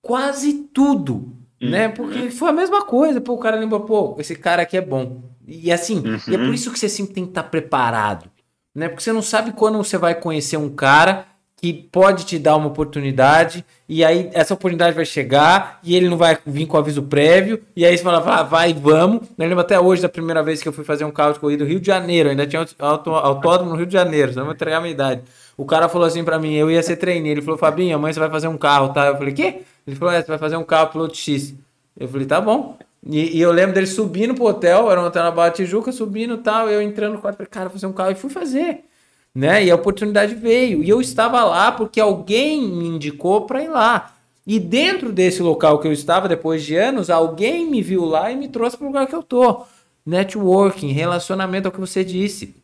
Quase 0.02 0.54
tudo, 0.74 1.34
uhum. 1.62 1.70
né? 1.70 1.88
Porque 1.90 2.30
foi 2.30 2.50
a 2.50 2.54
mesma 2.54 2.84
coisa. 2.84 3.22
Pô, 3.22 3.34
o 3.34 3.40
cara 3.40 3.58
lembrou, 3.58 3.82
pô, 3.82 4.16
esse 4.20 4.36
cara 4.36 4.64
aqui 4.64 4.78
é 4.78 4.82
bom. 4.82 5.24
E 5.48 5.72
assim, 5.72 6.00
uhum. 6.00 6.20
e 6.28 6.36
é 6.36 6.38
por 6.38 6.48
uhum. 6.48 6.54
isso 6.54 6.72
que 6.72 6.78
você 6.80 6.90
sempre 6.90 7.14
tem 7.14 7.24
que 7.24 7.32
estar 7.32 7.44
preparado, 7.44 8.30
né? 8.76 8.90
Porque 8.90 9.04
você 9.04 9.14
não 9.14 9.22
sabe 9.22 9.54
quando 9.54 9.78
você 9.78 9.98
vai 9.98 10.16
conhecer 10.16 10.58
um 10.58 10.70
cara 10.70 11.28
que 11.62 11.72
pode 11.72 12.26
te 12.26 12.40
dar 12.40 12.56
uma 12.56 12.68
oportunidade, 12.68 13.64
e 13.88 14.04
aí 14.04 14.32
essa 14.34 14.56
oportunidade 14.56 14.96
vai 14.96 15.06
chegar, 15.06 15.80
e 15.84 15.96
ele 15.96 16.10
não 16.10 16.18
vai 16.18 16.36
vir 16.44 16.66
com 16.66 16.76
aviso 16.76 17.04
prévio, 17.04 17.62
e 17.76 17.86
aí 17.86 17.96
você 17.96 18.04
fala, 18.04 18.18
ah, 18.18 18.42
vai, 18.42 18.74
vamos. 18.74 19.28
Eu 19.38 19.48
lembro 19.48 19.60
até 19.60 19.80
hoje 19.80 20.02
da 20.02 20.10
primeira 20.10 20.42
vez 20.42 20.60
que 20.60 20.68
eu 20.68 20.74
fui 20.74 20.84
fazer 20.84 21.06
um 21.06 21.12
carro 21.12 21.34
de 21.34 21.40
corrida 21.40 21.64
no 21.64 21.70
Rio 21.70 21.80
de 21.80 21.86
Janeiro, 21.86 22.30
ainda 22.30 22.48
tinha 22.48 22.66
autódromo 22.80 23.70
no 23.70 23.78
Rio 23.78 23.86
de 23.86 23.94
Janeiro, 23.94 24.34
só 24.34 24.44
vou 24.44 24.54
entregar 24.54 24.78
a 24.78 24.82
minha 24.82 24.92
idade. 24.92 25.22
O 25.56 25.64
cara 25.64 25.88
falou 25.88 26.08
assim 26.08 26.24
para 26.24 26.40
mim, 26.40 26.56
eu 26.56 26.72
ia 26.72 26.82
ser 26.82 26.96
treininho, 26.96 27.34
ele 27.34 27.44
falou, 27.44 27.60
Fabinho, 27.60 27.96
amanhã 27.96 28.12
você 28.12 28.20
vai 28.20 28.30
fazer 28.32 28.48
um 28.48 28.58
carro, 28.58 28.90
tá? 28.90 29.06
Eu 29.06 29.18
falei, 29.18 29.32
quê? 29.32 29.62
Ele 29.86 29.96
falou, 29.96 30.12
é, 30.16 30.20
você 30.20 30.28
vai 30.28 30.40
fazer 30.40 30.58
um 30.58 30.64
carro 30.64 30.90
piloto 30.90 31.16
X. 31.16 31.54
Eu 31.96 32.08
falei, 32.08 32.26
tá 32.26 32.42
bom. 32.42 32.76
E, 33.06 33.38
e, 33.38 33.42
eu 33.42 33.52
lembro 33.52 33.76
dele 33.76 33.86
subindo 33.86 34.34
pro 34.34 34.46
hotel, 34.46 34.92
era 34.92 35.00
um 35.00 35.06
hotel 35.06 35.24
na 35.24 35.32
Barra 35.32 35.52
Tijuca, 35.52 35.92
subindo 35.92 36.36
e 36.36 36.38
tal, 36.38 36.70
eu 36.70 36.82
entrando 36.82 37.14
no 37.14 37.20
quarto, 37.20 37.38
falei, 37.38 37.50
cara, 37.52 37.66
vou 37.66 37.74
fazer 37.74 37.86
um 37.86 37.94
carro, 37.94 38.12
e 38.12 38.16
fui 38.16 38.32
fazer 38.32 38.84
né? 39.34 39.64
E 39.64 39.72
a 39.72 39.76
oportunidade 39.76 40.36
veio. 40.36 40.84
E 40.84 40.90
eu 40.90 41.00
estava 41.02 41.44
lá 41.44 41.72
porque 41.72 42.00
alguém 42.00 42.62
me 42.68 42.88
indicou 42.88 43.42
para 43.42 43.64
ir 43.64 43.70
lá. 43.70 44.14
E 44.46 44.60
dentro 44.60 45.12
desse 45.12 45.42
local 45.42 45.80
que 45.80 45.88
eu 45.88 45.94
estava, 45.94 46.28
depois 46.28 46.64
de 46.64 46.76
anos, 46.76 47.10
alguém 47.10 47.70
me 47.70 47.82
viu 47.82 48.06
lá 48.06 48.32
e 48.32 48.36
me 48.36 48.48
trouxe 48.48 48.76
para 48.76 48.86
o 48.86 48.88
lugar 48.88 49.08
que 49.08 49.16
eu 49.16 49.24
tô. 49.24 49.64
Networking, 50.06 50.92
relacionamento, 50.92 51.68
é 51.68 51.70
o 51.70 51.72
que 51.72 51.80
você 51.80 52.04
disse. 52.04 52.56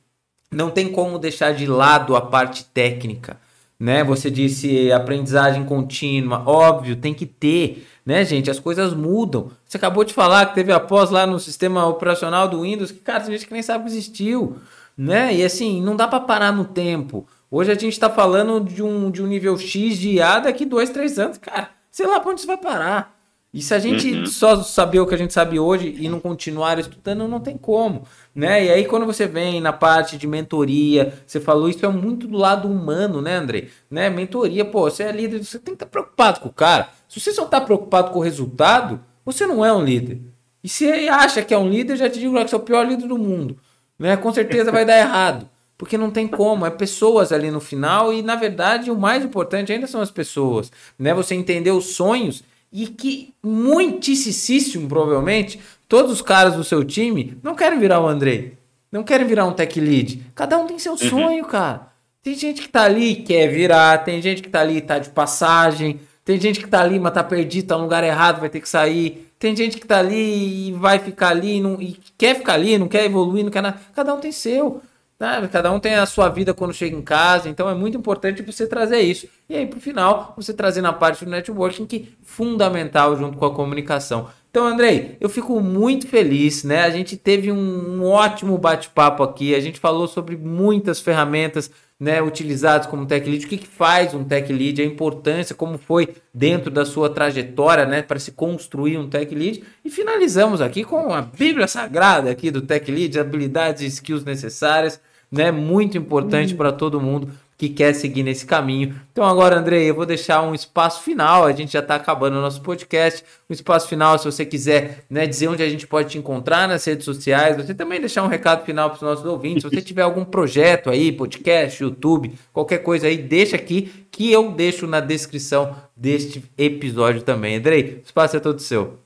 Não 0.52 0.70
tem 0.70 0.92
como 0.92 1.20
deixar 1.20 1.54
de 1.54 1.68
lado 1.68 2.16
a 2.16 2.22
parte 2.22 2.66
técnica. 2.66 3.38
né? 3.80 4.04
Você 4.04 4.32
disse 4.32 4.92
aprendizagem 4.92 5.64
contínua, 5.66 6.42
óbvio, 6.46 6.96
tem 6.96 7.14
que 7.14 7.26
ter, 7.26 7.88
né, 8.06 8.26
gente? 8.26 8.50
As 8.50 8.60
coisas 8.60 8.94
mudam. 8.94 9.52
Você 9.66 9.78
acabou 9.78 10.04
de 10.04 10.14
falar 10.14 10.48
que 10.48 10.56
teve 10.56 10.72
após 10.72 11.12
lá 11.12 11.28
no 11.28 11.40
sistema 11.40 11.86
operacional 11.86 12.48
do 12.48 12.62
Windows, 12.62 12.92
que 12.92 13.00
cara, 13.00 13.20
tem 13.20 13.34
gente 13.34 13.46
que 13.46 13.54
nem 13.54 13.62
sabe 13.62 13.84
que 13.84 13.92
existiu, 13.92 14.58
né? 14.98 15.34
E 15.36 15.44
assim, 15.44 15.82
não 15.82 15.96
dá 15.96 16.08
para 16.08 16.20
parar 16.20 16.52
no 16.52 16.66
tempo. 16.66 17.28
Hoje 17.50 17.72
a 17.72 17.76
gente 17.76 17.94
está 17.94 18.10
falando 18.10 18.60
de 18.60 18.82
um, 18.82 19.12
de 19.12 19.22
um 19.22 19.28
nível 19.28 19.58
X 19.58 19.98
de 19.98 20.14
IA 20.14 20.40
daqui 20.40 20.66
dois, 20.66 20.90
três 20.90 21.20
anos, 21.20 21.38
cara. 21.38 21.70
Sei 21.92 22.08
lá 22.08 22.20
pra 22.20 22.32
onde 22.32 22.40
isso 22.42 22.48
vai 22.48 22.58
parar. 22.58 23.16
E 23.54 23.62
se 23.62 23.74
a 23.74 23.80
gente 23.80 24.12
uhum. 24.14 24.26
só 24.26 24.62
saber 24.62 25.00
o 25.00 25.08
que 25.08 25.16
a 25.16 25.18
gente 25.18 25.34
sabe 25.34 25.58
hoje 25.58 25.96
e 25.98 26.10
não 26.10 26.20
continuar 26.20 26.78
estudando, 26.78 27.28
não 27.28 27.40
tem 27.40 27.58
como, 27.58 28.04
né? 28.36 28.66
E 28.66 28.70
aí 28.70 28.86
quando 28.86 29.06
você 29.06 29.26
vem 29.26 29.62
na 29.62 29.72
parte 29.72 30.18
de 30.18 30.28
mentoria, 30.28 31.14
você 31.26 31.40
falou 31.40 31.70
isso 31.70 31.86
é 31.86 31.90
muito 31.90 32.28
do 32.28 32.38
lado 32.38 32.68
humano, 32.68 33.22
né, 33.22 33.38
André? 33.38 33.70
Né? 33.90 34.10
Mentoria, 34.10 34.66
pô, 34.66 34.82
você 34.82 35.04
é 35.04 35.12
líder, 35.12 35.44
você 35.44 35.58
tem 35.58 35.74
que 35.74 35.84
estar 35.84 35.86
tá 35.86 35.92
preocupado 35.92 36.42
com 36.42 36.50
o 36.50 36.54
cara. 36.54 36.90
Se 37.08 37.20
você 37.20 37.32
só 37.32 37.46
está 37.46 37.62
preocupado 37.62 38.12
com 38.12 38.20
o 38.20 38.22
resultado, 38.22 39.00
você 39.26 39.48
não 39.48 39.64
é 39.64 39.72
um 39.72 39.84
líder. 39.84 40.22
E 40.64 40.68
se 40.68 41.08
acha 41.08 41.42
que 41.42 41.54
é 41.54 41.58
um 41.58 41.70
líder, 41.70 41.96
já 41.96 42.10
te 42.10 42.20
digo 42.20 42.34
que 42.36 42.50
você 42.50 42.56
é 42.56 42.58
o 42.58 42.62
pior 42.62 42.86
líder 42.86 43.08
do 43.08 43.18
mundo, 43.18 43.58
né? 43.98 44.18
Com 44.18 44.32
certeza 44.34 44.72
vai 44.72 44.86
dar 44.86 44.98
errado. 44.98 45.50
Porque 45.78 45.98
não 45.98 46.10
tem 46.10 46.28
como, 46.28 46.66
é 46.66 46.72
pessoas 46.72 47.32
ali 47.32 47.52
no 47.52 47.60
final 47.60 48.12
e 48.12 48.24
na 48.24 48.36
verdade 48.36 48.90
o 48.90 48.98
mais 48.98 49.24
importante 49.24 49.72
ainda 49.72 49.86
são 49.86 50.02
as 50.02 50.10
pessoas, 50.10 50.72
né? 50.98 51.14
Você 51.14 51.36
entender 51.36 51.70
os 51.70 51.96
sonhos 51.96 52.44
e 52.72 52.88
que 52.88 53.34
muitíssimo 53.44 54.88
provavelmente 54.88 55.60
todos 55.88 56.12
os 56.12 56.22
caras 56.22 56.56
do 56.56 56.64
seu 56.64 56.84
time 56.84 57.38
não 57.44 57.56
querem 57.56 57.80
virar 57.80 58.02
o 58.02 58.08
Andrei, 58.08 58.58
não 58.92 59.04
querem 59.04 59.28
virar 59.28 59.46
um 59.46 59.54
tech 59.54 59.80
lead. 59.80 60.24
Cada 60.34 60.58
um 60.58 60.66
tem 60.66 60.80
seu 60.80 60.94
uhum. 60.94 60.98
sonho, 60.98 61.46
cara. 61.46 61.90
Tem 62.24 62.36
gente 62.36 62.62
que 62.62 62.70
tá 62.70 62.84
ali 62.84 63.12
e 63.12 63.16
quer 63.18 63.48
virar, 63.48 64.04
tem 64.04 64.22
gente 64.22 64.42
que 64.42 64.50
tá 64.50 64.62
ali 64.62 64.78
e 64.78 64.82
tá 64.82 64.98
de 65.00 65.10
passagem, 65.10 66.00
tem 66.26 66.40
gente 66.42 66.60
que 66.60 66.68
tá 66.68 66.82
ali, 66.82 67.00
mas 67.00 67.14
tá 67.14 67.24
perdido, 67.24 67.68
tá 67.68 67.78
no 67.78 67.84
lugar 67.84 68.04
errado, 68.04 68.40
vai 68.40 68.50
ter 68.50 68.60
que 68.60 68.68
sair. 68.68 69.27
Tem 69.40 69.56
gente 69.56 69.78
que 69.78 69.88
tá 69.88 70.00
ali 70.00 70.70
e 70.70 70.72
vai 70.74 71.00
ficar 71.00 71.30
ali 71.30 71.62
não, 71.62 71.82
e 71.82 71.98
quer 72.18 72.36
ficar 72.36 72.54
ali, 72.54 72.78
não 72.78 72.88
quer 72.88 73.06
evoluir, 73.06 73.44
não 73.44 73.52
quer 73.52 73.62
nada. 73.62 73.80
Cada 73.94 74.14
um 74.14 74.20
tem 74.20 74.32
seu. 74.32 74.82
Né? 75.20 75.48
Cada 75.52 75.72
um 75.72 75.80
tem 75.80 75.96
a 75.96 76.06
sua 76.06 76.30
vida 76.30 76.54
quando 76.54 76.74
chega 76.74 76.96
em 76.96 77.02
casa, 77.02 77.50
então 77.50 77.70
é 77.70 77.74
muito 77.74 77.98
importante 77.98 78.42
você 78.42 78.68
trazer 78.68 79.00
isso. 79.00 79.28
E 79.50 79.56
aí, 79.56 79.66
pro 79.66 79.80
final, 79.80 80.34
você 80.38 80.54
trazer 80.54 80.82
na 80.82 80.94
parte 80.94 81.26
do 81.26 81.32
networking, 81.32 81.86
que 81.86 81.96
é 81.98 82.24
fundamental 82.24 83.16
junto 83.18 83.38
com 83.38 83.46
a 83.46 83.54
comunicação. 83.54 84.28
Então, 84.50 84.66
Andrei, 84.66 85.18
eu 85.20 85.30
fico 85.30 85.60
muito 85.60 86.08
feliz, 86.08 86.64
né? 86.64 86.82
A 86.84 86.90
gente 86.90 87.18
teve 87.18 87.52
um, 87.52 87.58
um 88.02 88.06
ótimo 88.06 88.58
bate-papo 88.58 89.24
aqui, 89.24 89.54
a 89.54 89.60
gente 89.60 89.80
falou 89.80 90.08
sobre 90.08 90.36
muitas 90.36 91.00
ferramentas 91.00 91.70
né, 92.00 92.22
utilizadas 92.22 92.86
como 92.86 93.06
tech 93.06 93.28
lead, 93.28 93.46
o 93.46 93.50
que, 93.50 93.58
que 93.58 93.68
faz 93.68 94.14
um 94.14 94.24
tech 94.24 94.52
lead, 94.54 94.82
a 94.82 94.86
importância, 94.86 95.56
como 95.56 95.78
foi 95.78 96.16
dentro 96.34 96.70
da 96.70 96.86
sua 96.86 97.10
trajetória, 97.10 97.86
né, 97.86 98.02
para 98.02 98.20
se 98.20 98.32
construir 98.32 98.98
um 98.98 99.10
tech 99.10 99.34
lead. 99.34 99.64
E 99.84 99.90
finalizamos 99.90 100.62
aqui 100.62 100.84
com 100.84 101.14
a 101.14 101.22
Bíblia 101.22 101.68
Sagrada 101.68 102.30
aqui 102.30 102.52
do 102.52 102.62
tech 102.62 102.92
lead, 102.92 103.20
habilidades 103.20 103.82
e 103.82 103.88
skills 103.88 104.24
necessárias 104.24 105.02
né? 105.32 105.52
Muito 105.52 105.98
importante 105.98 106.52
uhum. 106.54 106.58
para 106.58 106.72
todo 106.72 107.02
mundo 107.02 107.30
que 107.58 107.70
quer 107.70 107.94
seguir 107.94 108.22
nesse 108.22 108.46
caminho. 108.46 108.96
Então 109.12 109.26
agora, 109.26 109.58
Andrei, 109.58 109.90
eu 109.90 109.96
vou 109.96 110.06
deixar 110.06 110.44
um 110.44 110.54
espaço 110.54 111.02
final. 111.02 111.44
A 111.44 111.52
gente 111.52 111.74
já 111.74 111.80
está 111.80 111.96
acabando 111.96 112.38
o 112.38 112.42
nosso 112.42 112.62
podcast. 112.62 113.24
Um 113.50 113.54
espaço 113.54 113.88
final, 113.88 114.18
se 114.20 114.26
você 114.26 114.46
quiser 114.46 115.06
né, 115.10 115.26
dizer 115.26 115.48
onde 115.48 115.64
a 115.64 115.70
gente 115.70 115.88
pode 115.88 116.10
te 116.10 116.18
encontrar 116.20 116.68
nas 116.68 116.86
redes 116.86 117.04
sociais. 117.04 117.58
Você 117.58 117.74
também 117.74 118.00
deixar 118.00 118.24
um 118.24 118.28
recado 118.28 118.64
final 118.64 118.90
para 118.90 118.98
os 118.98 119.02
nossos 119.02 119.26
ouvintes. 119.26 119.64
Se 119.64 119.70
você 119.70 119.82
tiver 119.82 120.04
algum 120.04 120.24
projeto 120.24 120.92
aí, 120.92 121.12
podcast, 121.12 121.82
YouTube, 121.82 122.34
qualquer 122.54 122.80
coisa 122.80 123.08
aí, 123.08 123.18
deixa 123.18 123.56
aqui 123.56 124.08
que 124.12 124.32
eu 124.32 124.52
deixo 124.52 124.86
na 124.86 125.00
descrição 125.00 125.76
deste 125.96 126.44
episódio 126.56 127.24
também. 127.24 127.56
Andrei, 127.56 128.02
o 128.04 128.06
espaço 128.06 128.38
é 128.38 128.40
todo 128.40 128.60
seu. 128.62 129.00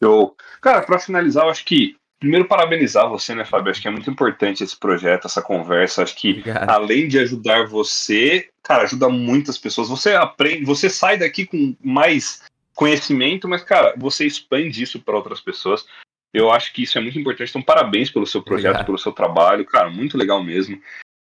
Eu, 0.00 0.34
cara, 0.60 0.82
para 0.82 0.98
finalizar, 0.98 1.44
eu 1.44 1.50
acho 1.50 1.64
que 1.64 1.96
primeiro 2.22 2.46
parabenizar 2.46 3.08
você, 3.08 3.34
né, 3.34 3.44
Fábio? 3.44 3.72
Acho 3.72 3.82
que 3.82 3.88
é 3.88 3.90
muito 3.90 4.08
importante 4.08 4.62
esse 4.62 4.78
projeto, 4.78 5.26
essa 5.26 5.42
conversa. 5.42 6.04
Acho 6.04 6.14
que 6.14 6.30
Obrigado. 6.30 6.70
além 6.70 7.08
de 7.08 7.18
ajudar 7.18 7.66
você, 7.66 8.48
cara, 8.62 8.84
ajuda 8.84 9.08
muitas 9.08 9.58
pessoas. 9.58 9.88
Você 9.88 10.14
aprende, 10.14 10.64
você 10.64 10.88
sai 10.88 11.18
daqui 11.18 11.44
com 11.44 11.74
mais 11.82 12.40
conhecimento, 12.76 13.48
mas, 13.48 13.64
cara, 13.64 13.92
você 13.98 14.24
expande 14.24 14.84
isso 14.84 15.00
para 15.00 15.16
outras 15.16 15.40
pessoas. 15.40 15.84
Eu 16.32 16.48
acho 16.52 16.72
que 16.72 16.84
isso 16.84 16.96
é 16.96 17.00
muito 17.00 17.18
importante. 17.18 17.50
Então, 17.50 17.60
parabéns 17.60 18.08
pelo 18.08 18.26
seu 18.26 18.40
projeto, 18.40 18.66
Obrigado. 18.68 18.86
pelo 18.86 18.98
seu 18.98 19.10
trabalho, 19.10 19.64
cara, 19.64 19.90
muito 19.90 20.16
legal 20.16 20.42
mesmo. 20.44 20.80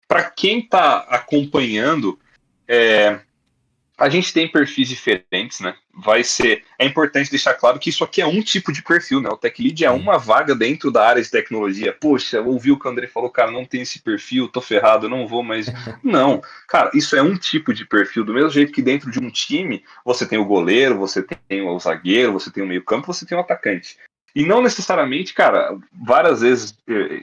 Para 0.07 0.29
quem 0.29 0.59
está 0.59 0.99
acompanhando, 1.09 2.19
é, 2.67 3.19
a 3.97 4.09
gente 4.09 4.33
tem 4.33 4.47
perfis 4.47 4.89
diferentes, 4.89 5.59
né? 5.59 5.75
Vai 5.93 6.23
ser. 6.23 6.63
É 6.79 6.85
importante 6.85 7.29
deixar 7.29 7.53
claro 7.53 7.77
que 7.77 7.89
isso 7.89 8.03
aqui 8.03 8.21
é 8.21 8.25
um 8.25 8.41
tipo 8.41 8.71
de 8.71 8.81
perfil, 8.81 9.21
né? 9.21 9.29
O 9.29 9.37
Tech 9.37 9.61
Lead 9.61 9.85
é 9.85 9.91
uma 9.91 10.17
vaga 10.17 10.55
dentro 10.55 10.91
da 10.91 11.07
área 11.07 11.21
de 11.21 11.29
tecnologia. 11.29 11.95
Poxa, 11.99 12.41
ouvi 12.41 12.71
o 12.71 12.79
que 12.79 12.87
o 12.87 12.91
André 12.91 13.07
falou, 13.07 13.29
cara, 13.29 13.51
não 13.51 13.65
tem 13.65 13.81
esse 13.81 14.01
perfil, 14.01 14.47
tô 14.47 14.61
ferrado, 14.61 15.07
não 15.07 15.27
vou 15.27 15.43
mais. 15.43 15.67
Não, 16.03 16.41
cara, 16.67 16.91
isso 16.93 17.15
é 17.15 17.21
um 17.21 17.37
tipo 17.37 17.73
de 17.73 17.85
perfil. 17.85 18.25
Do 18.25 18.33
mesmo 18.33 18.49
jeito 18.49 18.71
que 18.71 18.81
dentro 18.81 19.11
de 19.11 19.19
um 19.19 19.29
time 19.29 19.83
você 20.03 20.25
tem 20.25 20.39
o 20.39 20.45
goleiro, 20.45 20.97
você 20.97 21.23
tem 21.23 21.61
o 21.61 21.79
zagueiro, 21.79 22.33
você 22.33 22.51
tem 22.51 22.63
o 22.63 22.67
meio-campo, 22.67 23.07
você 23.07 23.25
tem 23.25 23.37
o 23.37 23.41
atacante. 23.41 23.97
E 24.35 24.43
não 24.45 24.61
necessariamente, 24.61 25.33
cara, 25.33 25.77
várias 25.91 26.41
vezes 26.41 26.75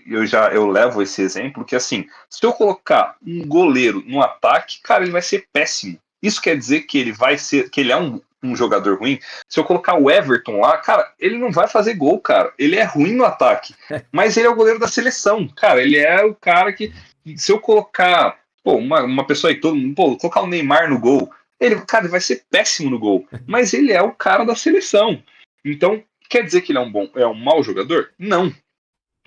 eu 0.07 0.25
já 0.25 0.49
eu 0.53 0.69
levo 0.69 1.03
esse 1.03 1.21
exemplo 1.21 1.65
que 1.65 1.75
assim, 1.75 2.07
se 2.29 2.47
eu 2.47 2.53
colocar 2.53 3.17
um 3.27 3.45
goleiro 3.47 4.03
no 4.07 4.23
ataque, 4.23 4.81
cara, 4.83 5.03
ele 5.03 5.13
vai 5.13 5.23
ser 5.23 5.47
péssimo 5.53 5.99
isso 6.23 6.41
quer 6.41 6.57
dizer 6.57 6.83
que 6.83 6.99
ele 6.99 7.13
vai 7.13 7.39
ser, 7.39 7.71
que 7.71 7.81
ele 7.81 7.93
é 7.93 7.97
um, 7.97 8.21
um 8.43 8.57
jogador 8.57 8.99
ruim. 8.99 9.19
Se 9.49 9.59
eu 9.61 9.65
colocar 9.65 9.95
o 9.95 10.11
Everton 10.11 10.61
lá, 10.61 10.79
cara, 10.79 11.13
ele 11.19 11.39
não 11.39 11.51
vai 11.51 11.69
fazer 11.69 11.95
gol, 11.95 12.19
cara. 12.21 12.53
Ele 12.59 12.77
é 12.77 12.85
ruim 12.85 13.15
no 13.15 13.25
ataque, 13.25 13.75
mas 14.13 14.37
ele 14.37 14.47
é 14.47 14.51
o 14.51 14.55
goleiro 14.55 14.79
da 14.79 14.89
seleção, 14.89 15.49
cara. 15.49 15.83
Ele 15.83 15.99
é 15.99 16.25
o 16.25 16.35
cara 16.35 16.73
que, 16.73 16.93
se 17.37 17.53
eu 17.53 17.61
colocar, 17.61 18.39
pô, 18.63 18.75
uma, 18.75 19.03
uma 19.03 19.27
pessoa 19.27 19.51
aí, 19.51 19.61
todo 19.61 19.77
mundo, 19.77 19.95
pô, 19.95 20.17
colocar 20.17 20.43
o 20.43 20.47
Neymar 20.47 20.89
no 20.89 20.99
gol, 20.99 21.31
ele, 21.59 21.81
cara, 21.83 22.05
ele 22.05 22.13
vai 22.13 22.21
ser 22.21 22.45
péssimo 22.51 22.91
no 22.91 22.99
gol, 22.99 23.27
mas 23.47 23.75
ele 23.75 23.93
é 23.93 24.03
o 24.03 24.13
cara 24.13 24.45
da 24.45 24.55
seleção. 24.55 25.23
Então, 25.65 26.03
quer 26.29 26.43
dizer 26.43 26.63
que 26.63 26.73
ele 26.73 26.79
é 26.79 26.83
um 26.83 26.91
bom, 26.91 27.09
é 27.15 27.27
um 27.27 27.35
mau 27.35 27.63
jogador? 27.63 28.11
Não. 28.19 28.53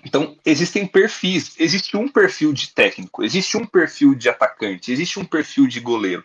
Então, 0.04 0.36
existem 0.44 0.86
perfis. 0.86 1.58
Existe 1.58 1.96
um 1.96 2.08
perfil 2.08 2.52
de 2.52 2.74
técnico, 2.74 3.24
existe 3.24 3.56
um 3.56 3.64
perfil 3.64 4.14
de 4.14 4.28
atacante, 4.28 4.92
existe 4.92 5.18
um 5.18 5.24
perfil 5.24 5.66
de 5.66 5.80
goleiro. 5.80 6.24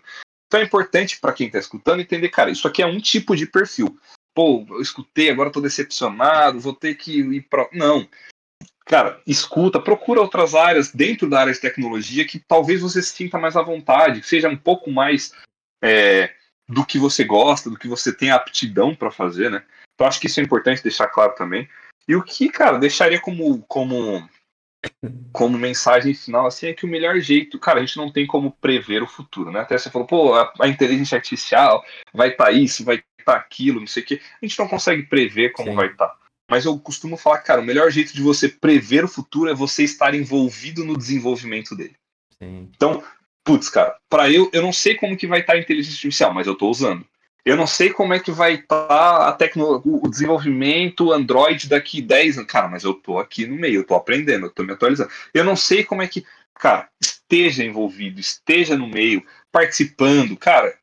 Então 0.50 0.60
é 0.60 0.64
importante 0.64 1.20
para 1.20 1.32
quem 1.32 1.46
está 1.46 1.60
escutando 1.60 2.02
entender, 2.02 2.28
cara, 2.30 2.50
isso 2.50 2.68
aqui 2.68 2.82
é 2.82 2.88
um 2.88 3.00
tipo 3.00 3.36
de 3.36 3.46
perfil. 3.46 3.96
Pô, 4.34 4.66
eu 4.68 4.82
escutei, 4.82 5.30
agora 5.30 5.50
estou 5.50 5.62
decepcionado, 5.62 6.60
vou 6.60 6.74
ter 6.74 6.96
que 6.96 7.20
ir 7.20 7.42
para. 7.44 7.70
Não. 7.72 8.10
Cara, 8.84 9.22
escuta, 9.28 9.80
procura 9.80 10.20
outras 10.20 10.56
áreas 10.56 10.92
dentro 10.92 11.30
da 11.30 11.42
área 11.42 11.54
de 11.54 11.60
tecnologia 11.60 12.26
que 12.26 12.40
talvez 12.40 12.82
você 12.82 13.00
se 13.04 13.16
sinta 13.16 13.38
mais 13.38 13.56
à 13.56 13.62
vontade, 13.62 14.24
seja 14.24 14.50
um 14.50 14.58
pouco 14.58 14.90
mais 14.90 15.32
é, 15.84 16.34
do 16.68 16.84
que 16.84 16.98
você 16.98 17.24
gosta, 17.24 17.70
do 17.70 17.78
que 17.78 17.88
você 17.88 18.12
tem 18.12 18.32
aptidão 18.32 18.96
para 18.96 19.12
fazer, 19.12 19.52
né? 19.52 19.64
Então 19.94 20.08
acho 20.08 20.20
que 20.20 20.26
isso 20.26 20.40
é 20.40 20.44
importante 20.44 20.82
deixar 20.82 21.10
claro 21.10 21.36
também. 21.36 21.70
E 22.08 22.16
o 22.16 22.24
que, 22.24 22.50
cara, 22.50 22.80
deixaria 22.80 23.22
como, 23.22 23.62
como 23.68 24.28
como 25.32 25.58
mensagem 25.58 26.14
final, 26.14 26.48
assim, 26.48 26.68
é 26.68 26.74
que 26.74 26.86
o 26.86 26.90
melhor 26.90 27.20
jeito, 27.20 27.60
cara, 27.60 27.80
a 27.80 27.86
gente 27.86 27.98
não 27.98 28.12
tem 28.12 28.26
como 28.26 28.52
prever 28.52 29.04
o 29.04 29.08
futuro, 29.08 29.52
né? 29.52 29.62
Até 29.62 29.78
você 29.78 29.90
falou, 29.90 30.08
pô, 30.08 30.34
a, 30.34 30.52
a 30.62 30.68
inteligência 30.68 31.16
artificial 31.16 31.84
vai 32.14 32.30
estar 32.30 32.46
tá 32.46 32.52
isso, 32.52 32.84
vai 32.84 32.96
estar 33.20 33.34
tá 33.34 33.36
aquilo, 33.36 33.80
não 33.80 33.88
sei 33.88 34.04
o 34.04 34.06
quê. 34.06 34.22
A 34.42 34.46
gente 34.46 34.58
não 34.60 34.68
consegue 34.68 35.04
prever 35.04 35.52
como 35.52 35.70
Sim. 35.70 35.76
vai 35.76 35.88
estar. 35.88 36.08
Tá. 36.08 36.18
Mas 36.50 36.66
eu 36.66 36.78
costumo 36.80 37.16
falar, 37.16 37.40
cara, 37.40 37.62
o 37.62 37.66
melhor 37.66 37.92
jeito 37.92 38.14
de 38.14 38.22
você 38.22 38.50
prever 38.50 39.04
o 39.04 39.10
futuro 39.10 39.50
é 39.50 39.54
você 39.54 39.84
estar 39.84 40.16
envolvido 40.16 40.84
no 40.84 40.98
desenvolvimento 40.98 41.76
dele. 41.76 41.96
Sim. 42.42 42.70
Então, 42.76 43.04
putz, 43.44 43.70
cara, 43.70 43.96
para 44.10 44.32
eu, 44.32 44.50
eu 44.52 44.62
não 44.62 44.74
sei 44.74 44.96
como 44.96 45.18
que 45.18 45.28
vai 45.28 45.42
estar 45.42 45.54
tá 45.54 45.60
a 45.60 45.62
inteligência 45.62 45.96
artificial, 45.96 46.34
mas 46.34 46.48
eu 46.48 46.56
tô 46.56 46.70
usando. 46.70 47.06
Eu 47.46 47.56
não 47.56 47.66
sei 47.66 47.92
como 47.92 48.14
é 48.14 48.20
que 48.20 48.32
vai 48.32 48.56
estar 48.56 48.88
tá 48.88 49.30
a 49.30 49.32
tecnologia, 49.32 49.92
o 50.04 50.10
desenvolvimento 50.10 51.12
Android 51.12 51.68
daqui 51.70 52.02
10 52.02 52.38
anos. 52.38 52.52
Cara, 52.52 52.68
mas 52.68 52.84
eu 52.84 52.94
tô 52.94 53.18
aqui 53.18 53.46
no 53.46 53.56
meio, 53.56 53.82
eu 53.82 53.86
tô 53.86 53.96
aprendendo, 53.96 54.46
eu 54.46 54.52
tô 54.52 54.64
me 54.64 54.74
atualizando. 54.74 55.10
Eu 55.34 55.44
não 55.44 55.56
sei 55.56 55.84
como 55.84 56.02
é 56.02 56.08
que, 56.08 56.26
cara, 56.54 56.90
esteja 57.02 57.64
envolvido, 57.64 58.20
esteja 58.20 58.78
no 58.78 58.88
meio, 58.88 59.24
participando, 59.52 60.36
cara, 60.36 60.78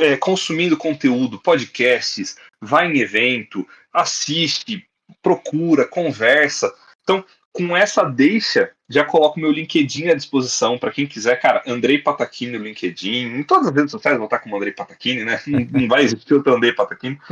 é, 0.00 0.16
consumindo 0.16 0.76
conteúdo, 0.76 1.40
podcasts, 1.40 2.36
vai 2.60 2.90
em 2.90 3.00
evento, 3.00 3.66
assiste, 3.92 4.86
procura, 5.22 5.86
conversa. 5.86 6.72
Então, 7.02 7.24
com 7.52 7.76
essa 7.76 8.04
deixa, 8.04 8.72
já 8.92 9.04
coloco 9.04 9.40
meu 9.40 9.50
LinkedIn 9.50 10.08
à 10.08 10.14
disposição 10.14 10.78
para 10.78 10.90
quem 10.90 11.06
quiser, 11.06 11.40
cara, 11.40 11.62
Andrei 11.66 11.98
Patachini 11.98 12.58
no 12.58 12.64
LinkedIn, 12.64 13.38
em 13.38 13.42
todas 13.42 13.68
as 13.68 13.74
redes 13.74 13.90
sociais 13.90 14.18
vou 14.18 14.26
estar 14.26 14.38
como 14.38 14.56
Andrei 14.56 14.72
Patachini, 14.72 15.24
né? 15.24 15.40
Não, 15.46 15.60
não 15.60 15.88
vai 15.88 16.04
existir 16.04 16.34
outro 16.34 16.54
Andrei 16.54 16.72
Patachini. 16.72 17.18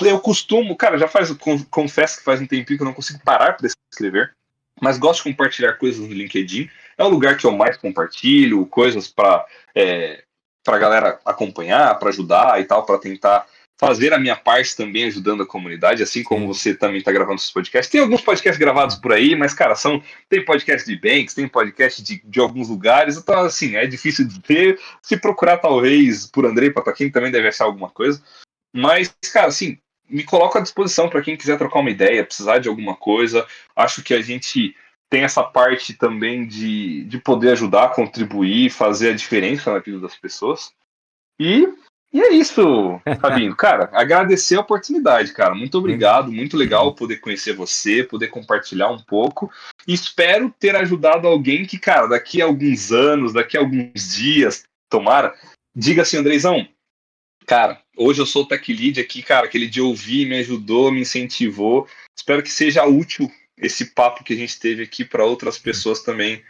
Eu 0.00 0.20
costumo, 0.20 0.76
cara, 0.76 0.96
já 0.96 1.08
faz, 1.08 1.28
confesso 1.68 2.18
que 2.18 2.24
faz 2.24 2.40
um 2.40 2.46
tempinho 2.46 2.78
que 2.78 2.84
eu 2.84 2.86
não 2.86 2.94
consigo 2.94 3.18
parar 3.24 3.56
para 3.56 3.68
escrever, 3.90 4.32
mas 4.80 4.96
gosto 4.96 5.24
de 5.24 5.30
compartilhar 5.30 5.72
coisas 5.72 6.06
no 6.06 6.14
LinkedIn. 6.14 6.70
é 6.96 7.02
o 7.02 7.08
lugar 7.08 7.36
que 7.36 7.44
eu 7.44 7.50
mais 7.50 7.76
compartilho, 7.76 8.64
coisas 8.66 9.08
para 9.08 9.44
é, 9.74 10.22
para 10.64 10.78
galera 10.78 11.20
acompanhar, 11.24 11.98
para 11.98 12.10
ajudar 12.10 12.60
e 12.60 12.64
tal, 12.64 12.86
para 12.86 12.98
tentar 12.98 13.44
fazer 13.82 14.12
a 14.12 14.18
minha 14.18 14.36
parte 14.36 14.76
também 14.76 15.06
ajudando 15.06 15.42
a 15.42 15.46
comunidade, 15.46 16.04
assim 16.04 16.22
como 16.22 16.46
você 16.46 16.72
também 16.72 16.98
está 16.98 17.10
gravando 17.10 17.40
seus 17.40 17.50
podcasts. 17.50 17.90
Tem 17.90 18.00
alguns 18.00 18.20
podcasts 18.20 18.56
gravados 18.56 18.94
por 18.94 19.12
aí, 19.12 19.34
mas, 19.34 19.52
cara, 19.52 19.74
são, 19.74 20.00
tem 20.28 20.44
podcast 20.44 20.88
de 20.88 20.96
banks, 20.96 21.34
tem 21.34 21.48
podcast 21.48 22.00
de, 22.00 22.22
de 22.24 22.38
alguns 22.38 22.68
lugares, 22.68 23.16
então, 23.16 23.40
assim, 23.40 23.74
é 23.74 23.84
difícil 23.84 24.24
de 24.24 24.40
ter. 24.40 24.78
Se 25.02 25.16
procurar, 25.16 25.58
talvez, 25.58 26.28
por 26.28 26.46
Andrei 26.46 26.70
Pataquim, 26.70 27.10
também 27.10 27.32
deve 27.32 27.48
achar 27.48 27.64
alguma 27.64 27.90
coisa. 27.90 28.22
Mas, 28.72 29.12
cara, 29.32 29.48
assim, 29.48 29.76
me 30.08 30.22
coloco 30.22 30.56
à 30.56 30.60
disposição 30.60 31.08
para 31.08 31.20
quem 31.20 31.36
quiser 31.36 31.58
trocar 31.58 31.80
uma 31.80 31.90
ideia, 31.90 32.24
precisar 32.24 32.58
de 32.60 32.68
alguma 32.68 32.94
coisa. 32.94 33.44
Acho 33.74 34.00
que 34.00 34.14
a 34.14 34.22
gente 34.22 34.76
tem 35.10 35.24
essa 35.24 35.42
parte 35.42 35.92
também 35.94 36.46
de, 36.46 37.02
de 37.06 37.18
poder 37.18 37.50
ajudar, 37.50 37.96
contribuir, 37.96 38.70
fazer 38.70 39.10
a 39.10 39.16
diferença 39.16 39.72
na 39.72 39.80
vida 39.80 39.98
das 39.98 40.14
pessoas. 40.14 40.72
E 41.40 41.66
e 42.12 42.20
é 42.20 42.32
isso, 42.32 43.00
Fabinho. 43.20 43.56
Cara, 43.56 43.88
agradecer 43.92 44.56
a 44.56 44.60
oportunidade, 44.60 45.32
cara. 45.32 45.54
Muito 45.54 45.78
obrigado, 45.78 46.30
muito 46.30 46.56
legal 46.56 46.94
poder 46.94 47.16
conhecer 47.16 47.54
você, 47.54 48.04
poder 48.04 48.28
compartilhar 48.28 48.90
um 48.90 48.98
pouco. 48.98 49.50
Espero 49.88 50.54
ter 50.58 50.76
ajudado 50.76 51.26
alguém 51.26 51.64
que, 51.64 51.78
cara, 51.78 52.06
daqui 52.06 52.42
a 52.42 52.44
alguns 52.44 52.92
anos, 52.92 53.32
daqui 53.32 53.56
a 53.56 53.60
alguns 53.60 54.14
dias, 54.14 54.64
tomara, 54.90 55.34
diga 55.74 56.02
assim, 56.02 56.18
Andreizão, 56.18 56.68
cara, 57.46 57.80
hoje 57.96 58.20
eu 58.20 58.26
sou 58.26 58.42
o 58.42 58.46
Tech 58.46 58.72
Lead 58.72 59.00
aqui, 59.00 59.22
cara, 59.22 59.46
aquele 59.46 59.66
dia 59.66 59.82
eu 59.82 59.88
ouvi, 59.88 60.26
me 60.26 60.38
ajudou, 60.38 60.92
me 60.92 61.00
incentivou. 61.00 61.86
Espero 62.16 62.42
que 62.42 62.50
seja 62.50 62.84
útil 62.84 63.30
esse 63.56 63.86
papo 63.86 64.22
que 64.22 64.34
a 64.34 64.36
gente 64.36 64.58
teve 64.58 64.82
aqui 64.82 65.04
para 65.04 65.24
outras 65.24 65.58
pessoas 65.58 66.02
também 66.02 66.42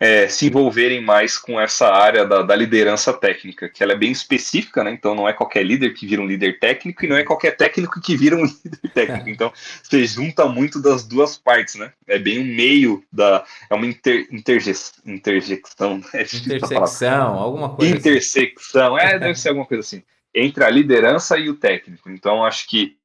é, 0.00 0.28
se 0.28 0.46
envolverem 0.46 1.00
mais 1.00 1.36
com 1.36 1.60
essa 1.60 1.88
área 1.88 2.24
da, 2.24 2.42
da, 2.42 2.54
liderança 2.54 3.12
técnica, 3.12 3.68
que 3.68 3.82
ela 3.82 3.92
é 3.92 3.96
bem 3.96 4.12
específica, 4.12 4.84
né? 4.84 4.92
Então 4.92 5.14
não 5.14 5.28
é 5.28 5.32
qualquer 5.32 5.64
líder 5.64 5.92
que 5.92 6.06
vira 6.06 6.22
um 6.22 6.26
líder 6.26 6.58
técnico 6.60 7.04
e 7.04 7.08
não 7.08 7.16
é 7.16 7.24
qualquer 7.24 7.56
técnico 7.56 8.00
que 8.00 8.16
vira 8.16 8.36
um 8.36 8.44
líder 8.64 8.92
técnico. 8.94 9.28
Então 9.28 9.52
você 9.82 10.04
junta 10.06 10.46
muito 10.46 10.80
das 10.80 11.06
duas 11.06 11.36
partes, 11.36 11.74
né? 11.74 11.92
É 12.06 12.18
bem 12.18 12.38
o 12.38 12.42
um 12.42 12.44
meio 12.44 13.02
da. 13.12 13.44
É 13.68 13.74
uma 13.74 13.86
inter, 13.86 14.28
interje, 14.30 14.72
interjecção. 15.04 16.00
É 16.14 16.22
Intersecção, 16.22 17.34
alguma 17.34 17.70
coisa. 17.70 17.92
Assim. 17.92 17.98
Intersecção, 18.00 18.96
assim. 18.96 19.06
é, 19.06 19.18
deve 19.18 19.38
ser 19.38 19.48
alguma 19.48 19.66
coisa 19.66 19.80
assim. 19.80 20.02
Entre 20.34 20.64
a 20.64 20.70
liderança 20.70 21.38
e 21.38 21.48
o 21.48 21.54
técnico. 21.54 22.10
Então 22.10 22.44
acho 22.44 22.68
que 22.68 22.96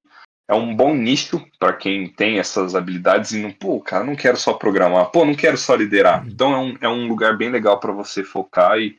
é 0.47 0.53
um 0.53 0.75
bom 0.75 0.93
nicho 0.93 1.43
para 1.57 1.73
quem 1.73 2.07
tem 2.07 2.39
essas 2.39 2.75
habilidades 2.75 3.31
e 3.31 3.39
não, 3.39 3.51
pô, 3.51 3.79
cara, 3.79 4.03
não 4.03 4.15
quero 4.15 4.37
só 4.37 4.53
programar, 4.53 5.09
pô, 5.11 5.25
não 5.25 5.35
quero 5.35 5.57
só 5.57 5.75
liderar. 5.75 6.25
Então 6.27 6.53
é 6.53 6.57
um, 6.57 6.77
é 6.81 6.89
um 6.89 7.07
lugar 7.07 7.37
bem 7.37 7.49
legal 7.49 7.79
para 7.79 7.91
você 7.91 8.23
focar 8.23 8.77
e 8.77 8.97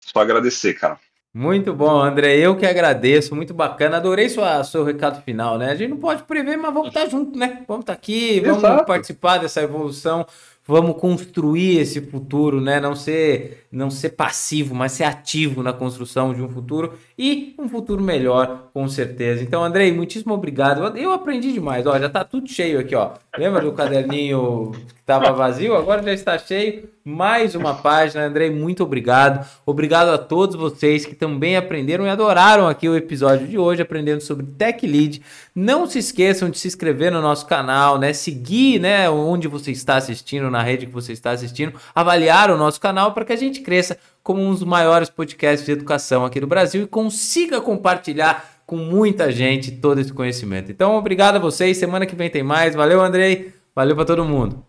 só 0.00 0.20
agradecer, 0.20 0.74
cara. 0.74 0.98
Muito 1.36 1.74
bom, 1.74 2.00
André. 2.00 2.36
Eu 2.36 2.56
que 2.56 2.64
agradeço, 2.64 3.34
muito 3.34 3.52
bacana. 3.52 3.96
Adorei 3.96 4.28
sua, 4.28 4.62
seu 4.62 4.84
recado 4.84 5.20
final, 5.22 5.58
né? 5.58 5.72
A 5.72 5.74
gente 5.74 5.90
não 5.90 5.96
pode 5.96 6.22
prever, 6.22 6.56
mas 6.56 6.72
vamos 6.72 6.88
estar 6.88 7.06
junto, 7.06 7.36
né? 7.36 7.64
Vamos 7.66 7.82
estar 7.82 7.92
aqui, 7.92 8.38
vamos 8.38 8.58
Exato. 8.58 8.86
participar 8.86 9.38
dessa 9.38 9.60
evolução 9.60 10.24
vamos 10.66 10.96
construir 10.96 11.78
esse 11.78 12.00
futuro, 12.00 12.60
né? 12.60 12.80
Não 12.80 12.94
ser, 12.94 13.66
não 13.70 13.90
ser 13.90 14.10
passivo, 14.10 14.74
mas 14.74 14.92
ser 14.92 15.04
ativo 15.04 15.62
na 15.62 15.72
construção 15.72 16.32
de 16.32 16.42
um 16.42 16.48
futuro 16.48 16.94
e 17.18 17.54
um 17.58 17.68
futuro 17.68 18.02
melhor, 18.02 18.63
com 18.74 18.88
certeza. 18.88 19.40
Então, 19.40 19.62
Andrei, 19.62 19.92
muitíssimo 19.92 20.34
obrigado. 20.34 20.98
Eu 20.98 21.12
aprendi 21.12 21.52
demais. 21.52 21.86
Ó, 21.86 21.96
já 21.96 22.08
tá 22.08 22.24
tudo 22.24 22.50
cheio 22.50 22.80
aqui, 22.80 22.92
ó. 22.96 23.12
Lembra 23.38 23.60
do 23.62 23.70
caderninho 23.70 24.72
que 24.72 25.00
estava 25.00 25.30
vazio? 25.30 25.76
Agora 25.76 26.02
já 26.02 26.12
está 26.12 26.36
cheio. 26.36 26.88
Mais 27.04 27.54
uma 27.54 27.74
página, 27.74 28.24
Andrei, 28.24 28.50
muito 28.50 28.82
obrigado. 28.82 29.46
Obrigado 29.64 30.08
a 30.08 30.18
todos 30.18 30.56
vocês 30.56 31.06
que 31.06 31.14
também 31.14 31.56
aprenderam 31.56 32.04
e 32.04 32.08
adoraram 32.08 32.66
aqui 32.66 32.88
o 32.88 32.96
episódio 32.96 33.46
de 33.46 33.56
hoje, 33.56 33.82
aprendendo 33.82 34.22
sobre 34.22 34.44
Tech 34.44 34.84
Lead. 34.84 35.22
Não 35.54 35.86
se 35.86 35.98
esqueçam 35.98 36.50
de 36.50 36.58
se 36.58 36.66
inscrever 36.66 37.12
no 37.12 37.20
nosso 37.20 37.46
canal, 37.46 37.98
né? 37.98 38.12
Seguir, 38.12 38.80
né, 38.80 39.08
onde 39.08 39.46
você 39.46 39.70
está 39.70 39.96
assistindo, 39.96 40.50
na 40.50 40.62
rede 40.62 40.86
que 40.86 40.92
você 40.92 41.12
está 41.12 41.30
assistindo, 41.30 41.74
avaliar 41.94 42.50
o 42.50 42.56
nosso 42.56 42.80
canal 42.80 43.12
para 43.12 43.24
que 43.24 43.32
a 43.34 43.36
gente 43.36 43.60
cresça 43.60 43.98
como 44.24 44.40
um 44.42 44.50
dos 44.50 44.64
maiores 44.64 45.10
podcasts 45.10 45.66
de 45.66 45.72
educação 45.72 46.24
aqui 46.24 46.40
do 46.40 46.46
Brasil 46.46 46.82
e 46.82 46.86
consiga 46.86 47.60
compartilhar 47.60 48.62
com 48.66 48.76
muita 48.76 49.30
gente 49.30 49.70
todo 49.70 50.00
esse 50.00 50.12
conhecimento. 50.12 50.72
Então, 50.72 50.96
obrigado 50.96 51.36
a 51.36 51.38
vocês. 51.38 51.76
Semana 51.76 52.06
que 52.06 52.16
vem 52.16 52.30
tem 52.30 52.42
mais. 52.42 52.74
Valeu, 52.74 53.02
Andrei. 53.02 53.52
Valeu 53.74 53.94
para 53.94 54.06
todo 54.06 54.24
mundo. 54.24 54.64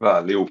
Valeu. 0.00 0.48